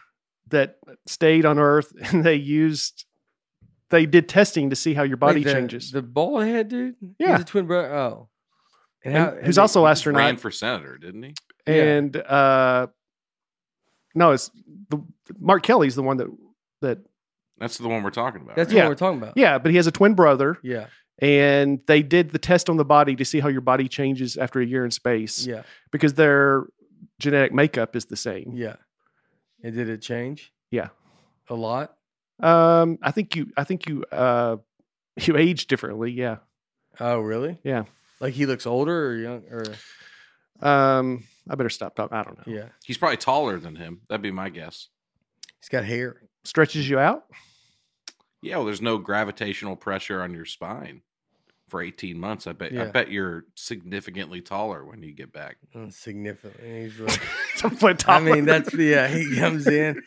that 0.49 0.79
stayed 1.07 1.45
on 1.47 1.59
Earth, 1.59 1.93
and 2.13 2.23
they 2.25 2.35
used 2.37 3.05
they 3.91 4.07
did 4.07 4.29
testing 4.29 4.71
to 4.71 4.77
see 4.77 4.95
how 4.95 5.03
your 5.03 5.17
body 5.19 5.41
Wait, 5.41 5.45
the, 5.45 5.53
changes. 5.53 5.91
The 5.91 6.03
bald 6.03 6.45
head 6.45 6.69
dude. 6.69 6.97
Yeah. 7.19 7.33
he's 7.33 7.43
a 7.43 7.45
twin 7.45 7.67
brother. 7.67 7.93
Oh, 7.95 8.29
And 9.05 9.15
how- 9.17 9.31
who's 9.43 9.57
they- 9.57 9.61
also 9.63 9.83
Ran 9.85 9.91
astronaut, 9.91 10.19
Ran 10.21 10.37
for 10.37 10.51
senator, 10.51 10.97
didn't 10.99 11.23
he? 11.25 11.35
yeah. 11.67 11.75
and 11.75 12.17
uh, 12.17 12.87
no, 14.15 14.33
it's 14.33 14.51
the 14.91 15.03
Mark 15.39 15.63
Kelly's 15.63 15.95
the 15.95 16.03
one 16.03 16.17
that 16.19 16.29
that 16.81 16.99
That's 17.63 17.79
the 17.79 17.89
one 17.89 18.03
we're 18.03 18.11
talking 18.11 18.43
about. 18.43 18.57
That's 18.57 18.69
right? 18.73 18.77
Yeah. 18.79 18.83
what 18.85 18.91
we're 18.91 18.95
talking 18.97 19.19
about. 19.23 19.37
yeah, 19.37 19.57
but 19.59 19.71
he 19.71 19.77
has 19.79 19.87
a 19.87 19.93
twin 19.93 20.15
brother, 20.15 20.59
yeah, 20.63 20.89
and 21.21 21.81
they 21.87 22.03
did 22.03 22.31
the 22.33 22.39
test 22.39 22.69
on 22.69 22.77
the 22.77 22.85
body 22.85 23.17
to 23.17 23.25
see 23.25 23.41
how 23.41 23.49
your 23.49 23.61
body 23.63 23.89
changes 23.89 24.37
after 24.37 24.61
a 24.61 24.67
year 24.67 24.85
in 24.85 24.91
space 24.91 25.47
yeah, 25.47 25.63
because 25.93 26.15
their 26.15 26.65
genetic 27.21 27.53
makeup 27.53 27.95
is 27.97 28.05
the 28.07 28.17
same. 28.17 28.53
yeah. 28.55 28.77
And 29.65 29.75
did 29.77 29.89
it 29.89 30.03
change? 30.03 30.53
Yeah. 30.73 30.89
a 31.49 31.55
lot. 31.55 31.95
Um, 32.41 32.99
I 33.01 33.13
think 33.13 33.37
you, 33.37 33.53
I 33.57 33.63
think 33.63 33.89
you, 33.89 34.05
uh, 34.11 34.57
you 35.21 35.37
age 35.37 35.69
differently. 35.69 36.11
Yeah. 36.11 36.39
Oh, 36.99 37.21
really? 37.21 37.59
Yeah. 37.63 37.85
Like 38.19 38.35
he 38.35 38.45
looks 38.47 38.67
older 38.67 39.07
or 39.11 39.17
young 39.17 39.45
or 39.49 39.65
Um, 40.61 41.25
I 41.49 41.55
better 41.55 41.71
stop 41.71 41.95
talking. 41.95 42.17
I 42.17 42.25
don't 42.25 42.39
know. 42.45 42.53
yeah. 42.53 42.69
He's 42.85 42.99
probably 42.99 43.17
taller 43.19 43.59
than 43.61 43.77
him. 43.77 44.01
That'd 44.09 44.23
be 44.23 44.31
my 44.33 44.49
guess. 44.49 44.89
He's 45.61 45.69
got 45.69 45.85
hair. 45.85 46.23
Stretches 46.45 46.89
you 46.89 46.99
out. 46.99 47.25
Yeah, 48.43 48.57
well, 48.57 48.67
there's 48.67 48.83
no 48.83 48.99
gravitational 48.99 49.77
pressure 49.77 50.21
on 50.21 50.35
your 50.35 50.45
spine 50.45 51.03
for 51.69 51.81
18 51.81 52.19
months. 52.19 52.47
I 52.47 52.53
bet. 52.53 52.77
I 52.77 52.87
bet 52.87 53.11
you're 53.11 53.45
significantly 53.55 54.41
taller 54.43 54.85
when 54.85 55.03
you 55.03 55.13
get 55.13 55.33
back. 55.33 55.57
Uh, 55.75 55.87
significantly. 55.91 56.83
He's 56.83 56.99
really, 56.99 57.15
It's 57.55 57.65
a 57.65 57.71
foot 57.71 57.99
taller. 58.01 58.19
I 58.31 58.33
mean, 58.35 58.45
that's 58.45 58.75
yeah. 58.75 59.09
He 59.09 59.37
comes 59.39 59.67
in. 59.67 60.03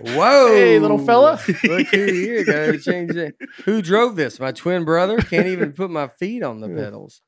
Whoa, 0.00 0.48
Hey, 0.48 0.78
little 0.80 0.98
fella. 0.98 1.38
Look 1.64 1.86
who 1.88 2.06
here. 2.06 2.44
Gotta 2.44 2.78
change 2.82 3.12
it. 3.12 3.36
Who 3.64 3.82
drove 3.82 4.16
this? 4.16 4.40
My 4.40 4.50
twin 4.50 4.84
brother. 4.84 5.18
Can't 5.18 5.46
even 5.46 5.72
put 5.72 5.90
my 5.90 6.08
feet 6.08 6.42
on 6.42 6.60
the 6.60 6.68
pedals. 6.68 7.20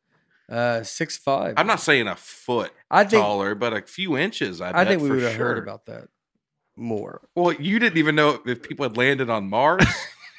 Uh, 0.51 0.83
six 0.83 1.17
five. 1.17 1.55
I'm 1.57 1.67
not 1.67 1.81
saying 1.81 2.07
a 2.09 2.17
foot 2.17 2.73
I 2.91 3.05
think. 3.05 3.23
taller, 3.23 3.55
but 3.55 3.73
a 3.73 3.83
few 3.83 4.17
inches. 4.17 4.61
I, 4.61 4.71
I 4.71 4.73
bet 4.73 4.89
think 4.89 5.03
we 5.03 5.11
would 5.11 5.23
have 5.23 5.35
sure. 5.35 5.47
heard 5.47 5.59
about 5.59 5.87
that 5.87 6.09
more. 6.77 7.23
Well, 7.35 7.53
you 7.53 7.79
didn't 7.79 7.99
even 7.99 8.15
know 8.15 8.41
if 8.47 8.63
people 8.63 8.85
had 8.85 8.97
landed 8.97 9.29
on 9.31 9.49
Mars, 9.49 9.85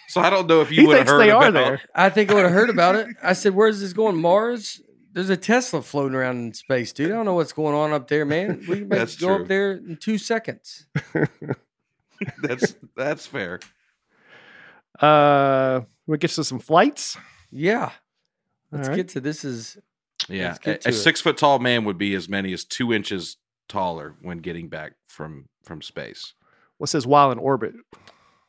so 0.08 0.22
I 0.22 0.30
don't 0.30 0.48
know 0.48 0.62
if 0.62 0.72
you 0.72 0.82
he 0.82 0.88
would 0.88 0.98
have 0.98 1.08
heard 1.08 1.20
they 1.22 1.32
are 1.32 1.48
about- 1.48 1.54
there. 1.54 1.82
I 1.96 2.10
think 2.10 2.32
I 2.32 2.34
would 2.36 2.44
have 2.44 2.54
heard 2.54 2.70
about 2.70 2.96
it. 2.96 3.08
I 3.22 3.34
said, 3.34 3.54
"Where's 3.54 3.80
this 3.80 3.94
going? 3.94 4.16
Mars? 4.22 4.82
There's 5.14 5.30
a 5.32 5.38
Tesla 5.38 5.82
floating 5.82 6.16
around 6.16 6.38
in 6.38 6.54
space, 6.54 6.94
dude. 6.94 7.12
I 7.12 7.16
don't 7.16 7.26
know 7.26 7.34
what's 7.34 7.54
going 7.54 7.74
on 7.76 7.92
up 7.92 8.08
there, 8.08 8.24
man. 8.26 8.60
We 8.68 8.80
can 8.80 8.88
make- 8.90 9.00
That's 9.00 9.16
go 9.16 9.28
true. 9.36 9.42
up 9.44 9.48
there 9.48 9.72
in 9.74 9.98
two 9.98 10.18
seconds." 10.18 10.86
That's 12.42 12.76
that's 12.96 13.28
fair. 13.28 13.60
Uh, 15.00 15.82
we 16.08 16.18
get 16.18 16.32
to 16.32 16.44
some 16.44 16.60
flights. 16.60 17.18
Yeah. 17.52 17.92
Let's 18.72 18.88
right. 18.90 18.96
get 18.96 19.10
to 19.10 19.20
this. 19.20 19.46
Is 19.46 19.78
Yeah, 20.28 20.58
a, 20.66 20.80
a 20.88 20.92
six 20.92 21.22
foot 21.22 21.38
tall 21.38 21.60
man 21.60 21.86
would 21.86 21.98
be 21.98 22.16
as 22.16 22.28
many 22.28 22.54
as 22.54 22.66
two 22.66 22.92
inches 22.92 23.38
taller 23.70 24.16
when 24.22 24.40
getting 24.40 24.70
back 24.70 24.94
from 25.08 25.50
from 25.64 25.82
space 25.82 26.34
What 26.78 26.90
says 26.90 27.06
while 27.06 27.32
in 27.32 27.38
orbit? 27.38 27.74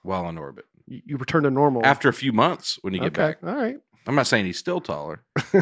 while 0.02 0.28
in 0.28 0.38
orbit. 0.38 0.64
You, 0.88 1.02
you 1.04 1.16
return 1.18 1.42
to 1.44 1.50
normal 1.50 1.84
After 1.84 2.08
a 2.08 2.12
few 2.12 2.32
months, 2.32 2.78
when 2.82 2.94
you 2.94 3.00
get 3.00 3.08
okay. 3.18 3.22
back, 3.22 3.38
All 3.44 3.54
right. 3.54 3.76
I'm 4.06 4.14
not 4.14 4.26
saying 4.26 4.46
he's 4.46 4.58
still 4.58 4.80
taller, 4.80 5.22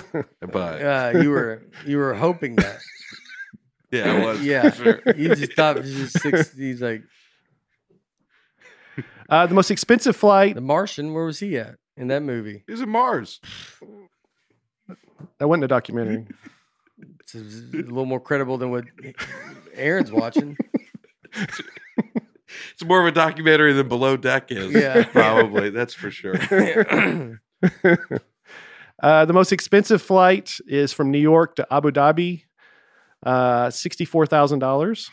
but 0.41 0.81
uh, 0.83 1.13
you 1.21 1.31
were 1.31 1.63
you 1.85 1.97
were 1.97 2.15
hoping 2.15 2.55
that? 2.57 2.79
yeah, 3.91 4.13
I 4.13 4.25
was. 4.25 4.41
yeah. 4.45 4.71
Sure. 4.71 5.01
You 5.17 5.35
just 5.35 5.55
thought 5.55 5.77
it 5.79 5.83
was 5.83 5.93
just 5.95 6.21
six. 6.21 6.53
He's 6.55 6.81
like 6.81 7.03
Uh, 9.29 9.47
the 9.49 9.55
most 9.55 9.73
expensive 9.73 10.15
flight 10.15 10.55
the 10.55 10.61
Martian. 10.61 11.13
Where 11.13 11.25
was 11.25 11.41
he 11.41 11.59
at 11.59 11.75
in 11.97 12.07
that 12.09 12.23
movie? 12.23 12.63
He's 12.69 12.81
in 12.81 12.89
Mars. 12.89 13.41
that 15.39 15.49
wasn't 15.49 15.65
a 15.65 15.69
documentary. 15.69 16.27
It's 17.21 17.35
a, 17.35 17.39
a 17.39 17.83
little 17.83 18.07
more 18.07 18.21
credible 18.21 18.59
than 18.59 18.71
what 18.71 18.85
Aaron's 19.75 20.13
watching. 20.13 20.57
It's 22.73 22.85
more 22.85 23.01
of 23.01 23.07
a 23.07 23.13
documentary 23.13 23.73
than 23.73 23.89
Below 23.89 24.17
Deck 24.17 24.51
is. 24.51 24.73
Yeah. 24.73 25.05
probably. 25.13 25.71
That's 25.71 25.95
for 25.95 26.11
sure. 26.11 26.35
uh, 29.03 29.25
the 29.25 29.33
most 29.33 29.53
expensive 29.53 30.03
flight 30.03 30.57
is 30.67 30.93
from 30.93 31.11
New 31.11 31.19
York 31.19 31.57
to 31.57 31.67
Abu 31.71 31.91
Dhabi, 31.91 32.45
uh, 33.25 33.71
sixty-four 33.71 34.27
thousand 34.27 34.59
dollars. 34.59 35.11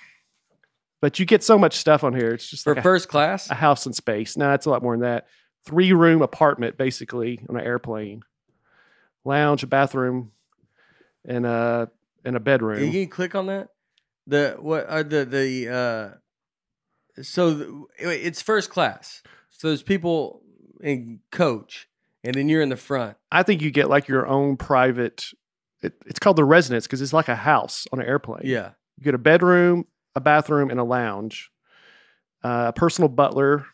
But 1.02 1.20
you 1.20 1.26
get 1.26 1.44
so 1.44 1.58
much 1.58 1.76
stuff 1.76 2.04
on 2.04 2.14
here. 2.14 2.34
It's 2.34 2.50
just 2.50 2.64
For 2.64 2.72
like 2.72 2.80
a, 2.80 2.82
first 2.84 3.10
class, 3.10 3.50
a 3.50 3.56
house 3.56 3.86
in 3.86 3.94
space. 3.94 4.38
No, 4.38 4.54
it's 4.54 4.66
a 4.66 4.70
lot 4.70 4.82
more 4.82 4.94
than 4.94 5.02
that. 5.02 5.28
Three-room 5.66 6.22
apartment, 6.22 6.78
basically, 6.78 7.40
on 7.50 7.58
an 7.58 7.66
airplane. 7.66 8.22
Lounge, 9.26 9.64
a 9.64 9.68
bathroom, 9.68 10.32
and 11.26 11.46
a 11.46 11.90
and 12.26 12.36
a 12.36 12.40
bedroom. 12.40 12.84
you 12.84 12.92
can 12.92 13.08
click 13.08 13.36
on 13.36 13.48
that. 13.48 13.70
The 14.28 14.58
what 14.60 14.90
are 14.90 15.04
the 15.04 15.26
the 15.26 15.70
uh 15.70 16.18
so 17.22 17.88
it's 18.00 18.42
first 18.42 18.70
class. 18.70 19.22
So 19.50 19.68
there's 19.68 19.84
people 19.84 20.42
in 20.82 21.20
coach, 21.32 21.88
and 22.24 22.34
then 22.36 22.50
you're 22.50 22.62
in 22.62 22.70
the 22.70 22.76
front. 22.78 23.18
I 23.32 23.44
think 23.44 23.62
you 23.62 23.72
get 23.72 23.90
like 23.90 24.08
your 24.08 24.28
own 24.28 24.58
private. 24.58 25.26
It, 25.82 25.94
it's 26.06 26.20
called 26.20 26.38
the 26.38 26.46
residence 26.46 26.86
because 26.88 27.02
it's 27.02 27.14
like 27.14 27.28
a 27.28 27.36
house 27.36 27.86
on 27.92 28.00
an 28.00 28.06
airplane. 28.08 28.42
Yeah, 28.46 28.72
You 28.98 29.04
get 29.04 29.14
a 29.16 29.20
bedroom, 29.20 29.86
a 30.16 30.22
bathroom, 30.22 30.70
and 30.70 30.80
a 30.80 30.84
lounge. 30.84 31.50
Uh, 32.44 32.66
a 32.70 32.74
personal 32.74 33.10
butler. 33.10 33.66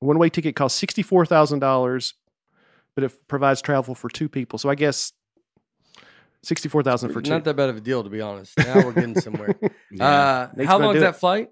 One 0.00 0.18
way 0.18 0.28
ticket 0.28 0.56
costs 0.56 0.78
sixty 0.78 1.02
four 1.02 1.24
thousand 1.24 1.60
dollars, 1.60 2.14
but 2.94 3.04
it 3.04 3.28
provides 3.28 3.62
travel 3.62 3.94
for 3.94 4.08
two 4.08 4.28
people. 4.28 4.58
So 4.58 4.68
I 4.68 4.74
guess 4.74 5.12
sixty-four 6.42 6.82
thousand 6.82 7.12
for 7.12 7.22
two. 7.22 7.30
Not 7.30 7.44
that 7.44 7.54
bad 7.54 7.68
of 7.68 7.76
a 7.76 7.80
deal, 7.80 8.02
to 8.02 8.10
be 8.10 8.20
honest. 8.20 8.56
Now 8.58 8.76
we're 8.84 8.92
getting 8.92 9.18
somewhere. 9.20 9.54
Yeah. 9.94 10.48
uh, 10.58 10.64
how 10.64 10.78
long 10.78 10.96
is 10.96 11.02
that 11.02 11.10
it. 11.10 11.16
flight? 11.16 11.50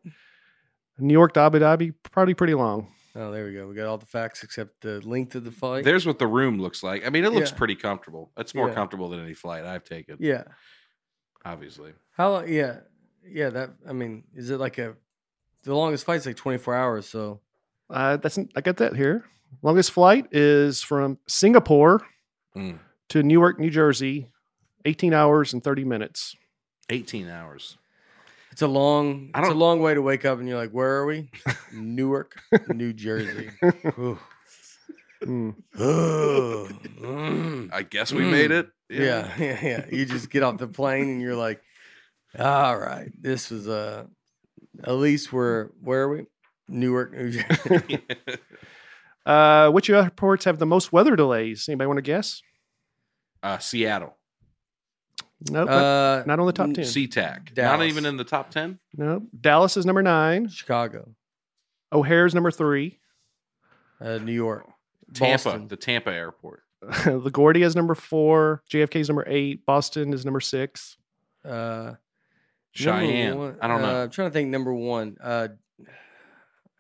New 1.01 1.12
York 1.12 1.35
to 1.35 1.40
Abu 1.40 1.59
Dhabi, 1.59 1.94
probably 2.10 2.35
pretty 2.35 2.55
long. 2.55 2.89
Oh, 3.16 3.32
there 3.32 3.44
we 3.47 3.55
go. 3.55 3.66
We 3.66 3.74
got 3.74 3.86
all 3.86 3.98
the 3.98 4.06
facts 4.06 4.43
except 4.44 4.82
the 4.82 5.01
length 5.01 5.35
of 5.35 5.44
the 5.44 5.51
flight. 5.51 5.85
There's 5.85 6.06
what 6.06 6.18
the 6.20 6.27
room 6.28 6.60
looks 6.60 6.82
like. 6.82 7.05
I 7.05 7.10
mean, 7.10 7.24
it 7.24 7.32
looks 7.32 7.51
Yeah. 7.51 7.56
pretty 7.56 7.74
comfortable. 7.74 8.31
It's 8.36 8.55
more 8.55 8.68
Yeah. 8.68 8.74
comfortable 8.74 9.09
than 9.09 9.20
any 9.20 9.35
flight 9.35 9.64
I've 9.64 9.82
taken, 9.85 10.16
yeah. 10.20 10.44
obviously. 11.44 11.93
How 12.16 12.31
long? 12.32 12.48
Yeah. 12.48 12.81
Yeah. 13.28 13.51
That, 13.51 13.70
I 13.89 13.93
mean, 13.93 14.24
is 14.35 14.51
it 14.51 14.59
like 14.59 14.78
a, 14.78 14.94
the 15.64 15.74
longest 15.74 16.05
flight's 16.05 16.27
like 16.27 16.36
24 16.36 16.74
hours. 16.74 17.06
So, 17.09 17.40
Uh, 17.89 18.16
that's 18.16 18.39
I 18.55 18.60
got 18.60 18.77
that 18.77 18.94
here. 18.94 19.24
Longest 19.62 19.90
flight 19.90 20.27
is 20.31 20.81
from 20.82 21.18
Singapore 21.27 22.06
Mm. 22.56 22.78
to 23.09 23.22
Newark, 23.24 23.59
New 23.59 23.70
Jersey, 23.70 24.31
eighteen 24.85 25.12
hours 25.12 25.52
and 25.52 25.62
thirty 25.62 25.85
minutes. 25.85 26.36
18 26.89 27.28
hours. 27.28 27.77
It's 28.51 28.62
a 28.62 28.66
long, 28.66 29.31
I 29.35 29.40
it's 29.40 29.51
a 29.51 29.55
long 29.55 29.81
way 29.81 29.94
to 29.94 30.02
wake 30.02 30.24
up 30.24 30.39
and 30.39 30.48
you're 30.48 30.59
like, 30.59 30.70
where 30.70 30.97
are 30.97 31.06
we? 31.06 31.31
Newark, 31.72 32.40
New 32.68 32.93
Jersey. 32.93 33.51
Ooh. 33.98 34.18
Mm. 35.22 35.55
Mm. 35.77 37.70
I 37.72 37.82
guess 37.82 38.12
we 38.12 38.24
made 38.24 38.51
it. 38.51 38.68
Yeah, 38.89 39.31
yeah, 39.39 39.59
yeah. 39.62 39.86
You 39.90 40.06
just 40.06 40.31
get 40.31 40.43
off 40.43 40.56
the 40.59 40.66
plane 40.66 41.09
and 41.10 41.20
you're 41.20 41.36
like, 41.36 41.60
all 42.39 42.78
right, 42.78 43.10
this 43.20 43.51
was 43.51 43.68
uh 43.68 44.05
at 44.82 44.93
least 44.94 45.32
we're 45.32 45.66
where 45.82 46.02
are 46.02 46.09
we? 46.09 46.27
Newark, 46.68 47.12
New 47.12 47.31
Jersey. 47.32 47.98
Uh, 49.27 49.68
which 49.70 49.90
airports 49.90 50.47
have 50.47 50.59
the 50.59 50.66
most 50.66 50.93
weather 50.94 51.14
delays? 51.14 51.68
Anybody 51.68 51.86
want 51.86 51.98
to 51.98 52.02
guess? 52.02 52.40
uh, 53.43 53.59
Seattle. 53.59 54.16
Nope. 55.48 55.68
not- 55.68 55.68
uh, 55.68 56.22
not 56.26 56.38
on 56.40 56.46
the 56.46 56.52
top 56.52 56.72
10. 56.72 56.84
SeaTac. 56.84 57.36
Not 57.36 57.54
Dallas. 57.54 57.88
even 57.88 58.04
in 58.06 58.16
the 58.16 58.24
top 58.24 58.50
10? 58.50 58.78
nope. 58.96 59.22
Dallas 59.40 59.76
is 59.76 59.86
number 59.86 60.02
nine. 60.02 60.48
Chicago, 60.48 61.14
O'Hare's 61.92 62.34
number 62.34 62.50
three. 62.50 62.98
uh, 64.00 64.18
New 64.18 64.32
York, 64.32 64.66
Tampa, 65.14 65.44
Boston. 65.44 65.68
the 65.68 65.76
Tampa 65.76 66.10
airport. 66.12 66.62
LaGuardia 66.84 67.64
is 67.64 67.76
number 67.76 67.94
four. 67.94 68.62
JFK 68.70 68.96
is 68.96 69.08
number 69.08 69.24
eight. 69.26 69.64
Boston 69.66 70.12
is 70.14 70.24
number 70.24 70.40
six. 70.40 70.96
Uh, 71.44 71.50
number 71.50 71.96
Cheyenne. 72.72 73.38
one- 73.38 73.56
I 73.60 73.66
don't 73.68 73.82
uh, 73.82 73.86
know. 73.92 74.02
I'm 74.04 74.10
trying 74.10 74.28
to 74.28 74.32
think. 74.32 74.48
Number 74.50 74.72
one, 74.74 75.16
uh, 75.22 75.48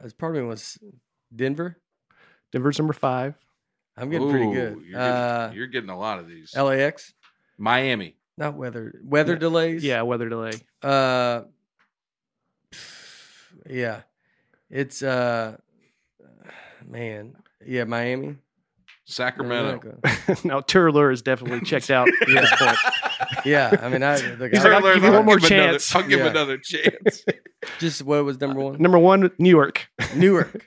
as 0.00 0.12
part 0.14 0.34
of 0.36 0.42
me 0.42 0.48
was 0.48 0.78
Denver. 1.34 1.76
Denver's 2.52 2.78
number 2.78 2.92
five. 2.94 3.34
I'm 3.96 4.08
getting 4.10 4.30
pretty 4.30 4.50
good. 4.52 4.82
You're, 4.86 4.98
Uh, 5.00 5.52
you're 5.52 5.66
getting 5.66 5.90
a 5.90 5.98
lot 5.98 6.18
of 6.18 6.26
these. 6.28 6.54
LAX, 6.56 7.12
Miami. 7.58 8.16
Not 8.40 8.54
weather. 8.54 9.00
Weather 9.04 9.34
Yeah. 9.34 9.38
delays. 9.38 9.84
Yeah, 9.84 10.02
weather 10.02 10.28
delay. 10.28 10.52
Uh, 10.82 11.42
yeah, 13.68 14.00
it's 14.70 15.02
uh, 15.02 15.56
man, 16.86 17.36
yeah, 17.64 17.84
Miami, 17.84 18.36
Sacramento. 19.04 19.98
now 20.44 20.60
Turler 20.60 21.12
is 21.12 21.22
definitely 21.22 21.60
checked 21.66 21.90
out 21.90 22.08
at 22.08 22.26
this 22.26 22.50
point. 22.58 22.78
Yeah, 23.44 23.76
I 23.80 23.88
mean, 23.88 24.02
I 24.02 24.16
the 24.18 24.48
He's 24.48 24.62
guy, 24.62 24.70
like, 24.70 24.84
I'll 24.84 24.94
give 24.94 25.04
you 25.04 25.12
one 25.12 25.24
more 25.26 25.38
chance. 25.38 25.94
I'll 25.94 26.02
give 26.02 26.18
him 26.20 26.26
Yeah. 26.26 26.30
another 26.30 26.58
chance. 26.58 27.24
just 27.78 28.02
what 28.02 28.24
was 28.24 28.40
number 28.40 28.60
one? 28.60 28.80
Number 28.80 28.98
one, 28.98 29.30
New 29.38 29.50
York. 29.50 29.88
Newark. 30.16 30.66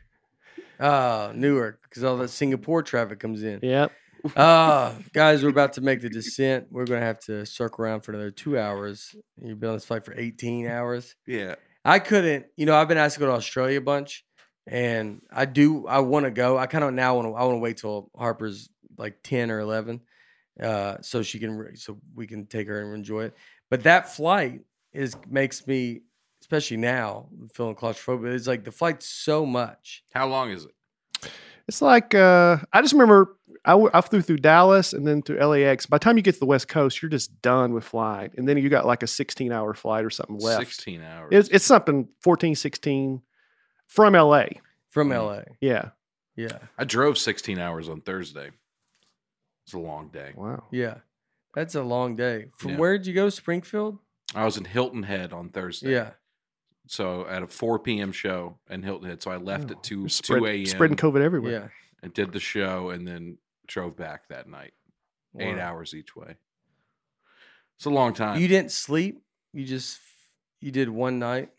Oh, 0.79 1.31
Newark, 1.35 1.81
because 1.83 2.03
all 2.03 2.17
that 2.17 2.29
Singapore 2.29 2.83
traffic 2.83 3.19
comes 3.19 3.41
in. 3.43 3.59
Yep. 3.63 3.91
Ah, 4.37 4.95
guys, 5.13 5.43
we're 5.43 5.49
about 5.49 5.73
to 5.73 5.81
make 5.81 6.01
the 6.01 6.09
descent. 6.09 6.67
We're 6.71 6.85
gonna 6.85 7.01
have 7.01 7.19
to 7.21 7.45
circle 7.45 7.83
around 7.83 8.01
for 8.01 8.11
another 8.13 8.31
two 8.31 8.57
hours. 8.57 9.13
You've 9.41 9.59
been 9.59 9.69
on 9.69 9.75
this 9.75 9.85
flight 9.85 10.05
for 10.05 10.17
18 10.17 10.67
hours. 10.67 11.15
yeah. 11.27 11.55
I 11.85 11.99
couldn't, 11.99 12.45
you 12.55 12.65
know, 12.65 12.75
I've 12.75 12.87
been 12.87 12.97
asked 12.97 13.15
to 13.15 13.19
go 13.19 13.25
to 13.25 13.33
Australia 13.33 13.79
a 13.79 13.81
bunch, 13.81 14.23
and 14.65 15.21
I 15.29 15.43
do. 15.43 15.85
I 15.85 15.99
want 15.99 16.23
to 16.23 16.31
go. 16.31 16.57
I 16.57 16.65
kind 16.65 16.85
of 16.85 16.93
now 16.93 17.15
want 17.15 17.27
to. 17.27 17.33
I 17.33 17.43
want 17.43 17.55
to 17.55 17.59
wait 17.59 17.75
till 17.75 18.09
Harper's 18.15 18.69
like 18.97 19.17
10 19.23 19.51
or 19.51 19.59
11, 19.59 19.99
uh, 20.61 20.95
so 21.01 21.21
she 21.23 21.39
can, 21.39 21.75
so 21.75 21.99
we 22.15 22.25
can 22.25 22.45
take 22.45 22.69
her 22.69 22.79
and 22.79 22.95
enjoy 22.95 23.25
it. 23.25 23.35
But 23.69 23.83
that 23.83 24.15
flight 24.15 24.61
is 24.93 25.17
makes 25.29 25.67
me, 25.67 26.03
especially 26.41 26.77
now, 26.77 27.27
feeling 27.53 27.75
claustrophobic. 27.75 28.33
It's 28.33 28.47
like 28.47 28.63
the 28.63 28.71
flight's 28.71 29.05
so 29.05 29.45
much. 29.45 30.03
How 30.13 30.27
long 30.29 30.51
is 30.51 30.63
it? 30.63 30.71
It's 31.67 31.81
like 31.81 32.13
uh, 32.13 32.57
I 32.73 32.81
just 32.81 32.93
remember 32.93 33.37
I, 33.65 33.71
w- 33.71 33.89
I 33.93 34.01
flew 34.01 34.21
through 34.21 34.37
Dallas 34.37 34.91
and 34.93 35.07
then 35.07 35.21
through 35.21 35.37
LAX. 35.43 35.85
By 35.85 35.95
the 35.97 36.03
time 36.03 36.17
you 36.17 36.23
get 36.23 36.33
to 36.33 36.39
the 36.39 36.45
West 36.45 36.67
Coast, 36.67 37.01
you're 37.01 37.09
just 37.09 37.41
done 37.41 37.73
with 37.73 37.83
flying, 37.85 38.31
and 38.37 38.47
then 38.47 38.57
you 38.57 38.67
got 38.69 38.85
like 38.85 39.03
a 39.03 39.07
16 39.07 39.51
hour 39.51 39.73
flight 39.73 40.03
or 40.03 40.09
something 40.09 40.37
left. 40.39 40.59
16 40.59 41.01
hours. 41.01 41.29
It's 41.31 41.49
it's 41.49 41.65
something 41.65 42.09
14, 42.21 42.55
16 42.55 43.21
from 43.87 44.13
LA. 44.13 44.45
From 44.89 45.09
Mm. 45.09 45.15
LA, 45.23 45.41
Yeah. 45.61 45.89
yeah, 46.35 46.57
I 46.77 46.83
drove 46.83 47.17
16 47.17 47.57
hours 47.59 47.87
on 47.89 48.01
Thursday. 48.01 48.51
It's 49.65 49.73
a 49.73 49.79
long 49.79 50.09
day. 50.09 50.33
Wow. 50.35 50.65
yeah, 50.71 50.97
that's 51.53 51.75
a 51.75 51.81
long 51.83 52.15
day. 52.17 52.47
From 52.57 52.71
Yeah. 52.71 52.77
where 52.77 52.97
did 52.97 53.07
you 53.07 53.13
go? 53.13 53.29
Springfield. 53.29 53.97
I 54.35 54.43
was 54.45 54.57
in 54.57 54.65
Hilton 54.65 55.03
Head 55.03 55.31
on 55.31 55.49
Thursday. 55.49 55.93
Yeah, 55.93 56.11
So 56.87 57.25
at 57.27 57.43
a 57.43 57.47
4 57.47 57.79
p.m. 57.79 58.11
show 58.11 58.57
in 58.69 58.83
Hilton 58.83 59.09
Head. 59.09 59.21
So 59.23 59.31
I 59.31 59.37
left 59.37 59.69
Oh, 59.71 59.73
at 59.75 59.83
2, 59.83 59.99
You're 60.01 60.09
2 60.09 60.45
a.m. 60.45 60.65
Spreading 60.65 60.97
COVID 60.97 61.21
everywhere. 61.21 61.51
yeah. 61.51 61.67
and 62.01 62.13
did 62.13 62.31
the 62.33 62.39
show 62.39 62.89
and 62.89 63.07
then 63.07 63.37
drove 63.67 63.95
back 63.95 64.27
that 64.29 64.47
night. 64.49 64.73
Eight 65.39 65.57
hours 65.57 65.93
each 65.95 66.15
way. 66.15 66.35
It's 67.77 67.85
a 67.85 67.89
long 67.89 68.13
time. 68.13 68.39
You 68.39 68.47
didn't 68.47 68.71
sleep. 68.71 69.23
You 69.51 69.65
just 69.65 69.99
you 70.59 70.71
did 70.71 70.89
one 70.89 71.19
night. 71.19 71.49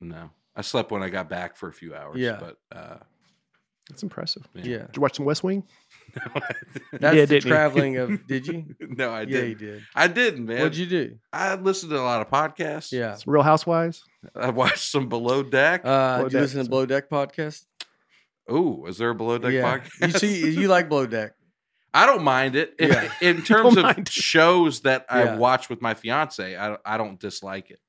no. 0.00 0.30
I 0.56 0.62
slept 0.62 0.90
when 0.90 1.04
I 1.04 1.08
got 1.08 1.28
back 1.28 1.56
for 1.56 1.68
a 1.68 1.72
few 1.72 1.94
hours. 1.94 2.16
Yeah. 2.18 2.36
But 2.40 2.56
uh, 2.76 2.96
That's 3.88 4.02
impressive. 4.02 4.42
Yeah. 4.54 4.62
Yeah, 4.64 4.78
Did 4.86 4.96
you 4.96 5.02
watch 5.02 5.16
some 5.16 5.24
West 5.24 5.44
Wing? 5.44 5.62
That's 6.92 7.02
Yeah, 7.02 7.10
the 7.10 7.26
didn't 7.26 7.44
you? 7.44 7.50
traveling 7.50 7.96
of. 7.98 8.26
Did 8.26 8.46
you? 8.46 8.64
no, 8.80 9.10
I 9.10 9.20
yeah, 9.20 9.26
didn't. 9.26 9.48
you 9.48 9.54
did. 9.54 9.82
I 9.94 10.08
didn't, 10.08 10.46
man. 10.46 10.58
What'd 10.58 10.76
you 10.76 10.86
do? 10.86 11.18
I 11.32 11.54
listened 11.54 11.90
to 11.90 11.98
a 11.98 12.02
lot 12.02 12.20
of 12.20 12.28
podcasts. 12.30 12.92
Yeah. 12.92 13.14
Some 13.14 13.32
Real 13.32 13.42
Housewives? 13.42 14.02
I 14.34 14.50
watched 14.50 14.90
some 14.90 15.08
Below 15.08 15.42
Deck. 15.42 15.82
Uh, 15.84 16.18
Below 16.18 16.24
did 16.24 16.32
you 16.32 16.38
Deck, 16.38 16.42
listen 16.42 16.64
to 16.64 16.68
Below 16.70 16.86
Deck 16.86 17.08
podcast? 17.10 17.64
Ooh, 18.50 18.86
is 18.86 18.98
there 18.98 19.10
a 19.10 19.14
Below 19.14 19.38
Deck 19.38 19.52
yeah. 19.52 19.78
podcast? 19.78 20.06
You 20.12 20.18
see, 20.18 20.50
you 20.60 20.68
like 20.68 20.88
Below 20.88 21.06
Deck. 21.06 21.32
I 21.94 22.06
don't 22.06 22.22
mind 22.22 22.54
it. 22.56 22.74
Yeah. 22.78 23.10
In 23.22 23.42
terms 23.42 23.76
of 23.76 24.08
shows 24.08 24.80
that 24.82 25.06
Yeah. 25.10 25.34
I 25.34 25.36
watch 25.36 25.68
with 25.68 25.80
my 25.80 25.94
fiance, 25.94 26.56
I, 26.56 26.76
I 26.84 26.96
don't 26.98 27.18
dislike 27.18 27.70
it. 27.70 27.80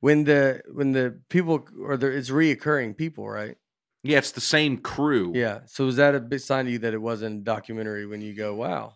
When 0.00 0.24
the 0.24 0.62
when 0.72 0.92
the 0.92 1.18
people 1.30 1.66
or 1.82 1.96
the 1.96 2.08
it's 2.08 2.28
reoccurring 2.30 2.96
people, 2.96 3.28
right? 3.28 3.56
Yeah, 4.06 4.18
it's 4.18 4.32
the 4.32 4.40
same 4.40 4.78
crew. 4.78 5.32
Yeah. 5.34 5.60
So 5.66 5.86
was 5.86 5.96
that 5.96 6.14
a 6.14 6.20
big 6.20 6.40
sign 6.40 6.66
to 6.66 6.70
you 6.70 6.78
that 6.80 6.94
it 6.94 7.02
wasn't 7.02 7.40
a 7.40 7.44
documentary 7.44 8.06
when 8.06 8.20
you 8.20 8.34
go, 8.34 8.54
wow, 8.54 8.94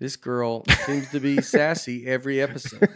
this 0.00 0.16
girl 0.16 0.64
seems 0.84 1.10
to 1.10 1.20
be 1.20 1.40
sassy 1.42 2.06
every 2.06 2.40
episode? 2.40 2.88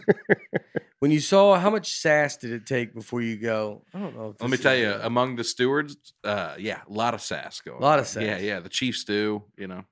when 0.99 1.11
you 1.11 1.19
saw 1.19 1.57
how 1.57 1.69
much 1.69 1.93
sass 1.93 2.37
did 2.37 2.51
it 2.51 2.65
take 2.65 2.93
before 2.93 3.21
you 3.21 3.37
go, 3.37 3.83
I 3.93 3.99
don't 3.99 4.15
know. 4.15 4.35
Let 4.39 4.49
me 4.49 4.57
tell 4.57 4.75
you, 4.75 4.93
among 5.01 5.37
the 5.37 5.43
stewards, 5.43 5.95
uh, 6.23 6.55
yeah, 6.59 6.81
a 6.87 6.91
lot 6.91 7.13
of 7.13 7.21
sass 7.21 7.61
going. 7.61 7.79
A 7.79 7.81
lot 7.81 7.93
on. 7.93 7.99
of 7.99 8.07
sass. 8.07 8.23
yeah. 8.23 8.37
Yeah. 8.39 8.59
The 8.59 8.69
chief 8.69 8.97
stew, 8.97 9.43
you 9.57 9.67
know, 9.67 9.83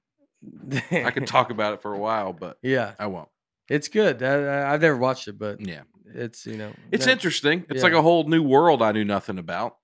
I 0.92 1.12
could 1.12 1.28
talk 1.36 1.52
about 1.52 1.74
it 1.74 1.82
for 1.82 1.94
a 1.94 1.98
while, 2.00 2.34
but 2.34 2.58
yeah, 2.62 2.94
I 3.00 3.08
won't. 3.08 3.30
it's 3.70 3.88
good. 3.88 4.22
I, 4.22 4.74
I've 4.74 4.82
never 4.82 4.98
watched 4.98 5.28
it, 5.28 5.38
but 5.40 5.66
Yeah, 5.66 5.84
it's 6.14 6.46
you 6.46 6.58
know, 6.58 6.72
it's 6.92 7.08
interesting. 7.08 7.66
It's 7.70 7.78
yeah. 7.78 7.84
like 7.84 7.94
a 7.94 8.02
whole 8.02 8.26
new 8.26 8.44
world 8.44 8.82
I 8.82 8.92
knew 8.92 9.06
nothing 9.06 9.38
about. 9.40 9.78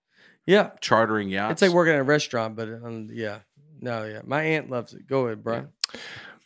Yeah, 0.46 0.72
Chartering 0.82 1.30
yachts. 1.30 1.54
it's 1.54 1.62
like 1.62 1.72
working 1.72 1.94
at 1.94 2.00
a 2.00 2.04
restaurant, 2.04 2.56
but 2.56 2.68
um, 2.68 3.10
yeah, 3.12 3.40
no, 3.80 4.04
yeah. 4.06 4.22
My 4.26 4.42
aunt 4.42 4.70
loves 4.70 4.94
it. 4.94 5.08
Go 5.08 5.26
ahead, 5.28 5.44
Brian. 5.44 5.70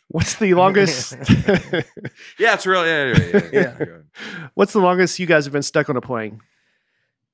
What's 0.08 0.36
the 0.36 0.54
longest? 0.54 1.14
Yeah, 2.38 2.54
it's 2.54 2.66
really. 2.66 2.88
Yeah, 2.88 3.06
yeah, 3.06 3.30
yeah. 3.32 3.40
Yeah. 3.52 3.76
yeah. 3.80 3.86
What's 4.54 4.72
the 4.72 4.80
longest 4.80 5.18
you 5.18 5.26
guys 5.26 5.44
have 5.44 5.52
been 5.52 5.62
stuck 5.62 5.88
on 5.88 5.96
a 5.96 6.00
plane? 6.00 6.40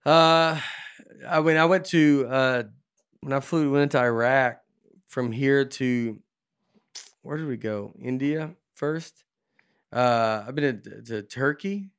Uh, 0.06 0.58
I 1.28 1.40
mean, 1.40 1.56
I 1.56 1.64
went 1.66 1.84
to 1.86 2.26
uh 2.28 2.62
when 3.20 3.32
I 3.32 3.40
flew 3.40 3.70
went 3.70 3.82
into 3.82 3.98
Iraq 3.98 4.60
from 5.08 5.32
here 5.32 5.64
to 5.64 6.18
where 7.22 7.36
did 7.36 7.46
we 7.46 7.56
go? 7.56 7.92
India 8.00 8.50
first. 8.74 9.24
Uh, 9.92 10.44
I've 10.48 10.54
been 10.54 10.80
to, 10.82 11.02
to 11.02 11.22
Turkey, 11.22 11.90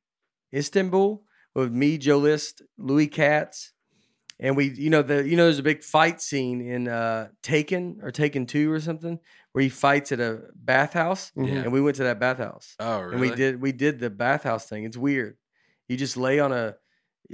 Istanbul 0.52 1.22
with 1.54 1.70
me, 1.72 1.96
Joe 1.96 2.18
List, 2.18 2.62
Louis 2.76 3.06
Katz, 3.06 3.72
and 4.44 4.56
we, 4.56 4.70
you 4.70 4.90
know, 4.90 5.02
the 5.02 5.26
you 5.26 5.36
know, 5.36 5.44
there's 5.44 5.58
a 5.58 5.62
big 5.64 5.82
fight 5.82 6.20
scene 6.20 6.60
in 6.60 6.86
uh 6.88 7.28
Taken 7.42 7.98
or 8.02 8.10
Taken 8.10 8.46
Two 8.46 8.70
or 8.70 8.80
something 8.80 9.18
where 9.52 9.62
he 9.62 9.68
fights 9.68 10.12
at 10.12 10.20
a 10.20 10.42
bathhouse. 10.54 11.32
Yeah. 11.36 11.62
and 11.62 11.72
we 11.72 11.80
went 11.80 11.96
to 11.96 12.04
that 12.04 12.18
bathhouse 12.20 12.74
Oh, 12.78 13.00
really? 13.00 13.12
and 13.12 13.20
we 13.20 13.30
did 13.34 13.60
we 13.60 13.72
did 13.72 13.98
the 13.98 14.10
bathhouse 14.10 14.66
thing. 14.68 14.84
It's 14.84 14.96
weird. 14.96 15.36
You 15.88 15.96
just 15.96 16.16
lay 16.16 16.38
on 16.40 16.52
a 16.52 16.76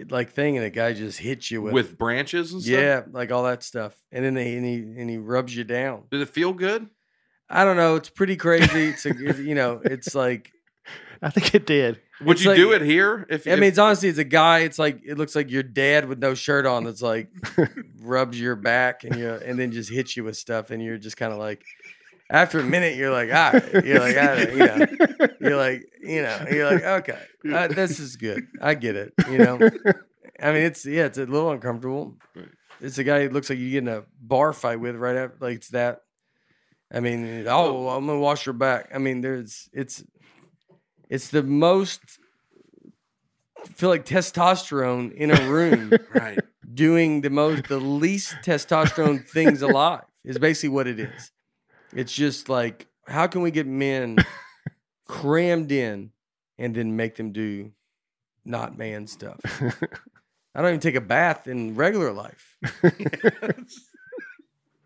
like 0.08 0.30
thing, 0.30 0.56
and 0.56 0.64
a 0.64 0.70
guy 0.70 0.92
just 0.92 1.18
hits 1.18 1.50
you 1.50 1.62
with, 1.62 1.72
with 1.74 1.98
branches 1.98 2.52
and 2.52 2.62
stuff. 2.62 2.72
yeah, 2.80 3.02
like 3.10 3.32
all 3.32 3.42
that 3.44 3.62
stuff, 3.64 4.00
and 4.12 4.24
then 4.24 4.34
they, 4.34 4.54
and 4.56 4.64
he 4.64 4.74
and 5.00 5.10
he 5.10 5.18
rubs 5.18 5.54
you 5.56 5.64
down. 5.64 6.04
Did 6.10 6.20
it 6.20 6.28
feel 6.28 6.52
good? 6.52 6.88
I 7.48 7.64
don't 7.64 7.76
know. 7.76 7.96
It's 7.96 8.08
pretty 8.10 8.36
crazy. 8.36 8.90
It's, 8.90 9.04
a, 9.06 9.10
it's 9.18 9.40
you 9.40 9.56
know, 9.56 9.80
it's 9.84 10.14
like 10.14 10.52
I 11.22 11.30
think 11.30 11.54
it 11.54 11.66
did. 11.66 12.00
Would 12.22 12.36
It's 12.36 12.44
you 12.44 12.50
like- 12.50 12.56
do 12.56 12.72
it 12.72 12.82
here? 12.82 13.26
If 13.30 13.46
I 13.46 13.54
mean, 13.54 13.64
it's 13.64 13.78
honestly, 13.78 14.08
it's 14.08 14.18
a 14.18 14.24
guy. 14.24 14.60
It's 14.60 14.78
like 14.78 15.00
it 15.04 15.16
looks 15.18 15.34
like 15.36 15.50
your 15.50 15.62
dad 15.62 16.08
with 16.08 16.18
no 16.18 16.34
shirt 16.34 16.66
on. 16.66 16.84
That's 16.84 17.02
like 17.02 17.28
rubs 18.00 18.40
your 18.40 18.56
back 18.56 19.04
and 19.04 19.16
you 19.16 19.28
and 19.30 19.58
then 19.58 19.72
just 19.72 19.90
hits 19.90 20.16
you 20.16 20.24
with 20.24 20.36
stuff, 20.36 20.70
and 20.70 20.82
you're 20.82 20.98
just 20.98 21.16
kind 21.16 21.32
of 21.32 21.38
like. 21.38 21.62
After 22.32 22.60
a 22.60 22.62
minute, 22.62 22.94
you're 22.96 23.10
like, 23.10 23.28
all 23.34 23.52
right. 23.54 23.84
You're 23.84 23.98
like, 23.98 24.16
I 24.16 24.44
don't, 24.44 24.52
you 24.52 24.58
know, 24.58 25.26
you're 25.40 25.56
like, 25.56 25.82
you 26.00 26.22
know, 26.22 26.46
you're 26.48 26.70
like, 26.70 26.84
okay, 26.84 27.18
uh, 27.52 27.66
this 27.66 27.98
is 27.98 28.14
good. 28.14 28.46
I 28.62 28.74
get 28.74 28.94
it. 28.94 29.12
You 29.28 29.38
know, 29.38 29.54
I 30.40 30.52
mean, 30.52 30.62
it's 30.62 30.86
yeah, 30.86 31.06
it's 31.06 31.18
a 31.18 31.26
little 31.26 31.50
uncomfortable. 31.50 32.14
Right. 32.36 32.46
It's 32.80 32.98
a 32.98 33.02
guy 33.02 33.18
It 33.22 33.32
looks 33.32 33.50
like 33.50 33.58
you 33.58 33.70
get 33.72 33.78
in 33.78 33.88
a 33.88 34.04
bar 34.22 34.52
fight 34.52 34.78
with 34.78 34.94
right 34.94 35.16
after, 35.16 35.38
like 35.40 35.56
it's 35.56 35.70
that. 35.70 36.02
I 36.92 37.00
mean, 37.00 37.46
oh, 37.48 37.88
I'm 37.88 38.06
gonna 38.06 38.20
wash 38.20 38.46
your 38.46 38.52
back. 38.52 38.90
I 38.94 38.98
mean, 38.98 39.22
there's 39.22 39.68
it's, 39.72 40.04
it's 41.10 41.28
the 41.28 41.42
most. 41.42 42.00
I 43.62 43.68
feel 43.68 43.90
like 43.90 44.06
testosterone 44.06 45.12
in 45.12 45.30
a 45.30 45.50
room 45.50 45.92
right. 46.14 46.38
doing 46.72 47.20
the 47.20 47.28
most, 47.28 47.68
the 47.68 47.78
least 47.80 48.36
testosterone 48.42 49.28
things 49.28 49.60
alive 49.60 50.04
is 50.24 50.38
basically 50.38 50.70
what 50.70 50.86
it 50.86 50.98
is. 50.98 51.32
It's 51.92 52.12
just 52.12 52.48
like, 52.48 52.86
how 53.06 53.26
can 53.26 53.42
we 53.42 53.50
get 53.50 53.66
men 53.66 54.16
crammed 55.06 55.72
in 55.72 56.12
and 56.58 56.74
then 56.74 56.96
make 56.96 57.16
them 57.16 57.32
do 57.32 57.72
not 58.44 58.78
man 58.78 59.06
stuff? 59.06 59.40
I 60.54 60.62
don't 60.62 60.70
even 60.70 60.80
take 60.80 60.94
a 60.94 61.00
bath 61.00 61.48
in 61.48 61.74
regular 61.74 62.12
life, 62.12 62.56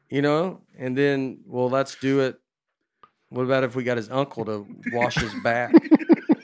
you 0.08 0.22
know? 0.22 0.62
And 0.78 0.96
then, 0.96 1.40
well, 1.46 1.70
let's 1.70 1.94
do 1.96 2.20
it. 2.20 2.40
What 3.28 3.42
about 3.42 3.64
if 3.64 3.74
we 3.74 3.82
got 3.84 3.96
his 3.96 4.10
uncle 4.10 4.44
to 4.46 4.66
wash 4.92 5.16
his 5.16 5.34
back? 5.42 5.72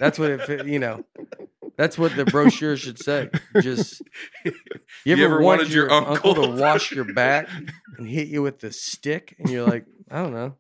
That's 0.01 0.19
what 0.19 0.31
it, 0.31 0.67
you 0.67 0.81
know. 0.81 1.05
That's 1.77 1.97
what 1.97 2.17
the 2.17 2.25
brochure 2.25 2.77
should 2.77 2.99
say. 2.99 3.31
Just 3.61 4.03
you 4.45 4.53
You 5.05 5.13
ever, 5.13 5.25
ever 5.25 5.41
wanted, 5.41 5.45
wanted 5.63 5.73
your, 5.73 5.85
your 5.85 5.93
uncle, 5.93 6.15
uncle 6.15 6.35
to 6.35 6.61
wash 6.61 6.91
your 6.91 7.05
back 7.15 7.49
and 7.97 8.09
hit 8.09 8.29
you 8.29 8.43
with 8.43 8.59
the 8.59 8.73
stick, 8.73 9.37
and 9.39 9.49
you're 9.49 9.67
like, 9.67 9.85
I 10.11 10.23
don't 10.23 10.33
know, 10.33 10.57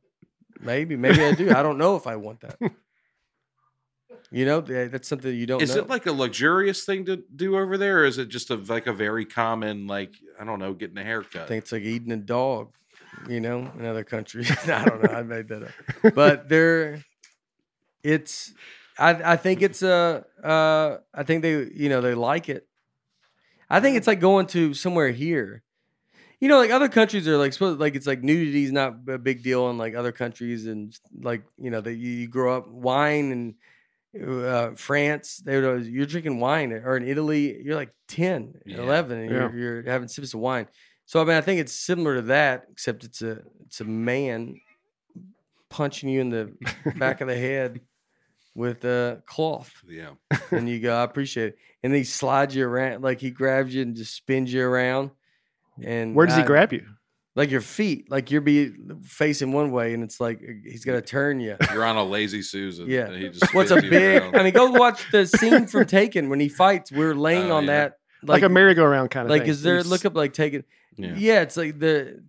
maybe, 0.61 0.97
maybe 0.97 1.25
I 1.25 1.33
do. 1.33 1.51
I 1.51 1.63
don't 1.63 1.79
know 1.79 1.97
if 1.97 2.07
I 2.07 2.17
want 2.17 2.41
that. 2.43 2.59
You 4.33 4.45
know, 4.45 4.61
that's 4.61 5.09
something 5.09 5.35
you 5.35 5.47
don't 5.47 5.61
Is 5.61 5.75
know. 5.75 5.83
it 5.83 5.89
like 5.89 6.07
a 6.07 6.13
luxurious 6.13 6.85
thing 6.85 7.05
to 7.07 7.17
do 7.35 7.59
over 7.59 7.77
there, 7.77 8.01
or 8.01 8.05
is 8.05 8.19
it 8.19 8.29
just 8.29 8.51
a 8.51 8.55
like 8.55 8.87
a 8.87 8.93
very 8.93 9.25
common 9.25 9.89
like 9.89 10.15
I 10.39 10.45
don't 10.45 10.61
know, 10.61 10.73
getting 10.73 10.99
a 10.99 11.03
haircut? 11.03 11.43
I 11.43 11.47
think 11.47 11.65
it's 11.65 11.73
like 11.73 11.83
eating 11.83 12.13
a 12.13 12.17
dog, 12.17 12.73
you 13.29 13.41
know, 13.41 13.73
in 13.77 13.85
other 13.85 14.05
countries. 14.05 14.51
I 14.69 14.85
don't 14.85 15.03
know. 15.03 15.11
I 15.11 15.23
made 15.25 15.49
that 15.49 15.65
up. 15.65 16.15
But 16.15 16.49
there, 16.49 17.03
it's, 18.05 18.53
I, 19.01 19.33
I 19.33 19.37
think 19.37 19.63
it's 19.63 19.83
a, 19.83 20.25
uh, 20.45 20.99
I 21.15 21.23
think 21.23 21.43
they, 21.43 21.53
you 21.53 21.89
know, 21.89 22.01
they 22.01 22.15
like 22.15 22.49
it. 22.49 22.67
I 23.69 23.81
think 23.81 23.97
it's 23.97 24.07
like 24.07 24.21
going 24.21 24.47
to 24.49 24.75
somewhere 24.75 25.11
here. 25.11 25.63
You 26.41 26.49
know, 26.49 26.59
like 26.59 26.71
other 26.71 26.89
countries 26.89 27.27
are 27.29 27.37
like, 27.37 27.53
supposed 27.53 27.81
like 27.81 27.95
it's 27.95 28.07
like 28.07 28.23
nudity 28.23 28.65
is 28.65 28.73
not 28.73 28.95
a 29.09 29.19
big 29.19 29.43
deal 29.43 29.71
in 29.71 29.79
like 29.79 29.95
other 29.95 30.13
countries, 30.13 30.67
and 30.67 30.97
like 31.21 31.43
you 31.59 31.71
know 31.71 31.81
that 31.83 31.95
you, 31.95 32.11
you 32.11 32.29
grow 32.29 32.57
up 32.57 32.69
wine 32.69 33.55
and 34.17 34.25
uh, 34.47 34.71
France, 34.75 35.37
they 35.45 35.61
would, 35.61 35.87
you're 35.87 36.07
drinking 36.07 36.41
wine, 36.41 36.73
or 36.73 36.97
in 36.97 37.07
Italy, 37.07 37.63
you're 37.63 37.77
like 37.77 37.95
10, 38.09 38.55
Yeah. 38.67 38.79
11, 38.79 39.19
and 39.19 39.31
Yeah. 39.31 39.51
you're, 39.53 39.57
you're 39.57 39.83
having 39.85 40.09
sips 40.09 40.35
of 40.35 40.41
wine. 40.41 40.67
So 41.05 41.21
I 41.21 41.25
mean, 41.25 41.37
I 41.37 41.41
think 41.43 41.61
it's 41.61 41.75
similar 41.75 42.17
to 42.17 42.23
that, 42.23 42.65
except 42.73 43.05
it's 43.05 43.23
a 43.23 43.43
it's 43.67 43.81
a 43.81 43.85
man 43.85 44.61
punching 45.69 46.09
you 46.09 46.21
in 46.21 46.31
the 46.31 46.53
back 46.97 47.21
of 47.21 47.29
the 47.29 47.37
head 47.37 47.81
with 48.55 48.85
a 48.85 49.23
cloth, 49.27 49.73
yeah. 49.89 50.11
and 50.51 50.69
you 50.69 50.81
go, 50.81 50.95
"I 50.97 51.03
appreciate 51.05 51.49
it." 51.49 51.59
And 51.83 51.95
he 51.95 52.05
slides 52.05 52.55
you 52.55 52.67
around, 52.67 53.03
like 53.03 53.21
he 53.21 53.31
grabs 53.31 53.75
you 53.75 53.83
and 53.83 53.95
just 53.97 54.15
spins 54.15 54.53
you 54.53 54.63
around. 54.65 55.11
And 55.83 56.15
Where 56.15 56.27
does 56.27 56.37
he 56.37 56.43
grab 56.43 56.73
you? 56.73 56.85
Like 57.37 57.51
your 57.53 57.61
feet, 57.61 58.11
like 58.11 58.31
you're 58.31 58.41
be 58.41 58.73
facing 59.05 59.53
one 59.53 59.71
way, 59.71 59.95
and 59.95 60.03
it's 60.03 60.21
like 60.21 60.39
uh, 60.43 60.53
he's 60.65 60.85
gonna 60.85 61.01
turn 61.01 61.39
you. 61.41 61.57
You're 61.73 61.85
on 61.85 61.97
a 61.97 62.05
lazy 62.05 62.43
Susan. 62.43 62.91
Yeah. 62.91 63.07
and 63.07 63.17
He 63.23 63.29
just 63.29 63.55
What's 63.55 63.71
a 63.71 63.81
big? 63.81 64.23
I 64.35 64.43
mean, 64.43 64.53
go 64.53 64.71
watch 64.73 65.11
the 65.13 65.27
scene 65.27 65.67
from 65.69 65.87
Taken 65.87 66.29
when 66.29 66.41
he 66.41 66.49
fights. 66.49 66.91
We're 66.91 67.15
laying 67.15 67.53
Oh, 67.53 67.57
on 67.57 67.65
yeah. 67.65 67.73
that, 67.73 67.93
Like, 68.25 68.43
a 68.43 68.49
merry-go-round 68.49 69.11
kind 69.13 69.27
of 69.27 69.31
like 69.31 69.43
thing. 69.43 69.51
is 69.51 69.63
there 69.63 69.77
It's- 69.77 69.87
look 69.87 70.05
up 70.05 70.17
like 70.17 70.33
Taken? 70.33 70.65
yeah. 70.97 71.15
Yeah. 71.17 71.41
it's 71.43 71.57
like 71.57 71.79
the 71.79 72.23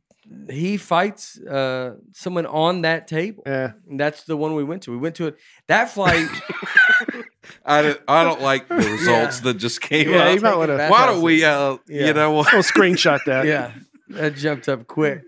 he 0.49 0.77
fights 0.77 1.39
uh 1.39 1.95
someone 2.13 2.45
on 2.45 2.81
that 2.83 3.07
table. 3.07 3.43
Yeah. 3.45 3.73
And 3.89 3.99
that's 3.99 4.23
the 4.23 4.37
one 4.37 4.55
we 4.55 4.63
went 4.63 4.83
to. 4.83 4.91
We 4.91 4.97
went 4.97 5.15
to 5.15 5.27
it. 5.27 5.37
That 5.67 5.89
flight. 5.91 6.27
I 7.65 7.81
don't, 7.81 8.01
I 8.07 8.23
don't 8.23 8.41
like 8.41 8.67
the 8.67 8.75
results 8.75 9.41
that 9.41 9.55
just 9.57 9.81
came 9.81 10.09
Yeah, 10.09 10.25
up. 10.29 10.35
you 10.35 10.41
might 10.41 10.55
wanna- 10.55 10.87
Why 10.87 11.05
don't 11.05 11.21
we, 11.21 11.43
uh, 11.43 11.77
Yeah. 11.87 12.07
you 12.07 12.13
know 12.13 12.31
what? 12.31 12.53
I'll 12.53 12.61
screenshot 12.63 13.19
that. 13.25 13.45
Yeah, 13.45 13.71
that 14.09 14.35
jumped 14.35 14.69
up 14.69 14.87
quick. 14.87 15.23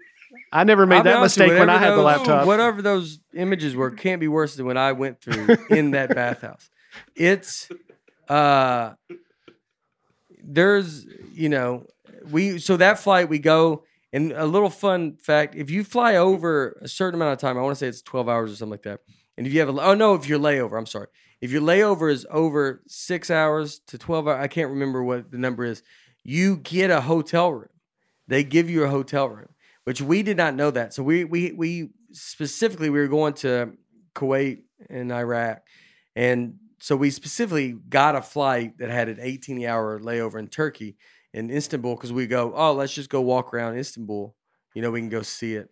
I 0.51 0.63
never 0.63 0.85
made 0.85 0.97
I'll 0.97 1.03
be 1.03 1.09
that 1.09 1.17
honest 1.17 1.37
with 1.37 1.47
mistake 1.47 1.53
you, 1.55 1.59
when 1.59 1.69
I 1.69 1.73
whatever 1.73 1.85
had 1.85 1.91
the 1.91 1.95
those- 1.97 2.05
laptop. 2.05 2.47
Whatever 2.47 2.81
those 2.81 3.19
images 3.33 3.75
were, 3.75 3.91
can't 3.91 4.19
be 4.21 4.27
worse 4.27 4.55
than 4.55 4.65
what 4.65 4.77
I 4.77 4.91
went 4.93 5.19
through 5.21 5.57
in 5.69 5.91
that 5.91 6.13
bathhouse. 6.15 6.69
It's 7.15 7.69
uh 8.29 8.93
there's 10.43 11.05
you 11.33 11.49
know, 11.49 11.85
we 12.31 12.59
so 12.59 12.77
that 12.77 12.99
flight 12.99 13.29
we 13.29 13.39
go 13.39 13.83
and 14.13 14.31
a 14.31 14.45
little 14.45 14.69
fun 14.69 15.17
fact, 15.17 15.55
if 15.55 15.69
you 15.69 15.83
fly 15.83 16.15
over 16.15 16.79
a 16.81 16.87
certain 16.87 17.19
amount 17.19 17.33
of 17.33 17.39
time, 17.39 17.57
I 17.57 17.61
want 17.61 17.73
to 17.75 17.79
say 17.79 17.87
it's 17.87 18.01
12 18.01 18.29
hours 18.29 18.51
or 18.51 18.55
something 18.55 18.71
like 18.71 18.83
that. 18.83 19.01
And 19.37 19.45
if 19.45 19.53
you 19.53 19.59
have 19.59 19.69
a 19.69 19.81
oh 19.81 19.95
no, 19.95 20.13
if 20.13 20.29
your 20.29 20.39
layover, 20.39 20.77
I'm 20.77 20.85
sorry. 20.85 21.07
If 21.41 21.51
your 21.51 21.61
layover 21.61 22.11
is 22.11 22.25
over 22.29 22.83
6 22.87 23.29
hours 23.29 23.79
to 23.87 23.97
12 23.97 24.27
hours, 24.27 24.39
I 24.41 24.47
can't 24.47 24.69
remember 24.69 25.03
what 25.03 25.31
the 25.31 25.37
number 25.37 25.65
is. 25.65 25.83
You 26.23 26.57
get 26.57 26.89
a 26.89 27.01
hotel 27.01 27.51
room. 27.51 27.67
They 28.27 28.45
give 28.45 28.69
you 28.69 28.83
a 28.83 28.87
hotel 28.87 29.27
room 29.27 29.49
which 29.83 30.01
we 30.01 30.23
did 30.23 30.37
not 30.37 30.55
know 30.55 30.71
that. 30.71 30.93
So 30.93 31.03
we 31.03 31.23
we 31.23 31.51
we 31.51 31.89
specifically 32.11 32.89
we 32.89 32.99
were 32.99 33.07
going 33.07 33.33
to 33.35 33.73
Kuwait 34.15 34.63
and 34.89 35.11
Iraq, 35.11 35.61
and 36.15 36.55
so 36.79 36.95
we 36.95 37.09
specifically 37.09 37.73
got 37.89 38.15
a 38.15 38.21
flight 38.21 38.77
that 38.79 38.89
had 38.89 39.09
an 39.09 39.17
18 39.21 39.65
hour 39.65 39.99
layover 39.99 40.39
in 40.39 40.47
Turkey 40.47 40.97
in 41.33 41.49
Istanbul 41.49 41.95
because 41.95 42.13
we 42.13 42.27
go 42.27 42.53
oh 42.55 42.73
let's 42.73 42.93
just 42.93 43.09
go 43.09 43.21
walk 43.21 43.53
around 43.53 43.77
Istanbul, 43.77 44.35
you 44.73 44.81
know 44.81 44.91
we 44.91 44.99
can 45.01 45.09
go 45.09 45.21
see 45.21 45.55
it, 45.55 45.69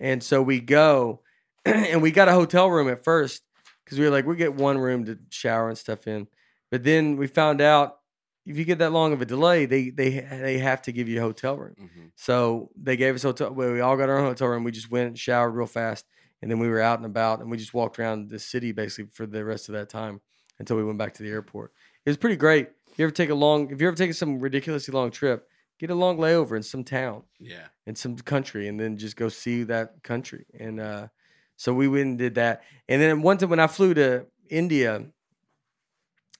and 0.00 0.22
so 0.22 0.42
we 0.42 0.60
go, 0.60 1.20
and 1.64 2.02
we 2.02 2.10
got 2.10 2.28
a 2.28 2.32
hotel 2.32 2.70
room 2.70 2.88
at 2.88 3.04
first 3.04 3.42
because 3.84 3.98
we 3.98 4.04
were 4.04 4.10
like 4.10 4.26
we 4.26 4.36
get 4.36 4.54
one 4.54 4.78
room 4.78 5.04
to 5.06 5.18
shower 5.30 5.68
and 5.68 5.78
stuff 5.78 6.06
in, 6.06 6.26
but 6.70 6.82
then 6.84 7.16
we 7.16 7.26
found 7.26 7.60
out 7.60 7.98
if 8.46 8.58
you 8.58 8.64
get 8.64 8.78
that 8.78 8.92
long 8.92 9.12
of 9.14 9.22
a 9.22 9.24
delay 9.24 9.64
they 9.66 9.90
they 9.90 10.20
they 10.20 10.58
have 10.58 10.82
to 10.82 10.92
give 10.92 11.08
you 11.08 11.18
a 11.18 11.22
hotel 11.22 11.56
room. 11.56 11.74
Mhm. 11.80 12.10
So 12.16 12.70
they 12.76 12.96
gave 12.96 13.14
us 13.14 13.22
hotel. 13.22 13.52
Well, 13.52 13.72
we 13.72 13.80
all 13.80 13.96
got 13.96 14.08
our 14.08 14.18
own 14.18 14.26
hotel 14.26 14.48
room. 14.48 14.64
We 14.64 14.70
just 14.70 14.90
went 14.90 15.08
and 15.08 15.18
showered 15.18 15.50
real 15.52 15.66
fast, 15.66 16.04
and 16.42 16.50
then 16.50 16.58
we 16.58 16.68
were 16.68 16.80
out 16.80 16.98
and 16.98 17.06
about, 17.06 17.40
and 17.40 17.50
we 17.50 17.56
just 17.56 17.74
walked 17.74 17.98
around 17.98 18.28
the 18.30 18.38
city 18.38 18.72
basically 18.72 19.10
for 19.12 19.26
the 19.26 19.44
rest 19.44 19.68
of 19.68 19.74
that 19.74 19.88
time 19.88 20.20
until 20.58 20.76
we 20.76 20.84
went 20.84 20.98
back 20.98 21.14
to 21.14 21.22
the 21.22 21.30
airport. 21.30 21.72
It 22.04 22.10
was 22.10 22.16
pretty 22.16 22.36
great. 22.36 22.68
If 22.94 23.00
you 23.00 23.06
ever 23.06 23.12
take 23.12 23.30
a 23.30 23.34
long, 23.34 23.72
if 23.72 23.80
you 23.80 23.88
ever 23.88 23.96
taken 23.96 24.14
some 24.14 24.38
ridiculously 24.38 24.92
long 24.92 25.10
trip, 25.10 25.48
get 25.80 25.90
a 25.90 25.96
long 25.96 26.16
layover 26.16 26.54
in 26.56 26.62
some 26.62 26.84
town 26.84 27.24
Yeah. 27.40 27.66
in 27.86 27.96
some 27.96 28.14
country, 28.14 28.68
and 28.68 28.78
then 28.78 28.96
just 28.96 29.16
go 29.16 29.28
see 29.28 29.64
that 29.64 30.00
country. 30.04 30.46
And 30.56 30.78
uh, 30.78 31.08
so 31.56 31.74
we 31.74 31.88
went 31.88 32.04
and 32.06 32.18
did 32.18 32.36
that. 32.36 32.62
And 32.88 33.02
then 33.02 33.20
one 33.20 33.36
time 33.38 33.50
when 33.50 33.58
I 33.58 33.66
flew 33.66 33.94
to 33.94 34.26
India, 34.48 35.06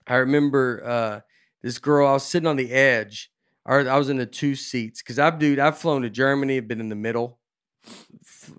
I 0.06 0.14
remember 0.14 0.82
uh, 0.86 1.20
this 1.60 1.78
girl. 1.80 2.06
I 2.06 2.12
was 2.12 2.24
sitting 2.24 2.46
on 2.46 2.56
the 2.56 2.70
edge. 2.70 3.32
Or 3.66 3.88
I 3.88 3.96
was 3.96 4.10
in 4.10 4.18
the 4.18 4.26
two 4.26 4.54
seats 4.54 5.02
because 5.02 5.18
I've 5.18 5.38
dude. 5.38 5.58
I've 5.58 5.78
flown 5.78 6.02
to 6.02 6.10
Germany. 6.10 6.58
I've 6.58 6.68
been 6.68 6.80
in 6.80 6.90
the 6.90 6.94
middle, 6.94 7.38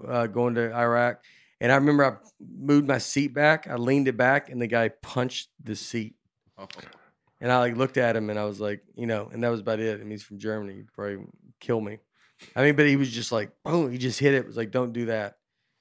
uh, 0.06 0.26
going 0.26 0.56
to 0.56 0.74
Iraq, 0.74 1.24
and 1.62 1.72
I 1.72 1.76
remember 1.76 2.04
I 2.04 2.16
moved 2.40 2.88
my 2.88 2.98
seat 2.98 3.32
back. 3.32 3.68
I 3.68 3.76
leaned 3.76 4.08
it 4.08 4.18
back, 4.18 4.50
and 4.50 4.60
the 4.60 4.66
guy 4.66 4.90
punched 4.90 5.50
the 5.64 5.76
seat. 5.76 6.16
Oh. 6.58 6.68
And 7.42 7.52
I 7.52 7.60
like 7.60 7.76
looked 7.76 7.98
at 7.98 8.16
him, 8.16 8.30
and 8.30 8.40
I 8.40 8.46
was 8.46 8.60
like, 8.62 8.82
you 8.96 9.06
know, 9.08 9.30
and 9.32 9.44
that 9.44 9.50
was 9.50 9.60
about 9.60 9.80
it. 9.80 10.00
I 10.00 10.04
mean, 10.04 10.12
he's 10.12 10.24
from 10.24 10.40
Germany. 10.40 10.76
He'd 10.76 10.94
probably 10.94 11.26
kill 11.60 11.82
me. 11.82 12.00
I 12.56 12.64
mean, 12.64 12.76
but 12.76 12.88
he 12.88 12.96
was 12.96 13.12
just 13.12 13.32
like, 13.32 13.52
boom. 13.64 13.92
He 13.92 13.98
just 13.98 14.20
hit 14.20 14.34
it. 14.34 14.38
It 14.38 14.48
was 14.48 14.58
like, 14.58 14.72
don't 14.72 14.94
do 14.94 15.06
that. 15.08 15.36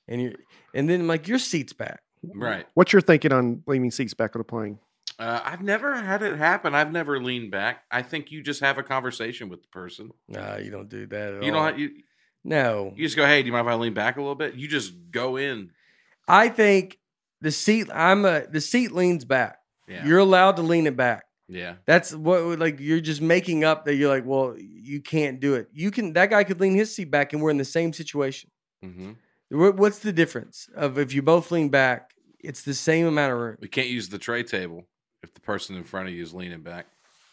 And 0.08 0.20
you, 0.20 0.34
and 0.74 0.88
then 0.88 1.00
I'm 1.02 1.06
like, 1.06 1.28
your 1.28 1.38
seat's 1.38 1.72
back. 1.72 2.00
Right. 2.34 2.66
What's 2.74 2.92
your 2.92 3.02
thinking 3.02 3.32
on 3.32 3.62
leaning 3.66 3.90
seats 3.90 4.14
back 4.14 4.34
on 4.34 4.40
a 4.40 4.44
plane? 4.44 4.78
Uh, 5.18 5.40
I've 5.44 5.62
never 5.62 5.94
had 5.94 6.22
it 6.22 6.36
happen. 6.36 6.74
I've 6.74 6.90
never 6.90 7.20
leaned 7.22 7.50
back. 7.52 7.84
I 7.90 8.02
think 8.02 8.32
you 8.32 8.42
just 8.42 8.60
have 8.60 8.78
a 8.78 8.82
conversation 8.82 9.48
with 9.48 9.62
the 9.62 9.68
person. 9.68 10.10
Nah, 10.28 10.56
you 10.56 10.70
don't 10.70 10.88
do 10.88 11.06
that 11.06 11.34
at 11.34 11.42
You 11.44 11.54
all. 11.54 11.66
don't. 11.70 11.78
You, 11.78 11.90
no, 12.42 12.92
you 12.96 13.04
just 13.04 13.16
go, 13.16 13.24
hey, 13.24 13.42
do 13.42 13.46
you 13.46 13.52
mind 13.52 13.66
if 13.66 13.72
I 13.72 13.76
lean 13.76 13.94
back 13.94 14.16
a 14.16 14.20
little 14.20 14.34
bit? 14.34 14.54
You 14.54 14.66
just 14.68 14.92
go 15.10 15.36
in. 15.36 15.70
I 16.26 16.48
think 16.48 16.98
the 17.40 17.52
seat. 17.52 17.88
I'm 17.94 18.24
a 18.24 18.46
the 18.50 18.60
seat 18.60 18.90
leans 18.92 19.24
back. 19.24 19.58
Yeah. 19.86 20.04
You're 20.04 20.18
allowed 20.18 20.56
to 20.56 20.62
lean 20.62 20.86
it 20.86 20.96
back. 20.96 21.24
Yeah. 21.48 21.74
That's 21.86 22.14
what 22.14 22.58
like 22.58 22.80
you're 22.80 23.00
just 23.00 23.20
making 23.20 23.64
up 23.64 23.84
that 23.84 23.96
you're 23.96 24.08
like, 24.08 24.24
well, 24.24 24.54
you 24.58 25.00
can't 25.00 25.40
do 25.40 25.54
it. 25.54 25.68
You 25.72 25.90
can. 25.90 26.12
That 26.14 26.30
guy 26.30 26.44
could 26.44 26.60
lean 26.60 26.74
his 26.74 26.94
seat 26.94 27.10
back, 27.10 27.32
and 27.32 27.42
we're 27.42 27.50
in 27.50 27.58
the 27.58 27.64
same 27.64 27.92
situation. 27.92 28.50
hmm 28.82 29.12
What's 29.50 30.00
the 30.00 30.12
difference 30.12 30.68
of 30.74 30.98
if 30.98 31.14
you 31.14 31.22
both 31.22 31.50
lean 31.52 31.68
back? 31.68 32.10
It's 32.40 32.62
the 32.62 32.74
same 32.74 33.06
amount 33.06 33.32
of 33.32 33.38
room. 33.38 33.56
We 33.60 33.68
can't 33.68 33.88
use 33.88 34.08
the 34.08 34.18
tray 34.18 34.42
table 34.42 34.84
if 35.22 35.32
the 35.32 35.40
person 35.40 35.76
in 35.76 35.84
front 35.84 36.08
of 36.08 36.14
you 36.14 36.22
is 36.22 36.34
leaning 36.34 36.62
back. 36.62 36.86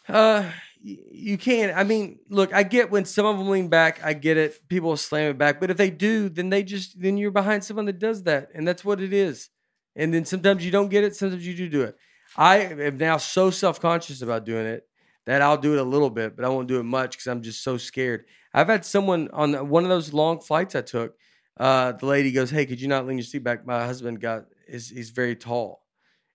Uh, 0.08 0.50
you 0.82 1.38
can. 1.38 1.72
I 1.76 1.84
mean, 1.84 2.18
look, 2.28 2.52
I 2.52 2.62
get 2.64 2.90
when 2.90 3.04
some 3.04 3.26
of 3.26 3.38
them 3.38 3.48
lean 3.48 3.68
back. 3.68 4.04
I 4.04 4.12
get 4.12 4.36
it. 4.36 4.60
People 4.68 4.90
will 4.90 4.96
slam 4.96 5.30
it 5.30 5.38
back, 5.38 5.60
but 5.60 5.70
if 5.70 5.76
they 5.76 5.90
do, 5.90 6.28
then 6.28 6.50
they 6.50 6.62
just 6.62 7.00
then 7.00 7.16
you're 7.16 7.30
behind 7.30 7.64
someone 7.64 7.86
that 7.86 7.98
does 7.98 8.24
that, 8.24 8.50
and 8.54 8.66
that's 8.68 8.84
what 8.84 9.00
it 9.00 9.12
is. 9.12 9.48
And 9.96 10.12
then 10.12 10.24
sometimes 10.24 10.64
you 10.64 10.70
don't 10.70 10.88
get 10.88 11.04
it. 11.04 11.16
Sometimes 11.16 11.46
you 11.46 11.54
do 11.54 11.68
do 11.68 11.82
it. 11.82 11.96
I 12.36 12.58
am 12.58 12.96
now 12.98 13.16
so 13.18 13.50
self 13.50 13.80
conscious 13.80 14.22
about 14.22 14.44
doing 14.44 14.66
it 14.66 14.86
that 15.26 15.42
I'll 15.42 15.56
do 15.58 15.74
it 15.74 15.78
a 15.78 15.84
little 15.84 16.10
bit, 16.10 16.34
but 16.36 16.44
I 16.44 16.48
won't 16.48 16.68
do 16.68 16.78
it 16.80 16.84
much 16.84 17.12
because 17.12 17.26
I'm 17.28 17.42
just 17.42 17.62
so 17.62 17.76
scared. 17.76 18.24
I've 18.54 18.68
had 18.68 18.84
someone 18.84 19.28
on 19.32 19.68
one 19.68 19.84
of 19.84 19.88
those 19.90 20.12
long 20.12 20.40
flights 20.40 20.74
I 20.74 20.80
took. 20.82 21.14
Uh, 21.58 21.92
the 21.92 22.06
lady 22.06 22.32
goes, 22.32 22.50
"Hey, 22.50 22.66
could 22.66 22.80
you 22.80 22.88
not 22.88 23.06
lean 23.06 23.18
your 23.18 23.24
seat 23.24 23.44
back? 23.44 23.66
My 23.66 23.84
husband 23.86 24.20
got 24.20 24.46
is 24.66 24.88
he's 24.88 25.10
very 25.10 25.36
tall, 25.36 25.84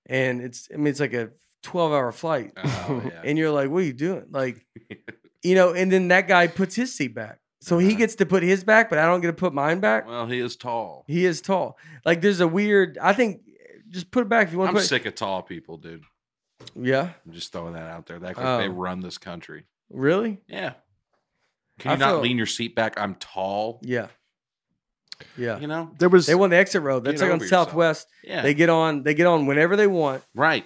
and 0.06 0.41
it's 0.41 0.69
I 0.74 0.78
mean 0.78 0.88
it's 0.88 0.99
like 0.99 1.14
a 1.14 1.30
12 1.64 1.91
hour 1.91 2.11
flight." 2.11 2.52
Oh, 2.56 3.02
yeah. 3.06 3.22
and 3.24 3.38
you're 3.38 3.52
like, 3.52 3.69
"What 3.69 3.80
are 3.80 3.86
you 3.86 3.94
doing?" 3.94 4.26
Like, 4.30 4.65
you 5.44 5.56
know. 5.56 5.74
And 5.74 5.91
then 5.91 6.07
that 6.10 6.28
guy 6.28 6.48
puts 6.48 6.76
his 6.76 6.94
seat 6.95 7.14
back, 7.15 7.40
so 7.61 7.78
he 7.80 7.90
Uh-huh. 7.90 7.98
gets 7.98 8.15
to 8.15 8.26
put 8.26 8.44
his 8.44 8.64
back, 8.64 8.90
but 8.90 8.99
I 8.99 9.06
don't 9.06 9.22
get 9.22 9.28
to 9.28 9.34
put 9.34 9.53
mine 9.53 9.80
back. 9.80 10.07
well, 10.07 10.28
he 10.28 10.40
is 10.40 10.56
tall. 10.56 11.03
He 11.07 11.26
is 11.26 11.41
tall. 11.41 11.78
Like, 12.06 12.22
there's 12.22 12.40
a 12.40 12.48
weird. 12.48 12.98
I 13.02 13.14
think 13.14 13.41
just 13.89 14.11
put 14.11 14.22
it 14.22 14.30
back 14.30 14.47
if 14.47 14.53
you 14.53 14.59
want 14.59 14.69
I'm 14.69 14.76
to 14.76 14.81
sick 14.81 15.05
of 15.05 15.15
tall 15.15 15.41
people, 15.41 15.77
dude. 15.77 16.03
Yeah, 16.76 17.09
I'm 17.26 17.34
just 17.34 17.51
throwing 17.51 17.73
that 17.73 17.89
out 17.89 18.05
there. 18.07 18.19
That 18.19 18.30
act 18.31 18.38
like 18.39 18.59
they 18.59 18.68
Oh. 18.69 18.72
run 18.73 18.99
this 19.01 19.18
country. 19.18 19.65
really? 19.89 20.39
Yeah. 20.47 20.73
Can 21.80 21.91
I 21.91 21.93
you 21.93 21.99
not 21.99 22.09
feel- 22.14 22.19
lean 22.22 22.38
your 22.38 22.45
seat 22.47 22.76
back? 22.76 22.99
I'm 22.99 23.15
tall. 23.15 23.80
Yeah, 23.84 24.07
yeah. 25.38 25.59
You 25.59 25.68
know? 25.68 25.91
There 25.99 26.09
was 26.09 26.26
They 26.26 26.35
won 26.35 26.49
the 26.49 26.57
exit 26.57 26.81
road. 26.81 27.03
That's 27.03 27.22
Get 27.22 27.26
like 27.27 27.31
on 27.31 27.35
over 27.38 27.45
yourself. 27.45 27.68
Southwest. 27.69 28.07
Yeah. 28.23 28.41
They 28.41 28.53
get 28.53 28.69
on. 28.69 29.03
They 29.03 29.14
get 29.14 29.27
on 29.27 29.45
whenever 29.45 29.76
they 29.76 29.88
want, 29.88 30.23
right. 30.34 30.65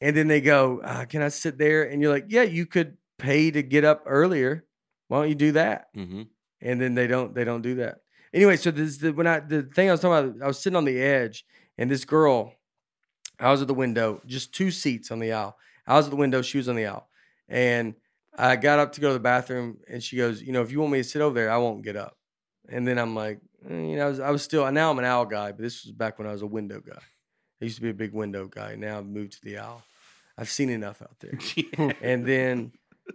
and 0.00 0.16
then 0.16 0.28
they 0.28 0.40
go, 0.40 0.80
uh, 0.82 1.04
"Can 1.04 1.22
I 1.22 1.28
sit 1.28 1.58
there?" 1.58 1.82
And 1.84 2.00
you're 2.00 2.10
like, 2.12 2.26
"Yeah, 2.28 2.42
you 2.42 2.64
could 2.66 2.96
pay 3.18 3.50
to 3.50 3.62
get 3.62 3.84
up 3.84 4.02
earlier. 4.06 4.64
Why 5.08 5.20
don't 5.20 5.28
you 5.28 5.34
do 5.34 5.52
that?" 5.52 5.88
hmm 5.94 6.22
and 6.60 6.80
then 6.80 6.96
they 6.96 7.06
don't 7.06 7.36
they 7.36 7.44
don't 7.44 7.62
do 7.62 7.76
that 7.76 8.00
anyway 8.34 8.56
so 8.56 8.72
this 8.72 8.96
the 8.96 9.12
when 9.12 9.28
i 9.28 9.38
the 9.38 9.62
thing 9.62 9.88
i 9.88 9.92
was 9.92 10.00
talking 10.00 10.28
about 10.30 10.42
i 10.42 10.46
was 10.48 10.58
sitting 10.58 10.76
on 10.76 10.84
the 10.84 11.00
edge 11.00 11.44
and 11.78 11.90
this 11.90 12.04
girl 12.04 12.52
i 13.40 13.50
was 13.50 13.62
at 13.62 13.68
the 13.68 13.74
window 13.74 14.20
just 14.26 14.52
two 14.52 14.70
seats 14.70 15.10
on 15.10 15.20
the 15.20 15.32
aisle. 15.32 15.56
I 15.86 15.94
was 15.96 16.06
at 16.06 16.10
the 16.10 16.16
window 16.16 16.42
she 16.42 16.58
was 16.58 16.68
on 16.68 16.76
the 16.76 16.86
aisle. 16.86 17.08
And 17.48 17.94
i 18.36 18.56
got 18.56 18.78
up 18.78 18.92
to 18.92 19.00
go 19.00 19.08
to 19.08 19.14
the 19.14 19.20
bathroom 19.20 19.78
and 19.88 20.02
she 20.02 20.16
goes 20.16 20.42
you 20.42 20.52
know 20.52 20.62
if 20.62 20.70
you 20.70 20.80
want 20.80 20.92
me 20.92 20.98
to 20.98 21.04
sit 21.04 21.22
over 21.22 21.34
there 21.34 21.50
i 21.50 21.56
won't 21.56 21.82
get 21.82 21.96
up. 21.96 22.16
And 22.68 22.86
then 22.86 22.98
i'm 22.98 23.14
like 23.14 23.40
eh, 23.68 23.74
you 23.74 23.96
know 23.96 24.06
i 24.06 24.08
was, 24.08 24.20
I 24.20 24.30
was 24.30 24.42
still 24.42 24.70
now 24.70 24.90
i'm 24.90 24.98
an 24.98 25.04
owl 25.04 25.24
guy 25.24 25.52
but 25.52 25.62
this 25.62 25.84
was 25.84 25.92
back 25.92 26.18
when 26.18 26.28
i 26.28 26.32
was 26.32 26.42
a 26.42 26.46
window 26.46 26.80
guy. 26.80 27.00
I 27.60 27.64
used 27.64 27.76
to 27.76 27.82
be 27.82 27.90
a 27.90 27.94
big 27.94 28.12
window 28.12 28.46
guy. 28.46 28.74
Now 28.74 28.98
i've 28.98 29.06
moved 29.06 29.32
to 29.34 29.44
the 29.44 29.58
owl 29.58 29.82
i've 30.36 30.50
seen 30.50 30.68
enough 30.68 31.00
out 31.00 31.16
there. 31.20 31.38
And 32.02 32.26
then 32.26 32.72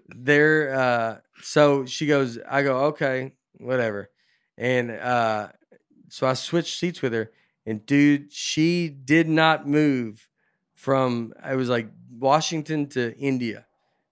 there 0.07 0.73
uh 0.73 1.17
so 1.41 1.85
she 1.85 2.07
goes 2.07 2.39
i 2.49 2.63
go 2.63 2.85
okay 2.85 3.33
whatever. 3.59 4.09
And 4.57 4.89
uh 4.91 5.49
so 6.09 6.27
i 6.27 6.33
switched 6.33 6.79
seats 6.79 7.01
with 7.01 7.13
her 7.13 7.31
and 7.65 7.85
dude 7.85 8.31
she 8.31 8.89
did 8.89 9.27
not 9.27 9.67
move 9.67 10.27
from 10.75 11.33
i 11.41 11.55
was 11.55 11.69
like 11.69 11.87
washington 12.19 12.87
to 12.87 13.15
india 13.17 13.65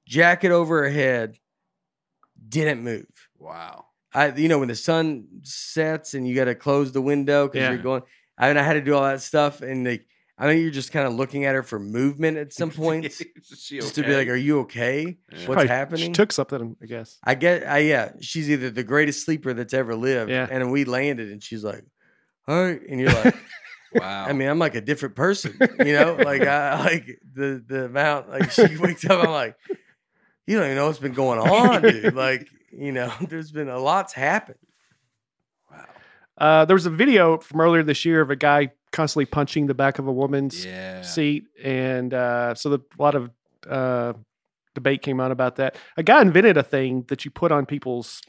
jacket 0.06 0.52
over 0.52 0.84
her 0.84 0.90
head 0.90 1.38
didn't 2.48 2.82
move 2.84 3.06
wow. 3.38 3.86
i 4.14 4.28
you 4.32 4.48
know 4.50 4.60
when 4.60 4.68
the 4.68 4.76
sun 4.76 5.26
sets 5.44 6.14
and 6.14 6.28
you 6.28 6.36
got 6.36 6.46
to 6.46 6.56
close 6.56 6.92
the 6.92 7.02
window 7.02 7.48
because 7.48 7.62
Yeah. 7.62 7.72
you're 7.74 7.84
going 7.84 8.04
I 8.38 8.48
mean, 8.48 8.58
I 8.58 8.64
had 8.64 8.74
to 8.74 8.82
do 8.82 8.96
all 8.96 9.04
that 9.04 9.22
stuff, 9.22 9.62
and 9.62 9.86
like, 9.86 10.08
I 10.36 10.48
mean, 10.48 10.62
you're 10.64 10.72
just 10.72 10.92
kind 10.92 11.06
of 11.06 11.14
looking 11.14 11.46
at 11.46 11.54
her 11.54 11.62
for 11.62 11.78
movement 11.78 12.38
at 12.38 12.52
some 12.54 12.72
points, 12.84 13.22
Is 13.52 13.60
she 13.62 13.76
just 13.80 13.94
to 13.96 14.04
be 14.04 14.16
like, 14.16 14.30
"Are 14.30 14.36
you 14.36 14.62
okay? 14.62 15.02
Yeah. 15.04 15.14
What's 15.32 15.46
probably- 15.46 15.68
happening?" 15.68 16.06
She 16.08 16.12
took 16.12 16.32
something, 16.32 16.76
I 16.82 16.86
guess. 16.88 17.20
I 17.24 17.36
get, 17.36 17.68
I 17.68 17.80
yeah, 17.80 18.14
she's 18.20 18.50
either 18.50 18.72
the 18.72 18.84
greatest 18.84 19.26
sleeper 19.26 19.54
that's 19.54 19.76
ever 19.76 19.94
lived, 19.94 20.32
Yeah. 20.32 20.48
and 20.50 20.72
we 20.72 20.86
landed, 20.86 21.30
and 21.32 21.44
she's 21.44 21.64
like, 21.64 21.84
"All 22.48 22.64
right," 22.64 22.82
and 22.90 23.00
you're 23.00 23.12
like, 23.14 23.36
wow. 23.94 24.26
I 24.28 24.34
mean, 24.34 24.48
I'm 24.50 24.60
like 24.60 24.76
a 24.76 24.82
different 24.82 25.16
person, 25.16 25.58
you 25.80 25.94
know, 25.94 26.16
like 26.24 26.44
I 26.44 26.80
like 26.84 27.20
the 27.34 27.64
the 27.66 27.86
amount, 27.86 28.30
like 28.30 28.52
she 28.52 28.78
wakes 28.80 29.06
up, 29.06 29.24
I'm 29.24 29.32
like, 29.32 29.56
you 30.48 30.56
don't 30.58 30.66
even 30.66 30.78
know 30.78 30.88
what's 30.88 31.00
been 31.00 31.14
going 31.14 31.40
on, 31.40 31.84
dude. 31.84 32.14
Like, 32.14 32.48
you 32.72 32.92
know, 32.92 33.12
there's 33.30 33.52
been 33.52 33.70
a 33.70 33.80
lot's 33.80 34.14
happened. 34.14 34.58
wow. 35.70 35.86
Uh, 36.38 36.66
there 36.66 36.76
was 36.76 36.86
a 36.86 36.90
video 36.90 37.38
from 37.38 37.62
earlier 37.62 37.84
this 37.84 38.06
year 38.06 38.22
of 38.22 38.30
a 38.32 38.36
guy 38.36 38.72
constantly 38.92 39.26
punching 39.26 39.68
the 39.68 39.74
back 39.74 40.00
of 40.00 40.08
a 40.08 40.12
woman's 40.12 40.66
Yeah. 40.66 41.02
seat, 41.02 41.46
and 41.64 42.14
uh, 42.14 42.56
so 42.56 42.70
the, 42.70 42.80
a 42.80 43.02
lot 43.02 43.16
of 43.16 43.30
uh, 43.70 44.14
debate 44.74 45.02
came 45.02 45.20
out 45.20 45.32
about 45.32 45.58
that. 45.58 45.76
A 45.98 46.04
guy 46.04 46.22
invented 46.22 46.58
a 46.58 46.64
thing 46.64 47.06
that 47.10 47.24
you 47.26 47.32
put 47.32 47.52
on 47.52 47.66
people's 47.66 48.22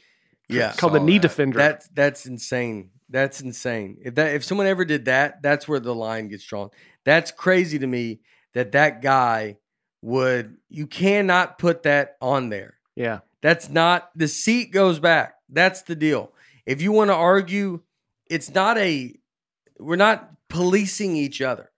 Yeah, 0.49 0.73
called 0.73 0.93
the 0.93 0.99
knee 0.99 1.17
that. 1.17 1.21
defender. 1.21 1.57
That's 1.57 1.87
that's 1.89 2.25
insane. 2.25 2.91
That's 3.13 3.41
insane. 3.41 3.99
If 4.01 4.15
that 4.15 4.33
if 4.33 4.43
someone 4.43 4.65
ever 4.65 4.83
did 4.85 5.05
that, 5.05 5.43
that's 5.43 5.67
where 5.67 5.79
the 5.79 5.93
line 5.93 6.29
gets 6.29 6.43
drawn. 6.43 6.71
That's 7.05 7.31
crazy 7.31 7.77
to 7.77 7.85
me 7.85 8.21
that 8.55 8.71
that 8.71 9.03
guy 9.03 9.57
would. 10.01 10.57
You 10.67 10.87
cannot 10.87 11.59
put 11.59 11.83
that 11.83 12.17
on 12.19 12.49
there. 12.49 12.79
yeah, 12.95 13.19
That's 13.41 13.69
not 13.69 14.09
the 14.15 14.27
seat 14.27 14.71
goes 14.71 14.97
back. 14.97 15.35
That's 15.47 15.83
the 15.83 15.95
deal. 15.95 16.31
If 16.65 16.81
you 16.81 16.91
want 16.91 17.11
to 17.11 17.13
argue, 17.13 17.81
it's 18.31 18.51
not 18.51 18.79
a. 18.79 19.13
We're 19.77 19.95
not 19.95 20.31
policing 20.49 21.15
each 21.15 21.39
other. 21.39 21.69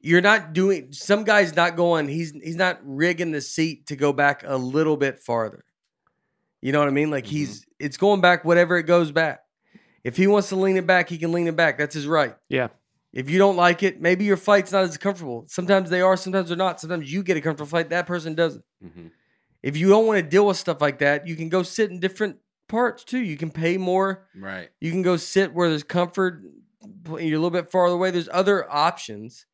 You're 0.00 0.20
not 0.20 0.52
doing. 0.52 0.92
Some 0.92 1.24
guy's 1.24 1.56
not 1.56 1.74
going. 1.74 2.06
He's 2.06 2.30
he's 2.30 2.54
not 2.54 2.78
rigging 2.84 3.32
the 3.32 3.40
seat 3.40 3.88
to 3.88 3.96
go 3.96 4.12
back 4.12 4.44
a 4.46 4.56
little 4.56 4.96
bit 4.96 5.18
farther. 5.18 5.64
You 6.62 6.70
know 6.70 6.78
what 6.78 6.86
I 6.86 6.92
mean? 6.92 7.10
Like 7.10 7.24
mm-hmm. 7.24 7.34
he's 7.34 7.66
it's 7.80 7.96
going 7.96 8.20
back 8.20 8.44
whatever 8.44 8.76
it 8.76 8.84
goes 8.84 9.10
back. 9.10 9.40
If 10.04 10.16
he 10.16 10.26
wants 10.26 10.48
to 10.50 10.56
lean 10.56 10.76
it 10.76 10.86
back, 10.86 11.08
he 11.08 11.18
can 11.18 11.32
lean 11.32 11.46
it 11.48 11.56
back. 11.56 11.78
That's 11.78 11.94
his 11.94 12.06
right. 12.06 12.36
yeah. 12.48 12.68
If 13.10 13.30
you 13.30 13.38
don't 13.38 13.56
like 13.56 13.82
it, 13.82 14.02
maybe 14.02 14.26
your 14.26 14.36
flight's 14.36 14.70
not 14.70 14.84
as 14.84 14.96
comfortable. 14.98 15.44
Sometimes 15.48 15.88
they 15.88 16.02
are, 16.02 16.14
sometimes 16.16 16.48
they're 16.48 16.58
not. 16.58 16.78
Sometimes 16.78 17.10
you 17.10 17.22
get 17.22 17.38
a 17.38 17.40
comfortable 17.40 17.66
flight, 17.68 17.88
that 17.88 18.06
person 18.06 18.34
doesn't. 18.34 18.62
Mhm. 18.84 19.10
If 19.62 19.78
you 19.78 19.88
don't 19.88 20.06
want 20.06 20.18
to 20.18 20.22
deal 20.28 20.46
with 20.46 20.58
stuff 20.58 20.80
like 20.82 20.98
that, 20.98 21.26
you 21.26 21.34
can 21.34 21.48
go 21.48 21.62
sit 21.62 21.90
in 21.90 22.00
different 22.00 22.36
parts 22.68 23.04
too. 23.04 23.18
You 23.18 23.38
can 23.38 23.50
pay 23.50 23.78
more. 23.78 24.26
Right. 24.36 24.68
You 24.78 24.90
can 24.90 25.00
go 25.00 25.16
sit 25.16 25.54
where 25.54 25.70
there's 25.70 25.82
comfort. 25.82 26.42
You're 27.06 27.16
a 27.16 27.20
little 27.20 27.50
bit 27.50 27.70
farther 27.70 27.94
away. 27.94 28.10
There's 28.10 28.28
other 28.30 28.70
options. 28.70 29.46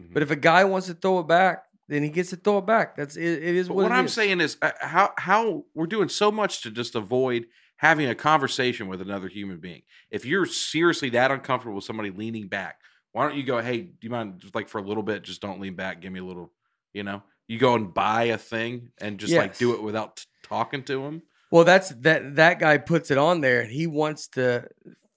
Mhm. 0.00 0.14
But 0.14 0.22
if 0.22 0.30
a 0.30 0.36
guy 0.36 0.64
wants 0.64 0.86
to 0.86 0.94
throw 0.94 1.18
it 1.20 1.28
back, 1.28 1.64
then 1.88 2.02
he 2.02 2.08
gets 2.08 2.30
to 2.30 2.36
throw 2.36 2.58
it 2.58 2.66
back. 2.66 2.96
That's 2.96 3.16
it. 3.16 3.22
It 3.22 3.54
is 3.54 3.68
But 3.68 3.74
what, 3.74 3.82
what 3.84 3.92
I'm 3.92 4.06
is. 4.06 4.14
saying 4.14 4.40
is 4.40 4.56
uh, 4.62 4.72
how 4.80 5.12
how 5.18 5.66
we're 5.74 5.86
doing 5.86 6.08
so 6.08 6.32
much 6.32 6.62
to 6.62 6.70
just 6.70 6.94
avoid 6.94 7.46
having 7.76 8.08
a 8.08 8.14
conversation 8.14 8.88
with 8.88 9.00
another 9.00 9.28
human 9.28 9.58
being. 9.58 9.82
If 10.10 10.24
you're 10.24 10.46
seriously 10.46 11.10
that 11.10 11.30
uncomfortable 11.30 11.76
with 11.76 11.84
somebody 11.84 12.10
leaning 12.10 12.48
back, 12.48 12.80
why 13.12 13.26
don't 13.26 13.36
you 13.36 13.44
go, 13.44 13.60
"Hey, 13.60 13.82
do 13.82 13.92
you 14.00 14.10
mind 14.10 14.40
just 14.40 14.54
like 14.54 14.68
for 14.68 14.78
a 14.78 14.82
little 14.82 15.02
bit 15.02 15.22
just 15.22 15.40
don't 15.40 15.60
lean 15.60 15.74
back, 15.74 16.00
give 16.00 16.12
me 16.12 16.20
a 16.20 16.24
little, 16.24 16.52
you 16.92 17.02
know, 17.02 17.22
you 17.46 17.58
go 17.58 17.74
and 17.74 17.92
buy 17.92 18.24
a 18.24 18.38
thing 18.38 18.90
and 18.98 19.18
just 19.18 19.32
like 19.34 19.58
do 19.58 19.74
it 19.74 19.82
without 19.82 20.16
t- 20.16 20.24
talking 20.42 20.82
to 20.84 21.04
him." 21.04 21.22
Well, 21.50 21.64
that's 21.64 21.90
that 21.90 22.36
that 22.36 22.58
guy 22.58 22.78
puts 22.78 23.10
it 23.10 23.18
on 23.18 23.40
there 23.40 23.60
and 23.60 23.70
he 23.70 23.86
wants 23.86 24.28
to 24.28 24.68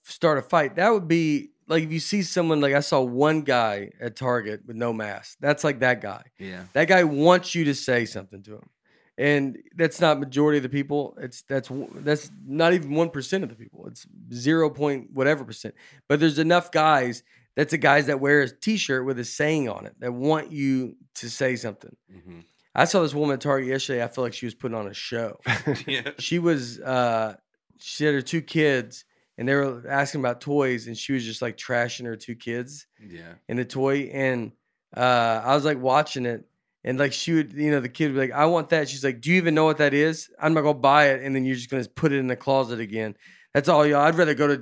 start 0.04 0.38
a 0.38 0.42
fight. 0.42 0.76
That 0.76 0.90
would 0.90 1.08
be 1.08 1.50
like 1.68 1.84
if 1.84 1.92
you 1.92 2.00
see 2.00 2.22
someone 2.22 2.62
like 2.62 2.74
I 2.74 2.80
saw 2.80 3.02
one 3.02 3.42
guy 3.42 3.92
at 4.00 4.16
Target 4.16 4.62
with 4.66 4.76
no 4.76 4.94
mask. 4.94 5.38
That's 5.40 5.64
like 5.64 5.80
that 5.80 6.02
guy. 6.02 6.24
Yeah. 6.40 6.64
That 6.74 6.88
guy 6.88 7.04
wants 7.04 7.56
you 7.56 7.66
to 7.66 7.76
say 7.76 8.06
something 8.06 8.44
to 8.44 8.56
him. 8.56 8.70
And 9.18 9.58
that's 9.76 10.00
not 10.00 10.20
majority 10.20 10.58
of 10.58 10.64
the 10.64 10.70
people. 10.70 11.18
It's 11.20 11.42
that's 11.44 11.72
that's 11.96 12.30
not 12.46 12.74
even 12.74 12.92
1% 12.92 13.44
of 13.44 13.50
the 13.50 13.56
people. 13.56 13.88
It's 13.88 14.06
0 14.34 14.70
point 14.70 15.10
whatever 15.12 15.44
percent. 15.44 15.74
But 16.08 16.20
there's 16.20 16.38
enough 16.40 16.72
guys 16.72 17.24
that's 17.56 17.72
the 17.72 17.80
guys 17.80 18.06
that 18.06 18.20
wear 18.20 18.42
a 18.44 18.50
t-shirt 18.50 19.04
with 19.06 19.18
a 19.18 19.26
saying 19.26 19.68
on 19.70 19.88
it 19.88 19.96
that 20.00 20.14
want 20.14 20.52
you 20.52 20.96
to 21.16 21.30
say 21.30 21.56
something. 21.56 21.96
hmm 22.12 22.40
I 22.76 22.86
saw 22.86 23.02
this 23.02 23.16
woman 23.16 23.34
at 23.34 23.42
Target 23.42 23.70
yesterday. 23.70 24.04
I 24.04 24.08
felt 24.08 24.26
like 24.26 24.36
she 24.36 24.46
was 24.46 24.54
putting 24.54 24.78
on 24.78 24.88
a 24.88 24.94
show 24.94 25.40
Yeah. 25.88 26.12
she 26.20 26.38
was 26.38 26.80
uh 26.80 27.36
she 27.80 28.06
had 28.06 28.14
her 28.14 28.22
two 28.22 28.44
kids 28.44 29.04
and 29.40 29.48
they 29.50 29.56
were 29.56 29.84
asking 29.90 30.22
about 30.22 30.42
toys 30.42 30.86
and 30.86 30.96
she 30.96 31.14
was 31.14 31.26
just 31.26 31.42
like 31.42 31.58
trashing 31.58 32.06
her 32.06 32.16
two 32.16 32.36
kids 32.36 32.86
Yeah. 33.04 33.34
in 33.50 33.58
the 33.58 33.66
toy 33.66 34.12
and 34.14 34.52
uh 34.96 35.42
I 35.44 35.56
was 35.56 35.66
like 35.66 35.80
watching 35.82 36.28
it 36.28 36.46
and 36.88 36.98
like 36.98 37.12
she 37.14 37.34
would 37.34 37.52
you 37.54 37.70
know 37.72 37.80
the 37.80 37.90
kid 37.90 38.08
would 38.08 38.14
be 38.16 38.20
like 38.28 38.32
I 38.32 38.46
want 38.46 38.70
that 38.70 38.88
she's 38.90 39.04
like 39.04 39.22
do 39.22 39.30
you 39.30 39.36
even 39.38 39.54
know 39.56 39.66
what 39.66 39.78
that 39.78 39.94
is 39.94 40.30
I'm 40.40 40.54
not 40.54 40.62
gonna 40.62 40.80
buy 40.80 41.10
it 41.10 41.22
and 41.22 41.36
then 41.36 41.46
you're 41.46 41.56
just 41.56 41.70
gonna 41.70 41.86
put 42.02 42.12
it 42.12 42.18
in 42.18 42.28
the 42.28 42.36
closet 42.36 42.80
again 42.80 43.16
that's 43.54 43.70
all 43.70 43.86
y'all 43.86 44.02
I'd 44.02 44.16
rather 44.16 44.34
go 44.34 44.48
to 44.48 44.56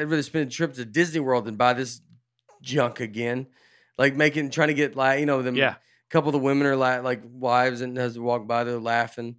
I'd 0.00 0.10
rather 0.10 0.22
spend 0.22 0.48
a 0.48 0.50
trip 0.50 0.74
to 0.74 0.84
Disney 0.84 1.20
World 1.20 1.44
than 1.46 1.56
buy 1.56 1.72
this 1.74 2.00
junk 2.62 3.00
again 3.00 3.46
like 3.98 4.14
making 4.16 4.50
trying 4.50 4.68
to 4.68 4.74
get 4.74 4.96
like 4.96 5.20
you 5.20 5.26
know 5.26 5.42
them 5.42 5.56
Yeah. 5.56 5.74
a 5.74 6.10
couple 6.10 6.28
of 6.30 6.32
the 6.34 6.38
women 6.38 6.66
are 6.66 6.76
like 6.76 7.02
like 7.02 7.22
wives 7.24 7.80
and 7.82 7.98
as 7.98 8.14
they 8.14 8.20
walk 8.20 8.46
by 8.46 8.64
they're 8.64 8.78
laughing 8.78 9.36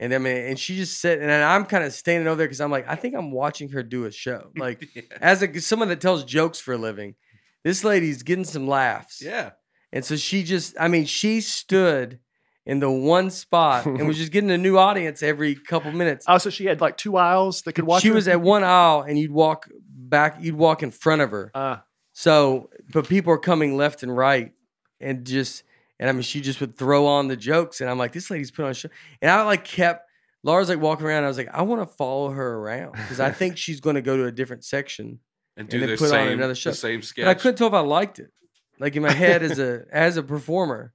And 0.00 0.12
I 0.12 0.18
mean, 0.18 0.36
and 0.48 0.58
she 0.58 0.74
just 0.76 1.00
sit, 1.00 1.20
and 1.22 1.30
I'm 1.30 1.64
kind 1.64 1.84
of 1.84 1.92
standing 1.92 2.26
over 2.26 2.36
there 2.38 2.48
because 2.48 2.60
I'm 2.60 2.72
like, 2.72 2.88
I 2.88 2.96
think 2.96 3.14
I'm 3.14 3.30
watching 3.30 3.68
her 3.70 3.84
do 3.84 4.04
a 4.06 4.10
show. 4.10 4.50
Like, 4.56 4.78
yeah. 4.96 5.02
as 5.20 5.42
a 5.44 5.60
someone 5.60 5.90
that 5.90 6.00
tells 6.00 6.24
jokes 6.24 6.58
for 6.58 6.74
a 6.74 6.76
living, 6.88 7.14
this 7.62 7.84
lady's 7.84 8.24
getting 8.24 8.44
some 8.44 8.66
laughs. 8.66 9.22
yeah. 9.22 9.50
And 9.92 10.04
so 10.04 10.16
she 10.16 10.42
just, 10.42 10.74
I 10.80 10.88
mean, 10.88 11.04
she 11.04 11.40
stood 11.40 12.18
in 12.64 12.78
the 12.80 12.90
one 12.90 13.28
spot 13.30 13.84
and 13.86 14.06
was 14.06 14.16
just 14.16 14.32
getting 14.32 14.50
a 14.50 14.56
new 14.58 14.78
audience 14.78 15.22
every 15.22 15.54
couple 15.54 15.90
minutes. 15.92 16.24
Oh, 16.28 16.38
so 16.38 16.48
she 16.48 16.64
had 16.64 16.80
like 16.80 16.96
two 16.96 17.16
aisles 17.16 17.62
that 17.62 17.72
could 17.74 17.84
watch. 17.84 18.02
She 18.02 18.08
her? 18.08 18.14
was 18.14 18.28
at 18.28 18.40
one 18.40 18.62
aisle 18.64 19.02
and 19.02 19.18
you'd 19.18 19.32
walk 19.32 19.68
back, 19.84 20.36
you'd 20.40 20.54
walk 20.54 20.82
in 20.82 20.90
front 20.90 21.22
of 21.22 21.30
her. 21.32 21.50
Uh, 21.54 21.78
So, 22.12 22.70
but 22.92 23.08
people 23.08 23.32
are 23.32 23.38
coming 23.38 23.76
left 23.76 24.02
and 24.02 24.16
right 24.16 24.52
and 25.00 25.26
just, 25.26 25.64
and 25.98 26.08
I 26.08 26.12
mean, 26.12 26.22
she 26.22 26.40
just 26.40 26.60
would 26.60 26.76
throw 26.76 27.06
on 27.06 27.28
the 27.28 27.36
jokes. 27.36 27.80
And 27.80 27.90
I'm 27.90 27.98
like, 27.98 28.12
this 28.12 28.30
lady's 28.30 28.50
put 28.50 28.64
on 28.64 28.70
a 28.70 28.74
show. 28.74 28.88
And 29.20 29.30
I 29.30 29.42
like 29.42 29.64
kept, 29.64 30.08
Laura's 30.44 30.68
like 30.68 30.80
walking 30.80 31.06
around. 31.06 31.24
I 31.24 31.28
was 31.28 31.36
like, 31.38 31.50
I 31.52 31.62
want 31.62 31.82
to 31.82 31.86
follow 31.96 32.30
her 32.30 32.54
around 32.58 32.92
because 32.92 33.20
I 33.20 33.30
think 33.40 33.56
she's 33.58 33.80
going 33.80 33.96
to 33.96 34.02
go 34.02 34.16
to 34.16 34.24
a 34.26 34.32
different 34.32 34.64
section. 34.64 35.18
And 35.56 35.64
And 35.64 35.68
do 35.68 35.80
then 35.80 35.90
the 35.90 35.96
put 35.96 36.04
on 36.04 36.10
same, 36.10 36.32
another 36.32 36.54
show. 36.54 36.70
the 36.70 36.76
same 36.76 37.02
sketch. 37.02 37.24
But 37.24 37.30
I 37.30 37.34
couldn't 37.34 37.56
tell 37.56 37.66
if 37.68 37.74
I 37.74 37.80
liked 37.80 38.18
it. 38.20 38.30
Like 38.78 38.96
in 38.96 39.02
my 39.02 39.12
head 39.12 39.42
as 39.42 39.58
a 39.58 39.84
as 39.92 40.16
a 40.16 40.22
performer, 40.22 40.92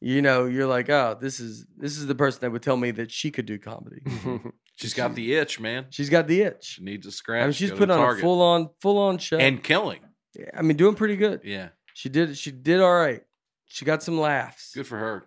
you 0.00 0.20
know, 0.22 0.46
you're 0.46 0.66
like, 0.66 0.88
oh, 0.90 1.16
this 1.20 1.40
is 1.40 1.66
this 1.76 1.96
is 1.96 2.06
the 2.06 2.14
person 2.14 2.40
that 2.42 2.50
would 2.50 2.62
tell 2.62 2.76
me 2.76 2.90
that 2.92 3.10
she 3.12 3.30
could 3.30 3.46
do 3.46 3.58
comedy. 3.58 4.02
She's 4.76 4.92
got 4.94 5.14
the 5.14 5.34
itch, 5.34 5.60
man. 5.60 5.86
She's 5.90 6.10
got 6.10 6.26
the 6.26 6.40
itch. 6.40 6.64
She 6.64 6.82
needs 6.82 7.06
a 7.06 7.12
scratch. 7.12 7.42
I 7.42 7.46
mean, 7.46 7.52
she's 7.52 7.70
go 7.70 7.76
put 7.76 7.90
on 7.90 8.18
a 8.18 8.20
full 8.20 8.42
on 8.42 8.70
full 8.80 8.98
on 8.98 9.18
show. 9.18 9.38
and 9.38 9.62
killing. 9.62 10.00
Yeah, 10.36 10.46
I 10.52 10.62
mean, 10.62 10.76
doing 10.76 10.96
pretty 10.96 11.14
good. 11.14 11.42
Yeah, 11.44 11.68
She 11.94 12.08
did 12.08 12.36
she 12.36 12.50
did 12.50 12.80
all 12.80 12.92
right. 12.94 13.22
She 13.66 13.84
got 13.84 14.02
some 14.02 14.18
laughs. 14.18 14.72
good 14.74 14.86
for 14.86 14.98
her. 14.98 15.24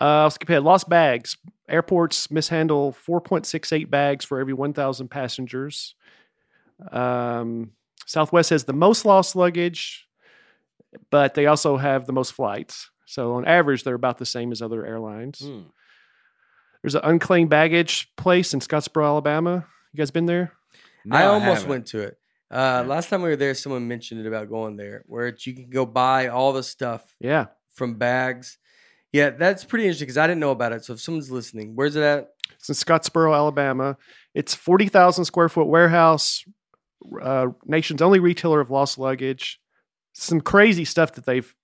uh, 0.00 0.22
let's 0.22 0.36
skip 0.36 0.48
ahead. 0.48 0.62
Lost 0.62 0.88
bags. 0.88 1.36
Airports 1.68 2.30
mishandle 2.30 2.96
4.68 3.06 3.90
bags 3.90 4.24
for 4.24 4.40
every 4.40 4.52
1,000 4.54 5.08
passengers. 5.08 5.94
Um, 6.90 7.72
Southwest 8.06 8.50
has 8.50 8.64
the 8.64 8.72
most 8.72 9.04
lost 9.04 9.36
luggage, 9.36 10.08
but 11.10 11.34
they 11.34 11.46
also 11.46 11.76
have 11.76 12.06
the 12.06 12.12
most 12.12 12.32
flights. 12.32 12.90
So 13.06 13.34
on 13.34 13.44
average, 13.44 13.84
they're 13.84 13.94
about 13.94 14.18
the 14.18 14.26
same 14.26 14.52
as 14.52 14.62
other 14.62 14.86
airlines. 14.86 15.40
Hmm. 15.40 15.62
There's 16.82 16.94
an 16.94 17.02
unclaimed 17.04 17.50
baggage 17.50 18.10
place 18.16 18.54
in 18.54 18.60
Scottsboro, 18.60 19.04
Alabama. 19.04 19.66
You 19.92 19.98
guys 19.98 20.10
been 20.10 20.26
there? 20.26 20.52
No, 21.04 21.16
I 21.16 21.24
almost 21.26 21.62
haven't. 21.62 21.68
went 21.68 21.86
to 21.88 22.00
it. 22.00 22.16
Uh, 22.50 22.82
Yeah. 22.82 22.88
Last 22.88 23.10
time 23.10 23.22
we 23.22 23.28
were 23.28 23.36
there, 23.36 23.54
someone 23.54 23.86
mentioned 23.88 24.20
it 24.20 24.26
about 24.26 24.48
going 24.48 24.76
there, 24.76 25.04
where 25.06 25.26
it's, 25.28 25.46
you 25.46 25.54
can 25.54 25.68
go 25.68 25.84
buy 25.84 26.28
all 26.28 26.52
the 26.52 26.62
stuff 26.62 27.14
Yeah. 27.20 27.46
from 27.74 27.94
bags. 27.94 28.58
Yeah, 29.12 29.30
that's 29.30 29.64
pretty 29.64 29.84
interesting 29.86 30.06
because 30.06 30.18
I 30.18 30.26
didn't 30.26 30.40
know 30.40 30.52
about 30.52 30.72
it. 30.72 30.84
So 30.84 30.92
if 30.94 31.00
someone's 31.00 31.30
listening, 31.30 31.74
where's 31.74 31.96
it 31.96 32.02
at? 32.02 32.28
It's 32.54 32.68
in 32.68 32.74
Scottsboro, 32.76 33.34
Alabama. 33.34 33.96
It's 34.34 34.54
40,000 34.54 35.24
square 35.24 35.48
foot 35.48 35.66
warehouse, 35.66 36.44
uh, 37.20 37.48
nation's 37.66 38.02
only 38.02 38.20
retailer 38.20 38.60
of 38.60 38.70
lost 38.70 38.98
luggage. 38.98 39.58
Some 40.20 40.42
crazy 40.42 40.84
stuff 40.84 41.12
that 41.14 41.24
they've 41.24 41.54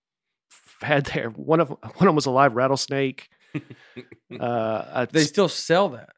had 0.80 1.04
there. 1.06 1.28
One 1.28 1.60
of 1.60 1.68
one 1.68 1.78
of 1.82 1.98
them 1.98 2.14
was 2.14 2.24
a 2.24 2.30
live 2.30 2.54
rattlesnake. 2.56 3.28
uh, 4.40 5.06
They 5.12 5.24
still 5.24 5.50
sell 5.50 5.90
that. 5.90 6.10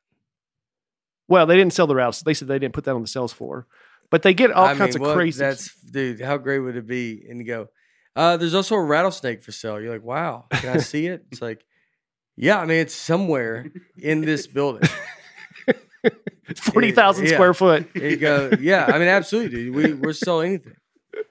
well, 1.27 1.47
they 1.47 1.57
didn't 1.57 1.73
sell 1.73 1.89
the 1.89 1.97
rattlesnake. 1.97 2.27
They 2.27 2.35
said 2.35 2.47
they 2.47 2.61
didn't 2.61 2.75
put 2.75 2.85
that 2.85 2.95
on 2.95 3.03
the 3.03 3.09
sales 3.09 3.33
floor, 3.33 3.67
but 4.09 4.23
they 4.23 4.35
get 4.35 4.53
all 4.53 4.67
I 4.67 4.77
kinds 4.77 4.95
mean, 4.95 5.03
of 5.03 5.09
what- 5.09 5.17
crazy. 5.17 5.41
That's 5.41 5.75
dude. 5.83 6.21
How 6.21 6.37
great 6.37 6.61
would 6.61 6.77
it 6.77 6.87
be? 6.87 7.27
And 7.29 7.41
you 7.41 7.45
go, 7.45 7.69
uh, 8.15 8.37
there's 8.37 8.55
also 8.55 8.77
a 8.77 8.83
rattlesnake 8.85 9.43
for 9.43 9.51
sale. 9.51 9.81
You're 9.81 9.93
like, 9.93 10.05
wow, 10.05 10.47
can 10.53 10.77
I 10.77 10.79
see 10.79 11.09
it? 11.09 11.25
It's 11.33 11.43
like, 11.43 11.65
yeah. 12.37 12.61
I 12.61 12.67
mean, 12.67 12.79
it's 12.79 12.95
somewhere 12.95 13.67
in 13.97 14.21
this 14.21 14.47
building. 14.47 14.89
forty 16.57 16.93
thousand 16.93 17.27
yeah. 17.27 17.33
square 17.35 17.53
foot. 17.53 17.89
You 17.97 18.17
go, 18.17 18.51
yeah. 18.61 18.85
I 18.87 18.99
mean, 19.01 19.09
absolutely, 19.09 19.51
dude. 19.51 19.75
We 19.75 19.93
we're 19.95 20.13
sell 20.13 20.41
anything. 20.41 20.77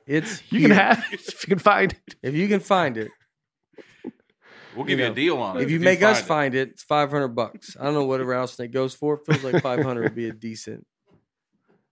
It's 0.05 0.41
You 0.51 0.61
can 0.61 0.71
have 0.71 1.03
it 1.11 1.27
if 1.27 1.43
you 1.43 1.55
can 1.55 1.59
find 1.59 1.91
it. 1.93 2.15
if 2.23 2.33
you 2.33 2.47
can 2.47 2.59
find 2.59 2.97
it. 2.97 3.11
We'll 4.75 4.85
give 4.85 4.99
you 4.99 5.05
you, 5.05 5.11
a 5.11 5.15
deal 5.15 5.37
on 5.37 5.57
it. 5.57 5.63
If 5.63 5.71
you 5.71 5.79
make 5.79 6.03
us 6.03 6.21
find 6.21 6.23
it. 6.23 6.27
find 6.27 6.55
it, 6.55 6.69
it's 6.69 6.83
five 6.83 7.09
hundred 7.09 7.29
bucks. 7.29 7.75
I 7.79 7.83
don't 7.83 7.95
know 7.95 8.05
what 8.05 8.21
a 8.21 8.25
rattlesnake 8.25 8.71
goes 8.71 8.93
for. 8.93 9.15
It 9.15 9.25
feels 9.25 9.43
like 9.43 9.63
five 9.63 9.83
hundred 9.83 10.03
would 10.03 10.15
be 10.15 10.29
a 10.29 10.33
decent, 10.33 10.85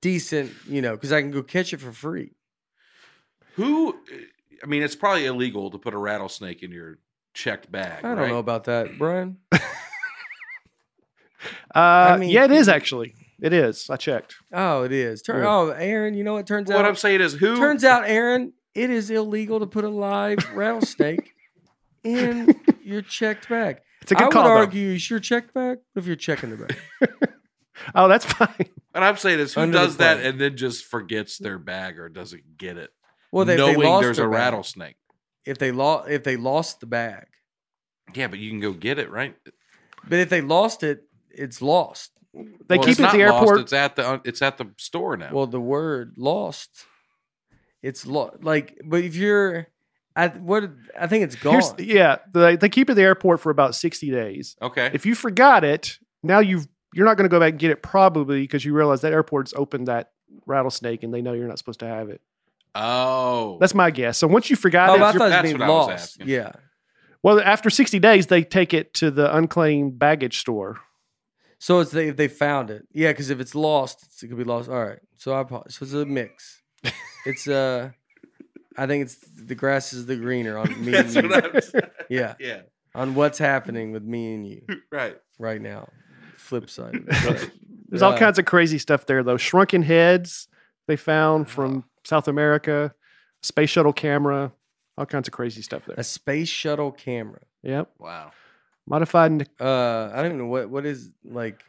decent. 0.01 0.51
You 0.67 0.81
know, 0.81 0.91
because 0.91 1.11
I 1.11 1.21
can 1.21 1.31
go 1.31 1.41
catch 1.41 1.73
it 1.73 1.81
for 1.81 1.91
free. 1.91 2.33
Who? 3.55 3.97
I 4.61 4.67
mean, 4.67 4.83
it's 4.83 4.95
probably 4.95 5.25
illegal 5.25 5.71
to 5.71 5.79
put 5.79 5.93
a 5.93 5.97
rattlesnake 5.97 6.61
in 6.61 6.71
your 6.71 6.99
checked 7.33 7.71
bag. 7.71 8.05
I 8.05 8.09
don't 8.09 8.17
right? 8.17 8.29
know 8.29 8.39
about 8.39 8.65
that, 8.65 8.97
Brian. 8.97 9.37
Uh, 11.73 12.17
mean, 12.19 12.29
yeah, 12.29 12.45
it 12.45 12.51
is 12.51 12.69
actually. 12.69 13.13
It 13.45 13.53
is. 13.53 13.89
I 13.91 13.95
checked. 13.97 14.35
Oh, 14.51 14.83
it 14.83 14.91
is. 14.91 15.21
Turn, 15.21 15.43
Yeah. 15.43 15.49
Oh, 15.49 15.69
Aaron, 15.69 16.15
you 16.15 16.23
know 16.23 16.33
what 16.33 16.47
turns 16.47 16.71
out? 16.71 16.77
What? 16.77 16.85
I'm 16.85 16.95
saying 16.95 17.21
is, 17.21 17.33
who? 17.33 17.57
Turns 17.57 17.83
out, 17.83 18.03
Aaron, 18.07 18.53
it 18.73 18.89
is 18.89 19.09
illegal 19.11 19.59
to 19.59 19.67
put 19.67 19.83
a 19.83 19.89
live 19.89 20.39
rattlesnake 20.55 21.31
in 22.03 22.55
your 22.83 23.01
checked 23.03 23.47
bag. 23.47 23.81
It's 24.01 24.11
a 24.11 24.15
I 24.15 24.19
good 24.19 24.25
would 24.25 24.33
call. 24.33 24.43
though. 24.45 24.55
argue 24.57 24.89
you 24.89 24.97
sure 24.99 25.19
checked 25.19 25.53
bag 25.53 25.77
if 25.95 26.05
you're 26.07 26.15
checking 26.15 26.49
the 26.51 26.57
bag. 26.57 27.29
Oh, 27.93 28.07
that's 28.07 28.25
fine. 28.25 28.67
and 28.95 29.03
I'm 29.03 29.17
saying 29.17 29.39
is, 29.39 29.53
who 29.53 29.61
Under 29.61 29.77
the 29.77 29.85
does 29.85 29.97
that 29.97 30.15
plane. 30.15 30.27
and 30.31 30.41
then 30.41 30.55
just 30.57 30.85
forgets 30.85 31.37
their 31.37 31.59
bag 31.59 31.99
or 31.99 32.07
doesn't 32.09 32.57
get 32.57 32.77
it, 32.77 32.89
Well, 33.33 33.43
they, 33.45 33.57
knowing 33.57 33.77
they 33.79 33.85
lost 33.85 34.01
there's 34.03 34.17
a 34.19 34.23
bag- 34.23 34.31
rattlesnake? 34.31 34.95
If 35.45 35.57
they 35.59 35.71
lost, 35.71 36.09
if 36.09 36.23
they 36.23 36.37
lost 36.37 36.79
the 36.79 36.85
bag, 36.87 37.25
Yeah, 38.15 38.27
but 38.27 38.39
you 38.39 38.49
can 38.49 38.61
go 38.61 38.71
get 38.71 38.97
it, 38.97 39.11
right? 39.11 39.35
but 40.07 40.19
if 40.19 40.29
they 40.29 40.39
lost 40.41 40.81
it, 40.83 41.03
it's 41.29 41.61
lost. 41.61 42.11
They 42.67 42.77
Well, 42.77 42.85
keep 42.87 42.99
it 42.99 43.01
at 43.01 43.03
not 43.03 43.13
the 43.13 43.25
lost, 43.25 43.41
airport. 43.41 43.59
it's 43.61 43.73
at 43.73 43.95
the 43.95 44.21
it's 44.25 44.41
at 44.41 44.57
the 44.57 44.71
store 44.77 45.15
now. 45.17 45.29
Well, 45.31 45.47
the 45.47 45.59
word 45.61 46.15
lost, 46.17 46.69
it's 47.81 48.05
lo- 48.05 48.35
like. 48.41 48.79
But 48.83 49.03
if 49.03 49.15
you're, 49.15 49.67
I 50.15 50.27
what 50.29 50.69
I 50.99 51.07
think 51.07 51.23
it's 51.25 51.35
gone. 51.35 51.53
Here's, 51.53 51.73
yeah, 51.79 52.17
they, 52.33 52.55
they 52.55 52.69
keep 52.69 52.89
it 52.89 52.93
at 52.93 52.95
the 52.95 53.03
airport 53.03 53.39
for 53.39 53.49
about 53.51 53.75
sixty 53.75 54.11
days. 54.11 54.55
okay. 54.61 54.89
If 54.93 55.05
you 55.05 55.15
forgot 55.15 55.63
it, 55.63 55.97
now 56.23 56.39
you've 56.39 56.67
you're 56.93 57.05
not 57.05 57.17
going 57.17 57.25
to 57.29 57.33
go 57.33 57.39
back 57.39 57.51
and 57.51 57.59
get 57.59 57.71
it 57.71 57.81
probably 57.83 58.41
because 58.41 58.63
you 58.65 58.73
realize 58.73 59.01
that 59.01 59.11
airport's 59.13 59.53
opened 59.55 59.87
that 59.87 60.11
rattlesnake 60.45 61.03
and 61.03 61.13
they 61.13 61.21
know 61.21 61.33
you're 61.33 61.47
not 61.47 61.57
supposed 61.57 61.79
to 61.81 61.87
have 61.87 62.09
it. 62.09 62.21
oh, 62.73 63.57
That's 63.59 63.73
my 63.75 63.91
guess. 63.91 64.17
So 64.17 64.27
once 64.27 64.49
you 64.49 64.55
forgot 64.55 64.89
oh, 64.89 64.95
it, 64.95 65.01
I 65.01 65.09
you're- 65.11 65.19
thought 65.19 65.29
that's 65.29 65.43
being 65.43 65.57
what 65.59 65.65
I 65.65 65.69
was 65.69 65.87
lost. 65.87 66.03
asking. 66.19 66.27
Yeah. 66.29 66.51
well, 67.21 67.39
after 67.41 67.69
60 67.69 67.99
days, 67.99 68.27
they 68.27 68.43
take 68.43 68.73
it 68.73 68.93
to 68.95 69.11
the 69.11 69.33
unclaimed 69.35 69.99
baggage 69.99 70.39
store. 70.39 70.79
So 71.59 71.79
it's 71.79 71.91
they, 71.91 72.09
if 72.09 72.17
they 72.17 72.27
found 72.27 72.69
it, 72.69 72.87
yeah. 72.91 73.11
Because 73.11 73.29
if 73.29 73.39
it's 73.39 73.55
lost, 73.55 74.03
it's, 74.03 74.21
it 74.23 74.27
could 74.27 74.37
be 74.37 74.43
lost. 74.43 74.69
All 74.69 74.83
right. 74.85 74.99
So 75.17 75.33
I 75.33 75.41
apologize. 75.41 75.75
So 75.75 75.85
it's 75.85 75.93
a 75.93 76.05
mix. 76.05 76.61
It's 77.27 77.47
uh, 77.47 77.89
I 78.77 78.85
think 78.85 79.05
it's 79.05 79.17
the 79.17 79.55
grass 79.55 79.93
is 79.93 80.05
the 80.05 80.15
greener 80.15 80.59
on 80.59 80.69
me 80.85 80.95
and 80.95 81.09
that's 81.09 81.15
you. 81.15 81.27
what 81.27 81.55
I'm 81.55 81.61
saying. 81.61 81.83
yeah, 82.09 82.35
Yeah, 82.39 82.61
on 82.93 83.15
what's 83.15 83.39
happening 83.39 83.91
with 83.91 84.03
me 84.03 84.35
and 84.35 84.47
you 84.47 84.61
right. 84.91 85.17
right 85.39 85.59
now. 85.59 85.89
Flip 86.37 86.69
side. 86.69 86.95
of 86.95 87.07
it. 87.07 87.23
But, 87.25 87.49
There's 87.89 88.03
all 88.03 88.13
uh, 88.13 88.17
kinds 88.19 88.37
of 88.37 88.45
crazy 88.45 88.77
stuff 88.77 89.07
there, 89.07 89.23
though. 89.23 89.37
Shrunken 89.37 89.81
heads 89.81 90.47
they 90.87 90.95
found 90.95 91.49
from 91.49 91.85
South 92.03 92.27
America, 92.27 92.93
space 93.41 93.71
shuttle 93.71 93.93
camera, 93.93 94.51
all 94.97 95.05
kinds 95.07 95.27
of 95.27 95.31
crazy 95.31 95.63
stuff 95.63 95.85
there. 95.85 95.95
a 95.97 96.03
space 96.03 96.49
shuttle 96.49 96.91
camera. 96.91 97.41
Yep. 97.63 97.89
Wow. 97.97 98.31
Modified 98.87 99.47
Uh, 99.59 100.11
I 100.13 100.17
don't 100.17 100.25
even 100.27 100.37
know 100.37 100.45
what 100.45 100.69
what 100.69 100.85
is 100.85 101.11
like 101.23 101.63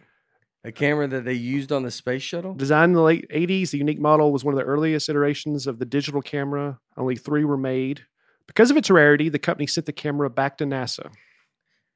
a 0.64 0.72
camera 0.72 1.06
that 1.06 1.24
they 1.24 1.32
used 1.32 1.72
on 1.72 1.82
the 1.82 1.90
space 1.90 2.22
shuttle. 2.22 2.54
Designed 2.54 2.90
in 2.90 2.94
the 2.94 3.02
late 3.02 3.26
80s, 3.30 3.70
the 3.70 3.78
unique 3.78 4.00
model 4.00 4.32
was 4.32 4.44
one 4.44 4.52
of 4.52 4.58
the 4.58 4.64
earliest 4.64 5.08
iterations 5.08 5.66
of 5.66 5.78
the 5.78 5.84
digital 5.84 6.20
camera. 6.20 6.80
Only 6.96 7.16
three 7.16 7.44
were 7.44 7.56
made. 7.56 8.02
Because 8.48 8.70
of 8.70 8.76
its 8.76 8.90
rarity, 8.90 9.28
the 9.28 9.38
company 9.38 9.66
sent 9.66 9.86
the 9.86 9.92
camera 9.92 10.28
back 10.28 10.58
to 10.58 10.64
NASA. 10.64 11.10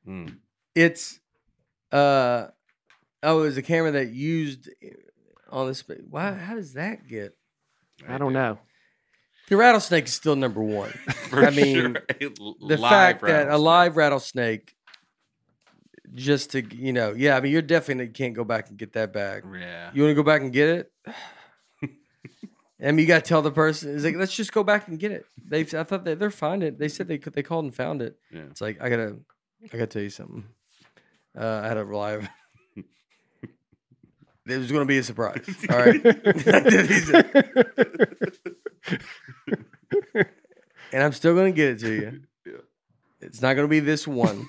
Hmm. 0.04 0.26
It's 0.74 1.20
uh 1.92 2.46
oh, 3.22 3.40
it 3.40 3.42
was 3.42 3.56
a 3.56 3.62
camera 3.62 3.90
that 3.92 4.10
used 4.10 4.70
on 5.50 5.66
the 5.66 5.74
space. 5.74 6.00
Why? 6.08 6.32
How 6.32 6.54
does 6.54 6.74
that 6.74 7.06
get? 7.08 7.36
I 8.08 8.18
don't 8.18 8.32
know. 8.32 8.58
The 9.48 9.56
rattlesnake 9.56 10.04
is 10.04 10.14
still 10.14 10.36
number 10.36 10.62
one. 10.62 10.90
For 11.28 11.44
I 11.44 11.50
mean, 11.50 11.74
sure. 11.74 11.92
the 12.20 12.76
Live 12.78 12.80
fact 12.80 13.22
that 13.22 13.48
a 13.48 13.58
live 13.58 13.96
rattlesnake, 13.96 14.74
just 16.14 16.50
to 16.52 16.62
you 16.74 16.92
know, 16.92 17.14
yeah. 17.16 17.36
I 17.36 17.40
mean, 17.40 17.52
you're 17.52 17.62
definitely 17.62 18.08
can't 18.08 18.34
go 18.34 18.44
back 18.44 18.68
and 18.68 18.78
get 18.78 18.92
that 18.94 19.12
bag. 19.12 19.44
Yeah. 19.52 19.90
You 19.92 20.02
want 20.02 20.10
to 20.12 20.14
go 20.14 20.22
back 20.22 20.42
and 20.42 20.52
get 20.52 20.68
it? 20.68 20.92
I 22.82 22.92
mean, 22.92 23.00
you 23.00 23.06
got 23.06 23.24
to 23.24 23.28
tell 23.28 23.42
the 23.42 23.50
person. 23.50 23.94
It's 23.94 24.04
like, 24.04 24.16
let's 24.16 24.34
just 24.34 24.52
go 24.52 24.64
back 24.64 24.88
and 24.88 24.98
get 24.98 25.12
it. 25.12 25.26
They, 25.46 25.60
I 25.60 25.84
thought 25.84 26.04
they, 26.04 26.14
they're 26.14 26.30
finding 26.30 26.68
it. 26.68 26.78
They 26.78 26.88
said 26.88 27.08
they 27.08 27.18
could. 27.18 27.34
They 27.34 27.42
called 27.42 27.64
and 27.64 27.74
found 27.74 28.00
it. 28.00 28.16
Yeah. 28.32 28.44
It's 28.50 28.60
like 28.60 28.80
I 28.80 28.88
gotta, 28.88 29.18
I 29.62 29.66
gotta 29.66 29.86
tell 29.86 30.02
you 30.02 30.10
something. 30.10 30.44
Uh, 31.38 31.60
I 31.62 31.68
had 31.68 31.76
a 31.76 31.84
live. 31.84 32.28
it 32.76 34.58
was 34.58 34.72
going 34.72 34.82
to 34.82 34.86
be 34.86 34.98
a 34.98 35.02
surprise. 35.02 35.44
All 35.70 35.78
right, 35.78 36.04
and 40.92 41.02
I'm 41.02 41.12
still 41.12 41.34
going 41.34 41.52
to 41.52 41.56
get 41.56 41.68
it 41.68 41.78
to 41.80 41.92
you. 41.92 42.20
Yeah. 42.44 42.52
It's 43.20 43.40
not 43.40 43.54
going 43.54 43.66
to 43.66 43.70
be 43.70 43.80
this 43.80 44.08
one. 44.08 44.46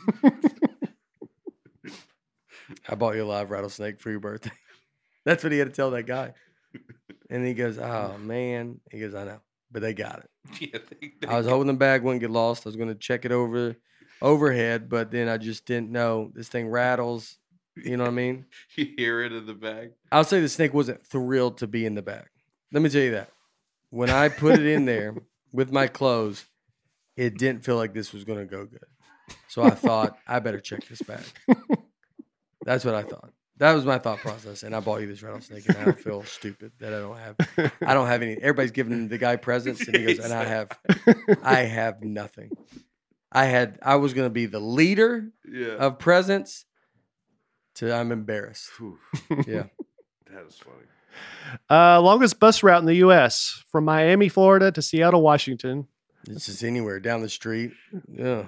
I 2.87 2.95
bought 2.95 3.15
you 3.15 3.23
a 3.23 3.25
live 3.25 3.51
rattlesnake 3.51 3.99
for 3.99 4.09
your 4.09 4.19
birthday. 4.19 4.51
That's 5.25 5.43
what 5.43 5.51
he 5.51 5.59
had 5.59 5.69
to 5.69 5.73
tell 5.73 5.91
that 5.91 6.03
guy. 6.03 6.33
And 7.29 7.45
he 7.47 7.53
goes, 7.53 7.77
Oh 7.77 8.17
man. 8.17 8.81
He 8.91 8.99
goes, 8.99 9.15
I 9.15 9.23
know. 9.23 9.39
But 9.71 9.81
they 9.81 9.93
got 9.93 10.19
it. 10.19 10.29
yeah, 10.73 10.79
they, 10.89 11.13
they 11.21 11.27
I 11.27 11.37
was 11.37 11.47
holding 11.47 11.67
the 11.67 11.79
bag, 11.79 12.03
wouldn't 12.03 12.19
get 12.19 12.29
lost. 12.29 12.65
I 12.65 12.69
was 12.69 12.75
gonna 12.75 12.93
check 12.93 13.23
it 13.23 13.31
over 13.31 13.77
overhead, 14.21 14.89
but 14.89 15.11
then 15.11 15.29
I 15.29 15.37
just 15.37 15.65
didn't 15.65 15.91
know. 15.91 16.29
This 16.33 16.49
thing 16.49 16.67
rattles. 16.67 17.37
You 17.77 17.95
know 17.95 18.03
what 18.03 18.09
I 18.09 18.13
mean? 18.13 18.47
you 18.75 18.85
hear 18.97 19.21
it 19.21 19.31
in 19.31 19.45
the 19.45 19.53
bag. 19.53 19.91
I'll 20.11 20.25
say 20.25 20.41
the 20.41 20.49
snake 20.49 20.73
wasn't 20.73 21.05
thrilled 21.07 21.59
to 21.59 21.67
be 21.67 21.85
in 21.85 21.95
the 21.95 22.01
bag. 22.01 22.27
Let 22.73 22.83
me 22.83 22.89
tell 22.89 23.01
you 23.01 23.11
that. 23.11 23.29
When 23.91 24.09
I 24.09 24.27
put 24.27 24.59
it 24.59 24.65
in 24.65 24.83
there 24.83 25.15
with 25.53 25.71
my 25.71 25.87
clothes, 25.87 26.45
it 27.15 27.37
didn't 27.37 27.63
feel 27.63 27.77
like 27.77 27.93
this 27.93 28.11
was 28.11 28.25
going 28.25 28.39
to 28.39 28.45
go 28.45 28.65
good. 28.65 28.85
So 29.47 29.63
I 29.63 29.69
thought 29.69 30.17
I 30.27 30.39
better 30.39 30.59
check 30.59 30.85
this 30.87 31.01
bag. 31.01 31.23
That's 32.63 32.85
what 32.85 32.95
I 32.95 33.03
thought. 33.03 33.31
That 33.57 33.73
was 33.73 33.85
my 33.85 33.99
thought 33.99 34.17
process, 34.19 34.63
and 34.63 34.75
I 34.75 34.79
bought 34.79 35.01
you 35.01 35.07
this 35.07 35.21
rattlesnake, 35.21 35.67
and 35.69 35.77
I 35.89 35.91
feel 35.91 36.23
stupid 36.25 36.71
that 36.79 36.93
I 36.93 36.99
don't 36.99 37.17
have. 37.17 37.71
I 37.85 37.93
don't 37.93 38.07
have 38.07 38.21
any. 38.23 38.33
Everybody's 38.37 38.71
giving 38.71 39.07
the 39.07 39.17
guy 39.19 39.35
presents, 39.35 39.87
and 39.87 39.95
he 39.95 40.05
goes, 40.05 40.19
and 40.25 40.33
I 40.33 40.45
have. 40.45 40.69
I 41.43 41.57
have 41.59 42.01
nothing. 42.01 42.51
I 43.31 43.45
had. 43.45 43.77
I 43.83 43.95
was 43.97 44.13
going 44.13 44.25
to 44.25 44.33
be 44.33 44.47
the 44.47 44.59
leader 44.59 45.29
Yeah. 45.49 45.73
of 45.75 45.99
presents. 45.99 46.65
To 47.75 47.93
I'm 47.93 48.11
embarrassed. 48.11 48.65
Phew, 48.69 48.97
Yeah. 49.29 49.63
that 50.31 50.45
is 50.47 50.57
funny. 50.57 50.87
Uh, 51.69 52.01
longest 52.01 52.39
bus 52.39 52.63
route 52.63 52.79
in 52.81 52.85
the 52.85 52.95
U.S. 52.95 53.63
from 53.71 53.85
Miami, 53.85 54.27
Florida 54.27 54.71
to 54.71 54.81
Seattle, 54.81 55.21
Washington. 55.21 55.87
It's 56.27 56.47
just 56.47 56.63
anywhere 56.63 56.99
down 56.99 57.21
the 57.21 57.29
street. 57.29 57.71
Yeah. 58.11 58.45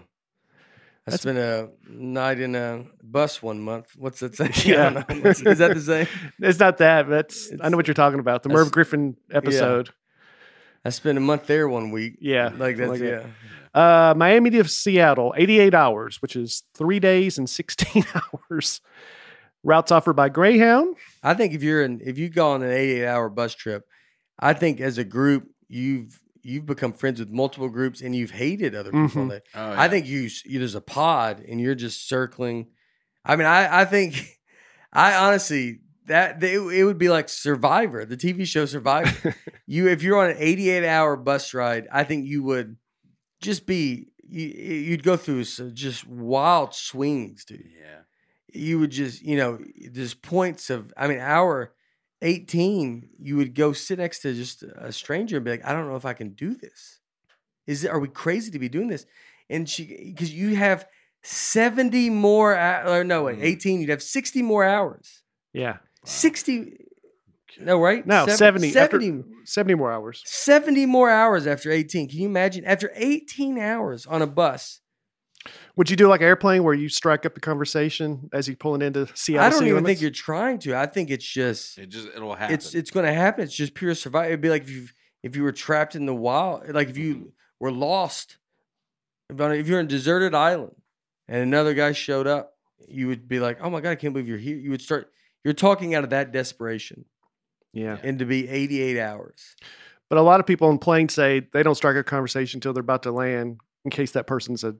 I 1.05 1.11
That's- 1.11 1.21
spent 1.21 1.37
a 1.37 1.69
night 1.89 2.39
in 2.39 2.55
a 2.55 2.85
bus 3.03 3.43
one 3.43 3.59
month. 3.59 3.87
What's 3.97 4.21
that 4.21 4.35
say? 4.35 4.51
Yeah. 4.71 4.87
I 5.09 5.13
don't 5.13 5.23
know. 5.23 5.29
Is 5.51 5.57
that 5.59 5.73
the 5.73 5.81
same? 5.81 6.07
It's 6.39 6.59
not 6.59 6.77
that, 6.77 7.03
but 7.07 7.11
that's, 7.11 7.51
I 7.61 7.69
know 7.69 7.75
what 7.77 7.87
you're 7.87 7.93
talking 7.93 8.19
about. 8.21 8.43
The 8.43 8.49
Merv 8.49 8.71
Griffin 8.71 9.17
episode. 9.31 9.89
I 10.85 10.89
spent 10.89 11.17
a 11.17 11.21
month 11.21 11.47
there 11.47 11.67
one 11.67 11.91
week. 11.91 12.17
Yeah. 12.21 12.51
Like 12.57 12.77
that's 12.77 12.89
like 12.91 12.99
that. 13.01 13.25
yeah. 13.75 14.09
Uh, 14.09 14.13
Miami 14.15 14.49
to 14.51 14.63
Seattle, 14.65 15.33
88 15.35 15.73
hours, 15.73 16.21
which 16.21 16.35
is 16.35 16.63
three 16.75 16.99
days 16.99 17.37
and 17.37 17.49
16 17.49 18.05
hours. 18.51 18.79
Routes 19.63 19.91
offered 19.91 20.13
by 20.13 20.29
Greyhound. 20.29 20.95
I 21.23 21.33
think 21.33 21.53
if 21.53 21.63
you're 21.63 21.83
in 21.83 22.01
if 22.03 22.17
you 22.17 22.29
go 22.29 22.51
on 22.51 22.63
an 22.63 22.69
88 22.71 23.05
hour 23.07 23.29
bus 23.29 23.55
trip, 23.55 23.85
I 24.39 24.53
think 24.53 24.79
as 24.81 24.97
a 24.97 25.03
group 25.05 25.47
you've 25.69 26.19
you've 26.43 26.65
become 26.65 26.93
friends 26.93 27.19
with 27.19 27.29
multiple 27.29 27.69
groups 27.69 28.01
and 28.01 28.15
you've 28.15 28.31
hated 28.31 28.75
other 28.75 28.91
people 28.91 29.21
on 29.21 29.27
Mhm. 29.27 29.29
that. 29.29 29.43
Oh, 29.55 29.71
I 29.71 29.87
think 29.87 30.05
you, 30.07 30.25
s- 30.25 30.45
you 30.45 30.59
there's 30.59 30.75
a 30.75 30.81
pod 30.81 31.39
and 31.47 31.59
you're 31.59 31.73
just 31.75 32.07
circling. 32.07 32.67
I 33.25 33.35
mean, 33.37 33.47
I 33.47 33.81
I 33.81 33.85
think 33.85 34.15
I 34.93 35.15
honestly 35.15 35.79
that 36.07 36.41
they, 36.41 36.55
it 36.55 36.83
would 36.83 36.97
be 36.97 37.07
like 37.09 37.29
Survivor, 37.29 38.03
the 38.05 38.17
TV 38.17 38.45
show 38.45 38.65
Survivor. 38.65 39.35
you 39.65 39.87
if 39.87 40.03
you're 40.03 40.19
on 40.19 40.31
an 40.31 40.37
88 40.37 40.85
hour 40.85 41.15
bus 41.15 41.53
ride, 41.53 41.87
I 41.91 42.03
think 42.03 42.25
you 42.25 42.43
would 42.43 42.75
just 43.41 43.65
be 43.65 44.09
you, 44.27 44.47
you'd 44.47 45.03
go 45.03 45.15
through 45.17 45.43
just 45.45 46.05
wild 46.07 46.73
swings, 46.75 47.45
dude. 47.45 47.69
Yeah. 47.79 47.99
You 48.53 48.79
would 48.79 48.91
just 48.91 49.21
you 49.21 49.37
know 49.37 49.59
there's 49.91 50.13
points 50.13 50.69
of 50.69 50.91
I 50.97 51.07
mean 51.07 51.19
hour 51.19 51.73
18 52.23 53.09
you 53.19 53.35
would 53.37 53.53
go 53.53 53.73
sit 53.73 53.99
next 53.99 54.19
to 54.21 54.33
just 54.33 54.63
a 54.63 54.91
stranger 54.91 55.35
and 55.37 55.45
be 55.45 55.51
like 55.51 55.65
I 55.65 55.73
don't 55.73 55.87
know 55.87 55.95
if 55.95 56.05
I 56.05 56.13
can 56.13 56.29
do 56.29 56.55
this. 56.55 56.99
Is 57.67 57.83
it 57.83 57.89
are 57.91 57.99
we 57.99 58.07
crazy 58.07 58.51
to 58.51 58.59
be 58.59 58.69
doing 58.69 58.87
this? 58.87 59.05
And 59.49 59.69
she 59.69 60.13
because 60.15 60.33
you 60.33 60.55
have 60.55 60.87
70 61.23 62.09
more 62.09 62.53
or 62.53 63.03
no 63.03 63.23
wait, 63.23 63.39
Mm. 63.39 63.43
18 63.43 63.81
you'd 63.81 63.89
have 63.89 64.03
60 64.03 64.41
more 64.41 64.63
hours. 64.63 65.21
Yeah. 65.53 65.77
60 66.05 66.77
no 67.59 67.79
right? 67.79 68.05
No, 68.07 68.25
Seven- 68.25 68.37
70. 68.61 68.71
70 68.71 69.07
After 69.09 69.23
70 69.45 69.75
more 69.75 69.91
hours. 69.91 70.23
70 70.25 70.85
more 70.87 71.09
hours 71.11 71.45
after 71.45 71.69
18. 71.71 72.09
Can 72.09 72.17
you 72.19 72.27
imagine? 72.27 72.65
After 72.65 72.91
18 72.95 73.59
hours 73.59 74.05
on 74.07 74.21
a 74.23 74.27
bus, 74.27 74.79
Would 75.75 75.89
you 75.89 75.95
do 75.95 76.07
like 76.07 76.21
airplane 76.21 76.63
where 76.63 76.73
you 76.73 76.87
strike 76.89 77.25
up 77.25 77.33
the 77.33 77.41
conversation 77.41 78.29
as 78.31 78.47
you're 78.47 78.55
pulling 78.57 78.81
into 78.81 79.07
Seattle? 79.15 79.45
I 79.45 79.49
don't 79.49 79.63
even 79.63 79.75
limits? 79.75 79.87
think 79.87 80.01
you're 80.01 80.11
trying 80.11 80.59
to. 80.59 80.75
I 80.75 80.85
think 80.85 81.09
it's 81.09 81.25
just 81.25 81.77
It 81.77 81.89
just 81.89 82.07
it'll 82.15 82.35
happen. 82.35 82.53
it's 82.53 82.73
it's 82.75 82.91
going 82.91 83.05
to 83.05 83.13
happen. 83.13 83.43
It's 83.43 83.55
just 83.55 83.73
pure 83.73 83.93
survival. 83.95 84.27
It'd 84.27 84.41
be 84.41 84.49
like 84.49 84.63
if 84.63 84.69
you 84.69 84.87
if 85.23 85.35
you 85.35 85.43
were 85.43 85.51
trapped 85.51 85.95
in 85.95 86.05
the 86.05 86.13
wild, 86.15 86.69
like 86.69 86.89
if 86.89 86.97
you 86.97 87.15
mm-hmm. 87.15 87.27
were 87.59 87.71
lost, 87.71 88.37
if, 89.29 89.39
on 89.39 89.51
a- 89.51 89.55
if 89.55 89.67
you're 89.67 89.79
in 89.79 89.85
a 89.85 89.89
deserted 89.89 90.35
island 90.35 90.75
and 91.27 91.41
another 91.41 91.73
guy 91.73 91.91
showed 91.93 92.27
up, 92.27 92.53
you 92.87 93.07
would 93.07 93.27
be 93.27 93.39
like, 93.39 93.57
"Oh 93.61 93.69
my 93.69 93.81
god, 93.81 93.91
I 93.91 93.95
can't 93.95 94.13
believe 94.13 94.27
you're 94.27 94.37
here." 94.37 94.57
You 94.57 94.71
would 94.71 94.81
start. 94.81 95.09
You're 95.43 95.53
talking 95.53 95.95
out 95.95 96.03
of 96.03 96.11
that 96.11 96.31
desperation, 96.31 97.05
Yeah. 97.73 97.97
and 98.01 98.19
to 98.19 98.25
be 98.25 98.47
88 98.47 98.97
hours. 98.99 99.55
But 100.09 100.17
a 100.19 100.21
lot 100.21 100.39
of 100.39 100.45
people 100.45 100.69
on 100.69 100.77
planes 100.77 101.13
say 101.13 101.47
they 101.53 101.63
don't 101.63 101.75
strike 101.75 101.95
a 101.97 102.03
conversation 102.03 102.57
until 102.59 102.71
they're 102.73 102.81
about 102.81 103.03
to 103.03 103.11
land 103.11 103.59
in 103.83 103.91
case 103.91 104.11
that 104.11 104.27
person's 104.27 104.63
a 104.63 104.75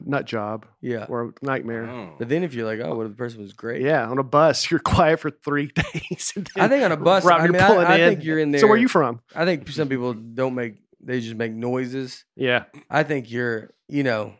nut 0.00 0.24
job 0.26 0.66
Yeah. 0.80 1.06
or 1.08 1.22
a 1.26 1.32
nightmare. 1.44 1.88
Oh. 1.88 2.14
But 2.18 2.28
then 2.28 2.42
if 2.44 2.54
you're 2.54 2.66
like, 2.66 2.80
"Oh, 2.80 2.94
what 2.96 3.06
if 3.06 3.12
the 3.12 3.16
person 3.16 3.40
was 3.42 3.52
great?" 3.52 3.82
Yeah, 3.82 4.06
on 4.08 4.18
a 4.18 4.22
bus, 4.24 4.68
you're 4.70 4.80
quiet 4.80 5.20
for 5.20 5.30
three 5.30 5.66
days. 5.74 6.32
I 6.56 6.68
think 6.68 6.84
on 6.84 6.92
a 6.92 6.96
bus, 6.96 7.24
route 7.24 7.40
I 7.40 7.44
you're 7.44 7.52
mean, 7.52 7.62
I, 7.62 7.66
pulling 7.68 7.86
I 7.86 7.96
in. 7.98 8.10
think 8.10 8.24
you're 8.24 8.38
in 8.38 8.50
there. 8.50 8.60
So 8.60 8.66
where 8.66 8.76
are 8.76 8.80
you 8.80 8.88
from? 8.88 9.20
I 9.34 9.44
think 9.44 9.68
some 9.68 9.88
people 9.88 10.12
don't 10.14 10.54
make 10.54 10.76
they 11.00 11.20
just 11.20 11.36
make 11.36 11.52
noises. 11.52 12.24
Yeah. 12.34 12.64
I 12.88 13.02
think 13.02 13.30
you're, 13.30 13.70
you 13.88 14.02
know, 14.04 14.32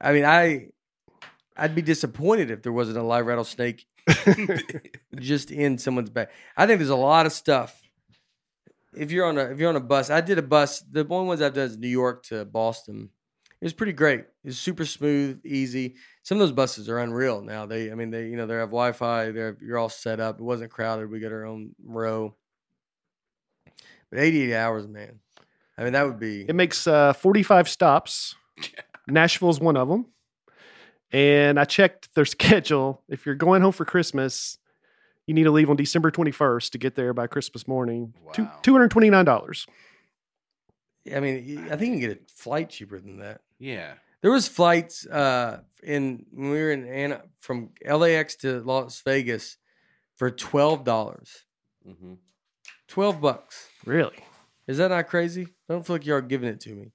I 0.00 0.12
mean, 0.12 0.24
I 0.26 0.68
I'd 1.56 1.74
be 1.74 1.82
disappointed 1.82 2.50
if 2.50 2.62
there 2.62 2.72
wasn't 2.72 2.98
a 2.98 3.02
live 3.02 3.26
rattlesnake 3.26 3.86
just 5.16 5.50
in 5.50 5.78
someone's 5.78 6.10
back. 6.10 6.30
I 6.56 6.66
think 6.66 6.78
there's 6.78 6.90
a 6.90 6.96
lot 6.96 7.26
of 7.26 7.32
stuff. 7.32 7.78
If 8.94 9.10
you're 9.10 9.26
on 9.26 9.38
a 9.38 9.44
if 9.46 9.58
you're 9.58 9.70
on 9.70 9.76
a 9.76 9.80
bus, 9.80 10.10
I 10.10 10.20
did 10.20 10.38
a 10.38 10.42
bus. 10.42 10.80
The 10.80 11.06
only 11.08 11.28
ones 11.28 11.40
I've 11.40 11.54
done 11.54 11.66
is 11.66 11.78
New 11.78 11.88
York 11.88 12.24
to 12.24 12.44
Boston. 12.44 13.08
It 13.62 13.66
was 13.66 13.72
pretty 13.74 13.92
great. 13.92 14.18
It 14.18 14.26
was 14.42 14.58
super 14.58 14.84
smooth, 14.84 15.40
easy. 15.46 15.94
Some 16.24 16.34
of 16.34 16.40
those 16.40 16.50
buses 16.50 16.88
are 16.88 16.98
unreal 16.98 17.42
now. 17.42 17.64
They, 17.64 17.92
I 17.92 17.94
mean, 17.94 18.10
they, 18.10 18.26
you 18.26 18.36
know, 18.36 18.44
they 18.44 18.56
have 18.56 18.70
Wi-Fi. 18.70 19.30
They're 19.30 19.56
you're 19.62 19.78
all 19.78 19.88
set 19.88 20.18
up. 20.18 20.40
It 20.40 20.42
wasn't 20.42 20.72
crowded. 20.72 21.08
We 21.08 21.20
got 21.20 21.30
our 21.30 21.44
own 21.46 21.70
row. 21.80 22.34
But 24.10 24.18
88 24.18 24.56
hours, 24.56 24.88
man. 24.88 25.20
I 25.78 25.84
mean, 25.84 25.92
that 25.92 26.04
would 26.04 26.18
be. 26.18 26.40
It 26.42 26.56
makes 26.56 26.88
uh, 26.88 27.12
45 27.12 27.68
stops. 27.68 28.34
Nashville's 29.08 29.60
one 29.60 29.76
of 29.76 29.88
them. 29.88 30.06
And 31.12 31.60
I 31.60 31.64
checked 31.64 32.12
their 32.16 32.24
schedule. 32.24 33.00
If 33.08 33.26
you're 33.26 33.36
going 33.36 33.62
home 33.62 33.70
for 33.70 33.84
Christmas, 33.84 34.58
you 35.28 35.34
need 35.34 35.44
to 35.44 35.52
leave 35.52 35.70
on 35.70 35.76
December 35.76 36.10
21st 36.10 36.70
to 36.70 36.78
get 36.78 36.96
there 36.96 37.14
by 37.14 37.28
Christmas 37.28 37.68
morning. 37.68 38.12
Two, 38.32 38.42
Wow. 38.42 38.60
$229. 38.64 39.66
I 41.14 41.20
mean, 41.20 41.66
I 41.70 41.76
think 41.76 41.80
you 41.94 41.98
can 41.98 42.00
get 42.00 42.10
a 42.10 42.18
flight 42.32 42.70
cheaper 42.70 42.98
than 42.98 43.18
that. 43.18 43.40
Yeah. 43.62 43.94
There 44.20 44.30
was 44.30 44.46
flights 44.46 45.06
uh, 45.06 45.60
in 45.82 46.26
when 46.32 46.50
we 46.50 46.58
were 46.60 46.70
in 46.70 46.86
Anna, 46.86 47.22
from 47.40 47.70
LAX 47.84 48.36
to 48.36 48.60
Las 48.60 49.00
Vegas 49.04 49.56
for 50.16 50.30
twelve 50.30 50.84
dollars. 50.84 51.44
hmm 51.84 52.14
Twelve 52.88 53.20
bucks. 53.20 53.68
Really? 53.86 54.16
Is 54.66 54.78
that 54.78 54.88
not 54.88 55.08
crazy? 55.08 55.46
I 55.68 55.72
don't 55.72 55.86
feel 55.86 55.96
like 55.96 56.06
you 56.06 56.14
are 56.14 56.20
giving 56.20 56.48
it 56.48 56.60
to 56.60 56.70
me, 56.74 56.92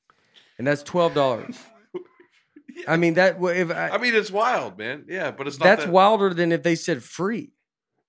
and 0.57 0.67
that's 0.67 0.83
twelve 0.83 1.13
dollars. 1.13 1.57
I 2.87 2.95
mean 2.97 3.15
that 3.15 3.33
w- 3.35 3.61
if 3.61 3.71
I, 3.71 3.89
I 3.89 3.97
mean, 3.97 4.13
it's 4.13 4.31
wild, 4.31 4.77
man. 4.77 5.05
Yeah, 5.09 5.31
but 5.31 5.47
it's 5.47 5.59
not. 5.59 5.65
that's 5.65 5.85
that, 5.85 5.91
wilder 5.91 6.33
than 6.33 6.51
if 6.51 6.63
they 6.63 6.75
said 6.75 7.03
free. 7.03 7.51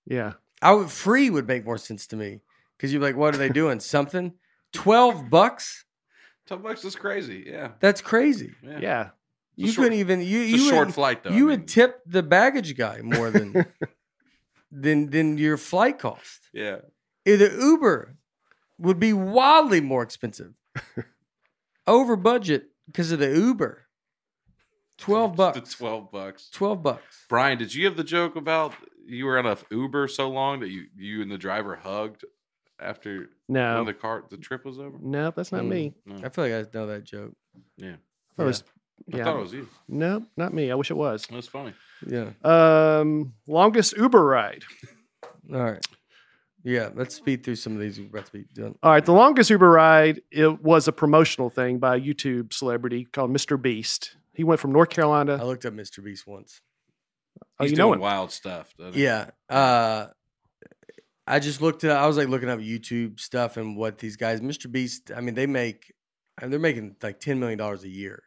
Yeah. 0.07 0.35
I 0.61 0.73
would 0.73 0.91
free 0.91 1.31
would 1.31 1.47
make 1.47 1.65
more 1.65 1.79
sense 1.79 2.07
to 2.09 2.17
me 2.17 2.41
because 2.77 2.93
you're 2.93 3.03
like, 3.03 3.17
what 3.17 3.35
are 3.35 3.39
they 3.39 3.49
doing? 3.49 3.81
Something. 3.81 4.35
Twelve 4.73 5.31
bucks? 5.31 5.85
Ten 6.49 6.63
bucks 6.63 6.85
is 6.85 6.97
crazy. 6.97 7.45
Yeah. 7.47 7.73
That's 7.81 8.01
crazy. 8.01 8.55
Yeah. 8.63 8.79
Yeah. 8.81 9.01
It's 9.03 9.11
a 9.11 9.67
You 9.67 9.73
short- 9.73 9.85
couldn't 9.85 9.99
even 9.99 10.21
you 10.23 10.41
It's 10.41 10.53
a 10.55 10.57
you 10.57 10.69
short 10.71 10.87
would- 10.89 10.95
flight 10.95 11.23
though. 11.23 11.31
you 11.31 11.47
I 11.49 11.51
would 11.53 11.69
tip 11.69 12.01
the 12.07 12.23
baggage 12.23 12.77
guy 12.77 13.01
more 13.03 13.31
than 13.31 13.67
than 14.73 15.11
than 15.11 15.37
your 15.39 15.57
flight 15.57 15.99
cost. 15.99 16.49
Yeah. 16.53 16.79
The 17.25 17.55
Uber 17.61 18.17
would 18.79 18.99
be 18.99 19.13
wildly 19.13 19.81
more 19.83 20.03
expensive, 20.03 20.55
over 21.87 22.17
budget 22.17 22.71
because 22.87 23.13
of 23.13 23.19
the 23.19 23.29
Uber. 23.35 23.85
Twelve 24.97 25.33
The 25.33 25.37
bucks. 25.37 25.75
Twelve 25.75 26.11
bucks. 26.11 26.49
Twelve 26.51 26.83
bucks. 26.83 27.27
Brian, 27.29 27.59
did 27.59 27.75
you 27.75 27.85
have 27.85 27.97
the 27.97 28.05
joke 28.05 28.35
about 28.37 28.75
you 29.07 29.27
were 29.27 29.39
on 29.39 29.47
a 29.47 29.57
Uber 29.71 30.09
so 30.09 30.29
long 30.31 30.61
that 30.61 30.71
you 30.71 30.87
you 30.97 31.21
and 31.23 31.31
the 31.31 31.39
driver 31.39 31.77
hugged 31.77 32.25
after 32.81 33.31
No. 33.49 33.77
when 33.77 33.87
the 33.87 33.95
car 33.95 34.25
the 34.29 34.37
trip 34.37 34.65
was 34.65 34.79
over? 34.79 34.99
no, 35.01 35.31
that's 35.35 35.53
not 35.53 35.63
Mm. 35.65 35.69
me. 35.69 35.95
No. 36.07 36.17
I 36.25 36.29
feel 36.29 36.45
like 36.45 36.53
I 36.53 36.71
know 36.79 36.87
that 36.87 37.05
joke. 37.05 37.35
Yeah. 37.77 37.91
I 37.93 38.35
thought 38.37 38.43
it 38.43 38.47
was- 38.47 38.65
I 39.13 39.23
thought 39.23 39.37
it 39.37 39.43
was 39.43 39.53
you. 39.53 39.69
No, 39.89 40.27
not 40.37 40.53
me. 40.53 40.71
I 40.71 40.75
wish 40.75 40.91
it 40.91 40.97
was. 40.97 41.27
That 41.27 41.37
was 41.37 41.47
funny. 41.49 41.73
Yeah. 42.07 42.31
Um, 42.45 43.35
longest 43.47 43.97
Uber 43.97 44.23
ride. 44.25 44.65
All 45.53 45.63
right. 45.63 45.87
Yeah. 46.65 46.91
Let's 46.95 47.15
speed 47.15 47.45
through 47.45 47.55
some 47.57 47.73
of 47.75 47.79
these. 47.81 47.99
We're 48.01 48.07
about 48.07 48.27
to 48.27 48.33
be 48.33 48.45
done. 48.53 48.75
All 48.83 48.91
right, 48.93 49.05
the 49.05 49.13
longest 49.13 49.51
Uber 49.51 49.71
ride 49.71 50.21
it 50.31 50.61
was 50.63 50.89
a 50.89 50.93
promotional 50.93 51.49
thing 51.49 51.79
by 51.79 51.97
a 51.97 52.01
YouTube 52.01 52.53
celebrity 52.53 53.05
called 53.05 53.31
Mr. 53.31 53.61
Beast. 53.61 54.17
He 54.35 54.45
went 54.45 54.61
from 54.61 54.73
North 54.73 54.91
Carolina. 54.91 55.35
I 55.35 55.37
Carolina. 55.39 55.49
looked 55.51 55.65
up 55.65 55.75
Mr. 55.75 56.05
Beast 56.05 56.27
once. 56.27 56.61
Oh, 57.61 57.65
He's 57.65 57.71
you 57.73 57.77
know 57.77 57.87
doing 57.89 57.95
him. 57.95 58.03
wild 58.03 58.31
stuff. 58.33 58.75
doesn't 58.77 58.95
he? 58.95 59.05
Yeah. 59.05 59.31
Uh, 59.49 60.09
I 61.31 61.39
just 61.41 61.61
looked 61.61 61.85
at. 61.85 61.97
I 61.97 62.07
was 62.07 62.17
like 62.17 62.29
looking 62.29 62.49
up 62.49 62.59
YouTube 62.61 63.21
stuff 63.21 63.57
and 63.57 63.77
what 63.77 63.99
these 63.99 64.17
guys, 64.17 64.41
Mr. 64.41 64.71
Beast. 64.71 65.11
I 65.15 65.21
mean, 65.21 65.35
they 65.35 65.47
make. 65.47 65.93
I 66.39 66.43
mean, 66.43 66.51
they're 66.53 66.61
making 66.61 66.97
like 67.03 67.21
ten 67.21 67.39
million 67.41 67.59
dollars 67.59 67.85
a 67.85 67.89
year, 67.89 68.23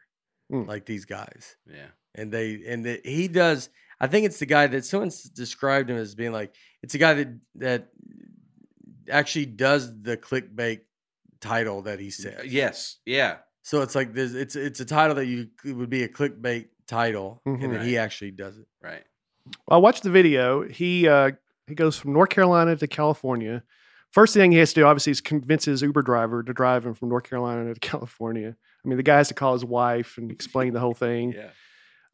Mm. 0.52 0.66
like 0.66 0.84
these 0.86 1.04
guys, 1.06 1.56
Yeah. 1.66 1.88
and 2.14 2.30
they 2.30 2.62
and 2.66 2.84
the, 2.84 3.00
he 3.04 3.28
does. 3.28 3.70
I 4.00 4.06
think 4.06 4.26
it's 4.26 4.38
the 4.38 4.46
guy 4.46 4.66
that 4.66 4.84
someone's 4.84 5.22
described 5.22 5.88
him 5.90 5.96
as 5.96 6.14
being 6.14 6.32
like 6.32 6.54
it's 6.82 6.94
a 6.94 6.98
guy 6.98 7.14
that 7.14 7.28
that 7.56 7.88
actually 9.10 9.46
does 9.46 10.02
the 10.02 10.16
clickbait 10.16 10.80
title 11.40 11.82
that 11.82 12.00
he 12.00 12.10
said. 12.10 12.44
Yes. 12.46 12.98
Yeah. 13.06 13.38
So 13.62 13.82
it's 13.82 13.94
like 13.94 14.12
this. 14.12 14.34
it's 14.34 14.56
it's 14.56 14.80
a 14.80 14.84
title 14.84 15.16
that 15.16 15.26
you 15.26 15.48
it 15.64 15.72
would 15.72 15.90
be 15.90 16.02
a 16.02 16.08
clickbait 16.08 16.68
title, 16.86 17.40
Mhm. 17.46 17.64
and 17.64 17.72
then 17.74 17.86
he 17.86 17.96
actually 17.96 18.32
does 18.32 18.58
it. 18.58 18.66
Right. 18.82 19.04
I 19.68 19.76
watched 19.78 20.02
the 20.02 20.10
video. 20.10 20.66
He 20.68 21.08
uh, 21.08 21.32
he 21.72 21.74
goes 21.74 21.96
from 21.98 22.12
North 22.12 22.28
Carolina 22.28 22.76
to 22.76 22.86
California. 22.86 23.62
First 24.10 24.34
thing 24.34 24.52
he 24.52 24.58
has 24.58 24.74
to 24.74 24.80
do, 24.80 24.86
obviously, 24.86 25.12
is 25.12 25.22
convince 25.22 25.64
his 25.64 25.80
Uber 25.80 26.02
driver 26.02 26.42
to 26.42 26.52
drive 26.52 26.84
him 26.84 26.92
from 26.92 27.08
North 27.08 27.24
Carolina 27.24 27.72
to 27.72 27.80
California. 27.80 28.54
I 28.84 28.88
mean, 28.88 28.98
the 28.98 29.02
guy 29.02 29.16
has 29.16 29.28
to 29.28 29.34
call 29.34 29.54
his 29.54 29.64
wife 29.64 30.18
and 30.18 30.30
explain 30.30 30.74
the 30.74 30.80
whole 30.80 30.94
thing. 30.94 31.34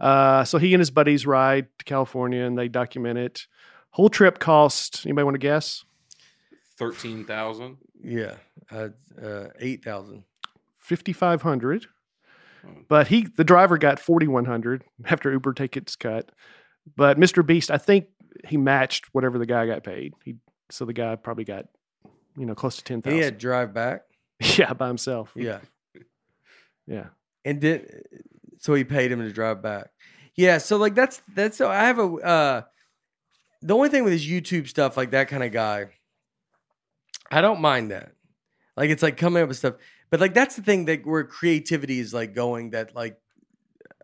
Yeah. 0.00 0.06
Uh, 0.06 0.44
so 0.44 0.58
he 0.58 0.72
and 0.74 0.80
his 0.80 0.92
buddies 0.92 1.26
ride 1.26 1.66
to 1.80 1.84
California 1.84 2.44
and 2.44 2.56
they 2.56 2.68
document 2.68 3.18
it. 3.18 3.48
Whole 3.90 4.08
trip 4.08 4.38
cost. 4.38 5.04
Anybody 5.04 5.24
want 5.24 5.34
to 5.34 5.38
guess? 5.38 5.84
Thirteen 6.76 7.24
thousand. 7.24 7.78
Yeah, 8.00 8.34
uh, 8.70 8.90
uh, 9.20 9.48
eight 9.58 9.82
thousand. 9.82 10.22
Fifty 10.76 11.12
five 11.12 11.42
hundred. 11.42 11.86
Oh. 12.64 12.70
But 12.86 13.08
he, 13.08 13.22
the 13.22 13.42
driver, 13.42 13.76
got 13.76 13.98
forty 13.98 14.28
one 14.28 14.44
hundred 14.44 14.84
after 15.04 15.32
Uber 15.32 15.54
tickets 15.54 15.96
cut. 15.96 16.30
But 16.94 17.18
Mr. 17.18 17.44
Beast, 17.44 17.68
I 17.68 17.78
think 17.78 18.06
he 18.46 18.56
matched 18.56 19.06
whatever 19.12 19.38
the 19.38 19.46
guy 19.46 19.66
got 19.66 19.84
paid. 19.84 20.14
He 20.24 20.36
so 20.70 20.84
the 20.84 20.92
guy 20.92 21.16
probably 21.16 21.44
got, 21.44 21.66
you 22.36 22.46
know, 22.46 22.54
close 22.54 22.76
to 22.76 22.84
ten 22.84 23.02
And 23.04 23.14
he 23.14 23.20
had 23.20 23.34
to 23.34 23.38
drive 23.38 23.74
back. 23.74 24.02
Yeah, 24.56 24.72
by 24.72 24.86
himself. 24.86 25.32
Yeah. 25.34 25.58
yeah. 26.86 27.06
and 27.44 27.60
did 27.60 28.06
so 28.58 28.74
he 28.74 28.84
paid 28.84 29.10
him 29.10 29.20
to 29.20 29.32
drive 29.32 29.62
back. 29.62 29.90
Yeah, 30.36 30.58
so 30.58 30.76
like 30.76 30.94
that's 30.94 31.20
that's 31.34 31.56
so 31.56 31.68
I 31.68 31.86
have 31.86 31.98
a 31.98 32.04
uh 32.04 32.62
the 33.62 33.74
only 33.74 33.88
thing 33.88 34.04
with 34.04 34.12
his 34.12 34.24
YouTube 34.24 34.68
stuff 34.68 34.96
like 34.96 35.10
that 35.10 35.26
kind 35.26 35.42
of 35.42 35.50
guy 35.50 35.88
I 37.30 37.40
don't 37.40 37.60
mind 37.60 37.90
that. 37.90 38.12
Like 38.76 38.90
it's 38.90 39.02
like 39.02 39.16
coming 39.16 39.42
up 39.42 39.48
with 39.48 39.58
stuff. 39.58 39.74
But 40.10 40.20
like 40.20 40.34
that's 40.34 40.56
the 40.56 40.62
thing 40.62 40.86
that 40.86 41.06
where 41.06 41.24
creativity 41.24 41.98
is 41.98 42.14
like 42.14 42.34
going 42.34 42.70
that 42.70 42.94
like 42.94 43.18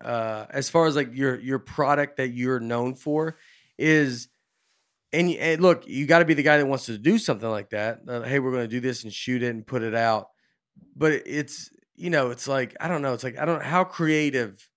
uh 0.05 0.47
as 0.51 0.69
far 0.69 0.86
as 0.86 0.97
like 0.97 1.15
your 1.15 1.39
your 1.40 1.59
product 1.59 2.19
that 2.19 2.28
you're 2.28 2.61
known 2.61 2.94
for 2.94 3.36
is 3.79 4.29
and, 5.13 5.31
and 5.31 5.63
look, 5.63 5.87
you 5.87 6.07
got 6.07 6.19
to 6.19 6.25
be 6.25 6.35
the 6.35 6.43
guy 6.43 6.59
that 6.59 6.67
wants 6.67 6.87
to 6.87 6.99
do 6.99 7.19
something 7.19 7.49
like 7.49 7.71
that. 7.71 8.01
Uh, 8.09 8.23
hey, 8.23 8.41
we're 8.41 8.51
going 8.51 8.65
to 8.65 8.69
do 8.69 8.81
this 8.81 9.05
and 9.05 9.13
shoot 9.13 9.45
it 9.45 9.51
and 9.51 9.65
put 9.65 9.83
it 9.83 9.95
out. 9.95 10.27
But 10.97 11.13
it's 11.27 11.71
you 11.95 12.11
know, 12.11 12.31
it's 12.31 12.49
like 12.49 12.77
I 12.81 12.89
don't 12.89 13.03
know. 13.03 13.15
It's 13.15 13.23
like 13.25 13.39
I 13.39 13.45
don't 13.45 13.61
know 13.61 13.65
how 13.65 13.85
creative 13.85 14.69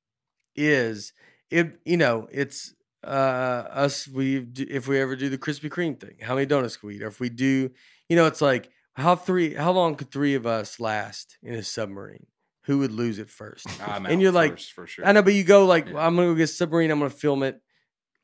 is 0.56 1.14
it. 1.49 1.80
You 1.86 1.98
know, 1.98 2.28
it's 2.32 2.74
uh 3.03 3.07
us. 3.10 4.07
We 4.07 4.45
if 4.57 4.88
we 4.88 4.99
ever 4.99 5.15
do 5.15 5.30
the 5.30 5.38
Krispy 5.40 5.69
Kreme 5.69 5.99
thing, 5.99 6.18
how 6.22 6.36
many 6.36 6.45
donuts 6.45 6.78
can 6.78 6.88
we 6.88 6.98
eat? 6.98 7.03
Or 7.03 7.07
if 7.07 7.19
we 7.19 7.30
do, 7.30 7.72
you 8.10 8.15
know, 8.15 8.28
it's 8.28 8.41
like 8.41 8.69
how 8.94 9.15
three, 9.15 9.53
how 9.53 9.72
long 9.72 9.95
could 9.95 10.11
three 10.11 10.36
of 10.36 10.45
us 10.45 10.80
last 10.80 11.38
in 11.41 11.56
a 11.56 11.64
submarine? 11.64 12.28
Who 12.65 12.80
would 12.80 12.91
lose 12.91 13.18
it 13.18 13.30
first? 13.30 13.68
I'm 13.82 14.06
And 14.06 14.15
out 14.15 14.19
you're 14.19 14.32
like, 14.32 14.53
first, 14.53 14.74
for 14.74 14.86
sure. 14.88 15.06
I 15.06 15.14
know, 15.14 15.22
but 15.22 15.34
you 15.34 15.44
go 15.44 15.65
like, 15.65 15.88
Yeah. 15.88 15.94
well, 15.94 16.07
I'm 16.07 16.15
gonna 16.15 16.28
go 16.28 16.36
get 16.36 16.44
a 16.44 16.48
submarine. 16.48 16.91
I'm 16.91 16.99
gonna 16.99 17.10
film 17.10 17.44
it. 17.44 17.61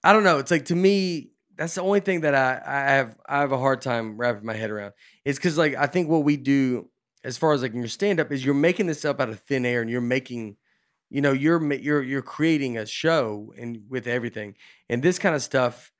I 0.03 0.13
don't 0.13 0.23
know. 0.23 0.37
It's 0.39 0.51
like 0.51 0.65
to 0.65 0.75
me, 0.75 1.31
that's 1.55 1.75
the 1.75 1.81
only 1.81 1.99
thing 1.99 2.21
that 2.21 2.35
I 2.35 2.61
I 2.65 2.79
have 2.95 3.17
I 3.27 3.39
have 3.39 3.51
a 3.51 3.57
hard 3.57 3.81
time 3.81 4.17
wrapping 4.17 4.45
my 4.45 4.53
head 4.55 4.69
around. 4.71 4.93
It's 5.25 5.37
because 5.39 5.57
like 5.57 5.75
I 5.75 5.87
think 5.87 6.09
what 6.09 6.23
we 6.23 6.37
do 6.37 6.89
as 7.23 7.37
far 7.37 7.53
as 7.53 7.61
like 7.61 7.73
in 7.73 7.79
your 7.79 7.87
stand 7.87 8.19
up 8.19 8.31
is 8.31 8.43
you're 8.43 8.53
making 8.53 8.87
this 8.87 9.05
up 9.05 9.21
out 9.21 9.29
of 9.29 9.39
thin 9.39 9.65
air 9.65 9.81
and 9.81 9.89
you're 9.89 10.01
making, 10.01 10.57
you 11.09 11.21
know, 11.21 11.31
you're 11.31 11.61
you're 11.73 12.01
you're 12.01 12.21
creating 12.21 12.77
a 12.77 12.85
show 12.85 13.53
and 13.57 13.83
with 13.89 14.07
everything 14.07 14.55
and 14.89 15.01
this 15.01 15.19
kind 15.19 15.35
of 15.35 15.41
stuff 15.43 15.91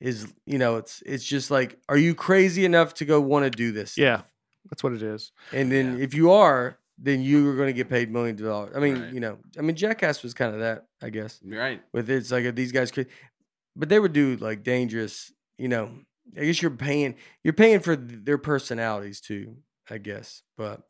is 0.00 0.26
you 0.46 0.58
know 0.58 0.76
it's 0.78 1.00
it's 1.06 1.22
just 1.24 1.48
like 1.50 1.78
are 1.88 1.96
you 1.96 2.12
crazy 2.14 2.64
enough 2.64 2.92
to 2.94 3.04
go 3.04 3.20
want 3.20 3.44
to 3.44 3.50
do 3.50 3.70
this? 3.70 3.96
Yeah. 3.96 4.22
That's 4.70 4.82
what 4.82 4.92
it 4.92 5.02
is. 5.02 5.30
And 5.52 5.70
then 5.70 5.98
Yeah. 5.98 6.04
if 6.04 6.14
you 6.14 6.32
are, 6.32 6.78
then 6.98 7.20
you 7.20 7.48
are 7.50 7.54
going 7.56 7.66
to 7.68 7.72
get 7.72 7.88
paid 7.88 8.10
millions 8.12 8.40
of 8.40 8.46
dollars. 8.46 8.72
I 8.76 8.80
mean, 8.80 9.00
Right. 9.02 9.12
you 9.12 9.18
know, 9.20 9.38
I 9.58 9.60
mean, 9.62 9.74
Jackass 9.76 10.22
was 10.22 10.34
kind 10.34 10.54
of 10.54 10.60
that, 10.60 10.86
I 11.02 11.10
guess. 11.10 11.40
right. 11.44 11.82
With 11.92 12.08
it's 12.08 12.30
like 12.30 12.54
these 12.54 12.70
guys 12.72 12.90
could, 12.92 13.08
but 13.76 13.88
they 13.88 13.98
would 13.98 14.12
do 14.12 14.36
like 14.36 14.62
dangerous. 14.62 15.32
You 15.58 15.68
know, 15.68 15.90
I 16.38 16.44
guess 16.44 16.60
you're 16.62 16.70
paying 16.70 17.14
you're 17.44 17.52
paying 17.54 17.80
for 17.80 17.96
their 17.96 18.38
personalities 18.38 19.20
too. 19.20 19.56
I 19.90 19.98
guess, 19.98 20.42
but 20.56 20.80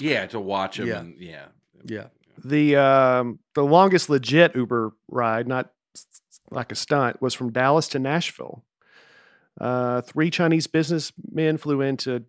Yeah, 0.00 0.26
to 0.26 0.40
watch 0.40 0.76
them. 0.78 0.86
Yeah. 0.86 0.98
And, 1.00 1.14
yeah. 1.20 1.46
yeah, 1.84 2.06
The 2.44 2.76
um, 2.76 3.38
the 3.54 3.64
longest 3.64 4.08
legit 4.08 4.54
Uber 4.56 4.92
ride, 5.08 5.46
not 5.48 5.70
s- 5.94 6.06
s- 6.30 6.40
like 6.50 6.70
a 6.72 6.74
stunt, 6.76 7.20
was 7.20 7.34
from 7.34 7.52
Dallas 7.52 7.88
to 7.88 7.98
Nashville. 7.98 8.64
Uh, 9.60 10.00
three 10.02 10.30
Chinese 10.30 10.66
businessmen 10.68 11.58
flew 11.58 11.80
into 11.80 12.24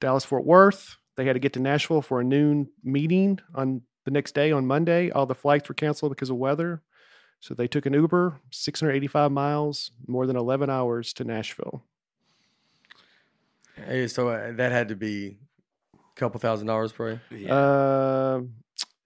Dallas 0.00 0.24
Fort 0.24 0.44
Worth. 0.44 0.96
They 1.16 1.24
had 1.24 1.32
to 1.34 1.38
get 1.40 1.54
to 1.54 1.60
Nashville 1.60 2.02
for 2.02 2.20
a 2.20 2.24
noon 2.24 2.68
meeting 2.84 3.38
on 3.54 3.82
the 4.04 4.10
next 4.10 4.34
day 4.34 4.52
on 4.52 4.66
Monday. 4.66 5.10
All 5.10 5.26
the 5.26 5.34
flights 5.34 5.68
were 5.68 5.74
canceled 5.74 6.12
because 6.12 6.28
of 6.30 6.36
weather. 6.36 6.82
So 7.42 7.54
they 7.54 7.66
took 7.66 7.86
an 7.86 7.92
Uber, 7.92 8.40
685 8.52 9.32
miles, 9.32 9.90
more 10.06 10.26
than 10.28 10.36
11 10.36 10.70
hours 10.70 11.12
to 11.14 11.24
Nashville. 11.24 11.82
Hey, 13.74 14.06
so 14.06 14.28
uh, 14.28 14.52
that 14.52 14.70
had 14.70 14.88
to 14.90 14.94
be 14.94 15.38
a 15.92 15.98
couple 16.20 16.38
thousand 16.38 16.68
dollars 16.68 16.92
for 16.92 17.10
you. 17.10 17.20
Yeah. 17.36 17.52
Uh, 17.52 18.40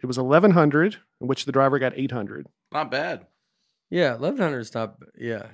it 0.02 0.06
was 0.06 0.18
1100, 0.18 0.98
in 1.22 1.26
which 1.26 1.46
the 1.46 1.52
driver 1.52 1.78
got 1.78 1.94
800. 1.96 2.46
Not 2.72 2.90
bad. 2.90 3.26
Yeah, 3.88 4.16
eleven 4.16 4.38
hundred 4.42 4.58
is 4.60 4.74
not. 4.74 4.96
Yeah, 5.16 5.46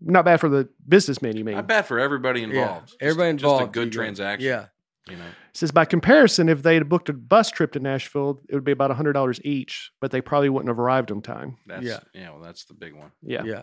Not 0.00 0.24
bad 0.24 0.38
for 0.40 0.48
the 0.48 0.68
businessman, 0.88 1.36
you 1.36 1.44
mean? 1.44 1.56
Not 1.56 1.66
bad 1.66 1.86
for 1.86 1.98
everybody 1.98 2.42
involved. 2.44 2.94
yeah, 3.00 3.08
everybody 3.08 3.32
just, 3.32 3.42
involved. 3.44 3.64
a 3.64 3.80
good 3.80 3.90
transaction. 3.92 4.46
Yeah, 4.46 4.66
You 5.10 5.16
know. 5.16 5.24
It 5.24 5.56
says 5.56 5.70
by 5.72 5.84
comparison, 5.84 6.48
if 6.48 6.62
they 6.62 6.74
had 6.74 6.88
booked 6.88 7.08
a 7.08 7.12
bus 7.12 7.50
trip 7.50 7.72
to 7.72 7.80
Nashville, 7.80 8.40
it 8.48 8.54
would 8.54 8.64
be 8.64 8.72
about 8.72 8.90
hundred 8.92 9.14
dollars 9.14 9.40
each, 9.44 9.90
but 10.00 10.10
they 10.12 10.20
probably 10.20 10.48
wouldn't 10.48 10.68
have 10.68 10.78
arrived 10.78 11.10
on 11.10 11.20
time. 11.22 11.56
That's 11.66 11.82
Yeah. 11.84 11.98
yeah. 12.14 12.30
Well, 12.30 12.40
that's 12.40 12.64
the 12.64 12.74
big 12.74 12.94
one. 12.94 13.10
Yeah, 13.22 13.42
yeah, 13.44 13.62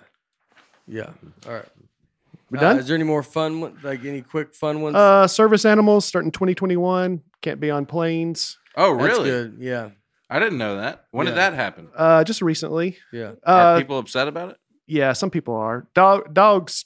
yeah. 0.88 1.12
All 1.48 1.54
right, 1.54 1.66
we're 2.52 2.58
Uh, 2.58 2.62
done. 2.62 2.80
is 2.80 2.88
there 2.88 2.96
any 2.96 3.04
more 3.06 3.24
fun 3.24 3.62
one? 3.62 3.78
Like 3.84 4.04
any 4.06 4.22
quick 4.22 4.54
fun 4.54 4.82
ones? 4.82 4.96
Uh, 4.96 5.28
service 5.28 5.64
animals 5.66 6.06
starting 6.06 6.32
2021 6.32 7.22
can't 7.42 7.60
be 7.60 7.72
on 7.72 7.86
planes. 7.86 8.58
Oh, 8.76 8.98
That's 8.98 9.08
really? 9.18 9.30
good. 9.30 9.58
Yeah, 9.60 9.90
I 10.30 10.40
didn't 10.40 10.58
know 10.58 10.78
that. 10.78 11.06
When 11.12 11.26
Yeah. 11.28 11.32
did 11.32 11.38
that 11.38 11.54
happen? 11.54 11.88
Uh, 11.96 12.24
just 12.24 12.42
recently. 12.42 12.98
yeah. 13.14 13.32
Are 13.46 13.76
Uh, 13.76 13.80
people 13.80 13.98
upset 13.98 14.28
about 14.28 14.50
it? 14.52 14.58
yeah, 14.86 15.14
some 15.14 15.30
people 15.30 15.56
are. 15.56 15.88
Dog 15.94 16.34
dogs 16.34 16.86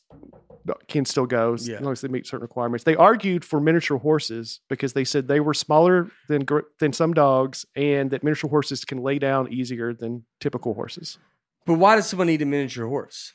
can 0.88 1.06
still 1.06 1.26
go 1.26 1.54
as 1.54 1.68
Yeah. 1.68 1.80
long 1.80 1.92
as 1.92 2.02
they 2.02 2.08
meet 2.08 2.26
certain 2.28 2.44
requirements. 2.44 2.84
They 2.84 2.96
argued 2.96 3.44
for 3.44 3.60
miniature 3.60 3.98
horses 3.98 4.60
because 4.70 4.94
they 4.94 5.04
said 5.04 5.28
they 5.28 5.40
were 5.40 5.54
smaller 5.54 6.10
than 6.28 6.46
than 6.80 6.94
some 6.94 7.14
dogs, 7.14 7.66
and 7.76 8.12
that 8.12 8.24
miniature 8.24 8.50
horses 8.50 8.86
can 8.86 9.00
lay 9.00 9.20
down 9.20 9.52
easier 9.52 9.94
than 9.94 10.26
typical 10.40 10.74
horses. 10.74 11.18
But 11.66 11.76
why 11.76 11.96
does 11.96 12.08
someone 12.08 12.28
need 12.28 12.42
a 12.42 12.46
miniature 12.46 12.88
horse? 12.88 13.34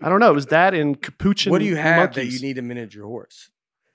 I 0.00 0.08
don't 0.08 0.20
know. 0.20 0.32
Was 0.32 0.46
that 0.46 0.74
in 0.74 0.94
capuchin? 0.94 1.50
what 1.50 1.58
do 1.58 1.64
you 1.64 1.76
have 1.76 2.14
that 2.14 2.26
you 2.26 2.40
need 2.40 2.58
a 2.58 2.62
miniature 2.62 3.04
horse? 3.04 3.50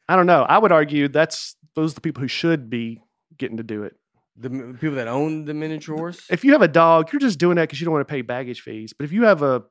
I 0.09 0.15
don't 0.15 0.25
know. 0.25 0.43
I 0.43 0.57
would 0.57 0.71
argue 0.71 1.07
that's 1.07 1.55
those 1.75 1.91
are 1.93 1.95
the 1.95 2.01
people 2.01 2.21
who 2.21 2.27
should 2.27 2.69
be 2.69 3.01
getting 3.37 3.57
to 3.57 3.63
do 3.63 3.83
it. 3.83 3.95
The 4.35 4.49
people 4.49 4.95
that 4.95 5.07
own 5.07 5.45
the 5.45 5.53
miniature 5.53 5.95
horse? 5.97 6.25
If 6.29 6.43
you 6.45 6.53
have 6.53 6.61
a 6.61 6.67
dog, 6.67 7.11
you're 7.11 7.19
just 7.19 7.39
doing 7.39 7.55
that 7.57 7.63
because 7.63 7.79
you 7.81 7.85
don't 7.85 7.93
want 7.93 8.07
to 8.07 8.11
pay 8.11 8.21
baggage 8.21 8.61
fees. 8.61 8.93
But 8.93 9.03
if 9.05 9.11
you 9.11 9.23
have 9.23 9.41
a, 9.41 9.63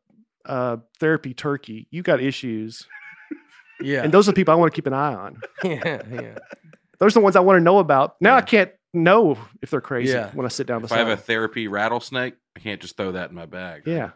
a 0.45 0.79
therapy 0.99 1.35
turkey, 1.35 1.87
you 1.91 2.03
got 2.03 2.21
issues, 2.21 2.87
yeah. 3.81 4.03
and 4.03 4.13
those 4.13 4.29
are 4.29 4.33
the 4.33 4.37
people 4.37 4.53
I 4.53 4.57
want 4.57 4.73
to 4.73 4.77
keep 4.77 4.87
an 4.87 4.93
eye 4.95 5.15
on. 5.15 5.41
yeah, 5.65 6.03
yeah. 6.11 6.39
Those 6.99 7.13
are 7.17 7.21
the 7.21 7.25
ones 7.25 7.37
I 7.37 7.41
want 7.41 7.59
to 7.59 7.63
know 7.63 7.79
about. 7.79 8.17
Now 8.21 8.37
I 8.37 8.41
can't 8.43 8.71
know 8.95 9.39
if 9.63 9.71
they're 9.71 9.81
crazy 9.81 10.13
Yeah. 10.13 10.31
when 10.33 10.47
I 10.47 10.49
sit 10.49 10.67
down 10.67 10.79
If 10.79 10.83
beside. 10.85 10.97
I 10.97 10.99
have 11.09 11.09
a 11.19 11.21
therapy 11.21 11.69
rattlesnake, 11.69 12.35
I 12.57 12.61
can't 12.61 12.81
just 12.81 12.97
throw 12.97 13.13
that 13.13 13.29
in 13.31 13.37
my 13.37 13.47
bag. 13.47 13.83
yeah, 13.87 14.11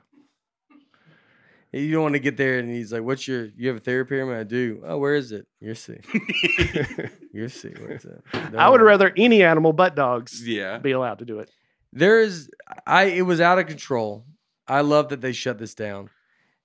You 1.73 1.93
don't 1.93 2.03
want 2.03 2.15
to 2.15 2.19
get 2.21 2.37
there 2.37 2.59
and 2.59 2.69
he's 2.71 2.93
like, 2.93 3.03
What's 3.03 3.29
your 3.29 3.47
you 3.57 3.69
have 3.69 3.77
a 3.77 3.81
therapy 3.81 4.17
room? 4.17 4.37
I 4.37 4.43
do. 4.45 4.83
Oh, 4.85 4.99
where 4.99 5.15
is 5.15 5.31
it? 5.33 5.47
You're 5.61 5.75
see. 5.75 5.99
You're 7.33 7.49
see. 7.49 7.73
What's 7.87 8.05
that? 8.05 8.23
I 8.57 8.69
would 8.69 8.81
No. 8.81 8.87
rather 8.87 9.13
any 9.17 9.43
animal 9.43 9.73
but 9.73 9.95
dogs 9.95 10.47
yeah. 10.47 10.79
be 10.79 10.91
allowed 10.93 11.21
to 11.21 11.25
do 11.25 11.39
it. 11.39 11.51
There's 11.93 12.49
I 12.87 13.05
it 13.05 13.23
was 13.23 13.41
out 13.41 13.59
of 13.59 13.67
control. 13.67 14.25
I 14.67 14.81
love 14.83 15.09
that 15.11 15.21
they 15.21 15.33
shut 15.33 15.59
this 15.59 15.75
down. 15.75 16.11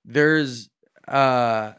There's 0.04 0.70
uh 1.06 1.72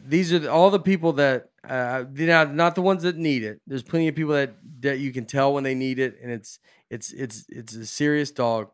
these 0.00 0.32
are 0.32 0.48
all 0.48 0.70
the 0.70 0.80
people 0.80 1.14
that 1.14 1.50
uh 1.68 2.04
you 2.14 2.26
know, 2.26 2.44
not 2.44 2.74
the 2.74 2.82
ones 2.82 3.02
that 3.02 3.16
need 3.16 3.42
it. 3.42 3.60
There's 3.66 3.82
plenty 3.82 4.08
of 4.08 4.14
people 4.14 4.34
that 4.34 4.56
that 4.80 4.98
you 5.00 5.12
can 5.12 5.26
tell 5.26 5.52
when 5.52 5.64
they 5.64 5.74
need 5.74 5.98
it 5.98 6.18
and 6.22 6.30
it's 6.30 6.58
it's 6.90 7.12
it's 7.12 7.44
it's 7.48 7.74
a 7.74 7.86
serious 7.86 8.30
dog. 8.30 8.70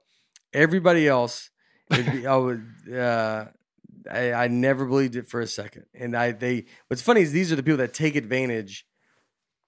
Everybody 0.52 1.08
else 1.08 1.50
be- 1.90 2.26
I 2.26 2.36
would. 2.36 2.64
Uh, 2.92 3.46
I, 4.10 4.32
I 4.32 4.48
never 4.48 4.84
believed 4.84 5.16
it 5.16 5.28
for 5.28 5.40
a 5.40 5.46
second. 5.46 5.86
And 5.94 6.16
I 6.16 6.32
they 6.32 6.66
what's 6.88 7.02
funny 7.02 7.22
is 7.22 7.32
these 7.32 7.52
are 7.52 7.56
the 7.56 7.62
people 7.62 7.78
that 7.78 7.94
take 7.94 8.16
advantage. 8.16 8.86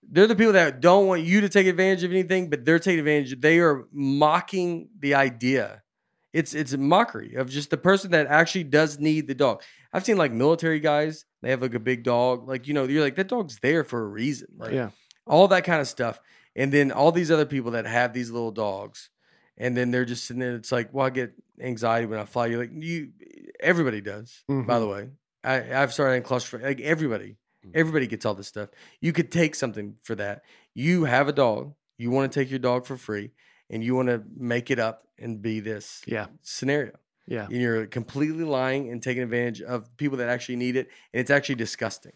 They're 0.09 0.27
the 0.27 0.37
people 0.37 0.53
that 0.53 0.81
don't 0.81 1.07
want 1.07 1.23
you 1.23 1.41
to 1.41 1.49
take 1.49 1.67
advantage 1.67 2.05
of 2.05 2.13
anything, 2.13 2.49
but 2.49 2.65
they're 2.65 2.79
taking 2.79 3.01
advantage. 3.01 3.41
They 3.41 3.59
are 3.59 3.87
mocking 3.93 4.89
the 4.99 5.15
idea. 5.15 5.83
It's 6.39 6.53
it's 6.55 6.73
a 6.73 6.79
mockery 6.79 7.35
of 7.35 7.49
just 7.49 7.71
the 7.71 7.77
person 7.79 8.11
that 8.11 8.27
actually 8.27 8.65
does 8.65 8.99
need 8.99 9.27
the 9.27 9.35
dog. 9.35 9.63
I've 9.93 10.05
seen 10.05 10.19
like 10.19 10.33
military 10.33 10.81
guys, 10.81 11.25
they 11.43 11.51
have 11.51 11.63
like 11.63 11.75
a 11.75 11.81
big 11.91 12.03
dog. 12.03 12.47
Like, 12.47 12.67
you 12.69 12.75
know, 12.75 12.85
you're 12.85 13.03
like, 13.03 13.17
that 13.17 13.29
dog's 13.29 13.59
there 13.61 13.85
for 13.85 14.03
a 14.03 14.07
reason. 14.07 14.49
Like 14.59 14.73
Yeah. 14.73 14.91
all 15.27 15.49
that 15.49 15.65
kind 15.65 15.81
of 15.81 15.89
stuff. 15.89 16.21
And 16.55 16.73
then 16.73 16.93
all 16.93 17.13
these 17.13 17.31
other 17.31 17.47
people 17.47 17.71
that 17.73 17.87
have 17.87 18.13
these 18.13 18.31
little 18.31 18.51
dogs, 18.53 19.11
and 19.59 19.77
then 19.77 19.91
they're 19.91 20.05
just 20.05 20.25
sitting 20.25 20.41
there. 20.41 20.55
It's 20.57 20.73
like, 20.73 20.89
well, 20.93 21.07
I 21.07 21.11
get 21.11 21.33
anxiety 21.61 22.07
when 22.07 22.19
I 22.19 22.25
fly. 22.25 22.47
You're 22.47 22.61
like, 22.61 22.71
you, 22.75 23.13
everybody 23.61 24.01
does. 24.01 24.43
By 24.49 24.55
Mhm. 24.55 24.81
the 24.81 24.89
way, 24.89 25.09
I, 25.45 25.83
I've 25.83 25.93
started 25.93 26.17
in 26.17 26.23
claustrophobic. 26.23 26.63
Like 26.65 26.81
everybody, 26.81 27.37
everybody 27.75 28.07
gets 28.07 28.25
all 28.27 28.35
this 28.35 28.49
stuff. 28.49 28.69
You 29.01 29.13
could 29.13 29.31
take 29.33 29.55
something 29.55 29.97
for 30.03 30.15
that. 30.17 30.43
You 30.75 31.05
have 31.05 31.29
a 31.29 31.33
dog. 31.33 31.75
You 31.99 32.11
want 32.11 32.31
to 32.31 32.39
take 32.41 32.51
your 32.51 32.59
dog 32.59 32.85
for 32.87 32.97
free, 32.99 33.31
and 33.71 33.83
you 33.83 33.95
want 33.95 34.09
to 34.09 34.23
make 34.37 34.71
it 34.71 34.79
up 34.79 35.07
and 35.19 35.41
be 35.43 35.61
this 35.61 36.03
Yeah. 36.07 36.27
scenario. 36.43 36.93
Yeah. 37.27 37.47
And 37.47 37.61
you're 37.61 37.87
completely 37.87 38.45
lying 38.45 38.91
and 38.91 39.03
taking 39.03 39.23
advantage 39.23 39.61
of 39.63 39.95
people 39.97 40.19
that 40.19 40.29
actually 40.29 40.57
need 40.57 40.77
it, 40.77 40.89
and 41.13 41.21
it's 41.21 41.31
actually 41.31 41.57
disgusting. 41.57 42.13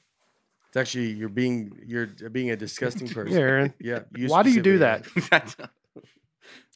It's 0.68 0.77
actually 0.77 1.10
you're 1.10 1.28
being 1.28 1.81
you're 1.85 2.06
being 2.06 2.51
a 2.52 2.56
disgusting 2.56 3.09
person. 3.16 3.32
Yeah, 3.36 3.40
Aaron. 3.44 3.74
Yeah. 3.81 4.01
Why 4.28 4.43
do 4.44 4.51
you 4.51 4.62
do 4.62 4.78
that? 4.78 5.06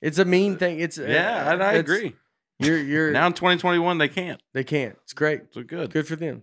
It's 0.02 0.18
a 0.18 0.24
mean 0.24 0.56
thing. 0.56 0.80
It's 0.80 0.98
uh, 0.98 1.06
yeah, 1.08 1.52
and 1.52 1.62
I 1.62 1.74
it's- 1.76 1.80
agree. 1.80 2.14
You're 2.58 2.78
you're 2.78 3.10
Now 3.10 3.26
in 3.26 3.32
2021, 3.32 3.98
they 3.98 4.08
can't. 4.08 4.40
they 4.52 4.62
can't. 4.64 4.96
It's 5.02 5.12
great. 5.12 5.42
So 5.52 5.62
good. 5.62 5.90
Good 5.92 6.06
for 6.06 6.14
them. 6.16 6.42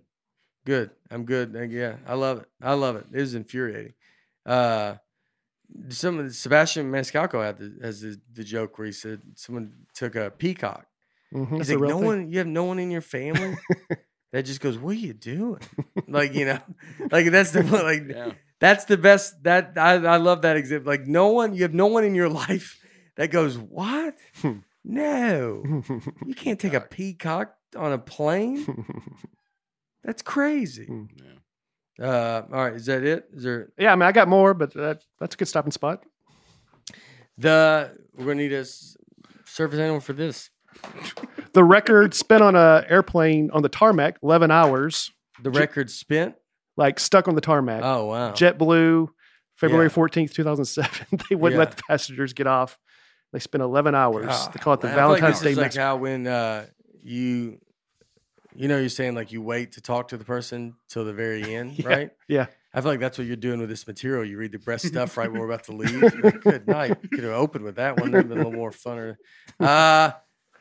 Good. 0.66 0.90
I'm 1.10 1.26
good. 1.26 1.54
Yeah, 1.72 1.98
I 2.06 2.16
love 2.16 2.40
it. 2.42 2.50
I 2.62 2.74
love 2.74 2.96
it. 2.98 3.06
It 3.14 3.22
is 3.22 3.34
infuriating. 3.36 3.94
Uh, 4.46 4.96
some 5.90 6.20
of 6.20 6.26
the- 6.28 6.34
Sebastian 6.34 6.92
Maniscalco 6.92 7.44
had 7.44 7.58
the, 7.58 7.78
has 7.82 8.02
the, 8.02 8.20
the 8.34 8.44
joke 8.44 8.78
where 8.78 8.86
he 8.88 8.92
said 8.94 9.22
someone 9.36 9.74
took 9.94 10.16
a 10.16 10.30
peacock. 10.32 10.86
Mhm, 11.34 11.50
He's 11.58 11.68
that's 11.68 11.80
like, 11.80 11.90
no 11.90 11.98
thing. 12.00 12.06
one. 12.06 12.32
You 12.32 12.38
have 12.40 12.48
no 12.48 12.66
one 12.66 12.78
in 12.80 12.92
your 12.92 13.02
family 13.02 13.56
that 14.34 14.44
just 14.44 14.60
goes, 14.60 14.78
"What 14.78 14.92
are 14.92 15.00
you 15.00 15.14
doing?" 15.14 15.62
like 16.08 16.34
you 16.34 16.46
know, 16.46 16.60
like 17.10 17.32
that's 17.32 17.52
the 17.52 17.64
like 17.64 18.04
Yeah. 18.10 18.34
that's 18.60 18.84
the 18.86 18.98
best. 18.98 19.42
That 19.44 19.74
I 19.78 19.94
I 19.94 20.18
love 20.18 20.42
that 20.42 20.58
example. 20.58 20.92
Like 20.92 21.08
no 21.08 21.30
one. 21.30 21.54
You 21.54 21.62
have 21.64 21.74
no 21.74 21.88
one 21.88 22.04
in 22.04 22.16
your 22.16 22.28
life 22.46 22.80
that 23.16 23.32
goes, 23.32 23.58
"What?" 23.58 24.16
No, 24.84 25.64
you 26.26 26.34
can't 26.36 26.60
take 26.60 26.74
a 26.74 26.82
peacock 26.82 27.54
on 27.78 27.94
a 27.94 27.98
plane. 28.00 28.66
That's 30.04 30.22
crazy. 30.24 30.86
Hmm. 30.86 31.06
Yeah. 31.16 31.40
Uh, 32.00 32.42
all 32.52 32.64
right, 32.66 32.74
is 32.74 32.86
that 32.88 33.04
it? 33.04 33.26
Is 33.34 33.44
there 33.44 33.70
yeah, 33.78 33.92
I 33.92 33.96
mean, 33.96 34.04
I 34.04 34.12
got 34.12 34.28
more, 34.28 34.54
but 34.54 34.74
that, 34.74 35.04
that's 35.20 35.36
a 35.36 35.38
good 35.38 35.48
stopping 35.48 35.72
spot. 35.72 36.04
the? 37.38 37.92
We're 38.14 38.26
gonna 38.26 38.36
need 38.36 38.54
a 38.54 38.60
s- 38.60 38.96
service 39.46 39.80
animal 39.80 40.02
for 40.02 40.14
this. 40.14 40.50
The 41.54 41.66
record 41.66 42.14
spent 42.14 42.42
on 42.42 42.56
a 42.56 42.86
airplane 42.88 43.50
on 43.52 43.62
the 43.62 43.68
tarmac, 43.68 44.18
11 44.24 44.52
hours, 44.52 45.12
The 45.44 45.52
record 45.52 45.90
spent. 45.90 46.36
like 46.78 46.98
stuck 46.98 47.28
on 47.28 47.36
the 47.36 47.42
tarmac. 47.42 47.82
Oh 47.84 48.06
wow. 48.06 48.32
JetBlue, 48.32 49.10
February 49.58 49.88
Yeah. 49.88 49.94
14th, 49.94 50.32
2007. 50.34 51.20
they 51.30 51.36
wouldn't 51.36 51.60
let 51.60 51.72
the 51.76 51.84
passengers 51.90 52.32
get 52.32 52.48
off. 52.48 52.78
They 53.34 53.40
spent 53.40 53.64
11 53.64 53.96
hours. 53.96 54.28
God, 54.28 54.54
they 54.54 54.60
call 54.60 54.74
it 54.76 54.80
the 54.80 54.88
man, 54.88 54.98
I 54.98 55.02
feel 55.02 55.10
like 55.10 55.20
Valentine's 55.20 55.40
this 55.42 55.44
Day 55.44 55.52
is 55.52 55.58
like 55.58 55.66
mess. 55.66 55.76
how 55.76 55.96
when 55.98 56.26
uh, 56.28 56.66
you, 57.04 57.60
you 58.56 58.68
know, 58.68 58.78
you're 58.80 58.90
saying 58.90 59.16
like 59.16 59.32
you 59.32 59.42
wait 59.42 59.74
to 59.74 59.82
talk 59.82 60.10
to 60.10 60.18
the 60.18 60.26
person 60.26 60.76
till 60.90 61.06
the 61.06 61.14
very 61.14 61.56
end, 61.56 61.78
Yeah, 61.80 61.88
right? 61.88 62.10
yeah. 62.28 62.46
I 62.74 62.80
feel 62.80 62.92
like 62.92 63.00
that's 63.02 63.18
what 63.18 63.28
you're 63.28 63.36
doing 63.36 63.60
with 63.60 63.68
this 63.70 63.86
material. 63.86 64.24
You 64.24 64.38
read 64.38 64.52
the 64.54 64.60
breast 64.60 64.88
stuff 64.88 65.18
right 65.18 65.30
when 65.30 65.40
we're 65.42 65.48
about 65.48 65.66
to 65.66 65.74
leave. 65.74 66.02
Like, 66.02 66.42
Good 66.42 66.68
night. 66.68 66.98
You 67.04 67.10
could 67.10 67.24
have 67.26 67.34
opened 67.34 67.66
with 67.66 67.76
that 67.76 68.00
one. 68.00 68.12
That'd 68.12 68.30
been 68.30 68.38
a 68.38 68.42
little 68.44 68.54
more 68.58 68.72
funner. 68.72 69.16
Uh, 69.60 70.12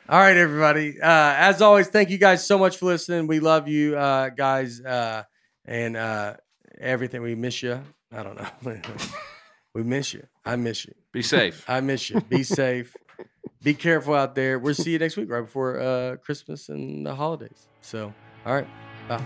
all 0.09 0.19
right, 0.19 0.37
everybody. 0.37 1.01
Uh, 1.01 1.07
as 1.37 1.63
always, 1.63 1.87
thank 1.87 2.11
you 2.11 2.19
guys 2.19 2.45
so 2.45 2.59
much 2.59 2.79
for 2.79 2.87
listening. 2.87 3.29
We 3.29 3.39
love 3.39 3.69
you, 3.69 3.97
uh, 3.97 4.31
guys, 4.31 4.81
uh, 4.81 5.23
and 5.65 5.97
uh, 5.97 6.35
everything. 6.81 7.23
We 7.23 7.37
miss 7.37 7.63
you. 7.63 7.81
I 8.13 8.23
don't 8.25 8.37
know. 8.37 8.81
we 9.75 9.85
miss 9.85 10.13
you. 10.13 10.27
I 10.45 10.57
miss 10.57 10.85
you. 10.87 10.95
Be 11.13 11.23
safe. 11.23 11.65
I 11.69 11.81
miss 11.81 12.11
you. 12.11 12.21
Be 12.23 12.43
safe. 12.43 12.97
Be 13.63 13.75
careful 13.75 14.15
out 14.15 14.35
there. 14.35 14.59
We'll 14.59 14.75
see 14.85 14.93
you 14.93 14.99
next 14.99 15.17
week, 15.17 15.31
right 15.31 15.43
before 15.43 15.81
uh, 15.81 16.17
Christmas 16.17 16.69
and 16.69 17.07
the 17.07 17.15
holidays. 17.15 17.69
So, 17.81 18.13
all 18.47 18.55
right. 18.55 18.67
Bye. 19.09 19.25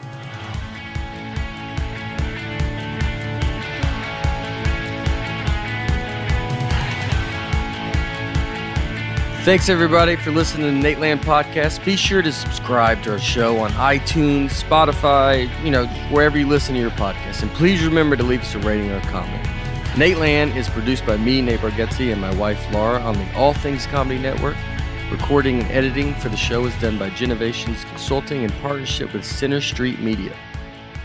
Thanks 9.44 9.68
everybody 9.68 10.16
for 10.16 10.30
listening 10.30 10.74
to 10.74 10.80
the 10.80 10.94
Nateland 10.94 11.20
podcast. 11.20 11.84
Be 11.84 11.96
sure 11.96 12.22
to 12.22 12.32
subscribe 12.32 13.02
to 13.02 13.12
our 13.12 13.18
show 13.18 13.58
on 13.58 13.72
iTunes, 13.72 14.62
Spotify, 14.62 15.50
you 15.62 15.70
know, 15.70 15.84
wherever 16.10 16.38
you 16.38 16.48
listen 16.48 16.74
to 16.74 16.80
your 16.80 16.90
podcast. 16.92 17.42
And 17.42 17.50
please 17.50 17.84
remember 17.84 18.16
to 18.16 18.22
leave 18.22 18.40
us 18.40 18.54
a 18.54 18.58
rating 18.60 18.90
or 18.90 18.96
a 18.96 19.00
comment. 19.02 19.43
Nateland 19.94 20.56
is 20.56 20.68
produced 20.68 21.06
by 21.06 21.16
me, 21.16 21.40
Nate 21.40 21.60
Bargatze, 21.60 22.10
and 22.10 22.20
my 22.20 22.34
wife 22.34 22.60
Laura 22.72 22.98
on 22.98 23.14
the 23.14 23.32
All 23.36 23.54
Things 23.54 23.86
Comedy 23.86 24.18
Network. 24.18 24.56
Recording 25.08 25.60
and 25.60 25.70
editing 25.70 26.14
for 26.14 26.28
the 26.28 26.36
show 26.36 26.64
is 26.64 26.74
done 26.80 26.98
by 26.98 27.10
Genovations 27.10 27.88
Consulting 27.90 28.42
in 28.42 28.50
partnership 28.54 29.12
with 29.12 29.24
Center 29.24 29.60
Street 29.60 30.00
Media. 30.00 30.34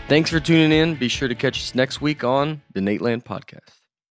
Thanks 0.08 0.28
for 0.28 0.40
tuning 0.40 0.72
in. 0.72 0.96
Be 0.96 1.06
sure 1.06 1.28
to 1.28 1.36
catch 1.36 1.56
us 1.58 1.72
next 1.72 2.00
week 2.00 2.24
on 2.24 2.62
the 2.72 2.80
Nateland 2.80 3.22
podcast. 3.22 3.79